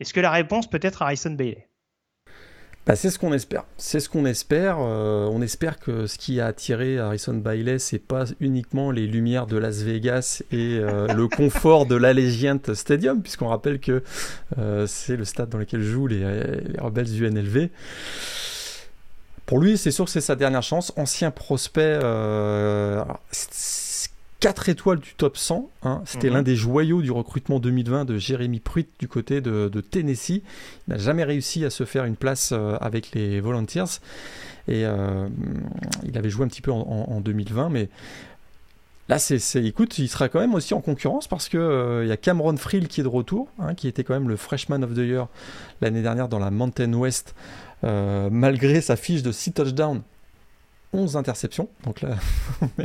est-ce 0.00 0.12
que 0.12 0.18
la 0.18 0.32
réponse 0.32 0.68
peut 0.68 0.80
être 0.82 1.02
Harrison 1.02 1.30
Bailey 1.30 1.69
bah, 2.86 2.96
c'est 2.96 3.10
ce 3.10 3.18
qu'on 3.18 3.32
espère. 3.32 3.64
C'est 3.76 4.00
ce 4.00 4.08
qu'on 4.08 4.24
espère. 4.24 4.78
Euh, 4.80 5.28
on 5.30 5.42
espère 5.42 5.78
que 5.78 6.06
ce 6.06 6.16
qui 6.16 6.40
a 6.40 6.46
attiré 6.46 6.98
Harrison 6.98 7.34
Bailey, 7.34 7.78
c'est 7.78 7.98
pas 7.98 8.24
uniquement 8.40 8.90
les 8.90 9.06
lumières 9.06 9.46
de 9.46 9.58
Las 9.58 9.82
Vegas 9.82 10.42
et 10.50 10.78
euh, 10.80 11.06
le 11.08 11.28
confort 11.28 11.86
de 11.86 11.94
l'Allegiant 11.94 12.58
Stadium, 12.72 13.22
puisqu'on 13.22 13.48
rappelle 13.48 13.80
que 13.80 14.02
euh, 14.58 14.86
c'est 14.86 15.16
le 15.16 15.24
stade 15.24 15.50
dans 15.50 15.58
lequel 15.58 15.82
jouent 15.82 16.06
les, 16.06 16.20
les 16.20 16.80
rebelles 16.80 17.10
du. 17.10 17.70
Pour 19.44 19.58
lui, 19.58 19.76
c'est 19.76 19.90
sûr 19.90 20.06
que 20.06 20.10
c'est 20.10 20.20
sa 20.20 20.36
dernière 20.36 20.62
chance. 20.62 20.92
Ancien 20.96 21.30
prospect. 21.30 21.98
4 24.40 24.70
étoiles 24.70 24.98
du 24.98 25.14
top 25.14 25.36
100. 25.36 25.70
Hein. 25.82 26.02
C'était 26.06 26.28
mhm. 26.28 26.34
l'un 26.34 26.42
des 26.42 26.56
joyaux 26.56 27.02
du 27.02 27.10
recrutement 27.10 27.60
2020 27.60 28.06
de 28.06 28.16
Jérémy 28.16 28.58
Pruitt 28.58 28.88
du 28.98 29.06
côté 29.06 29.40
de, 29.40 29.68
Tennessee. 29.80 30.42
Il 30.88 30.94
n'a 30.94 30.98
jamais 30.98 31.24
réussi 31.24 31.64
à 31.64 31.70
se 31.70 31.84
faire 31.84 32.04
une 32.04 32.16
place 32.16 32.52
euh, 32.52 32.76
avec 32.80 33.12
les 33.12 33.40
Volunteers. 33.40 34.00
Et 34.66 34.84
euh, 34.86 35.28
il 36.04 36.16
avait 36.16 36.30
joué 36.30 36.44
un 36.44 36.48
petit 36.48 36.62
peu 36.62 36.72
en, 36.72 37.20
2020, 37.20 37.68
mais 37.68 37.88
Là, 39.08 39.18
c'est, 39.18 39.40
écoute, 39.64 39.98
il 39.98 40.08
sera 40.08 40.28
quand 40.28 40.38
même 40.38 40.54
aussi 40.54 40.72
en 40.72 40.80
concurrence 40.80 41.26
parce 41.26 41.48
que 41.48 41.58
euh, 41.58 42.04
il 42.04 42.08
y 42.08 42.12
a 42.12 42.16
Cameron 42.16 42.56
Frill 42.56 42.86
qui 42.86 43.00
est 43.00 43.02
de 43.02 43.08
retour, 43.08 43.48
hein, 43.58 43.74
qui 43.74 43.88
était 43.88 44.04
quand 44.04 44.14
même 44.14 44.28
le 44.28 44.36
freshman 44.36 44.84
of 44.84 44.94
the 44.94 44.98
year 44.98 45.26
l'année 45.80 46.00
dernière 46.00 46.28
dans 46.28 46.38
la 46.38 46.52
Mountain 46.52 46.92
West, 46.92 47.34
malgré 47.82 48.80
sa 48.80 48.94
fiche 48.94 49.24
de 49.24 49.32
6 49.32 49.52
touchdowns. 49.52 50.02
11 50.92 51.16
interceptions. 51.16 51.68
Donc 51.84 52.00
là, 52.00 52.16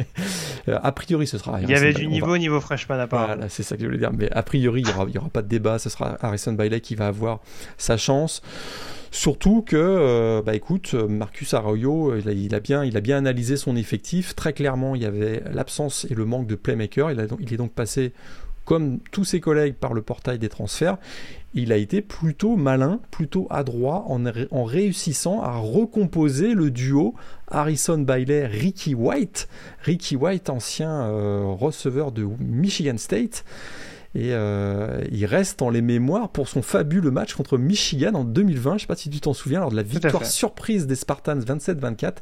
euh, 0.67 0.79
a 0.81 0.91
priori, 0.91 1.27
ce 1.27 1.37
sera. 1.37 1.61
Il 1.61 1.69
y 1.69 1.73
avait 1.73 1.93
du 1.93 2.07
niveau, 2.07 2.37
niveau 2.37 2.61
freshman 2.61 2.99
à 2.99 3.07
part. 3.07 3.27
Voilà, 3.27 3.49
c'est 3.49 3.63
ça 3.63 3.75
que 3.75 3.81
je 3.81 3.87
voulais 3.87 3.97
dire. 3.97 4.11
Mais 4.13 4.31
a 4.31 4.43
priori, 4.43 4.81
il 4.81 4.85
n'y 4.85 4.91
aura, 4.93 5.05
aura, 5.05 5.29
pas 5.29 5.41
de 5.41 5.47
débat. 5.47 5.79
Ce 5.79 5.89
sera 5.89 6.17
Harrison 6.21 6.53
Bailey 6.53 6.81
qui 6.81 6.95
va 6.95 7.07
avoir 7.07 7.39
sa 7.77 7.97
chance. 7.97 8.41
Surtout 9.11 9.61
que, 9.61 9.77
euh, 9.77 10.41
bah 10.45 10.55
écoute, 10.55 10.93
Marcus 10.93 11.53
Arroyo, 11.53 12.15
il 12.17 12.53
a, 12.53 12.59
bien, 12.59 12.83
il 12.83 12.97
a 12.97 13.01
bien 13.01 13.17
analysé 13.17 13.55
son 13.55 13.75
effectif. 13.75 14.35
Très 14.35 14.51
clairement, 14.53 14.93
il 14.93 15.01
y 15.01 15.05
avait 15.05 15.41
l'absence 15.53 16.05
et 16.09 16.13
le 16.13 16.25
manque 16.25 16.47
de 16.47 16.55
playmaker. 16.55 17.11
Il, 17.11 17.19
a, 17.21 17.25
il 17.39 17.53
est 17.53 17.57
donc 17.57 17.71
passé 17.71 18.13
comme 18.65 18.99
tous 19.11 19.23
ses 19.23 19.39
collègues 19.39 19.75
par 19.75 19.93
le 19.93 20.01
portail 20.01 20.39
des 20.39 20.49
transferts, 20.49 20.97
il 21.53 21.71
a 21.71 21.77
été 21.77 22.01
plutôt 22.01 22.57
malin, 22.57 22.99
plutôt 23.11 23.47
adroit 23.49 24.05
en, 24.09 24.63
réussissant 24.65 25.41
à 25.41 25.55
recomposer 25.55 26.53
le 26.53 26.69
duo 26.69 27.15
Harrison 27.49 27.97
Bailey-Ricky 27.97 28.93
White. 28.93 29.47
Ricky 29.81 30.17
White, 30.17 30.49
ancien 30.49 30.89
euh, 30.89 31.45
receveur 31.45 32.11
de 32.11 32.27
Michigan 32.39 32.97
State. 32.97 33.45
Et 34.15 34.29
euh, 34.31 35.01
il 35.11 35.25
reste 35.25 35.59
dans 35.59 35.69
les 35.69 35.81
mémoires 35.81 36.29
pour 36.29 36.47
son 36.47 36.61
fabuleux 36.61 37.11
match 37.11 37.33
contre 37.33 37.57
Michigan 37.57 38.13
en 38.13 38.23
2020. 38.23 38.71
Je 38.71 38.73
ne 38.75 38.79
sais 38.79 38.87
pas 38.87 38.95
si 38.95 39.09
tu 39.09 39.19
t'en 39.19 39.33
souviens, 39.33 39.59
lors 39.59 39.71
de 39.71 39.75
la 39.75 39.83
victoire 39.83 40.25
surprise 40.25 40.87
des 40.87 40.95
Spartans 40.95 41.37
27-24, 41.37 42.13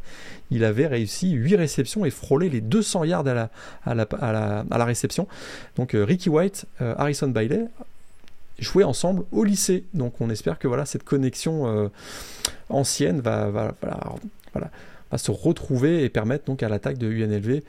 il 0.50 0.64
avait 0.64 0.88
réussi 0.88 1.30
8 1.32 1.56
réceptions 1.56 2.04
et 2.04 2.10
frôlé 2.10 2.50
les 2.50 2.62
200 2.62 3.04
yards 3.04 3.28
à 3.28 3.34
la, 3.36 3.50
à 3.86 3.94
la, 3.94 4.08
à 4.72 4.78
la, 4.80 4.86
réception. 4.86 5.28
Donc 5.76 5.94
euh, 5.94 6.04
Ricky 6.04 6.30
White, 6.30 6.66
euh, 6.82 6.96
Harrison 6.98 7.28
Bailey 7.28 7.68
jouaient 8.58 8.84
ensemble 8.84 9.24
au 9.32 9.44
lycée. 9.44 9.84
Donc 9.94 10.20
on 10.20 10.32
espère 10.32 10.58
que 10.58 10.68
voilà, 10.68 10.88
cette 10.88 11.04
connexion 11.04 11.92
ancienne 12.70 13.22
va, 13.22 13.52
va, 13.52 13.76
voilà, 14.52 14.72
va 15.12 15.18
se 15.20 15.30
retrouver 15.30 16.04
et 16.04 16.10
permettre 16.10 16.46
donc 16.46 16.64
à 16.64 16.70
l'attaque 16.70 16.98
de 16.98 17.08
UNLV 17.08 17.62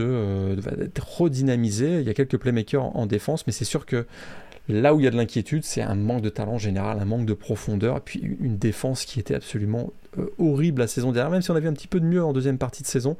euh, 0.00 0.56
d'être 0.56 1.20
redynamisé. 1.20 2.00
Il 2.00 2.06
y 2.06 2.10
a 2.10 2.14
quelques 2.14 2.36
playmakers 2.36 2.96
en, 2.96 3.06
défense, 3.06 3.46
mais 3.46 3.52
c'est 3.52 3.64
sûr 3.64 3.86
que 3.86 4.06
là 4.68 4.94
où 4.94 5.00
il 5.00 5.04
y 5.04 5.06
a 5.06 5.10
de 5.10 5.16
l'inquiétude, 5.16 5.64
c'est 5.64 5.82
un 5.82 5.94
manque 5.94 6.22
de 6.22 6.28
talent 6.28 6.58
général, 6.58 6.98
un 7.00 7.04
manque 7.04 7.26
de 7.26 7.34
profondeur, 7.34 7.96
et 7.96 8.00
puis 8.00 8.20
une 8.20 8.58
défense 8.58 9.04
qui 9.04 9.18
était 9.18 9.34
absolument 9.34 9.92
euh, 10.18 10.26
horrible 10.38 10.80
la 10.80 10.88
saison 10.88 11.12
dernière, 11.12 11.30
même 11.30 11.42
si 11.42 11.50
on 11.50 11.56
avait 11.56 11.68
un 11.68 11.72
petit 11.72 11.88
peu 11.88 12.00
de 12.00 12.04
mieux 12.04 12.22
en 12.22 12.32
deuxième 12.32 12.58
partie 12.58 12.82
de 12.82 12.88
saison, 12.88 13.16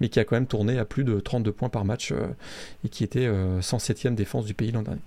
mais 0.00 0.08
qui 0.08 0.20
a 0.20 0.24
quand 0.24 0.36
même 0.36 0.46
tourné 0.46 0.78
à 0.78 0.84
plus 0.84 1.04
de 1.04 1.18
32 1.18 1.52
points 1.52 1.68
par 1.68 1.84
match 1.84 2.12
euh, 2.12 2.26
et 2.84 2.88
qui 2.88 3.04
était 3.04 3.28
107e 3.28 4.14
défense 4.14 4.44
du 4.44 4.54
pays 4.54 4.70
l'an 4.72 4.82
dernier. 4.82 5.00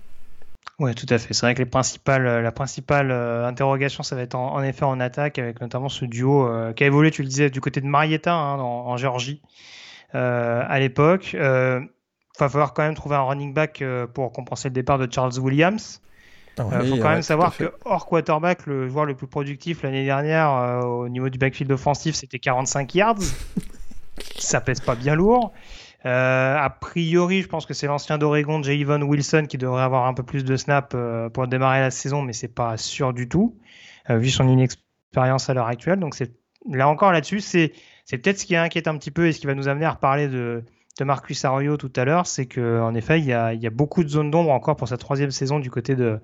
Oui, 0.78 0.94
tout 0.94 1.06
à 1.08 1.16
fait. 1.16 1.32
C'est 1.32 1.46
vrai 1.46 1.54
que 1.54 1.62
la 1.62 2.52
principale 2.52 3.10
interrogation, 3.10 4.02
ça 4.02 4.14
va 4.14 4.20
être 4.20 4.34
en, 4.34 4.62
effet 4.62 4.84
en 4.84 5.00
attaque, 5.00 5.38
avec 5.38 5.62
notamment 5.62 5.88
ce 5.88 6.04
duo 6.04 6.46
qui 6.74 6.84
a 6.84 6.86
évolué, 6.86 7.10
tu 7.10 7.22
le 7.22 7.28
disais, 7.28 7.48
du 7.48 7.62
côté 7.62 7.80
de 7.80 7.86
Marietta 7.86 8.34
hein, 8.34 8.58
en 8.58 8.94
Géorgie. 8.98 9.40
Euh, 10.14 10.62
à 10.66 10.78
l'époque. 10.78 11.32
Il 11.32 11.40
euh, 11.40 11.80
va 12.38 12.48
falloir 12.48 12.74
quand 12.74 12.82
même 12.82 12.94
trouver 12.94 13.16
un 13.16 13.22
running 13.22 13.52
back 13.52 13.82
euh, 13.82 14.06
pour 14.06 14.32
compenser 14.32 14.68
le 14.68 14.74
départ 14.74 14.98
de 14.98 15.12
Charles 15.12 15.38
Williams. 15.38 16.00
Il 16.58 16.64
ah 16.72 16.80
faut 16.80 16.96
quand 16.96 17.10
même 17.10 17.22
savoir 17.22 17.54
que 17.54 17.70
hors 17.84 18.06
quarterback, 18.06 18.64
le 18.64 18.88
joueur 18.88 19.04
le 19.04 19.14
plus 19.14 19.26
productif 19.26 19.82
l'année 19.82 20.06
dernière 20.06 20.80
au 20.86 21.06
niveau 21.06 21.28
du 21.28 21.36
backfield 21.36 21.70
offensif, 21.70 22.14
c'était 22.14 22.38
45 22.38 22.94
yards. 22.94 23.18
ça 24.38 24.62
pèse 24.62 24.80
pas 24.80 24.94
bien 24.94 25.14
lourd. 25.14 25.52
a 26.02 26.70
priori, 26.80 27.42
je 27.42 27.48
pense 27.48 27.66
que 27.66 27.74
c'est 27.74 27.86
l'ancien 27.86 28.16
d'Oregon, 28.16 28.62
Javon 28.62 29.02
Wilson, 29.02 29.44
qui 29.46 29.58
devrait 29.58 29.82
avoir 29.82 30.06
un 30.06 30.14
peu 30.14 30.22
plus 30.22 30.46
de 30.46 30.56
snap 30.56 30.96
pour 31.34 31.46
démarrer 31.46 31.80
la 31.80 31.90
saison, 31.90 32.22
mais 32.22 32.32
c'est 32.32 32.48
pas 32.48 32.78
sûr 32.78 33.12
du 33.12 33.28
tout, 33.28 33.58
vu 34.08 34.30
son 34.30 34.48
inexpérience 34.48 35.50
à 35.50 35.52
l'heure 35.52 35.66
actuelle. 35.66 35.98
Donc 35.98 36.16
là 36.70 36.88
encore 36.88 37.12
là-dessus, 37.12 37.40
c'est 37.40 37.74
c'est 38.06 38.18
peut-être 38.18 38.38
ce 38.38 38.46
qui 38.46 38.56
inquiète 38.56 38.88
un 38.88 38.96
petit 38.96 39.10
peu 39.10 39.26
et 39.26 39.32
ce 39.32 39.40
qui 39.40 39.46
va 39.46 39.54
nous 39.54 39.68
amener 39.68 39.84
à 39.84 39.90
reparler 39.90 40.28
de, 40.28 40.62
de 40.98 41.04
Marcus 41.04 41.44
Arroyo 41.44 41.76
tout 41.76 41.92
à 41.96 42.04
l'heure, 42.04 42.26
c'est 42.26 42.46
qu'en 42.46 42.94
effet, 42.94 43.18
il 43.18 43.26
y, 43.26 43.32
a, 43.32 43.52
il 43.52 43.60
y, 43.60 43.66
a, 43.66 43.70
beaucoup 43.70 44.04
de 44.04 44.08
zones 44.08 44.30
d'ombre 44.30 44.50
encore 44.50 44.76
pour 44.76 44.88
sa 44.88 44.96
troisième 44.96 45.32
saison 45.32 45.58
du 45.58 45.70
côté 45.70 45.96
de, 45.96 46.20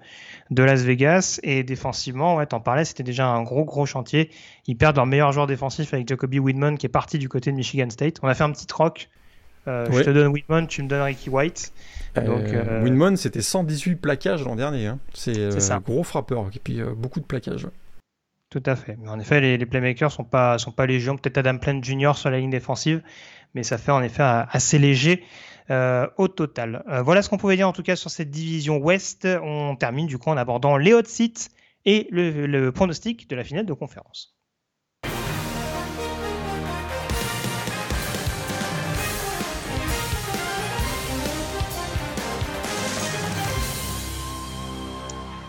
de 0.51 0.62
Las 0.62 0.83
Vegas. 0.83 1.41
Et 1.43 1.64
défensivement, 1.64 2.37
ouais, 2.37 2.47
t'en 2.47 2.61
parlais, 2.61 2.85
c'était 2.85 3.03
déjà 3.03 3.26
un 3.26 3.43
gros, 3.43 3.64
gros 3.64 3.85
chantier. 3.85 4.30
Ils 4.66 4.76
perdent 4.76 4.97
leur 4.97 5.07
meilleur 5.07 5.33
joueur 5.33 5.49
défensif 5.49 5.93
avec 5.93 6.09
Jacoby 6.09 6.39
Whitman 6.39 6.78
qui 6.78 6.87
est 6.87 6.89
parti 6.89 7.18
du 7.18 7.28
côté 7.28 7.51
de 7.51 7.57
Michigan 7.57 7.91
State. 7.91 8.18
On 8.22 8.28
a 8.28 8.35
fait 8.35 8.45
un 8.45 8.53
petit 8.53 8.66
troc. 8.66 9.11
Euh, 9.68 9.87
Je 9.91 10.03
te 10.03 10.11
donne 10.11 10.28
Whitman, 10.28 10.66
tu 10.66 10.83
me 10.83 10.89
donnes 10.89 11.03
Ricky 11.03 11.30
White. 11.30 11.72
Euh, 12.16 12.22
Donc, 12.22 12.45
euh... 12.53 13.16
c'était 13.16 13.43
118 13.43 13.97
plaquages 13.97 14.45
l'an 14.45 14.57
dernier. 14.57 14.87
Hein. 14.87 14.99
C'est 15.14 15.70
un 15.70 15.80
gros 15.80 16.05
frappeur. 16.05 16.47
Et 16.55 16.61
puis 16.61 16.80
beaucoup 16.97 17.18
de 17.20 17.26
plaquages. 17.26 17.66
Tout 18.53 18.63
à 18.67 18.77
fait. 18.77 18.99
En 19.07 19.19
effet, 19.19 19.41
les, 19.41 19.65
playmakers 19.65 20.13
sont 20.13 20.25
pas 20.25 20.59
sont 20.59 20.73
pas 20.73 20.85
légion. 20.85 21.17
Peut-être 21.17 21.39
Adam 21.39 21.57
Plant 21.57 21.83
Jr. 21.83 22.13
sur 22.17 22.29
la 22.29 22.39
ligne 22.39 22.51
défensive, 22.51 23.03
mais 23.55 23.63
ça 23.63 23.79
fait 23.79 23.93
en 23.93 24.03
effet 24.03 24.23
assez 24.23 24.79
léger 24.79 25.25
euh, 25.71 26.07
au 26.19 26.29
total. 26.29 26.85
Euh, 26.91 27.01
voilà 27.01 27.23
ce 27.23 27.31
qu'on 27.31 27.39
pouvait 27.39 27.57
dire 27.57 27.67
en 27.67 27.73
tout 27.73 27.83
cas 27.83 27.97
sur 27.97 28.11
cette 28.11 28.31
division 28.31 28.77
Ouest. 28.77 29.27
On 29.43 29.75
termine 29.75 30.07
du 30.07 30.19
coup 30.19 30.29
en 30.29 30.37
abordant 30.37 30.77
les 30.77 30.93
hot 30.93 31.05
seats 31.07 31.49
et 31.87 32.09
le, 32.11 32.47
le 32.47 32.73
pronostic 32.73 33.27
de 33.31 33.37
la 33.37 33.43
finale 33.43 33.65
de 33.65 33.73
conférence. 33.73 34.37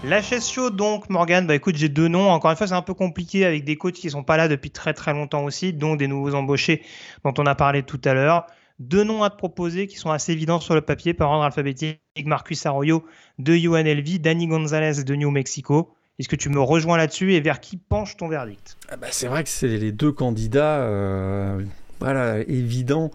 La 0.05 0.21
chaude, 0.21 0.75
donc, 0.75 1.09
Morgan, 1.09 1.47
bah 1.47 1.55
écoute, 1.55 1.77
j'ai 1.77 1.87
deux 1.87 2.09
noms. 2.09 2.29
Encore 2.29 2.51
une 2.51 2.57
fois, 2.57 2.67
c'est 2.67 2.73
un 2.73 2.81
peu 2.81 2.93
compliqué 2.93 3.45
avec 3.45 3.63
des 3.63 3.77
coachs 3.77 3.93
qui 3.93 4.09
sont 4.09 4.23
pas 4.23 4.35
là 4.35 4.49
depuis 4.49 4.69
très 4.69 4.93
très 4.93 5.13
longtemps 5.13 5.45
aussi, 5.45 5.71
dont 5.71 5.95
des 5.95 6.07
nouveaux 6.07 6.35
embauchés 6.35 6.81
dont 7.23 7.33
on 7.37 7.45
a 7.45 7.55
parlé 7.55 7.83
tout 7.83 8.01
à 8.03 8.13
l'heure. 8.13 8.45
Deux 8.79 9.05
noms 9.05 9.23
à 9.23 9.29
te 9.29 9.37
proposer 9.37 9.87
qui 9.87 9.95
sont 9.95 10.11
assez 10.11 10.33
évidents 10.33 10.59
sur 10.59 10.75
le 10.75 10.81
papier 10.81 11.13
par 11.13 11.31
ordre 11.31 11.45
alphabétique. 11.45 11.99
Marcus 12.25 12.65
Arroyo 12.65 13.05
de 13.39 13.53
UNLV, 13.53 14.19
Danny 14.19 14.47
Gonzalez 14.47 15.05
de 15.05 15.15
New 15.15 15.31
Mexico. 15.31 15.95
Est-ce 16.19 16.27
que 16.27 16.35
tu 16.35 16.49
me 16.49 16.59
rejoins 16.59 16.97
là-dessus 16.97 17.33
et 17.33 17.39
vers 17.39 17.61
qui 17.61 17.77
penche 17.77 18.17
ton 18.17 18.27
verdict? 18.27 18.77
Ah 18.89 18.97
bah, 18.97 19.07
C'est 19.09 19.27
vrai 19.27 19.43
que 19.43 19.49
c'est 19.49 19.67
les 19.67 19.93
deux 19.93 20.11
candidats 20.11 20.81
euh, 20.81 21.63
voilà, 22.01 22.39
évidents 22.41 23.09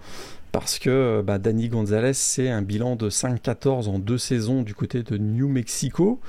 parce 0.52 0.78
que 0.78 1.22
bah, 1.22 1.38
Danny 1.38 1.68
Gonzalez, 1.68 2.14
c'est 2.14 2.48
un 2.48 2.62
bilan 2.62 2.96
de 2.96 3.10
5-14 3.10 3.88
en 3.88 3.98
deux 3.98 4.16
saisons 4.18 4.62
du 4.62 4.74
côté 4.74 5.02
de 5.02 5.18
New 5.18 5.48
Mexico. 5.48 6.20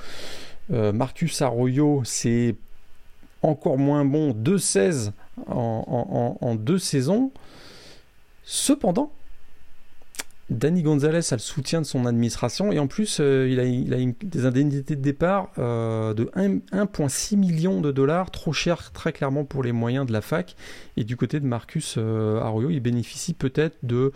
Euh, 0.72 0.92
Marcus 0.92 1.42
Arroyo, 1.42 2.02
c'est 2.04 2.54
encore 3.42 3.78
moins 3.78 4.04
bon, 4.04 4.32
2-16 4.32 5.12
en, 5.46 6.54
deux 6.54 6.78
saisons. 6.78 7.32
Cependant, 8.44 9.12
Danny 10.50 10.82
Gonzalez 10.82 11.32
a 11.32 11.36
le 11.36 11.40
soutien 11.40 11.80
de 11.80 11.86
son 11.86 12.06
administration 12.06 12.72
et 12.72 12.80
en 12.80 12.88
plus 12.88 13.18
euh, 13.20 13.48
il 13.48 13.60
a, 13.60 13.64
il 13.64 13.94
a 13.94 13.98
des 14.24 14.46
indemnités 14.46 14.96
de 14.96 15.00
départ 15.00 15.50
euh, 15.58 16.12
de 16.12 16.24
1,6 16.36 17.36
million 17.36 17.80
de 17.80 17.92
dollars, 17.92 18.32
trop 18.32 18.52
cher 18.52 18.90
très 18.90 19.12
clairement 19.12 19.44
pour 19.44 19.62
les 19.62 19.70
moyens 19.70 20.06
de 20.06 20.12
la 20.12 20.20
fac. 20.20 20.56
Et 20.96 21.04
du 21.04 21.16
côté 21.16 21.38
de 21.38 21.46
Marcus 21.46 21.94
euh, 21.98 22.40
Arroyo, 22.40 22.68
il 22.70 22.80
bénéficie 22.80 23.32
peut-être 23.32 23.78
de 23.84 24.10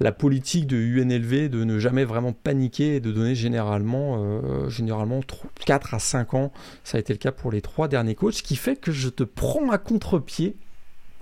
la 0.00 0.10
politique 0.10 0.66
de 0.66 0.76
UNLV 0.76 1.48
de 1.48 1.62
ne 1.62 1.78
jamais 1.78 2.04
vraiment 2.04 2.32
paniquer 2.32 2.96
et 2.96 3.00
de 3.00 3.12
donner 3.12 3.36
généralement, 3.36 4.68
généralement 4.68 5.20
4 5.64 5.94
à 5.94 5.98
5 6.00 6.34
ans. 6.34 6.52
Ça 6.82 6.96
a 6.96 7.00
été 7.00 7.12
le 7.12 7.18
cas 7.18 7.32
pour 7.32 7.52
les 7.52 7.60
trois 7.60 7.86
derniers 7.86 8.16
coachs, 8.16 8.34
ce 8.34 8.42
qui 8.42 8.56
fait 8.56 8.76
que 8.76 8.90
je 8.90 9.08
te 9.08 9.22
prends 9.22 9.70
à 9.70 9.78
contre-pied. 9.78 10.56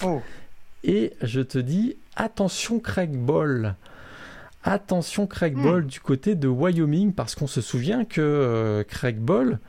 Oh. 0.03 0.23
Et 0.85 1.13
je 1.23 1.41
te 1.41 1.59
dis, 1.59 1.97
attention 2.17 2.81
Craig 2.81 3.11
Ball. 3.11 3.77
Attention 4.65 5.27
Craig 5.27 5.57
hmm. 5.57 5.63
Ball 5.63 5.87
du 5.87 6.01
côté 6.01 6.35
de 6.35 6.49
Wyoming, 6.49 7.13
parce 7.13 7.35
qu'on 7.35 7.47
se 7.47 7.61
souvient 7.61 8.05
que 8.05 8.21
euh, 8.21 8.85
Craig 8.85 9.19
Ball, 9.19 9.61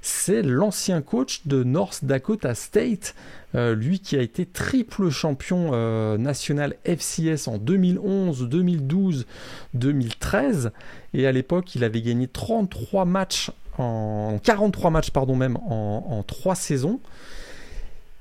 c'est 0.00 0.42
l'ancien 0.42 1.02
coach 1.02 1.46
de 1.46 1.64
North 1.64 2.04
Dakota 2.04 2.54
State, 2.54 3.14
euh, 3.56 3.74
lui 3.74 3.98
qui 3.98 4.16
a 4.16 4.22
été 4.22 4.46
triple 4.46 5.10
champion 5.10 5.70
euh, 5.72 6.16
national 6.16 6.76
FCS 6.84 7.48
en 7.48 7.58
2011, 7.58 8.48
2012, 8.48 9.26
2013, 9.74 10.70
et 11.12 11.26
à 11.26 11.32
l'époque 11.32 11.74
il 11.74 11.82
avait 11.82 12.02
gagné 12.02 12.28
33 12.28 13.04
matchs 13.04 13.50
en 13.78 14.38
43 14.42 14.90
matchs 14.90 15.10
pardon 15.10 15.36
même 15.36 15.56
en, 15.56 16.06
en 16.08 16.22
3 16.22 16.54
saisons. 16.54 17.00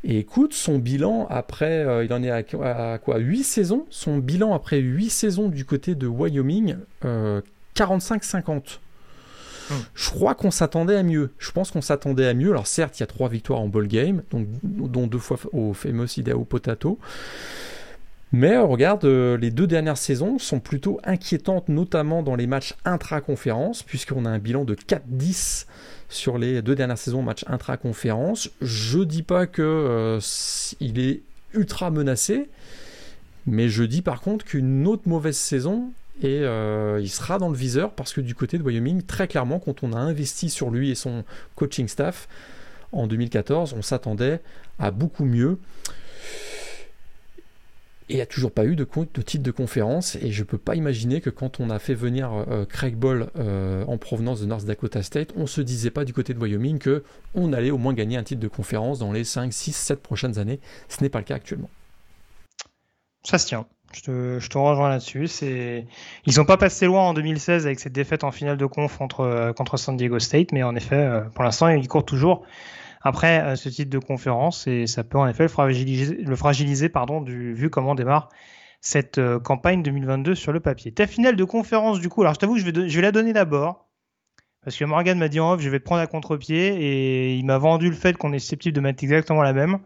Et 0.08 0.20
écoute, 0.20 0.53
son 0.53 0.78
bilan 0.78 1.26
après, 1.32 1.84
euh, 1.84 2.06
il 2.06 2.14
en 2.14 2.22
est 2.22 2.30
à, 2.30 2.99
quoi 2.99 3.18
8 3.18 3.43
saisons? 3.43 3.88
Son 3.89 4.20
bilan 4.20 4.53
après 4.53 4.78
8 4.78 5.10
saisons 5.10 5.49
du 5.49 5.66
côté 5.66 5.95
de 5.95 6.06
Wyoming, 6.06 6.76
45-50. 7.76 8.49
Euh, 8.51 8.60
hmm. 9.72 9.74
Je 9.95 10.10
crois 10.12 10.36
qu'on 10.36 10.51
s'attendait 10.51 10.95
à 10.95 11.01
mieux. 11.01 11.32
Je 11.39 11.49
pense 11.51 11.72
qu'on 11.72 11.82
s'attendait 11.82 12.28
à 12.28 12.36
mieux. 12.36 12.51
Alors 12.51 12.68
certes, 12.68 12.99
il 12.99 13.01
y 13.01 13.03
a 13.03 13.08
3 13.08 13.30
victoires 13.30 13.60
en 13.60 13.68
ball 13.68 13.88
game, 13.88 14.22
donc, 14.30 14.45
dont 14.62 15.08
deux 15.08 15.18
fois 15.18 15.39
au 15.53 15.74
famous 15.74 16.06
Idaho 16.18 16.43
Potato. 16.43 16.99
Mais 18.32 18.53
euh, 18.53 18.64
regarde, 18.64 19.06
les 19.06 19.49
deux 19.49 19.66
dernières 19.66 19.97
saisons 19.97 20.38
sont 20.38 20.60
plutôt 20.60 20.99
inquiétantes, 21.03 21.68
notamment 21.68 22.22
dans 22.22 22.36
les 22.36 22.45
matchs 22.45 22.76
intra-conférence, 22.86 23.82
puisqu'on 23.82 24.26
a 24.26 24.30
un 24.30 24.39
bilan 24.39 24.66
de 24.66 24.76
4-10 24.76 25.66
sur 26.10 26.38
les 26.38 26.62
deux 26.62 26.76
dernières 26.76 26.97
saisons 26.97 27.22
match 27.22 27.43
intra-conférence. 27.47 28.49
Je 28.62 28.99
dis 28.99 29.24
pas 29.24 29.47
que 29.47 29.62
euh, 29.62 30.20
il 30.80 30.99
est 30.99 31.22
ultra 31.53 31.89
menacé, 31.89 32.49
mais 33.45 33.70
je 33.70 33.84
dis 33.84 34.01
par 34.01 34.22
contre 34.22 34.45
qu'une 34.45 34.88
autre 34.88 35.03
mauvaise 35.08 35.38
saison 35.38 35.91
et 36.22 36.39
euh, 36.41 36.99
il 37.01 37.10
sera 37.10 37.38
dans 37.38 37.49
le 37.49 37.58
viseur 37.58 37.91
parce 37.91 38.14
que 38.14 38.22
du 38.22 38.36
côté 38.36 38.58
de 38.58 38.64
Wyoming, 38.64 39.03
très 39.03 39.28
clairement, 39.28 39.60
quand 39.60 39.84
on 39.84 39.93
a 39.93 39.97
investi 39.97 40.49
sur 40.49 40.70
lui 40.70 40.91
et 40.91 40.95
son 40.95 41.24
coaching 41.56 41.88
staff 41.88 42.28
en 42.91 43.08
2014, 43.08 43.74
on 43.78 43.82
s'attendait 43.82 44.41
à 44.80 44.91
beaucoup 44.91 45.26
mieux. 45.26 45.60
Et 48.08 48.14
il 48.14 48.16
n'y 48.18 48.22
a 48.22 48.28
toujours 48.28 48.51
pas 48.51 48.66
eu 48.66 48.76
de, 48.76 48.86
titre 49.26 49.43
de 49.43 49.51
conférence. 49.51 50.16
Et 50.18 50.32
je 50.32 50.41
ne 50.41 50.45
peux 50.45 50.60
pas 50.60 50.76
imaginer 50.76 51.22
que 51.22 51.32
quand 51.32 51.60
on 51.60 51.72
a 51.72 51.80
fait 51.80 51.95
venir 51.95 52.32
euh, 52.34 52.66
Craig 52.66 52.95
Ball 52.95 53.32
euh, 53.38 53.84
en 53.88 53.97
provenance 53.97 54.41
de 54.41 54.45
North 54.45 54.66
Dakota 54.66 55.01
State, 55.01 55.34
on 55.36 55.41
ne 55.41 55.47
se 55.47 55.62
disait 55.62 55.89
pas 55.89 56.06
du 56.06 56.14
côté 56.14 56.34
de 56.36 56.39
Wyoming 56.39 56.80
qu'on 56.80 57.53
allait 57.53 57.72
au 57.72 57.80
moins 57.80 57.93
gagner 57.93 58.18
un 58.18 58.24
titre 58.24 58.41
de 58.41 58.47
conférence 58.47 58.99
dans 58.99 59.12
les 59.12 59.24
5, 59.24 59.51
6, 59.51 59.74
7 59.74 60.01
prochaines 60.03 60.38
années. 60.38 60.60
Ce 60.88 61.01
n'est 61.01 61.10
pas 61.10 61.18
le 61.18 61.26
cas 61.26 61.36
actuellement. 61.36 61.70
Ça 63.24 63.39
se 63.39 63.47
tient. 63.47 63.66
Je 63.91 64.01
te, 64.49 64.58
rejoins 64.58 64.89
là-dessus. 64.89 65.28
Ils 66.26 66.38
n'ont 66.38 66.45
pas 66.45 66.58
passé 66.58 66.86
loin 66.86 67.03
en 67.03 67.14
2016 67.16 67.66
avec 67.66 67.80
cette 67.80 67.93
défaite 67.93 68.24
en 68.24 68.32
finale 68.32 68.58
de 68.58 68.66
conf 68.66 68.97
contre, 68.97 69.22
euh, 69.22 69.53
contre 69.53 69.78
San 69.78 69.97
Diego 69.97 70.20
State, 70.20 70.51
mais 70.51 70.62
en 70.62 70.76
effet, 70.76 71.22
pour 71.34 71.43
l'instant, 71.43 71.70
ils 71.70 71.88
courent 71.88 72.06
toujours 72.06 72.45
après 73.06 73.56
ce 73.56 73.70
titre 73.70 73.91
de 73.91 73.99
conférence 73.99 74.66
et 74.66 74.88
ça 74.88 75.03
peut 75.03 75.20
en 75.20 75.28
effet 75.28 75.43
le 75.43 75.49
fragiliser, 75.49 76.16
le 76.16 76.36
fragiliser 76.36 76.89
pardon, 76.89 77.22
vu 77.22 77.70
comment 77.70 77.93
démarre 77.93 78.30
cette 78.82 79.20
euh, 79.20 79.39
campagne 79.39 79.84
2022 79.84 80.34
sur 80.34 80.51
le 80.51 80.60
papier. 80.60 80.91
Ta 80.91 81.06
finale 81.06 81.36
de 81.36 81.43
conférence 81.43 81.99
du 81.99 82.10
coup, 82.10 82.24
alors 82.24 82.34
je 82.34 82.39
t'avoue 82.39 82.58
je 82.58 82.66
vais, 82.66 82.89
je 82.89 82.95
vais 82.95 83.03
la 83.03 83.12
donner 83.12 83.32
d'abord 83.32 83.88
parce 84.64 84.76
que 84.76 84.86
Morgan 84.86 85.20
m'a 85.20 85.28
dit 85.28 85.39
en 85.39 85.53
off 85.53 85.62
je 85.62 85.70
vais 85.70 85.80
te 85.80 85.84
prendre 85.84 86.01
à 86.01 86.08
contre-pied 86.08 86.82
et 86.82 87.36
il 87.36 87.45
m'a 87.45 87.60
vendu 87.60 87.89
le 87.89 87.95
fait 87.95 88.18
qu'on 88.18 88.34
est 88.34 88.39
susceptible 88.39 88.76
de 88.76 88.82
mettre 88.82 89.03
exactement 89.03 89.43
la 89.43 89.53
même. 89.53 89.78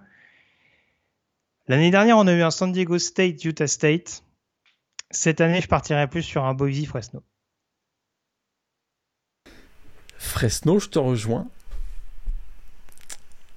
L'année 1.67 1.91
dernière 1.91 2.17
on 2.17 2.25
a 2.25 2.33
eu 2.33 2.41
un 2.41 2.51
San 2.51 2.71
Diego 2.71 2.97
State, 2.99 3.43
Utah 3.43 3.67
State. 3.67 4.23
Cette 5.11 5.41
année 5.41 5.59
je 5.59 5.67
partirai 5.67 6.07
plus 6.07 6.23
sur 6.23 6.45
un 6.45 6.53
Boise 6.53 6.85
Fresno. 6.85 7.21
Fresno, 10.17 10.79
je 10.79 10.87
te 10.87 10.99
rejoins. 10.99 11.49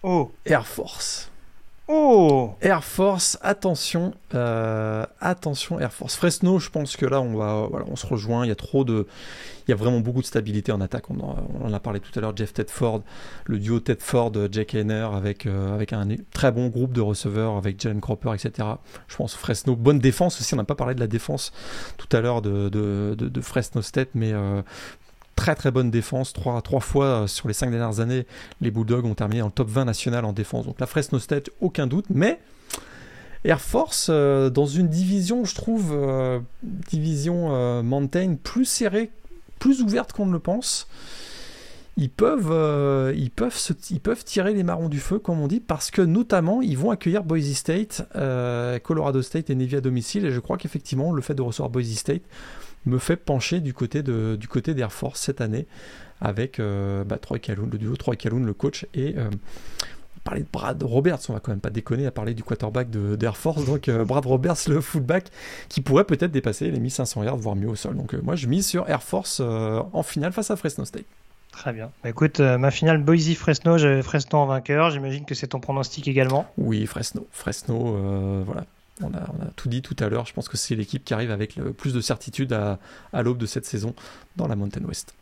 Oh. 0.03 0.33
Air 0.45 0.67
Force. 0.67 1.33
Oh 1.89 2.55
Air 2.61 2.85
Force, 2.85 3.39
attention, 3.43 4.15
euh, 4.35 5.05
attention 5.21 5.81
Air 5.81 5.93
Force. 5.93 6.15
Fresno, 6.15 6.59
je 6.61 6.71
pense 6.71 6.97
que 6.97 7.05
là 7.05 7.21
on 7.21 7.37
va, 7.37 7.67
voilà, 7.69 7.85
on 7.91 7.97
se 7.97 8.07
rejoint. 8.07 8.47
Il 8.47 8.49
y 8.49 8.53
a 8.53 8.57
trop 8.57 8.85
de, 8.85 9.07
il 9.67 9.71
y 9.71 9.75
a 9.75 9.77
vraiment 9.77 10.01
beaucoup 10.01 10.21
de 10.21 10.27
stabilité 10.27 10.71
en 10.71 10.81
attaque. 10.81 11.11
On 11.11 11.19
en, 11.21 11.73
a 11.73 11.81
parlé 11.81 11.99
tout 11.99 12.17
à 12.17 12.23
l'heure. 12.23 12.37
Jeff 12.37 12.55
Tedford, 12.55 13.03
le 13.45 13.59
duo 13.59 13.81
Tedford, 13.81 14.33
Jack 14.51 14.75
Hayner 14.75 15.09
avec 15.13 15.45
euh, 15.47 15.75
avec 15.75 15.93
un 15.93 16.07
très 16.33 16.53
bon 16.53 16.69
groupe 16.69 16.93
de 16.93 17.01
receveurs 17.01 17.57
avec 17.57 17.81
Jalen 17.81 18.01
Cropper, 18.01 18.33
etc. 18.33 18.69
Je 19.09 19.17
pense 19.17 19.35
Fresno, 19.35 19.75
bonne 19.75 19.99
défense 19.99 20.41
aussi. 20.41 20.55
On 20.55 20.59
n'a 20.59 20.65
pas 20.65 20.77
parlé 20.77 20.95
de 20.95 21.01
la 21.01 21.09
défense 21.09 21.53
tout 21.99 22.17
à 22.17 22.21
l'heure 22.21 22.43
de, 22.43 22.69
de, 22.69 23.15
de, 23.17 23.41
Fresno 23.41 23.83
State, 23.83 24.11
mais 24.15 24.33
euh, 24.33 24.63
très 25.43 25.57
très 25.57 25.73
bonne 25.73 25.91
défense. 25.91 26.33
Trois, 26.33 26.63
fois 26.81 27.05
euh, 27.07 27.27
sur 27.27 27.49
les 27.49 27.55
cinq 27.55 27.73
dernières 27.73 27.99
années, 27.99 28.27
les 28.61 28.71
Bulldogs 28.71 29.05
ont 29.05 29.15
terminé 29.15 29.43
en 29.43 29.51
top 29.51 29.69
20 29.69 29.87
national 29.87 30.25
en 30.25 30.33
défense. 30.33 30.67
Donc 30.67 30.79
la 30.79 30.87
Fresno 30.87 31.19
State, 31.19 31.51
aucun 31.61 31.89
doute. 31.89 32.05
Mais 32.11 32.39
Air 33.45 33.61
Force, 33.61 34.07
euh, 34.09 34.51
dans 34.51 34.67
une 34.67 34.87
division, 34.87 35.45
je 35.45 35.57
trouve, 35.57 35.91
euh, 35.93 36.39
division 36.63 37.83
Mountain 37.83 38.37
plus 38.41 38.67
serrée, 38.67 39.11
plus 39.59 39.83
ouverte 39.83 40.13
qu'on 40.13 40.27
ne 40.27 40.33
le 40.33 40.39
pense. 40.39 40.87
Ils 41.97 42.09
peuvent, 42.09 43.13
ils, 43.15 43.31
peuvent 43.31 43.61
ils 43.91 44.01
peuvent 44.01 44.25
tirer 44.25 44.55
les 44.55 44.63
marrons 44.63 44.89
du 44.89 45.01
feu, 45.01 45.19
comme 45.19 45.41
on 45.41 45.49
dit, 45.49 45.61
parce 45.61 45.91
que 45.91 46.03
notamment, 46.03 46.63
ils 46.63 46.79
vont 46.79 46.91
accueillir 46.91 47.25
Boise 47.25 47.53
State, 47.53 48.03
Colorado 48.85 49.21
State 49.23 49.51
et 49.51 49.57
Navy 49.57 49.77
à 49.77 49.81
domicile. 49.81 50.25
Et 50.25 50.31
je 50.31 50.41
crois 50.41 50.57
qu'effectivement, 50.57 51.13
le 51.13 51.21
fait 51.21 51.35
de 51.35 51.43
recevoir 51.43 51.69
Boise 51.69 51.93
State 51.95 52.23
me 52.87 52.99
fait 52.99 53.17
pencher 53.17 53.61
du 53.61 53.75
côté 53.75 54.03
de, 54.03 54.37
du 54.37 54.49
côté 54.49 54.75
d'Air 54.75 54.93
Force 54.93 55.21
cette 55.21 55.41
année 55.41 55.67
avec 56.23 56.61
euh, 56.61 57.05
bah, 57.05 57.19
Troy 57.19 57.39
Calhoun, 57.39 57.69
le 57.71 57.79
duo 57.79 57.97
Troy 57.97 58.17
Calhoun, 58.17 58.47
le 58.47 58.55
coach, 58.55 58.87
et 58.95 59.15
euh, 59.19 59.29
on 59.29 60.21
parler 60.25 60.43
de 60.43 60.49
Brad 60.53 60.81
Roberts, 60.83 61.19
on 61.29 61.33
va 61.33 61.41
quand 61.41 61.51
même 61.51 61.61
pas 61.61 61.71
déconner 61.71 62.07
à 62.07 62.13
parler 62.13 62.33
du 62.33 62.45
quarterback 62.45 62.91
d'Air 62.91 63.37
Force, 63.37 63.65
donc 63.65 63.89
euh, 63.89 64.05
Brad 64.05 64.25
Roberts, 64.25 64.69
le 64.69 64.81
fullback, 64.81 65.27
qui 65.69 65.81
pourrait 65.81 66.05
peut-être 66.05 66.31
dépasser 66.31 66.71
les 66.71 66.79
1500 66.79 67.25
yards, 67.25 67.37
voire 67.37 67.57
mieux 67.57 67.69
au 67.69 67.75
sol. 67.75 67.97
Donc 67.97 68.15
moi 68.15 68.37
je 68.37 68.47
mise 68.47 68.67
sur 68.67 68.89
Air 68.89 69.03
Force 69.03 69.41
en 69.41 70.03
finale 70.05 70.33
face 70.33 70.51
à 70.53 70.57
Fresno 70.57 70.85
State. 70.85 71.07
Très 71.51 71.73
bien. 71.73 71.91
Bah, 72.03 72.09
écoute, 72.09 72.39
ma 72.41 72.71
finale 72.71 73.03
Boise-Fresno, 73.03 73.77
j'avais 73.77 74.03
Fresno 74.03 74.39
en 74.39 74.47
vainqueur. 74.47 74.91
J'imagine 74.91 75.25
que 75.25 75.35
c'est 75.35 75.49
ton 75.49 75.61
pronostic 75.61 76.09
également. 76.09 76.47
Oui, 76.57 76.87
Fresno. 76.87 77.27
Fresno, 77.31 78.45
voilà. 78.47 78.65
On 79.03 79.15
a, 79.15 79.51
tout 79.57 79.69
dit 79.69 79.83
tout 79.83 79.97
à 79.99 80.09
l'heure. 80.09 80.27
Je 80.27 80.33
pense 80.33 80.49
que 80.49 80.57
c'est 80.57 80.75
l'équipe 80.75 81.05
qui 81.05 81.15
arrive 81.15 81.31
avec 81.31 81.57
le 81.57 81.73
plus 81.73 81.93
de 81.93 82.01
certitude 82.01 82.53
à, 82.53 82.79
l'aube 83.23 83.39
de 83.39 83.47
cette 83.47 83.67
saison 83.67 83.95
dans 84.37 84.49
la 84.49 84.57
Mountain 84.57 84.85
West. 84.85 85.15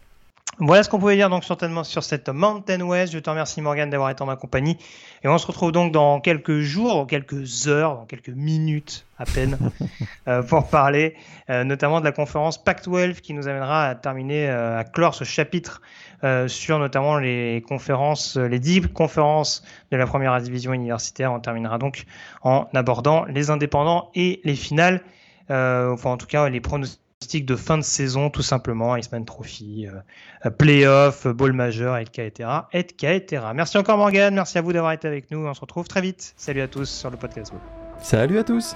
Voilà 0.58 0.82
ce 0.82 0.90
qu'on 0.90 0.98
pouvait 0.98 1.16
dire 1.16 1.30
donc 1.30 1.44
certainement 1.44 1.84
sur 1.84 2.02
cette 2.02 2.28
Mountain 2.28 2.82
West. 2.82 3.14
Je 3.14 3.18
te 3.18 3.30
remercie 3.30 3.62
Morgan 3.62 3.88
d'avoir 3.88 4.10
été 4.10 4.22
en 4.22 4.26
ma 4.26 4.36
compagnie. 4.36 4.76
Et 5.22 5.28
on 5.28 5.38
se 5.38 5.46
retrouve 5.46 5.72
donc 5.72 5.90
dans 5.90 6.20
quelques 6.20 6.60
jours, 6.60 7.06
quelques 7.06 7.66
heures, 7.66 7.96
dans 7.96 8.04
quelques 8.04 8.28
minutes 8.28 9.06
à 9.18 9.24
peine, 9.24 9.56
euh, 10.28 10.42
pour 10.42 10.68
parler 10.68 11.14
euh, 11.48 11.64
notamment 11.64 12.00
de 12.00 12.04
la 12.04 12.12
conférence 12.12 12.62
Pac-12 12.62 13.20
qui 13.20 13.32
nous 13.32 13.48
amènera 13.48 13.86
à 13.88 13.94
terminer, 13.94 14.50
euh, 14.50 14.78
à 14.78 14.84
clore 14.84 15.14
ce 15.14 15.24
chapitre 15.24 15.80
sur 16.48 16.78
notamment 16.78 17.16
les 17.16 17.64
conférences, 17.66 18.36
les 18.36 18.58
dix 18.58 18.82
conférences 18.82 19.64
de 19.90 19.96
la 19.96 20.06
première 20.06 20.38
division 20.42 20.74
universitaire. 20.74 21.32
On 21.32 21.40
terminera 21.40 21.78
donc 21.78 22.04
en 22.42 22.68
abordant 22.74 23.24
les 23.24 23.48
indépendants 23.48 24.10
et 24.14 24.42
les 24.44 24.54
finales, 24.54 25.00
enfin 25.48 26.10
en 26.10 26.16
tout 26.18 26.26
cas 26.26 26.50
les 26.50 26.60
pronostics 26.60 27.00
de 27.20 27.56
fin 27.56 27.78
de 27.78 27.82
saison 27.82 28.30
tout 28.30 28.42
simplement, 28.42 28.96
Iceman 28.96 29.24
Trophy, 29.24 29.86
euh, 29.86 30.50
playoff, 30.50 31.26
ball 31.26 31.52
majeur, 31.52 31.98
etc., 31.98 32.48
etc. 32.72 33.42
Merci 33.54 33.78
encore 33.78 33.98
Morgan, 33.98 34.34
merci 34.34 34.58
à 34.58 34.62
vous 34.62 34.72
d'avoir 34.72 34.92
été 34.92 35.06
avec 35.06 35.30
nous. 35.30 35.46
On 35.46 35.54
se 35.54 35.60
retrouve 35.60 35.86
très 35.86 36.00
vite. 36.00 36.32
Salut 36.36 36.62
à 36.62 36.68
tous 36.68 36.88
sur 36.88 37.10
le 37.10 37.16
podcast. 37.16 37.52
Salut 38.02 38.38
à 38.38 38.44
tous. 38.44 38.74